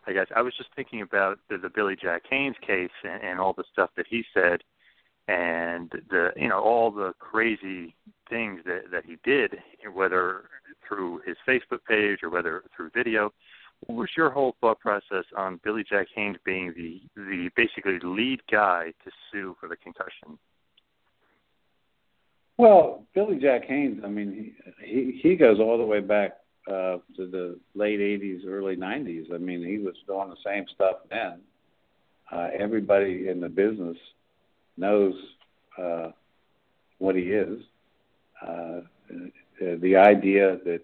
I 0.07 0.13
guess 0.13 0.27
I 0.35 0.41
was 0.41 0.53
just 0.57 0.69
thinking 0.75 1.01
about 1.01 1.39
the, 1.49 1.57
the 1.57 1.69
Billy 1.69 1.95
Jack 2.01 2.23
Haynes 2.29 2.55
case 2.65 2.89
and, 3.03 3.21
and 3.21 3.39
all 3.39 3.53
the 3.53 3.65
stuff 3.71 3.89
that 3.97 4.05
he 4.09 4.23
said, 4.33 4.61
and 5.27 5.91
the 6.09 6.29
you 6.37 6.47
know 6.47 6.61
all 6.61 6.91
the 6.91 7.13
crazy 7.19 7.93
things 8.29 8.61
that 8.65 8.83
that 8.91 9.03
he 9.05 9.17
did, 9.23 9.55
whether 9.93 10.45
through 10.87 11.21
his 11.25 11.35
Facebook 11.47 11.79
page 11.87 12.19
or 12.23 12.29
whether 12.29 12.63
through 12.75 12.89
video. 12.95 13.33
What 13.85 13.97
was 13.97 14.09
your 14.17 14.31
whole 14.31 14.55
thought 14.59 14.79
process 14.79 15.25
on 15.35 15.59
Billy 15.63 15.83
Jack 15.87 16.07
Haynes 16.15 16.37
being 16.45 16.73
the 16.75 17.01
the 17.15 17.49
basically 17.55 17.99
lead 18.01 18.39
guy 18.49 18.93
to 19.03 19.11
sue 19.31 19.55
for 19.59 19.67
the 19.67 19.75
concussion? 19.75 20.39
Well, 22.57 23.03
Billy 23.13 23.37
Jack 23.39 23.65
Haynes, 23.65 24.01
I 24.03 24.07
mean, 24.07 24.55
he 24.83 25.19
he 25.21 25.35
goes 25.35 25.59
all 25.59 25.77
the 25.77 25.85
way 25.85 25.99
back 25.99 26.37
uh, 26.67 26.97
to 27.15 27.27
the 27.27 27.59
late 27.75 27.99
'80s, 27.99 28.45
early 28.47 28.75
'90s. 28.75 29.33
I 29.33 29.37
mean, 29.37 29.63
he 29.63 29.77
was 29.77 29.95
doing 30.05 30.29
the 30.29 30.37
same 30.45 30.65
stuff 30.73 30.97
then. 31.09 31.39
Uh, 32.31 32.49
everybody 32.57 33.29
in 33.29 33.39
the 33.39 33.49
business 33.49 33.97
knows 34.75 35.13
uh, 35.77 36.11
what 36.97 37.15
he 37.15 37.23
is. 37.23 37.63
Uh, 38.45 38.81
the 39.59 39.95
idea 39.95 40.59
that 40.65 40.81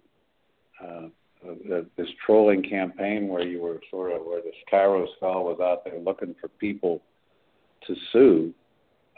uh, 0.84 1.08
this 1.98 2.08
trolling 2.26 2.64
campaign 2.64 3.28
where 3.28 3.46
you 3.46 3.62
were 3.62 3.82
sort 3.92 4.14
of 4.14 4.26
where 4.26 4.42
this 4.42 4.56
Kyros 4.72 5.08
fellow 5.20 5.42
was 5.42 5.60
out 5.60 5.84
there 5.84 6.00
looking 6.00 6.36
for 6.40 6.48
people 6.48 7.02
to 7.88 7.96
sue 8.12 8.54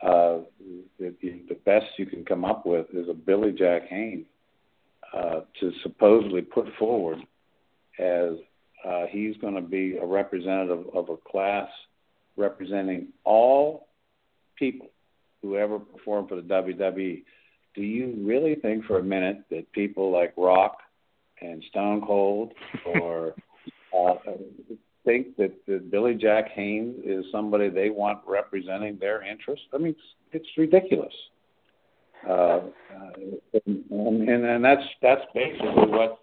uh, 0.04 0.40
the, 1.00 1.14
the 1.22 1.58
best 1.66 1.86
you 1.98 2.06
can 2.06 2.26
come 2.26 2.44
up 2.44 2.66
with 2.66 2.88
is 2.94 3.08
a 3.10 3.14
Billy 3.14 3.52
Jack 3.52 3.88
Haynes 3.90 4.26
uh, 5.16 5.42
to 5.60 5.72
supposedly 5.82 6.42
put 6.42 6.68
forward 6.78 7.20
as 8.00 8.34
uh, 8.86 9.06
he's 9.10 9.38
going 9.38 9.56
to 9.56 9.62
be 9.62 9.98
a 9.98 10.06
representative 10.06 10.86
of 10.94 11.10
a 11.10 11.18
class 11.30 11.70
representing 12.38 13.08
all 13.24 13.88
people 14.58 14.90
who 15.42 15.56
ever 15.56 15.80
performed 15.80 16.28
for 16.28 16.36
the 16.36 16.42
WWE. 16.42 17.24
Do 17.76 17.82
you 17.82 18.14
really 18.20 18.56
think 18.56 18.86
for 18.86 19.00
a 19.00 19.04
minute 19.04 19.44
that 19.52 19.72
people 19.72 20.12
like 20.12 20.34
Rock 20.38 20.80
and 21.42 21.64
Stone 21.70 22.02
Cold 22.06 22.54
or 22.86 23.36
uh, 23.98 24.16
think 25.06 25.38
that, 25.38 25.54
that 25.68 25.92
Billy 25.92 26.16
Jack 26.16 26.50
Haynes 26.50 26.98
is 27.06 27.26
somebody 27.32 27.70
they 27.70 27.90
want 27.90 28.20
representing 28.28 28.98
their 29.00 29.24
interests? 29.24 29.66
I 29.74 29.78
mean, 29.78 29.96
it's, 30.32 30.44
it's 30.44 30.58
ridiculous. 30.58 31.14
Uh, 32.28 32.60
and, 33.66 34.64
that's 34.64 34.82
that's 35.02 35.22
basically 35.34 35.88
what 35.88 36.20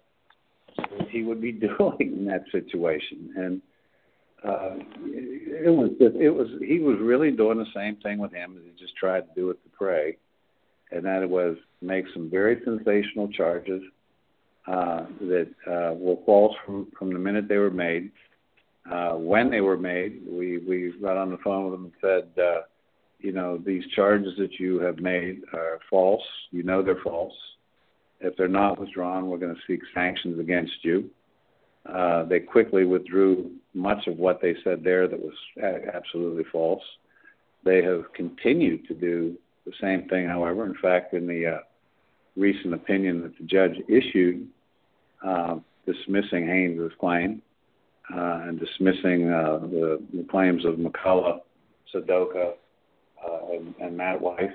he 1.09 1.23
would 1.23 1.41
be 1.41 1.51
doing 1.77 1.95
in 1.99 2.25
that 2.25 2.43
situation. 2.51 3.33
And 3.35 3.61
uh, 4.43 4.75
it 5.05 5.73
was 5.73 5.91
it 5.99 6.29
was 6.29 6.47
he 6.65 6.79
was 6.79 6.97
really 6.99 7.31
doing 7.31 7.57
the 7.57 7.71
same 7.73 7.95
thing 7.97 8.19
with 8.19 8.33
him 8.33 8.57
as 8.57 8.63
he 8.65 8.71
just 8.79 8.95
tried 8.97 9.21
to 9.21 9.33
do 9.35 9.47
with 9.47 9.63
the 9.63 9.69
prey, 9.69 10.17
and 10.91 11.05
that 11.05 11.23
it 11.23 11.29
was 11.29 11.55
make 11.81 12.05
some 12.13 12.29
very 12.29 12.61
sensational 12.65 13.29
charges 13.29 13.81
uh, 14.67 15.05
that 15.21 15.47
were 15.97 16.17
false 16.25 16.55
from 16.65 16.87
from 16.97 17.13
the 17.13 17.19
minute 17.19 17.47
they 17.47 17.57
were 17.57 17.71
made 17.71 18.11
when 19.13 19.49
they 19.49 19.61
were 19.61 19.77
made. 19.77 20.21
We 20.29 20.57
we 20.57 20.93
got 21.01 21.15
on 21.15 21.31
the 21.31 21.37
phone 21.37 21.71
with 21.71 21.73
them 21.73 21.85
and 21.85 21.93
said, 22.35 22.63
you 23.23 23.31
know, 23.31 23.57
these 23.57 23.83
charges 23.95 24.33
that 24.37 24.59
you 24.59 24.79
have 24.81 24.99
made 24.99 25.41
are 25.53 25.79
false. 25.89 26.21
You 26.51 26.61
know 26.61 26.83
they're 26.83 27.01
false. 27.03 27.33
If 28.19 28.35
they're 28.37 28.47
not 28.47 28.79
withdrawn, 28.79 29.27
we're 29.27 29.37
going 29.37 29.55
to 29.55 29.61
seek 29.65 29.79
sanctions 29.93 30.39
against 30.39 30.73
you. 30.83 31.09
Uh, 31.85 32.23
they 32.25 32.39
quickly 32.39 32.85
withdrew 32.85 33.51
much 33.73 34.07
of 34.07 34.17
what 34.17 34.41
they 34.41 34.55
said 34.63 34.83
there 34.83 35.07
that 35.07 35.19
was 35.19 35.33
absolutely 35.93 36.43
false. 36.51 36.83
They 37.63 37.81
have 37.81 38.11
continued 38.13 38.87
to 38.89 38.93
do 38.93 39.37
the 39.65 39.73
same 39.81 40.07
thing, 40.09 40.27
however. 40.27 40.65
In 40.65 40.75
fact, 40.81 41.13
in 41.13 41.25
the 41.25 41.47
uh, 41.47 41.59
recent 42.35 42.73
opinion 42.73 43.21
that 43.21 43.37
the 43.37 43.45
judge 43.45 43.77
issued 43.87 44.47
uh, 45.25 45.59
dismissing 45.85 46.45
Haynes' 46.45 46.91
claim, 46.99 47.41
and 48.09 48.59
dismissing 48.59 49.31
uh, 49.31 49.59
the, 49.59 50.01
the 50.13 50.25
claims 50.29 50.65
of 50.65 50.75
McCullough, 50.75 51.39
Sakoda, 51.93 52.49
uh, 52.49 52.51
and, 53.51 53.73
and 53.79 53.97
Matt 53.97 54.21
Wiese. 54.21 54.51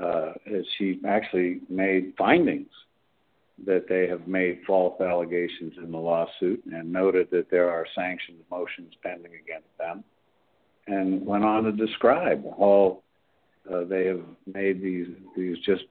Uh, 0.00 0.32
she 0.78 1.00
actually 1.06 1.60
made 1.68 2.14
findings 2.16 2.68
that 3.66 3.86
they 3.88 4.06
have 4.08 4.26
made 4.26 4.60
false 4.66 4.98
allegations 5.00 5.74
in 5.82 5.90
the 5.90 5.98
lawsuit 5.98 6.62
and 6.72 6.90
noted 6.90 7.28
that 7.30 7.50
there 7.50 7.70
are 7.70 7.84
sanctions 7.94 8.42
motions 8.50 8.92
pending 9.02 9.32
against 9.32 9.68
them, 9.78 10.02
and 10.86 11.24
went 11.26 11.44
on 11.44 11.64
to 11.64 11.72
describe 11.72 12.42
how 12.58 13.02
uh, 13.72 13.84
they 13.84 14.06
have 14.06 14.22
made 14.46 14.80
these 14.80 15.08
these 15.36 15.58
just 15.58 15.84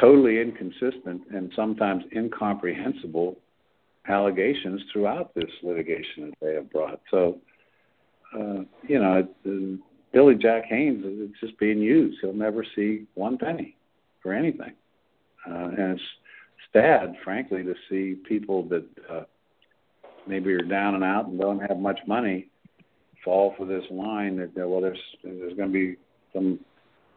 totally 0.00 0.40
inconsistent 0.40 1.22
and 1.32 1.52
sometimes 1.54 2.02
incomprehensible 2.16 3.36
allegations 4.08 4.82
throughout 4.92 5.34
this 5.34 5.50
litigation 5.62 6.30
that 6.30 6.34
they 6.40 6.54
have 6.54 6.70
brought. 6.70 7.00
So, 7.10 7.38
uh, 8.34 8.64
you 8.88 8.98
know, 8.98 9.26
uh, 9.46 9.93
Billy 10.14 10.36
Jack 10.36 10.64
Haynes 10.66 11.04
is 11.04 11.30
just 11.40 11.58
being 11.58 11.78
used. 11.78 12.18
He'll 12.20 12.32
never 12.32 12.64
see 12.76 13.04
one 13.14 13.36
penny 13.36 13.76
for 14.22 14.32
anything, 14.32 14.72
uh, 15.50 15.70
and 15.76 15.98
it's 15.98 16.02
sad, 16.72 17.16
frankly, 17.24 17.64
to 17.64 17.74
see 17.90 18.14
people 18.26 18.62
that 18.68 18.86
uh, 19.10 19.24
maybe 20.26 20.52
are 20.52 20.62
down 20.62 20.94
and 20.94 21.02
out 21.02 21.26
and 21.26 21.38
don't 21.38 21.58
have 21.58 21.78
much 21.78 21.98
money 22.06 22.46
fall 23.24 23.54
for 23.58 23.66
this 23.66 23.82
line 23.90 24.36
that 24.36 24.68
well, 24.68 24.80
there's 24.80 24.98
there's 25.24 25.56
going 25.56 25.68
to 25.68 25.72
be 25.72 25.96
some 26.32 26.60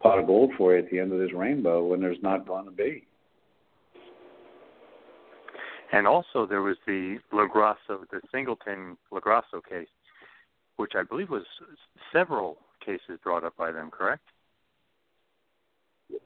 pot 0.02 0.18
of 0.18 0.26
gold 0.26 0.50
for 0.58 0.72
you 0.74 0.80
at 0.82 0.90
the 0.90 0.98
end 0.98 1.12
of 1.12 1.20
this 1.20 1.32
rainbow 1.32 1.84
when 1.84 2.00
there's 2.00 2.22
not 2.22 2.46
going 2.48 2.64
to 2.64 2.70
be. 2.72 3.04
And 5.92 6.06
also 6.06 6.46
there 6.46 6.62
was 6.62 6.76
the 6.86 7.18
LoGrasso, 7.32 8.08
the 8.10 8.20
Singleton 8.32 8.96
LoGrasso 9.12 9.64
case, 9.68 9.88
which 10.76 10.92
I 10.94 11.02
believe 11.02 11.30
was 11.30 11.44
several 12.12 12.58
cases 12.88 13.20
brought 13.22 13.44
up 13.44 13.56
by 13.56 13.70
them, 13.70 13.90
correct? 13.90 14.22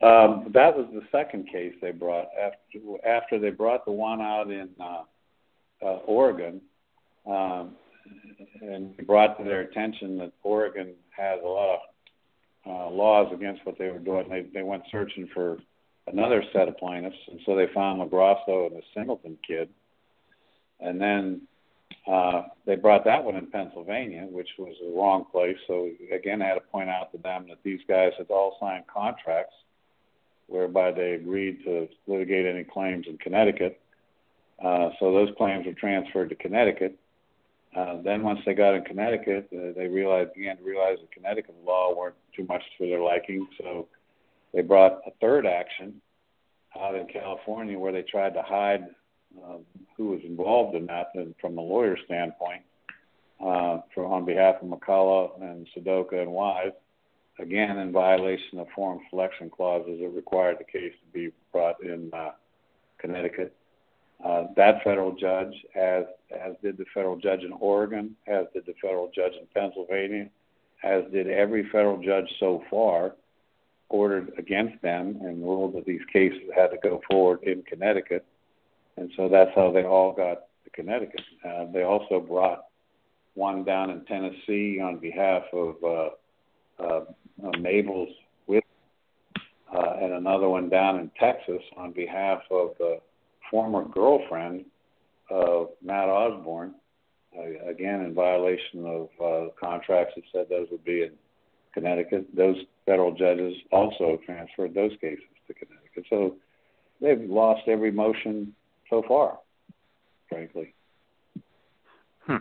Um, 0.01 0.51
that 0.55 0.77
was 0.77 0.87
the 0.93 1.03
second 1.11 1.49
case 1.51 1.75
they 1.83 1.91
brought 1.91 2.29
after 2.41 3.07
after 3.07 3.39
they 3.41 3.51
brought 3.51 3.85
the 3.85 3.91
one 3.91 4.21
out 4.21 4.49
in 4.49 4.69
uh, 4.81 5.03
uh, 5.85 5.99
Oregon, 6.07 6.61
um, 7.27 7.73
and 8.61 8.97
brought 9.07 9.37
to 9.39 9.45
their 9.45 9.63
attention 9.63 10.19
that 10.19 10.33
Oregon 10.45 10.95
has 11.11 11.41
a 11.45 11.49
lot 11.49 11.75
of 11.75 11.81
uh, 12.65 12.95
laws 12.95 13.33
against 13.35 13.67
what 13.67 13.77
they 13.77 13.89
were 13.89 13.99
doing. 13.99 14.29
They 14.29 14.47
they 14.55 14.63
went 14.63 14.85
searching 14.93 15.29
for 15.35 15.59
another 16.07 16.45
set 16.53 16.69
of 16.69 16.77
plaintiffs, 16.79 17.17
and 17.29 17.41
so 17.45 17.57
they 17.57 17.67
found 17.75 18.01
LoGrasso 18.01 18.69
and 18.69 18.77
the 18.77 18.83
Singleton 18.95 19.37
kid, 19.47 19.69
and 20.79 21.01
then 21.01 21.43
uh, 22.07 22.43
they 22.67 22.77
brought 22.77 23.05
that 23.05 23.23
one 23.25 23.37
in 23.37 23.47
Pennsylvania, 23.47 24.27
which 24.31 24.49
was 24.59 24.75
the 24.81 24.93
wrong 24.97 25.25
place. 25.33 25.57
So 25.67 25.91
again, 26.13 26.43
I 26.43 26.49
had 26.49 26.55
to 26.55 26.61
point 26.61 26.89
out 26.89 27.13
to 27.13 27.19
them 27.19 27.47
that 27.49 27.59
these 27.63 27.81
guys 27.89 28.13
had 28.19 28.31
all 28.31 28.57
signed 28.61 28.85
contracts 28.87 29.55
whereby 30.49 30.93
they 30.93 31.13
agreed 31.13 31.65
to 31.65 31.89
litigate 32.07 32.47
any 32.47 32.65
claims 32.65 33.07
in 33.09 33.17
Connecticut, 33.19 33.81
Uh, 34.63 34.91
so 35.01 35.13
those 35.13 35.31
claims 35.37 35.67
were 35.67 35.73
transferred 35.73 36.29
to 36.29 36.37
Connecticut. 36.37 36.97
Uh, 37.75 38.01
then 38.03 38.23
once 38.23 38.41
they 38.45 38.55
got 38.55 38.75
in 38.75 38.85
Connecticut, 38.85 39.49
uh, 39.53 39.73
they 39.75 39.89
realized 39.89 40.35
began 40.35 40.57
to 40.57 40.63
realize 40.63 40.99
that 41.01 41.11
Connecticut 41.11 41.55
law 41.65 41.95
weren't 41.95 42.15
too 42.37 42.45
much 42.45 42.63
for 42.77 42.87
their 42.87 43.01
liking, 43.01 43.47
so 43.59 43.89
they 44.53 44.63
brought 44.63 45.01
a 45.07 45.11
third 45.21 45.47
action 45.47 46.01
out 46.79 46.95
in 46.95 47.07
California 47.07 47.79
where 47.79 47.93
they 47.93 48.03
tried 48.03 48.35
to 48.35 48.43
hide 48.43 48.85
uh, 49.45 49.59
who 49.97 50.09
was 50.09 50.21
involved 50.25 50.77
in 50.77 50.87
that 50.87 51.09
and 51.15 51.35
from 51.41 51.59
a 51.59 51.61
lawyer 51.61 51.97
standpoint 52.05 52.63
uh, 53.41 53.81
for 53.95 54.07
on 54.07 54.25
behalf 54.25 54.57
of 54.63 54.69
McCullough 54.69 55.41
and 55.43 55.67
Sakoda 55.77 56.23
and 56.23 56.33
Wiese, 56.33 56.73
again 57.39 57.79
in 57.79 57.93
violation 57.93 58.59
of 58.59 58.67
forum 58.75 59.01
selection 59.11 59.51
clauses 59.51 60.01
that 60.01 60.09
required 60.09 60.59
the 60.59 60.65
case 60.65 60.93
to 60.93 61.13
be 61.13 61.33
brought 61.53 61.83
in 61.83 62.11
uh, 62.13 62.31
Connecticut. 62.99 63.55
Uh, 64.25 64.45
that 64.55 64.83
federal 64.85 65.13
judge, 65.17 65.53
as 65.75 66.05
as 66.31 66.55
did 66.63 66.79
the 66.79 66.85
federal 66.95 67.17
judge 67.17 67.43
in 67.43 67.53
Oregon, 67.53 68.17
as 68.29 68.47
did 68.55 68.65
the 68.67 68.75
federal 68.81 69.11
judge 69.13 69.33
in 69.33 69.47
Pennsylvania, 69.53 70.29
as 70.85 71.03
did 71.13 71.27
every 71.29 71.65
federal 71.71 72.01
judge 72.01 72.29
so 72.39 72.63
far, 72.71 73.17
ordered 73.89 74.33
against 74.39 74.81
them 74.83 75.19
and 75.23 75.43
ruled 75.43 75.75
that 75.75 75.85
these 75.85 76.01
cases 76.13 76.43
had 76.55 76.69
to 76.69 76.79
go 76.83 77.01
forward 77.11 77.43
in 77.43 77.63
Connecticut. 77.63 78.25
And 78.97 79.11
so 79.17 79.29
that's 79.29 79.51
how 79.55 79.73
they 79.73 79.85
all 79.85 80.13
got 80.13 80.43
to 80.65 80.71
Connecticut. 80.71 81.23
Uh, 81.45 81.67
they 81.73 81.83
also 81.83 82.21
brought 82.21 82.67
one 83.35 83.65
down 83.65 83.91
in 83.91 84.05
Tennessee 84.05 84.81
on 84.81 84.99
behalf 84.99 85.43
of 85.53 85.77
uh, 85.83 86.09
uh, 86.83 87.05
Mabel's 87.59 88.11
with, 88.47 88.65
uh, 89.75 89.95
and 90.01 90.13
another 90.13 90.49
one 90.49 90.69
down 90.69 90.99
in 90.99 91.11
Texas 91.19 91.63
on 91.77 91.93
behalf 91.93 92.41
of 92.51 92.73
the 92.79 92.99
former 93.51 93.85
girlfriend 93.85 94.65
of 95.31 95.69
Matt 95.83 96.09
Osborne, 96.09 96.75
uh, 97.37 97.69
again 97.69 98.03
in 98.03 98.15
violation 98.15 98.85
of 98.85 99.09
uh, 99.25 99.49
contracts 99.59 100.15
that 100.17 100.25
said 100.33 100.47
those 100.51 100.69
would 100.71 100.85
be 100.85 101.03
in 101.03 101.13
Connecticut. 101.73 102.27
Those 102.37 102.57
federal 102.85 103.15
judges 103.15 103.55
also 103.71 104.19
transferred 104.27 104.75
those 104.75 104.93
cases 105.01 105.25
to 105.47 105.55
Connecticut. 105.55 106.05
So 106.11 106.37
they've 107.01 107.29
lost 107.29 107.63
every 107.69 107.91
motion 107.91 108.55
so 108.93 109.03
far, 109.09 109.39
frankly. 110.29 110.75
Hmm. 112.27 112.37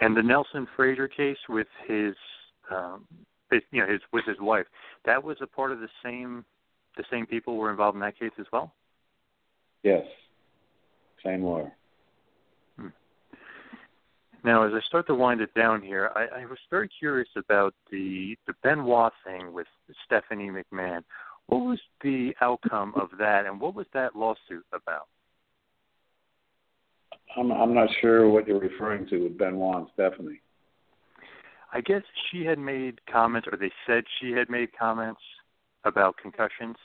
And 0.00 0.16
the 0.16 0.22
Nelson 0.22 0.66
Frazier 0.76 1.06
case 1.06 1.36
with 1.48 1.68
his, 1.86 2.14
um, 2.74 3.06
his, 3.50 3.62
you 3.70 3.80
know, 3.80 3.90
his 3.90 4.00
with 4.12 4.24
his 4.24 4.38
wife, 4.40 4.66
that 5.04 5.22
was 5.22 5.36
a 5.40 5.46
part 5.46 5.70
of 5.70 5.78
the 5.78 5.88
same. 6.04 6.44
The 6.96 7.04
same 7.10 7.24
people 7.24 7.56
were 7.56 7.70
involved 7.70 7.94
in 7.94 8.00
that 8.00 8.18
case 8.18 8.32
as 8.38 8.46
well. 8.52 8.74
Yes, 9.84 10.04
same 11.24 11.44
lawyer. 11.44 11.72
Hmm. 12.76 12.88
Now, 14.42 14.64
as 14.64 14.72
I 14.74 14.80
start 14.88 15.06
to 15.06 15.14
wind 15.14 15.40
it 15.40 15.54
down 15.54 15.82
here, 15.82 16.10
I, 16.16 16.40
I 16.40 16.46
was 16.46 16.58
very 16.68 16.88
curious 16.98 17.28
about 17.36 17.74
the 17.92 18.36
the 18.48 18.54
Benoit 18.64 19.12
thing 19.24 19.52
with 19.52 19.68
Stephanie 20.04 20.50
McMahon. 20.50 21.04
What 21.46 21.60
was 21.60 21.80
the 22.02 22.34
outcome 22.40 22.92
of 22.96 23.10
that, 23.18 23.46
and 23.46 23.60
what 23.60 23.76
was 23.76 23.86
that 23.94 24.16
lawsuit 24.16 24.64
about? 24.72 25.06
I'm 27.36 27.52
I'm 27.52 27.74
not 27.74 27.88
sure 28.00 28.28
what 28.28 28.46
you're 28.46 28.60
referring 28.60 29.06
to 29.08 29.24
with 29.24 29.38
Benoit 29.38 29.76
and 29.76 29.86
Stephanie. 29.94 30.40
I 31.72 31.80
guess 31.80 32.02
she 32.30 32.44
had 32.44 32.58
made 32.58 33.00
comments, 33.06 33.48
or 33.50 33.56
they 33.56 33.70
said 33.86 34.04
she 34.20 34.32
had 34.32 34.50
made 34.50 34.70
comments 34.76 35.20
about 35.84 36.16
concussions, 36.16 36.76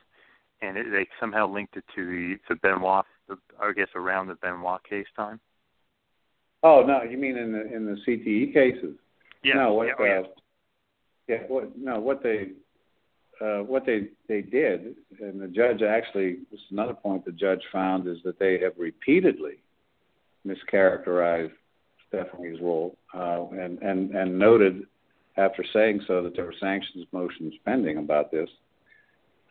and 0.61 0.77
it, 0.77 0.85
they 0.91 1.07
somehow 1.19 1.51
linked 1.51 1.75
it 1.75 1.83
to 1.95 2.05
the 2.05 2.35
to 2.47 2.59
Benoit. 2.61 3.05
The, 3.27 3.37
I 3.59 3.71
guess 3.73 3.87
around 3.95 4.27
the 4.27 4.35
Benoit 4.35 4.83
case 4.87 5.07
time. 5.15 5.39
Oh 6.61 6.83
no, 6.85 7.01
you 7.03 7.17
mean 7.17 7.37
in 7.37 7.51
the 7.51 7.73
in 7.73 7.85
the 7.85 7.97
CTE 8.07 8.53
cases? 8.53 8.95
Yeah. 9.43 9.55
No, 9.55 9.73
what 9.73 9.87
yeah, 9.87 9.93
oh, 9.99 10.03
yeah. 10.05 10.19
Uh, 10.19 10.23
yeah, 11.27 11.37
what 11.47 11.77
no, 11.77 11.99
what 11.99 12.21
they 12.21 12.49
uh, 13.41 13.63
what 13.63 13.85
they 13.85 14.09
they 14.27 14.41
did, 14.41 14.95
and 15.19 15.41
the 15.41 15.47
judge 15.47 15.81
actually 15.81 16.37
this 16.51 16.59
is 16.59 16.71
another 16.71 16.93
point 16.93 17.25
the 17.25 17.31
judge 17.31 17.61
found 17.71 18.07
is 18.07 18.17
that 18.23 18.37
they 18.37 18.59
have 18.59 18.73
repeatedly 18.77 19.55
mischaracterized 20.45 21.51
Stephanie's 22.07 22.61
role, 22.61 22.97
uh, 23.13 23.45
and 23.51 23.79
and 23.81 24.11
and 24.11 24.37
noted 24.37 24.83
after 25.37 25.65
saying 25.73 26.01
so 26.07 26.23
that 26.23 26.35
there 26.35 26.45
were 26.45 26.55
sanctions 26.59 27.05
motions 27.11 27.53
pending 27.65 27.97
about 27.97 28.31
this. 28.31 28.49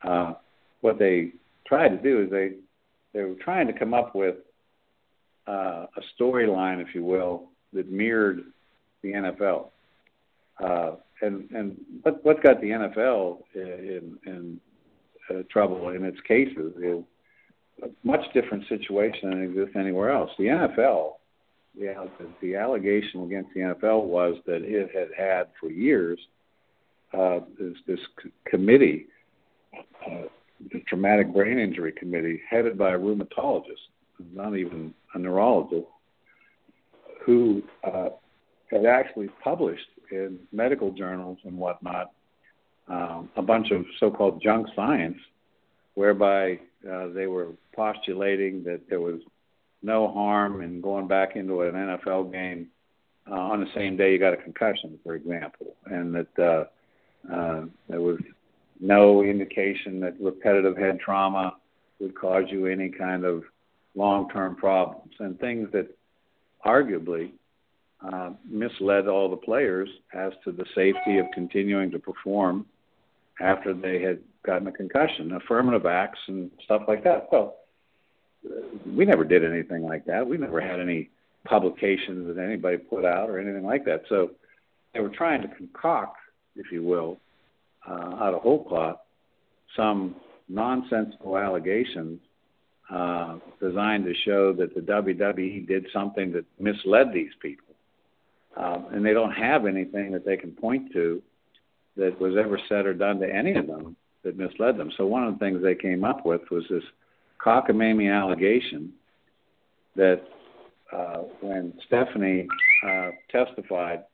Uh, 0.02 0.34
what 0.80 0.98
they 0.98 1.32
tried 1.66 1.88
to 1.88 1.96
do 1.96 2.22
is 2.22 2.30
they 2.30 2.52
they 3.12 3.24
were 3.24 3.36
trying 3.36 3.66
to 3.66 3.72
come 3.72 3.94
up 3.94 4.14
with 4.14 4.36
uh, 5.46 5.86
a 5.96 6.02
storyline, 6.18 6.80
if 6.80 6.94
you 6.94 7.04
will, 7.04 7.48
that 7.72 7.90
mirrored 7.90 8.44
the 9.02 9.12
NFL. 9.12 9.70
Uh, 10.62 10.92
and 11.20 11.50
and 11.50 11.76
what 12.02 12.24
what 12.24 12.42
got 12.42 12.60
the 12.60 12.68
NFL 12.68 13.42
in 13.54 14.18
in 14.26 14.60
uh, 15.30 15.42
trouble 15.50 15.88
in 15.90 16.04
its 16.04 16.20
cases 16.26 16.74
is 16.82 17.04
a 17.82 17.88
much 18.04 18.24
different 18.32 18.64
situation 18.68 19.30
than 19.30 19.42
exists 19.42 19.76
anywhere 19.76 20.10
else. 20.10 20.30
The 20.38 20.44
NFL, 20.44 21.12
the 21.74 22.08
the 22.40 22.56
allegation 22.56 23.24
against 23.24 23.50
the 23.54 23.60
NFL 23.60 24.04
was 24.04 24.36
that 24.46 24.62
it 24.62 24.90
had 24.94 25.08
had 25.16 25.48
for 25.60 25.70
years 25.70 26.18
uh, 27.12 27.40
this 27.58 27.74
this 27.86 28.00
committee, 28.46 29.06
uh, 29.74 30.22
the 30.72 30.80
traumatic 30.88 31.32
brain 31.32 31.58
injury 31.58 31.92
committee, 31.92 32.40
headed 32.48 32.78
by 32.78 32.92
a 32.92 32.98
rheumatologist, 32.98 33.88
not 34.32 34.56
even 34.56 34.94
a 35.14 35.18
neurologist, 35.18 35.86
who 37.24 37.62
uh, 37.84 38.10
had 38.70 38.86
actually 38.86 39.28
published 39.42 39.86
in 40.10 40.38
medical 40.52 40.90
journals 40.90 41.38
and 41.44 41.56
whatnot 41.56 42.12
um, 42.88 43.30
a 43.36 43.42
bunch 43.42 43.70
of 43.70 43.84
so-called 43.98 44.42
junk 44.42 44.66
science, 44.76 45.16
whereby 45.94 46.58
uh, 46.90 47.08
they 47.08 47.26
were 47.26 47.48
postulating 47.74 48.64
that 48.64 48.82
there 48.88 49.00
was 49.00 49.20
no 49.82 50.08
harm 50.12 50.62
in 50.62 50.80
going 50.80 51.06
back 51.06 51.36
into 51.36 51.62
an 51.62 51.74
NFL 51.74 52.32
game 52.32 52.68
uh, 53.30 53.34
on 53.34 53.60
the 53.60 53.70
same 53.74 53.96
day 53.96 54.12
you 54.12 54.18
got 54.18 54.34
a 54.34 54.38
concussion, 54.38 54.98
for 55.02 55.14
example, 55.14 55.74
and 55.86 56.14
that 56.14 56.38
uh, 56.38 57.32
uh, 57.32 57.64
there 57.88 58.00
was 58.00 58.18
no 58.80 59.22
indication 59.22 60.00
that 60.00 60.14
repetitive 60.20 60.76
head 60.76 60.98
trauma 61.00 61.54
would 62.00 62.18
cause 62.18 62.44
you 62.48 62.66
any 62.66 62.90
kind 62.90 63.24
of 63.24 63.44
long-term 63.94 64.56
problems, 64.56 65.12
and 65.20 65.38
things 65.38 65.68
that 65.72 65.86
arguably 66.66 67.30
uh, 68.06 68.30
misled 68.44 69.06
all 69.06 69.30
the 69.30 69.36
players 69.36 69.88
as 70.12 70.32
to 70.42 70.52
the 70.52 70.66
safety 70.74 71.18
of 71.18 71.26
continuing 71.32 71.90
to 71.90 71.98
perform 71.98 72.66
after 73.40 73.74
they 73.74 74.00
had 74.00 74.20
gotten 74.44 74.66
a 74.66 74.72
concussion, 74.72 75.32
affirmative 75.32 75.86
acts 75.86 76.18
and 76.28 76.50
stuff 76.64 76.82
like 76.86 77.04
that. 77.04 77.28
Well, 77.32 77.56
we 78.86 79.04
never 79.04 79.24
did 79.24 79.44
anything 79.44 79.82
like 79.82 80.04
that. 80.06 80.26
We 80.26 80.36
never 80.36 80.60
had 80.60 80.80
any 80.80 81.10
publications 81.44 82.34
that 82.34 82.42
anybody 82.42 82.76
put 82.76 83.04
out 83.04 83.30
or 83.30 83.38
anything 83.38 83.64
like 83.64 83.84
that. 83.86 84.02
So 84.08 84.32
they 84.92 85.00
were 85.00 85.08
trying 85.08 85.42
to 85.42 85.48
concoct, 85.48 86.18
if 86.56 86.70
you 86.70 86.82
will, 86.82 87.18
uh, 87.88 88.16
out 88.20 88.34
of 88.34 88.42
whole 88.42 88.64
cloth, 88.64 88.98
some 89.76 90.16
nonsensical 90.48 91.36
allegations 91.36 92.20
uh, 92.90 93.38
designed 93.60 94.04
to 94.04 94.14
show 94.24 94.52
that 94.52 94.74
the 94.74 94.80
WWE 94.80 95.66
did 95.66 95.86
something 95.92 96.32
that 96.32 96.44
misled 96.58 97.12
these 97.12 97.32
people. 97.40 97.74
Um, 98.56 98.86
and 98.92 99.04
they 99.04 99.12
don't 99.12 99.32
have 99.32 99.66
anything 99.66 100.12
that 100.12 100.24
they 100.24 100.36
can 100.36 100.52
point 100.52 100.92
to 100.92 101.22
that 101.96 102.20
was 102.20 102.34
ever 102.36 102.58
said 102.68 102.86
or 102.86 102.94
done 102.94 103.20
to 103.20 103.32
any 103.32 103.54
of 103.54 103.66
them 103.66 103.96
that 104.22 104.36
misled 104.36 104.76
them. 104.76 104.90
So 104.96 105.06
one 105.06 105.24
of 105.24 105.34
the 105.34 105.38
things 105.38 105.62
they 105.62 105.74
came 105.74 106.04
up 106.04 106.24
with 106.26 106.42
was 106.50 106.64
this 106.68 106.82
cockamamie 107.44 108.12
allegation 108.12 108.92
that 109.96 110.22
uh, 110.92 111.18
when 111.40 111.72
Stephanie 111.86 112.46
uh, 112.86 113.10
testified 113.30 114.04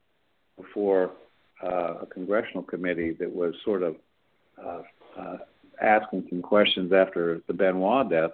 before 0.56 1.12
uh, 1.62 1.94
a 2.02 2.06
congressional 2.06 2.62
committee 2.62 3.12
that 3.18 3.30
was 3.30 3.54
sort 3.64 3.82
of 3.82 3.96
uh, 4.62 4.82
uh, 5.18 5.36
asking 5.80 6.26
some 6.28 6.42
questions 6.42 6.92
after 6.92 7.40
the 7.46 7.52
Benoit 7.52 8.10
death, 8.10 8.30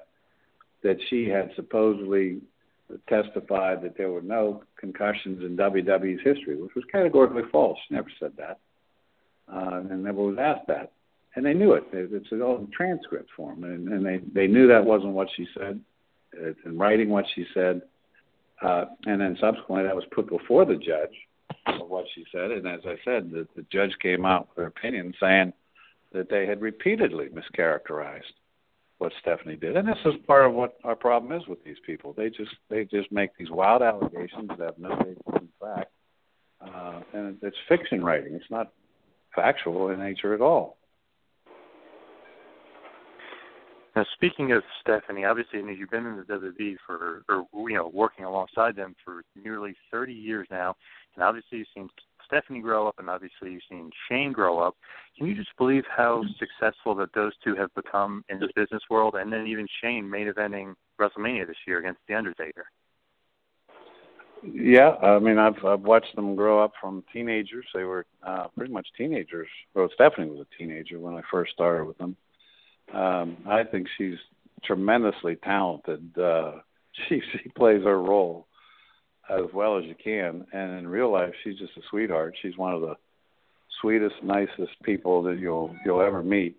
that 0.83 0.97
she 1.09 1.29
had 1.29 1.51
supposedly 1.57 2.41
testified 3.09 3.83
that 3.83 3.97
there 3.97 4.11
were 4.11 4.23
no 4.23 4.63
concussions 4.79 5.43
in 5.43 5.57
WWE's 5.57 6.23
history, 6.23 6.61
which 6.61 6.75
was 6.75 6.85
categorically 6.91 7.43
false. 7.51 7.79
She 7.89 7.95
never 7.95 8.11
said 8.21 8.33
that, 8.39 8.59
uh, 9.53 9.83
and 9.91 10.05
never 10.05 10.23
was 10.23 10.39
asked 10.39 10.67
that. 10.69 10.93
And 11.35 11.45
they 11.45 11.55
knew 11.55 11.75
it. 11.75 11.85
It's 11.93 12.33
all 12.33 12.59
in 12.59 12.71
transcript 12.71 13.31
form, 13.37 13.65
and, 13.65 13.89
and 13.89 14.07
they 14.07 14.21
they 14.33 14.47
knew 14.47 14.67
that 14.69 14.85
wasn't 14.85 15.13
what 15.13 15.29
she 15.37 15.47
said. 15.57 15.81
It's 16.33 16.59
in 16.65 16.79
writing 16.79 17.11
what 17.11 17.27
she 17.35 17.45
said, 17.53 17.83
uh, 18.63 18.87
and 19.05 19.21
then 19.21 19.37
subsequently 19.39 19.85
that 19.85 19.95
was 19.95 20.05
put 20.15 20.29
before 20.29 20.65
the 20.65 20.77
judge 20.77 21.15
of 21.67 21.89
what 21.89 22.07
she 22.15 22.25
said. 22.33 22.51
And 22.51 22.67
as 22.67 22.81
I 22.87 22.97
said, 23.05 23.31
the, 23.31 23.47
the 23.55 23.67
judge 23.71 23.93
came 24.03 24.25
out 24.25 24.49
with 24.49 24.57
her 24.57 24.67
opinion 24.67 25.13
saying 25.21 25.53
that 26.13 26.31
they 26.31 26.47
had 26.47 26.63
repeatedly 26.63 27.29
mischaracterized 27.29 28.23
what 28.99 29.13
Stephanie 29.21 29.57
did, 29.57 29.77
and 29.77 29.87
this 29.87 29.99
is 30.07 30.15
part 30.27 30.47
of 30.47 30.55
what 30.55 30.79
our 30.85 30.97
problem 30.97 31.39
is 31.39 31.47
with 31.47 31.63
these 31.65 31.77
people. 31.85 32.15
They 32.15 32.31
just 32.31 32.55
they 32.71 32.85
just 32.85 33.13
make 33.13 33.37
these 33.37 33.51
wild 33.51 33.83
allegations 33.83 34.49
that 34.49 34.59
have 34.59 34.79
no 34.79 34.97
basis 34.97 35.23
in 35.39 35.49
fact, 35.61 35.91
uh, 36.63 37.01
and 37.13 37.37
it's 37.43 37.57
fiction 37.69 38.03
writing. 38.03 38.33
It's 38.33 38.51
not 38.51 38.73
factual 39.37 39.91
in 39.91 40.01
nature 40.01 40.35
at 40.35 40.41
all. 40.41 40.79
Now, 43.95 44.05
speaking 44.13 44.53
of 44.53 44.63
Stephanie, 44.83 45.25
obviously, 45.25 45.61
you 45.61 45.67
know, 45.67 45.73
you've 45.73 45.91
been 45.91 46.05
in 46.05 46.17
the 46.17 46.23
WWE 46.25 46.77
for, 46.87 47.23
or 47.31 47.47
you 47.71 47.77
know, 47.77 47.91
working 47.95 48.27
alongside 48.27 48.77
them 48.77 48.95
for 49.03 49.23
nearly 49.43 49.75
30 49.91 50.13
years 50.13 50.47
now, 50.51 50.75
and 51.15 51.25
obviously 51.25 51.59
you've 51.59 51.69
seen 51.75 51.89
Stephanie 52.27 52.61
grow 52.61 52.87
up, 52.87 52.97
and 52.99 53.09
obviously 53.09 53.53
you've 53.53 53.63
seen 53.71 53.91
Shane 54.09 54.33
grow 54.33 54.59
up. 54.59 54.75
Can 55.17 55.27
you 55.27 55.35
just 55.35 55.57
believe 55.57 55.85
how 55.89 56.23
successful 56.39 56.95
that 56.97 57.15
those 57.15 57.33
two 57.43 57.55
have 57.55 57.75
become 57.75 58.23
in 58.29 58.39
the 58.39 58.49
business 58.55 58.83
world, 58.91 59.15
and 59.15 59.33
then 59.33 59.47
even 59.47 59.67
Shane 59.83 60.11
main 60.11 60.31
eventing 60.31 60.75
WrestleMania 61.01 61.47
this 61.47 61.57
year 61.67 61.79
against 61.79 62.01
The 62.07 62.17
Undertaker? 62.17 62.67
Yeah, 64.53 64.91
I 65.03 65.19
mean, 65.19 65.39
I've 65.39 65.65
I've 65.65 65.81
watched 65.81 66.15
them 66.15 66.37
grow 66.37 66.63
up 66.63 66.73
from 66.81 67.05
teenagers. 67.13 67.67
They 67.75 67.85
were 67.85 68.07
uh, 68.23 68.49
pretty 68.57 68.73
much 68.73 68.87
teenagers. 68.97 69.49
Well, 69.75 69.89
Stephanie 69.95 70.31
was 70.31 70.47
a 70.47 70.59
teenager 70.59 70.99
when 70.99 71.15
I 71.15 71.23
first 71.31 71.53
started 71.53 71.85
with 71.85 71.99
them. 71.99 72.17
Um, 72.93 73.39
I 73.49 73.65
think 73.65 73.89
she's 73.97 74.19
tremendously 74.65 75.37
talented. 75.37 76.17
Uh, 76.19 76.53
she 77.09 77.21
she 77.33 77.49
plays 77.51 77.83
her 77.85 78.01
role 78.01 78.47
as 79.29 79.53
well 79.53 79.77
as 79.77 79.85
you 79.85 79.95
can, 80.03 80.47
and 80.53 80.79
in 80.79 80.89
real 80.89 81.11
life, 81.11 81.33
she's 81.43 81.59
just 81.59 81.77
a 81.77 81.81
sweetheart. 81.91 82.35
She's 82.41 82.57
one 82.57 82.73
of 82.73 82.81
the 82.81 82.95
sweetest, 83.81 84.15
nicest 84.23 84.81
people 84.85 85.23
that 85.25 85.39
you'll 85.39 85.75
you'll 85.85 86.03
ever 86.03 86.23
meet. 86.23 86.57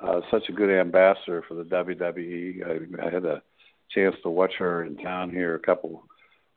Uh, 0.00 0.20
such 0.30 0.48
a 0.48 0.52
good 0.52 0.70
ambassador 0.70 1.44
for 1.46 1.54
the 1.54 1.64
WWE. 1.64 2.64
I, 2.66 3.06
I 3.06 3.10
had 3.10 3.26
a 3.26 3.42
chance 3.94 4.16
to 4.22 4.30
watch 4.30 4.52
her 4.58 4.84
in 4.84 4.96
town 4.96 5.30
here 5.30 5.54
a 5.54 5.58
couple 5.58 6.04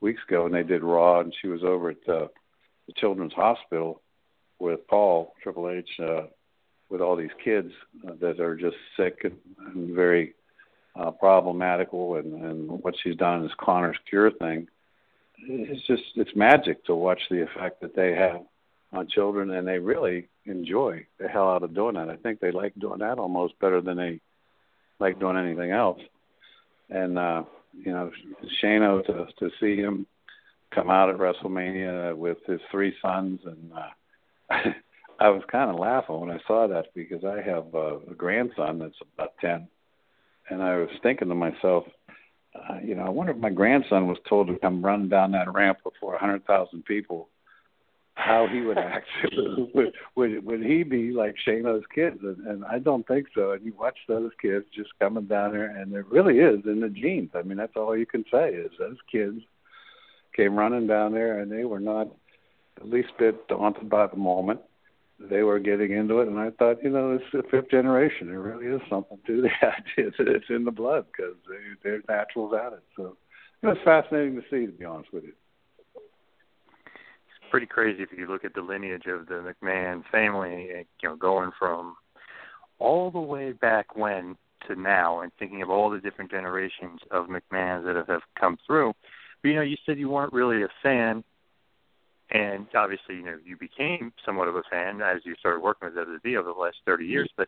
weeks 0.03 0.21
ago, 0.27 0.45
and 0.45 0.53
they 0.53 0.63
did 0.63 0.83
Raw, 0.83 1.21
and 1.21 1.33
she 1.41 1.47
was 1.47 1.63
over 1.63 1.91
at 1.91 2.09
uh, 2.09 2.27
the 2.85 2.93
Children's 2.97 3.33
Hospital 3.33 4.01
with 4.59 4.85
Paul 4.87 5.33
Triple 5.41 5.69
H 5.69 5.89
uh, 5.99 6.23
with 6.89 7.01
all 7.01 7.15
these 7.15 7.31
kids 7.43 7.71
uh, 8.07 8.11
that 8.19 8.39
are 8.39 8.55
just 8.55 8.75
sick 8.95 9.21
and, 9.23 9.37
and 9.65 9.95
very 9.95 10.35
uh, 10.95 11.09
problematical, 11.09 12.17
and, 12.17 12.43
and 12.43 12.83
what 12.83 12.93
she's 13.01 13.15
done 13.15 13.43
is 13.45 13.51
Connor's 13.57 13.97
Cure 14.07 14.29
thing. 14.29 14.67
It's 15.39 15.85
just 15.87 16.03
it's 16.15 16.35
magic 16.35 16.85
to 16.85 16.95
watch 16.95 17.21
the 17.31 17.41
effect 17.41 17.81
that 17.81 17.95
they 17.95 18.13
have 18.13 18.41
on 18.91 19.07
children, 19.07 19.49
and 19.51 19.67
they 19.67 19.79
really 19.79 20.27
enjoy 20.45 21.05
the 21.19 21.27
hell 21.27 21.49
out 21.49 21.63
of 21.63 21.73
doing 21.73 21.95
that. 21.95 22.09
I 22.09 22.17
think 22.17 22.39
they 22.39 22.51
like 22.51 22.73
doing 22.77 22.99
that 22.99 23.17
almost 23.17 23.59
better 23.59 23.81
than 23.81 23.97
they 23.97 24.19
like 24.99 25.19
doing 25.19 25.37
anything 25.37 25.71
else. 25.71 25.99
And 26.89 27.17
uh, 27.17 27.43
you 27.73 27.91
know, 27.91 28.11
Shano 28.61 29.05
to 29.05 29.27
to 29.39 29.51
see 29.59 29.75
him 29.75 30.05
come 30.73 30.89
out 30.89 31.09
at 31.09 31.17
WrestleMania 31.17 32.15
with 32.15 32.37
his 32.47 32.59
three 32.71 32.93
sons, 33.01 33.41
and 33.45 33.71
uh, 33.73 34.71
I 35.19 35.29
was 35.29 35.43
kind 35.51 35.69
of 35.69 35.79
laughing 35.79 36.19
when 36.19 36.31
I 36.31 36.39
saw 36.47 36.67
that 36.67 36.93
because 36.93 37.23
I 37.23 37.41
have 37.41 37.73
a, 37.73 37.99
a 38.11 38.15
grandson 38.15 38.79
that's 38.79 38.97
about 39.15 39.33
ten, 39.39 39.67
and 40.49 40.61
I 40.61 40.77
was 40.77 40.89
thinking 41.01 41.29
to 41.29 41.35
myself, 41.35 41.85
uh, 42.55 42.77
you 42.83 42.95
know, 42.95 43.03
I 43.03 43.09
wonder 43.09 43.31
if 43.31 43.37
my 43.37 43.49
grandson 43.49 44.07
was 44.07 44.17
told 44.27 44.47
to 44.47 44.57
come 44.59 44.83
run 44.83 45.09
down 45.09 45.31
that 45.31 45.51
ramp 45.53 45.79
before 45.83 46.15
a 46.15 46.19
hundred 46.19 46.45
thousand 46.45 46.85
people, 46.85 47.29
how 48.15 48.47
he 48.47 48.61
would 48.61 48.77
act. 48.77 49.07
would, 49.73 49.93
would 50.15 50.45
would 50.45 50.63
he 50.63 50.83
be 50.83 51.11
like 51.11 51.35
Shayna's 51.47 51.83
kids? 51.93 52.19
And, 52.21 52.45
and 52.47 52.65
I 52.65 52.79
don't 52.79 53.07
think 53.07 53.27
so. 53.33 53.51
And 53.51 53.65
you 53.65 53.73
watch 53.73 53.97
those 54.07 54.31
kids 54.41 54.65
just 54.73 54.89
coming 54.99 55.25
down 55.25 55.51
there, 55.53 55.75
and 55.75 55.93
it 55.93 56.05
really 56.07 56.39
is 56.39 56.61
in 56.65 56.81
the 56.81 56.89
genes. 56.89 57.31
I 57.33 57.41
mean, 57.41 57.57
that's 57.57 57.75
all 57.75 57.97
you 57.97 58.05
can 58.05 58.23
say 58.31 58.49
is 58.49 58.71
those 58.77 58.97
kids 59.11 59.41
came 60.35 60.55
running 60.55 60.87
down 60.87 61.13
there, 61.13 61.39
and 61.39 61.51
they 61.51 61.65
were 61.65 61.79
not 61.79 62.07
the 62.79 62.85
least 62.85 63.09
bit 63.17 63.47
daunted 63.47 63.89
by 63.89 64.07
the 64.07 64.17
moment 64.17 64.59
they 65.29 65.43
were 65.43 65.59
getting 65.59 65.91
into 65.91 66.19
it, 66.19 66.27
and 66.27 66.39
I 66.39 66.49
thought, 66.51 66.83
you 66.83 66.89
know, 66.89 67.13
it's 67.13 67.23
the 67.31 67.43
fifth 67.49 67.71
generation. 67.71 68.27
There 68.27 68.39
really 68.39 68.65
is 68.65 68.81
something 68.89 69.19
to 69.27 69.41
that. 69.61 69.83
It's, 69.97 70.15
it's 70.19 70.45
in 70.49 70.65
the 70.65 70.71
blood 70.71 71.05
because 71.11 71.35
they, 71.47 71.57
they're 71.83 72.01
naturals 72.07 72.53
at 72.53 72.73
it. 72.73 72.83
So 72.95 73.17
it 73.61 73.67
was 73.67 73.77
fascinating 73.85 74.35
to 74.35 74.41
see, 74.49 74.65
to 74.65 74.71
be 74.71 74.85
honest 74.85 75.13
with 75.13 75.23
you. 75.23 75.33
Pretty 77.53 77.67
crazy 77.67 78.01
if 78.01 78.09
you 78.17 78.25
look 78.25 78.43
at 78.43 78.55
the 78.55 78.61
lineage 78.61 79.05
of 79.05 79.27
the 79.27 79.53
McMahon 79.63 80.01
family, 80.11 80.69
you 81.01 81.09
know, 81.09 81.15
going 81.15 81.51
from 81.59 81.95
all 82.79 83.11
the 83.11 83.19
way 83.19 83.51
back 83.51 83.95
when 83.95 84.35
to 84.67 84.75
now, 84.75 85.19
and 85.19 85.31
thinking 85.37 85.61
of 85.61 85.69
all 85.69 85.91
the 85.91 85.99
different 85.99 86.31
generations 86.31 86.99
of 87.11 87.27
McMahons 87.27 87.85
that 87.85 87.95
have, 87.95 88.07
have 88.07 88.23
come 88.39 88.57
through. 88.65 88.93
But 89.43 89.49
you 89.49 89.55
know, 89.55 89.61
you 89.61 89.77
said 89.85 89.99
you 89.99 90.09
weren't 90.09 90.33
really 90.33 90.63
a 90.63 90.67
fan 90.81 91.23
and 92.31 92.65
obviously, 92.75 93.17
you 93.17 93.23
know, 93.23 93.37
you 93.45 93.55
became 93.55 94.11
somewhat 94.25 94.47
of 94.47 94.55
a 94.55 94.63
fan 94.71 95.01
as 95.01 95.21
you 95.23 95.35
started 95.35 95.61
working 95.61 95.89
with 95.93 96.07
WWE 96.07 96.39
over 96.39 96.51
the 96.51 96.59
last 96.59 96.77
30 96.87 97.05
years. 97.05 97.29
But 97.37 97.47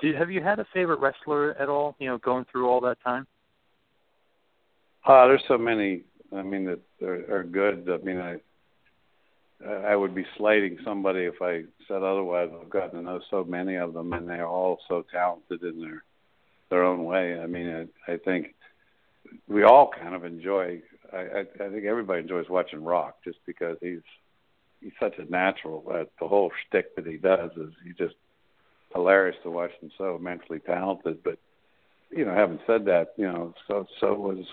did, 0.00 0.16
have 0.16 0.32
you 0.32 0.42
had 0.42 0.58
a 0.58 0.66
favorite 0.74 0.98
wrestler 0.98 1.52
at 1.52 1.68
all? 1.68 1.94
You 2.00 2.08
know, 2.08 2.18
going 2.18 2.44
through 2.50 2.68
all 2.68 2.80
that 2.80 2.98
time. 3.04 3.28
Uh, 5.06 5.28
there's 5.28 5.44
so 5.46 5.56
many. 5.56 6.02
I 6.36 6.42
mean, 6.42 6.64
that 6.64 6.80
are, 7.06 7.38
are 7.38 7.44
good. 7.44 7.88
I 7.88 8.04
mean, 8.04 8.18
I 8.18 8.38
I 9.66 9.96
would 9.96 10.14
be 10.14 10.26
slighting 10.36 10.78
somebody 10.84 11.20
if 11.20 11.40
I 11.40 11.62
said 11.88 12.02
otherwise. 12.02 12.50
I've 12.60 12.70
gotten 12.70 12.98
to 12.98 13.02
know 13.02 13.20
so 13.30 13.44
many 13.44 13.76
of 13.76 13.94
them, 13.94 14.12
and 14.12 14.28
they're 14.28 14.46
all 14.46 14.78
so 14.88 15.04
talented 15.12 15.62
in 15.62 15.80
their 15.80 16.04
their 16.70 16.84
own 16.84 17.04
way. 17.04 17.38
I 17.38 17.46
mean, 17.46 17.88
I, 18.08 18.12
I 18.12 18.16
think 18.18 18.54
we 19.48 19.62
all 19.62 19.90
kind 19.90 20.14
of 20.14 20.24
enjoy. 20.24 20.82
I, 21.12 21.18
I, 21.18 21.40
I 21.40 21.70
think 21.70 21.84
everybody 21.84 22.22
enjoys 22.22 22.48
watching 22.48 22.82
Rock 22.82 23.16
just 23.24 23.38
because 23.46 23.76
he's 23.80 24.02
he's 24.80 24.92
such 25.00 25.18
a 25.18 25.30
natural. 25.30 25.84
Uh, 25.90 26.04
the 26.20 26.28
whole 26.28 26.50
shtick 26.66 26.94
that 26.96 27.06
he 27.06 27.16
does 27.16 27.50
is 27.56 27.72
he's 27.84 27.96
just 27.96 28.16
hilarious 28.94 29.36
to 29.42 29.50
watch 29.50 29.72
and 29.80 29.92
so 29.96 30.16
immensely 30.16 30.58
talented. 30.60 31.22
But 31.22 31.38
you 32.10 32.24
know, 32.24 32.34
having 32.34 32.60
said 32.66 32.84
that, 32.86 33.14
you 33.16 33.26
know, 33.26 33.54
so 33.68 33.86
so 34.00 34.14
was 34.14 34.44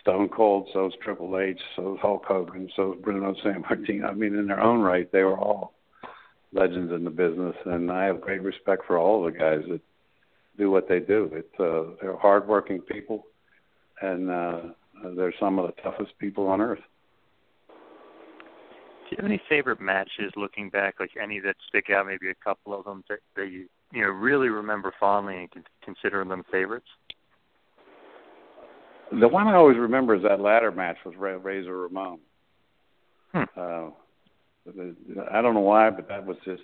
Stone 0.00 0.28
Cold, 0.28 0.68
so 0.72 0.84
was 0.84 0.94
Triple 1.02 1.38
H, 1.38 1.60
so 1.76 1.82
was 1.82 1.98
Hulk 2.00 2.24
Hogan, 2.26 2.70
so 2.76 2.90
was 2.90 2.98
Bruno 3.02 3.34
Sammartino. 3.44 4.04
I 4.10 4.14
mean, 4.14 4.34
in 4.34 4.46
their 4.46 4.60
own 4.60 4.80
right, 4.80 5.10
they 5.12 5.22
were 5.22 5.38
all 5.38 5.74
legends 6.52 6.92
in 6.92 7.04
the 7.04 7.10
business, 7.10 7.56
and 7.64 7.90
I 7.90 8.04
have 8.04 8.20
great 8.20 8.42
respect 8.42 8.82
for 8.86 8.98
all 8.98 9.24
the 9.24 9.32
guys 9.32 9.62
that 9.68 9.80
do 10.56 10.70
what 10.70 10.88
they 10.88 11.00
do. 11.00 11.30
It's 11.32 11.60
uh, 11.60 11.94
they're 12.00 12.16
hardworking 12.16 12.80
people, 12.80 13.26
and 14.00 14.30
uh, 14.30 14.60
they're 15.16 15.34
some 15.38 15.58
of 15.58 15.66
the 15.66 15.82
toughest 15.82 16.18
people 16.18 16.46
on 16.46 16.60
earth. 16.60 16.80
Do 17.68 19.16
you 19.16 19.22
have 19.22 19.26
any 19.26 19.40
favorite 19.48 19.80
matches 19.80 20.32
looking 20.36 20.68
back, 20.68 20.96
like 21.00 21.12
any 21.20 21.40
that 21.40 21.56
stick 21.68 21.86
out? 21.90 22.06
Maybe 22.06 22.28
a 22.28 22.44
couple 22.44 22.78
of 22.78 22.84
them 22.84 23.04
that, 23.08 23.20
that 23.36 23.50
you 23.50 23.66
you 23.92 24.02
know 24.02 24.10
really 24.10 24.48
remember 24.48 24.92
fondly 25.00 25.48
and 25.54 25.64
consider 25.82 26.24
them 26.24 26.44
favorites. 26.50 26.88
The 29.10 29.28
one 29.28 29.46
I 29.46 29.54
always 29.54 29.78
remember 29.78 30.14
is 30.14 30.22
that 30.22 30.40
ladder 30.40 30.70
match 30.70 30.96
with 31.04 31.16
Razor 31.16 31.76
Ramon. 31.76 32.18
Hmm. 33.32 33.42
Uh, 33.56 33.90
I 35.30 35.42
don't 35.42 35.54
know 35.54 35.60
why, 35.60 35.90
but 35.90 36.08
that 36.08 36.26
was 36.26 36.36
just 36.44 36.62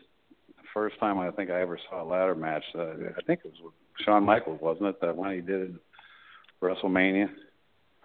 the 0.57 0.63
first 0.73 0.99
time 1.01 1.19
I 1.19 1.31
think 1.31 1.51
I 1.51 1.61
ever 1.61 1.79
saw 1.89 2.03
a 2.03 2.09
ladder 2.09 2.35
match. 2.35 2.65
Uh, 2.75 2.91
I 3.17 3.23
think 3.27 3.41
it 3.45 3.53
was 3.53 3.61
with 3.63 3.75
Shawn 4.05 4.25
Michaels, 4.25 4.61
wasn't 4.61 4.89
it? 4.89 5.01
That 5.01 5.17
one 5.17 5.35
he 5.35 5.41
did 5.41 5.63
in 5.63 5.79
WrestleMania. 6.63 7.29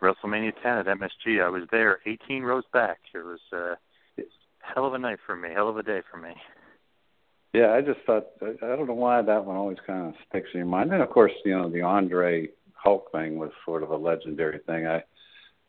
WrestleMania 0.01 0.53
10 0.63 0.77
at 0.77 0.85
MSG. 0.85 1.43
I 1.43 1.49
was 1.49 1.63
there, 1.71 1.99
18 2.05 2.43
rows 2.43 2.63
back. 2.71 2.99
It 3.13 3.17
was 3.17 3.39
uh, 3.51 3.75
hell 4.61 4.85
of 4.85 4.93
a 4.93 4.99
night 4.99 5.19
for 5.25 5.35
me, 5.35 5.49
hell 5.53 5.69
of 5.69 5.77
a 5.77 5.83
day 5.83 6.01
for 6.09 6.17
me. 6.17 6.33
Yeah, 7.53 7.73
I 7.73 7.81
just 7.81 7.99
thought 8.05 8.27
I, 8.41 8.53
I 8.63 8.75
don't 8.75 8.87
know 8.87 8.93
why 8.93 9.21
that 9.21 9.43
one 9.43 9.55
always 9.55 9.79
kind 9.85 10.07
of 10.07 10.13
sticks 10.29 10.49
in 10.53 10.59
your 10.59 10.67
mind. 10.67 10.93
And 10.93 11.01
of 11.01 11.09
course, 11.09 11.31
you 11.43 11.57
know, 11.57 11.69
the 11.69 11.81
Andre 11.81 12.49
Hulk 12.83 13.11
thing 13.11 13.37
was 13.37 13.51
sort 13.65 13.83
of 13.83 13.89
a 13.89 13.97
legendary 13.97 14.59
thing. 14.59 14.87
I 14.87 15.03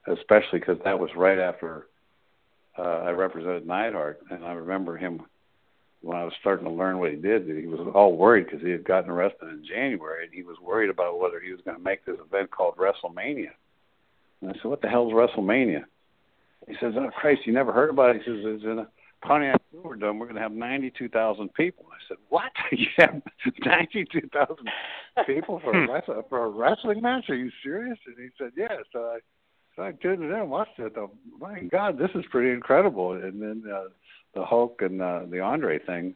especially 0.06 0.60
because 0.60 0.78
that 0.84 0.98
was 0.98 1.10
right 1.16 1.38
after 1.38 1.86
uh, 2.78 2.82
I 2.82 3.10
represented 3.10 3.66
Neidhart, 3.66 4.20
and 4.30 4.44
I 4.44 4.52
remember 4.52 4.96
him 4.96 5.22
when 6.02 6.16
I 6.16 6.24
was 6.24 6.32
starting 6.40 6.64
to 6.64 6.72
learn 6.72 6.98
what 6.98 7.10
he 7.10 7.16
did. 7.16 7.44
He 7.46 7.66
was 7.66 7.86
all 7.94 8.16
worried 8.16 8.46
because 8.46 8.62
he 8.62 8.70
had 8.70 8.84
gotten 8.84 9.10
arrested 9.10 9.48
in 9.48 9.64
January, 9.66 10.24
and 10.24 10.32
he 10.32 10.42
was 10.42 10.56
worried 10.62 10.88
about 10.88 11.20
whether 11.20 11.40
he 11.40 11.52
was 11.52 11.60
going 11.62 11.76
to 11.76 11.82
make 11.82 12.04
this 12.04 12.16
event 12.24 12.50
called 12.50 12.76
WrestleMania. 12.76 13.50
And 14.40 14.50
I 14.50 14.54
said, 14.54 14.64
"What 14.64 14.80
the 14.80 14.88
hell's 14.88 15.12
WrestleMania?" 15.12 15.84
He 16.68 16.74
says, 16.80 16.94
"Oh 16.96 17.10
Christ, 17.10 17.42
you 17.44 17.52
never 17.52 17.72
heard 17.72 17.90
about 17.90 18.16
it?" 18.16 18.22
He 18.22 18.30
says, 18.30 18.40
"It's 18.42 18.64
in 18.64 18.78
a 18.78 18.88
Pontiac 19.22 19.60
Silverdome. 19.74 19.84
We're 19.84 19.96
done, 19.96 20.18
we're 20.18 20.26
going 20.26 20.36
to 20.36 20.42
have 20.42 20.52
ninety-two 20.52 21.08
thousand 21.08 21.52
people." 21.54 21.86
I 21.92 21.98
said, 22.08 22.18
"What? 22.28 22.50
you 22.72 22.86
have 22.98 23.20
ninety-two 23.64 24.28
thousand 24.32 24.68
people 25.26 25.60
for 25.60 25.72
a 25.76 25.84
Hmm. 25.86 25.90
wrestling 25.90 26.22
for 26.28 26.44
a 26.44 26.48
wrestling 26.48 27.02
match? 27.02 27.28
Are 27.28 27.36
you 27.36 27.50
serious?" 27.62 27.98
And 28.06 28.16
he 28.18 28.28
said, 28.38 28.52
"Yeah." 28.56 28.76
So 28.92 29.00
I 29.00 29.18
so 29.76 29.82
I 29.84 29.92
tuned 29.92 30.22
it 30.22 30.26
in 30.26 30.32
and 30.32 30.50
watched 30.50 30.78
it. 30.78 30.94
Oh, 30.96 31.12
my 31.38 31.60
God, 31.60 31.96
this 31.98 32.10
is 32.14 32.24
pretty 32.30 32.50
incredible. 32.50 33.12
And 33.12 33.40
then 33.40 33.62
uh, 33.72 33.84
the 34.34 34.44
Hulk 34.44 34.82
and 34.82 35.00
uh, 35.00 35.20
the 35.30 35.40
Andre 35.40 35.78
thing, 35.78 36.14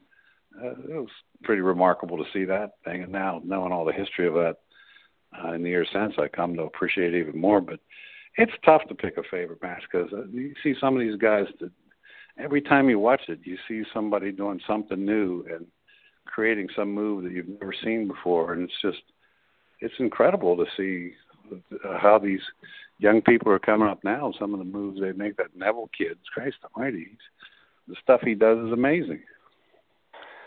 uh, 0.61 0.71
it 0.71 0.89
was 0.89 1.09
pretty 1.45 1.63
remarkable 1.63 2.17
to 2.19 2.31
see 2.33 2.45
that 2.47 2.73
thing. 2.85 3.05
And 3.05 3.13
now 3.13 3.41
knowing 3.45 3.73
all 3.73 3.85
the 3.85 3.93
history 3.93 4.27
of 4.27 4.35
that 4.35 4.57
uh, 5.43 5.53
in 5.53 5.63
the 5.63 5.71
years 5.71 5.89
since, 5.93 6.15
I 6.19 6.27
come 6.29 6.57
to 6.57 6.63
appreciate 6.63 7.15
it 7.15 7.19
even 7.19 7.41
more. 7.41 7.61
But 7.61 7.79
it's 8.37 8.53
tough 8.65 8.83
to 8.89 8.95
pick 8.95 9.17
a 9.19 9.23
favorite 9.31 9.63
match 9.63 9.83
because 9.91 10.13
uh, 10.13 10.25
you 10.33 10.53
see 10.63 10.75
some 10.81 10.95
of 10.95 11.01
these 11.01 11.17
guys 11.17 11.47
that 11.61 11.71
every 12.39 12.61
time 12.61 12.89
you 12.89 12.99
watch 12.99 13.23
it, 13.29 13.41
you 13.45 13.57
see 13.69 13.83
somebody 13.93 14.33
doing 14.33 14.61
something 14.67 15.05
new 15.05 15.45
and 15.51 15.67
creating 16.27 16.69
some 16.75 16.93
move 16.93 17.25
that 17.25 17.33
you've 17.33 17.49
never 17.49 17.75
seen 17.85 18.09
before, 18.09 18.53
and 18.53 18.65
it's 18.65 18.81
just 18.83 19.03
it's 19.81 19.95
incredible 19.99 20.57
to 20.57 20.65
see 20.77 21.13
uh, 21.85 21.99
how 21.99 22.19
these 22.19 22.41
young 22.99 23.21
people 23.21 23.53
are 23.53 23.59
coming 23.59 23.89
up 23.89 24.03
now. 24.03 24.33
Some 24.39 24.55
of 24.55 24.59
the 24.59 24.65
moves 24.65 25.01
they 25.01 25.13
make. 25.13 25.37
That 25.37 25.55
Neville 25.55 25.91
kid, 25.97 26.19
Christ 26.33 26.57
Almighty, 26.75 27.17
the 27.87 27.97
stuff 28.03 28.21
he 28.23 28.35
does 28.35 28.59
is 28.67 28.73
amazing. 28.73 29.21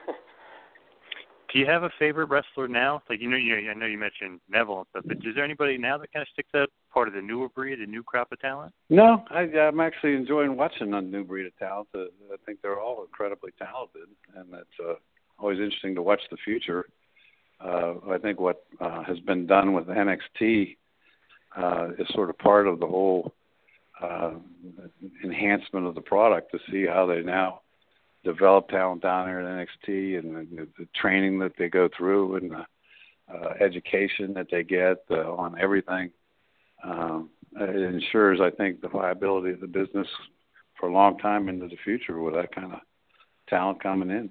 Do 1.54 1.60
you 1.60 1.66
have 1.66 1.84
a 1.84 1.92
favorite 2.00 2.30
wrestler 2.30 2.68
now? 2.68 3.02
Like 3.10 3.22
you 3.22 3.30
know, 3.30 3.38
you 3.38 3.70
I 3.70 3.74
know 3.74 3.86
you 3.86 3.98
mentioned 3.98 4.40
Neville 4.50 4.88
and 4.96 5.04
but 5.06 5.18
is 5.18 5.36
there 5.36 5.44
anybody 5.44 5.78
now 5.78 5.98
that 5.98 6.12
kind 6.12 6.24
of 6.24 6.30
sticks 6.34 6.50
out, 6.56 6.70
part 6.98 7.08
of 7.08 7.14
the 7.14 7.22
newer 7.22 7.48
breed, 7.48 7.78
the 7.80 7.86
new 7.86 8.02
crop 8.02 8.32
of 8.32 8.40
talent? 8.40 8.74
No, 8.90 9.24
I, 9.30 9.42
I'm 9.42 9.80
actually 9.80 10.16
enjoying 10.16 10.58
watching 10.58 10.96
a 10.96 11.02
new 11.02 11.24
breed 11.24 11.46
of 11.46 11.56
talent. 11.60 11.88
Uh, 11.94 12.06
I 12.34 12.38
think 12.44 12.60
they're 12.64 12.80
all 12.80 13.04
incredibly 13.04 13.52
talented, 13.60 14.10
and 14.36 14.52
it's 14.56 14.80
uh, 14.84 14.96
always 15.38 15.60
interesting 15.60 15.94
to 15.94 16.02
watch 16.02 16.22
the 16.32 16.38
future. 16.44 16.88
Uh, 17.64 17.94
I 18.10 18.18
think 18.18 18.40
what 18.40 18.66
uh, 18.82 19.04
has 19.04 19.20
been 19.20 19.46
done 19.46 19.74
with 19.74 19.86
NXT 19.86 20.76
uh, 21.56 21.90
is 22.00 22.08
sort 22.16 22.32
of 22.32 22.38
part 22.40 22.66
of 22.66 22.80
the 22.80 22.88
whole 22.88 23.32
uh, 24.02 24.32
enhancement 25.24 25.86
of 25.86 25.94
the 25.94 26.02
product 26.02 26.52
to 26.54 26.60
see 26.72 26.88
how 26.88 27.06
they 27.06 27.22
now 27.22 27.62
develop 28.24 28.70
talent 28.70 29.04
down 29.04 29.28
there 29.28 29.42
at 29.42 29.68
NXT 29.68 30.18
and 30.18 30.36
the, 30.36 30.68
the 30.80 30.88
training 31.00 31.38
that 31.40 31.52
they 31.60 31.70
go 31.70 31.90
through 31.96 32.38
and 32.38 32.52
the 32.52 32.66
uh, 33.32 33.54
education 33.60 34.34
that 34.34 34.48
they 34.50 34.64
get 34.64 35.04
uh, 35.12 35.32
on 35.36 35.60
everything. 35.60 36.10
Um, 36.84 37.30
it 37.60 37.76
ensures, 37.76 38.40
I 38.42 38.52
think, 38.52 38.82
the 38.82 38.90
viability 38.90 39.52
of 39.52 39.62
the 39.62 39.68
business 39.68 40.08
for 40.80 40.90
a 40.90 40.94
long 40.94 41.18
time 41.18 41.50
into 41.50 41.68
the 41.68 41.78
future 41.84 42.20
with 42.22 42.36
that 42.36 42.54
kind 42.54 42.74
of 42.74 42.80
talent 43.50 43.82
coming 43.82 44.10
in. 44.10 44.30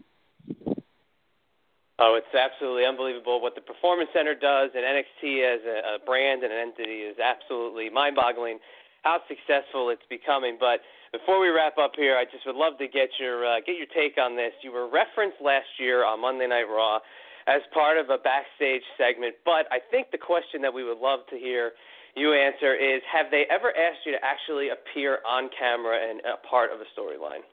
Oh, 1.98 2.20
it's 2.20 2.35
absolutely 2.36 2.85
unbelievable 2.85 3.40
what 3.40 3.55
the 3.55 3.64
Performance 3.64 4.10
Center 4.12 4.35
does, 4.35 4.70
and 4.77 4.85
NXT 4.85 5.40
as 5.40 5.60
a, 5.64 5.97
a 5.97 5.98
brand 6.05 6.44
and 6.44 6.52
an 6.52 6.59
entity 6.59 7.09
is 7.09 7.16
absolutely 7.18 7.89
mind-boggling. 7.89 8.59
How 9.02 9.20
successful 9.28 9.89
it's 9.89 10.05
becoming, 10.10 10.59
but 10.60 10.81
before 11.12 11.40
we 11.40 11.48
wrap 11.48 11.78
up 11.78 11.93
here, 11.97 12.16
I 12.16 12.24
just 12.24 12.44
would 12.44 12.56
love 12.56 12.77
to 12.78 12.89
get 12.89 13.09
your 13.18 13.47
uh, 13.47 13.60
get 13.64 13.77
your 13.78 13.86
take 13.94 14.18
on 14.18 14.36
this. 14.36 14.52
You 14.62 14.73
were 14.73 14.90
referenced 14.90 15.40
last 15.40 15.70
year 15.78 16.05
on 16.05 16.20
Monday 16.20 16.47
Night 16.47 16.68
Raw 16.68 16.98
as 17.47 17.62
part 17.73 17.97
of 17.97 18.10
a 18.10 18.18
backstage 18.18 18.82
segment, 18.98 19.36
but 19.44 19.70
I 19.70 19.78
think 19.90 20.10
the 20.10 20.18
question 20.18 20.60
that 20.62 20.74
we 20.74 20.82
would 20.82 20.98
love 20.98 21.20
to 21.31 21.39
hear 21.39 21.73
you 22.16 22.32
answer 22.32 22.74
is: 22.74 23.02
Have 23.12 23.26
they 23.30 23.44
ever 23.51 23.68
asked 23.68 24.05
you 24.05 24.12
to 24.12 24.18
actually 24.24 24.68
appear 24.70 25.18
on 25.28 25.51
camera 25.59 25.98
and 26.10 26.20
a 26.20 26.47
part 26.47 26.70
of 26.72 26.80
a 26.80 26.84
storyline? 26.98 27.44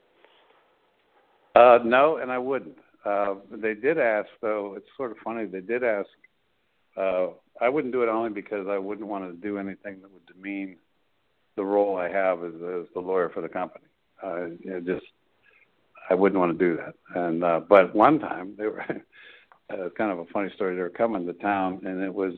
Uh, 1.54 1.82
no, 1.84 2.16
and 2.16 2.32
I 2.32 2.38
wouldn't. 2.38 2.76
Uh, 3.04 3.34
they 3.50 3.74
did 3.74 3.98
ask, 3.98 4.28
though. 4.40 4.74
It's 4.76 4.86
sort 4.96 5.10
of 5.10 5.18
funny. 5.18 5.44
They 5.46 5.60
did 5.60 5.84
ask. 5.84 6.08
Uh, 6.96 7.28
I 7.60 7.68
wouldn't 7.68 7.92
do 7.92 8.02
it 8.02 8.08
only 8.08 8.30
because 8.30 8.66
I 8.68 8.78
wouldn't 8.78 9.06
want 9.06 9.30
to 9.30 9.36
do 9.36 9.58
anything 9.58 10.00
that 10.00 10.10
would 10.10 10.26
demean 10.26 10.76
the 11.56 11.64
role 11.64 11.96
I 11.96 12.08
have 12.08 12.42
as, 12.42 12.54
as 12.54 12.86
the 12.94 13.00
lawyer 13.00 13.30
for 13.30 13.40
the 13.40 13.48
company. 13.48 13.84
Uh, 14.22 14.46
just 14.84 15.04
I 16.10 16.14
wouldn't 16.14 16.38
want 16.38 16.58
to 16.58 16.58
do 16.58 16.76
that. 16.76 16.94
And 17.14 17.44
uh, 17.44 17.60
but 17.68 17.94
one 17.94 18.18
time 18.18 18.54
they 18.56 18.66
were 18.66 18.80
uh, 19.70 19.88
kind 19.96 20.10
of 20.10 20.18
a 20.18 20.26
funny 20.26 20.50
story. 20.54 20.74
They 20.74 20.82
were 20.82 20.88
coming 20.88 21.26
to 21.26 21.32
town, 21.34 21.82
and 21.84 22.02
it 22.02 22.12
was 22.12 22.34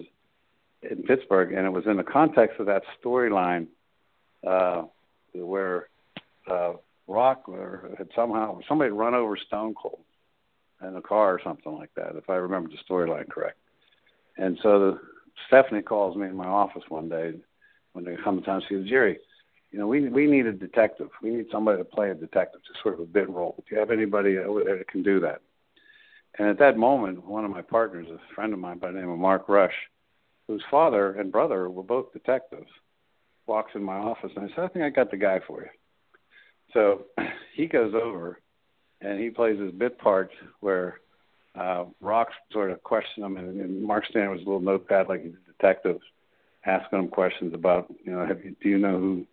in 0.83 1.03
Pittsburgh, 1.03 1.53
and 1.53 1.67
it 1.67 1.71
was 1.71 1.85
in 1.87 1.97
the 1.97 2.05
context 2.05 2.61
of 2.61 2.67
that 2.67 2.83
storyline 3.03 3.67
uh, 4.47 4.83
where 5.33 5.89
uh, 6.51 6.75
Rock 7.07 7.45
had 7.99 8.09
somehow 8.15 8.59
somebody 8.69 8.91
run 8.91 9.15
over 9.15 9.37
Stone 9.37 9.75
Cold 9.75 10.01
in 10.83 10.97
a 10.97 11.03
car 11.03 11.35
or 11.35 11.41
something 11.43 11.73
like 11.73 11.91
that, 11.97 12.17
if 12.17 12.29
I 12.29 12.35
remember 12.35 12.69
the 12.69 12.77
storyline 12.89 13.29
correct. 13.29 13.59
And 14.37 14.59
so 14.63 14.79
the, 14.79 15.01
Stephanie 15.47 15.83
calls 15.83 16.17
me 16.17 16.27
in 16.27 16.37
my 16.37 16.47
office 16.47 16.83
one 16.89 17.09
day 17.09 17.35
when 17.93 18.05
they 18.05 18.17
come 18.23 18.39
to 18.39 18.45
town. 18.45 18.63
She 18.69 18.75
goes, 18.75 18.89
Jerry, 18.89 19.19
you 19.71 19.79
know, 19.79 19.87
we 19.87 20.09
we 20.09 20.27
need 20.27 20.47
a 20.47 20.53
detective. 20.53 21.09
We 21.23 21.31
need 21.31 21.47
somebody 21.51 21.79
to 21.79 21.85
play 21.85 22.11
a 22.11 22.15
detective, 22.15 22.61
just 22.67 22.83
sort 22.83 22.95
of 22.95 23.01
a 23.01 23.07
bit 23.07 23.29
role. 23.29 23.63
Do 23.69 23.75
you 23.75 23.81
have 23.81 23.91
anybody 23.91 24.39
over 24.39 24.63
there 24.63 24.79
that 24.79 24.89
can 24.89 25.03
do 25.03 25.21
that? 25.21 25.41
And 26.39 26.49
at 26.49 26.59
that 26.59 26.77
moment, 26.77 27.25
one 27.25 27.45
of 27.45 27.51
my 27.51 27.63
partners, 27.63 28.07
a 28.11 28.35
friend 28.35 28.53
of 28.53 28.59
mine 28.59 28.79
by 28.79 28.93
the 28.93 29.01
name 29.01 29.09
of 29.09 29.19
Mark 29.19 29.49
Rush, 29.49 29.75
whose 30.49 30.63
father 30.71 31.13
and 31.13 31.33
brother 31.33 31.69
were 31.69 31.83
both 31.83 32.13
detectives, 32.13 32.71
walks 33.47 33.73
in 33.75 33.83
my 33.83 33.97
office 33.97 34.31
and 34.37 34.45
I 34.51 34.55
said, 34.55 34.65
I 34.65 34.69
think 34.69 34.85
I 34.85 34.91
got 34.91 35.11
the 35.11 35.17
guy 35.17 35.41
for 35.47 35.63
you. 35.63 35.69
So 36.73 37.05
he 37.55 37.67
goes 37.67 37.95
over 37.95 38.41
and 39.01 39.21
he 39.21 39.31
plays 39.31 39.59
his 39.59 39.73
bit 39.73 39.99
part 39.99 40.31
where 40.61 41.01
uh, 41.59 41.85
Rock 42.01 42.29
sort 42.53 42.71
of 42.71 42.83
questioned 42.83 43.25
him, 43.25 43.37
and, 43.37 43.61
and 43.61 43.83
Mark 43.83 44.05
Stanton 44.11 44.31
was 44.31 44.41
a 44.41 44.45
little 44.45 44.61
notepad 44.61 45.09
like 45.09 45.23
he's 45.23 45.33
a 45.33 45.53
detective, 45.53 45.99
asking 46.67 46.99
him 46.99 47.09
questions 47.09 47.55
about, 47.55 47.93
you 48.05 48.13
know, 48.13 48.27
have 48.27 48.45
you, 48.45 48.55
do 48.63 48.69
you 48.69 48.79
know 48.79 48.99
who 48.99 49.27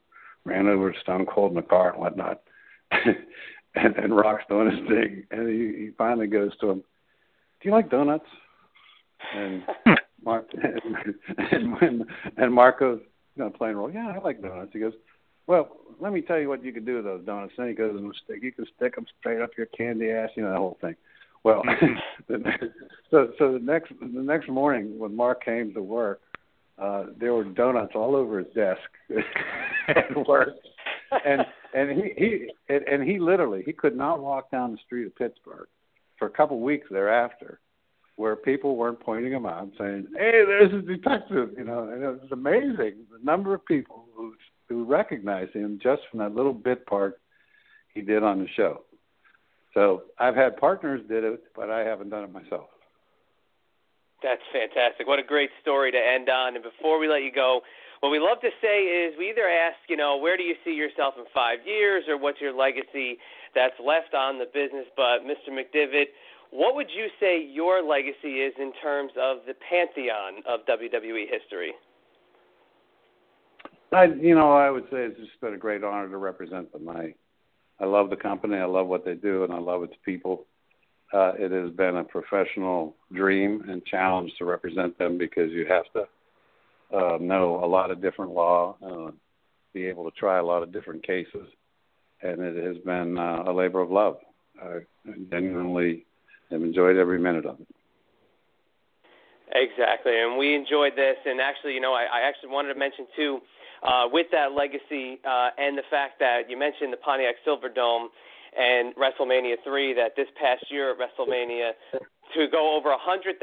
ran 0.45 0.68
over 0.68 0.94
Stone 1.02 1.26
Cold 1.26 1.52
in 1.52 1.56
the 1.56 1.61
car 1.61 1.91
and 1.91 1.99
whatnot? 1.99 2.41
and, 2.91 3.95
and 3.95 4.15
Rock's 4.15 4.45
doing 4.48 4.72
his 4.72 4.88
thing, 4.88 5.23
and 5.31 5.49
he, 5.49 5.85
he 5.85 5.90
finally 5.98 6.27
goes 6.27 6.56
to 6.60 6.69
him, 6.69 6.77
"Do 6.77 7.69
you 7.69 7.72
like 7.72 7.90
donuts?" 7.90 8.26
And 9.35 9.64
Mark 10.23 10.49
and, 11.37 11.75
and 11.81 12.05
and 12.37 12.53
Marco's 12.53 13.01
you 13.35 13.43
know 13.43 13.49
playing 13.49 13.77
role, 13.77 13.91
yeah, 13.91 14.13
I 14.15 14.19
like 14.19 14.41
donuts. 14.41 14.71
He 14.73 14.79
goes, 14.79 14.93
well, 15.47 15.77
let 15.99 16.13
me 16.13 16.21
tell 16.21 16.39
you 16.39 16.49
what 16.49 16.63
you 16.63 16.71
can 16.71 16.85
do 16.85 16.95
with 16.95 17.05
those 17.05 17.25
donuts. 17.25 17.53
Then 17.57 17.67
he 17.67 17.73
goes 17.73 17.95
and 17.95 18.13
stick. 18.23 18.41
You 18.41 18.51
can 18.51 18.65
stick 18.75 18.95
them 18.95 19.05
straight 19.19 19.41
up 19.41 19.51
your 19.57 19.67
candy 19.67 20.11
ass. 20.11 20.29
You 20.35 20.43
know 20.43 20.51
the 20.51 20.57
whole 20.57 20.77
thing. 20.81 20.95
Well, 21.43 21.63
so 23.11 23.31
so 23.37 23.53
the 23.53 23.59
next 23.61 23.91
the 23.99 24.21
next 24.21 24.49
morning 24.49 24.97
when 24.97 25.15
Mark 25.15 25.43
came 25.43 25.73
to 25.73 25.81
work, 25.81 26.21
uh, 26.79 27.05
there 27.19 27.33
were 27.33 27.43
donuts 27.43 27.93
all 27.95 28.15
over 28.15 28.39
his 28.39 28.53
desk 28.53 28.79
at 29.89 30.27
work, 30.27 30.49
and 31.25 31.41
and 31.73 31.91
he 31.91 32.13
he 32.17 32.49
and, 32.69 32.87
and 32.87 33.03
he 33.03 33.19
literally 33.19 33.63
he 33.65 33.73
could 33.73 33.95
not 33.95 34.21
walk 34.21 34.49
down 34.51 34.71
the 34.71 34.77
street 34.85 35.07
of 35.07 35.15
Pittsburgh 35.15 35.67
for 36.17 36.27
a 36.27 36.31
couple 36.31 36.57
of 36.57 36.63
weeks 36.63 36.87
thereafter, 36.89 37.59
where 38.15 38.35
people 38.35 38.76
weren't 38.76 38.99
pointing 38.99 39.31
him 39.31 39.45
out 39.45 39.69
saying, 39.77 40.07
"Hey, 40.15 40.44
there's 40.45 40.73
a 40.73 40.81
detective," 40.81 41.53
you 41.57 41.64
know, 41.64 41.90
and 41.90 42.03
it 42.03 42.22
was 42.22 42.31
amazing 42.31 43.07
the 43.11 43.19
number 43.23 43.53
of 43.53 43.65
people 43.65 44.07
who 44.15 44.35
who 44.69 44.84
recognized 44.85 45.53
him 45.53 45.80
just 45.81 46.02
from 46.10 46.19
that 46.19 46.34
little 46.34 46.53
bit 46.53 46.85
part 46.85 47.19
he 47.94 48.02
did 48.02 48.23
on 48.23 48.40
the 48.40 48.48
show. 48.56 48.84
So 49.73 50.03
I've 50.19 50.35
had 50.35 50.57
partners 50.57 51.02
did 51.07 51.23
it, 51.23 51.44
but 51.56 51.69
I 51.69 51.81
haven't 51.81 52.10
done 52.10 52.23
it 52.23 52.31
myself. 52.31 52.69
That's 54.22 54.41
fantastic. 54.53 55.07
What 55.07 55.19
a 55.19 55.23
great 55.23 55.49
story 55.61 55.91
to 55.91 55.98
end 55.98 56.30
on. 56.30 56.56
And 56.56 56.64
before 56.64 56.98
we 56.98 57.07
let 57.07 57.23
you 57.23 57.31
go, 57.31 57.61
what 57.99 58.10
we 58.10 58.19
love 58.19 58.40
to 58.41 58.49
say 58.61 58.84
is 58.84 59.15
we 59.18 59.30
either 59.30 59.48
ask, 59.48 59.77
you 59.90 59.98
know, 59.98 60.18
where 60.18 60.38
do 60.38 60.44
you 60.44 60.56
see 60.64 60.72
yourself 60.72 61.15
in 61.18 61.26
five 61.34 61.60
years 61.65 62.06
or 62.07 62.18
what's 62.18 62.40
your 62.40 62.53
legacy 62.53 63.18
that's 63.53 63.76
left 63.84 64.14
on 64.14 64.40
the 64.40 64.45
business? 64.45 64.85
But 64.95 65.27
Mr. 65.27 65.52
McDevitt, 65.52 66.15
what 66.53 66.75
would 66.75 66.89
you 66.95 67.07
say 67.19 67.43
your 67.43 67.81
legacy 67.81 68.41
is 68.41 68.53
in 68.59 68.71
terms 68.81 69.11
of 69.19 69.38
the 69.47 69.55
pantheon 69.69 70.43
of 70.47 70.59
WWE 70.67 71.25
history? 71.30 71.71
I, 73.91 74.05
you 74.05 74.35
know, 74.35 74.53
I 74.53 74.69
would 74.69 74.84
say 74.84 74.97
it's 74.97 75.19
just 75.19 75.41
been 75.41 75.55
a 75.55 75.57
great 75.57 75.84
honor 75.84 76.09
to 76.09 76.17
represent 76.17 76.71
them. 76.71 76.88
I, 76.89 77.15
I 77.80 77.85
love 77.85 78.11
the 78.11 78.15
company. 78.15 78.57
I 78.57 78.65
love 78.65 78.88
what 78.88 79.03
they 79.03 79.15
do, 79.15 79.43
and 79.43 79.51
I 79.51 79.57
love 79.57 79.81
its 79.84 79.95
people. 80.05 80.45
Uh, 81.11 81.34
it 81.39 81.51
has 81.51 81.71
been 81.71 81.97
a 81.97 82.03
professional 82.03 82.95
dream 83.11 83.63
and 83.67 83.84
challenge 83.85 84.31
to 84.38 84.45
represent 84.45 84.97
them 84.99 85.17
because 85.17 85.51
you 85.51 85.65
have 85.67 85.85
to 85.93 86.95
uh, 86.95 87.17
know 87.19 87.63
a 87.63 87.67
lot 87.67 87.89
of 87.89 88.01
different 88.01 88.31
law, 88.31 88.75
uh, 88.85 89.11
be 89.73 89.85
able 89.85 90.03
to 90.09 90.17
try 90.17 90.38
a 90.38 90.43
lot 90.43 90.61
of 90.61 90.71
different 90.71 91.05
cases, 91.05 91.47
and 92.21 92.41
it 92.41 92.63
has 92.63 92.77
been 92.84 93.17
uh, 93.17 93.43
a 93.47 93.51
labor 93.51 93.81
of 93.81 93.89
love. 93.89 94.17
I 94.61 94.80
genuinely 95.31 96.05
have 96.51 96.61
enjoyed 96.61 96.97
every 96.97 97.19
minute 97.19 97.45
of 97.45 97.59
it. 97.59 97.67
Exactly, 99.55 100.19
and 100.19 100.37
we 100.37 100.55
enjoyed 100.55 100.93
this. 100.95 101.17
And 101.25 101.39
actually, 101.39 101.73
you 101.73 101.81
know, 101.81 101.93
I, 101.93 102.03
I 102.03 102.21
actually 102.27 102.49
wanted 102.49 102.73
to 102.73 102.79
mention 102.79 103.05
too 103.15 103.39
uh, 103.83 104.07
with 104.11 104.27
that 104.31 104.53
legacy 104.53 105.19
uh, 105.27 105.49
and 105.57 105.77
the 105.77 105.85
fact 105.91 106.19
that 106.19 106.49
you 106.49 106.57
mentioned 106.57 106.91
the 106.91 106.97
Pontiac 106.97 107.35
Silverdome 107.45 108.07
and 108.57 108.95
WrestleMania 108.95 109.57
3, 109.63 109.93
that 109.93 110.15
this 110.15 110.27
past 110.39 110.65
year 110.69 110.91
at 110.91 110.97
WrestleMania, 110.97 111.71
to 112.37 112.47
go 112.49 112.77
over 112.77 112.89
a 112.89 112.97
100,000 112.97 113.37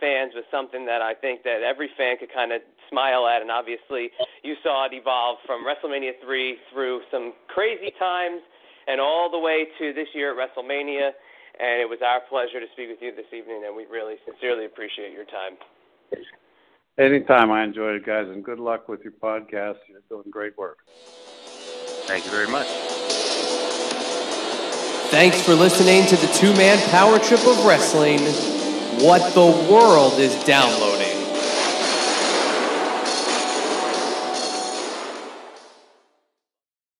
fans 0.00 0.32
was 0.34 0.44
something 0.50 0.86
that 0.86 1.02
I 1.02 1.14
think 1.14 1.42
that 1.44 1.62
every 1.62 1.88
fan 1.96 2.16
could 2.18 2.32
kind 2.32 2.52
of 2.52 2.60
smile 2.88 3.26
at. 3.26 3.42
And 3.42 3.50
obviously, 3.50 4.10
you 4.42 4.54
saw 4.62 4.86
it 4.86 4.92
evolve 4.92 5.38
from 5.46 5.64
WrestleMania 5.64 6.12
3 6.22 6.56
through 6.72 7.00
some 7.10 7.32
crazy 7.48 7.92
times 7.98 8.40
and 8.86 9.00
all 9.00 9.30
the 9.30 9.38
way 9.38 9.66
to 9.78 9.92
this 9.92 10.08
year 10.14 10.32
at 10.32 10.38
WrestleMania. 10.38 11.10
And 11.60 11.80
it 11.80 11.88
was 11.88 11.98
our 12.00 12.20
pleasure 12.28 12.58
to 12.58 12.66
speak 12.72 12.88
with 12.88 13.02
you 13.02 13.14
this 13.14 13.28
evening, 13.36 13.64
and 13.66 13.76
we 13.76 13.84
really 13.84 14.16
sincerely 14.24 14.64
appreciate 14.64 15.12
your 15.12 15.26
time. 15.26 15.58
Anytime. 16.98 17.50
I 17.50 17.64
enjoyed 17.64 17.96
it, 17.96 18.06
guys, 18.06 18.28
and 18.28 18.42
good 18.42 18.58
luck 18.58 18.88
with 18.88 19.02
your 19.02 19.12
podcast. 19.12 19.76
You're 19.88 20.00
doing 20.08 20.30
great 20.30 20.56
work. 20.56 20.78
Thank 22.06 22.24
you 22.24 22.30
very 22.30 22.48
much. 22.48 22.66
Thanks 25.10 25.42
for 25.42 25.54
listening 25.54 26.06
to 26.06 26.16
the 26.16 26.32
two 26.32 26.54
man 26.54 26.78
power 26.90 27.18
trip 27.18 27.40
of 27.46 27.64
wrestling. 27.66 28.20
What 29.04 29.34
the 29.34 29.46
world 29.70 30.18
is 30.18 30.42
downloading. 30.44 31.19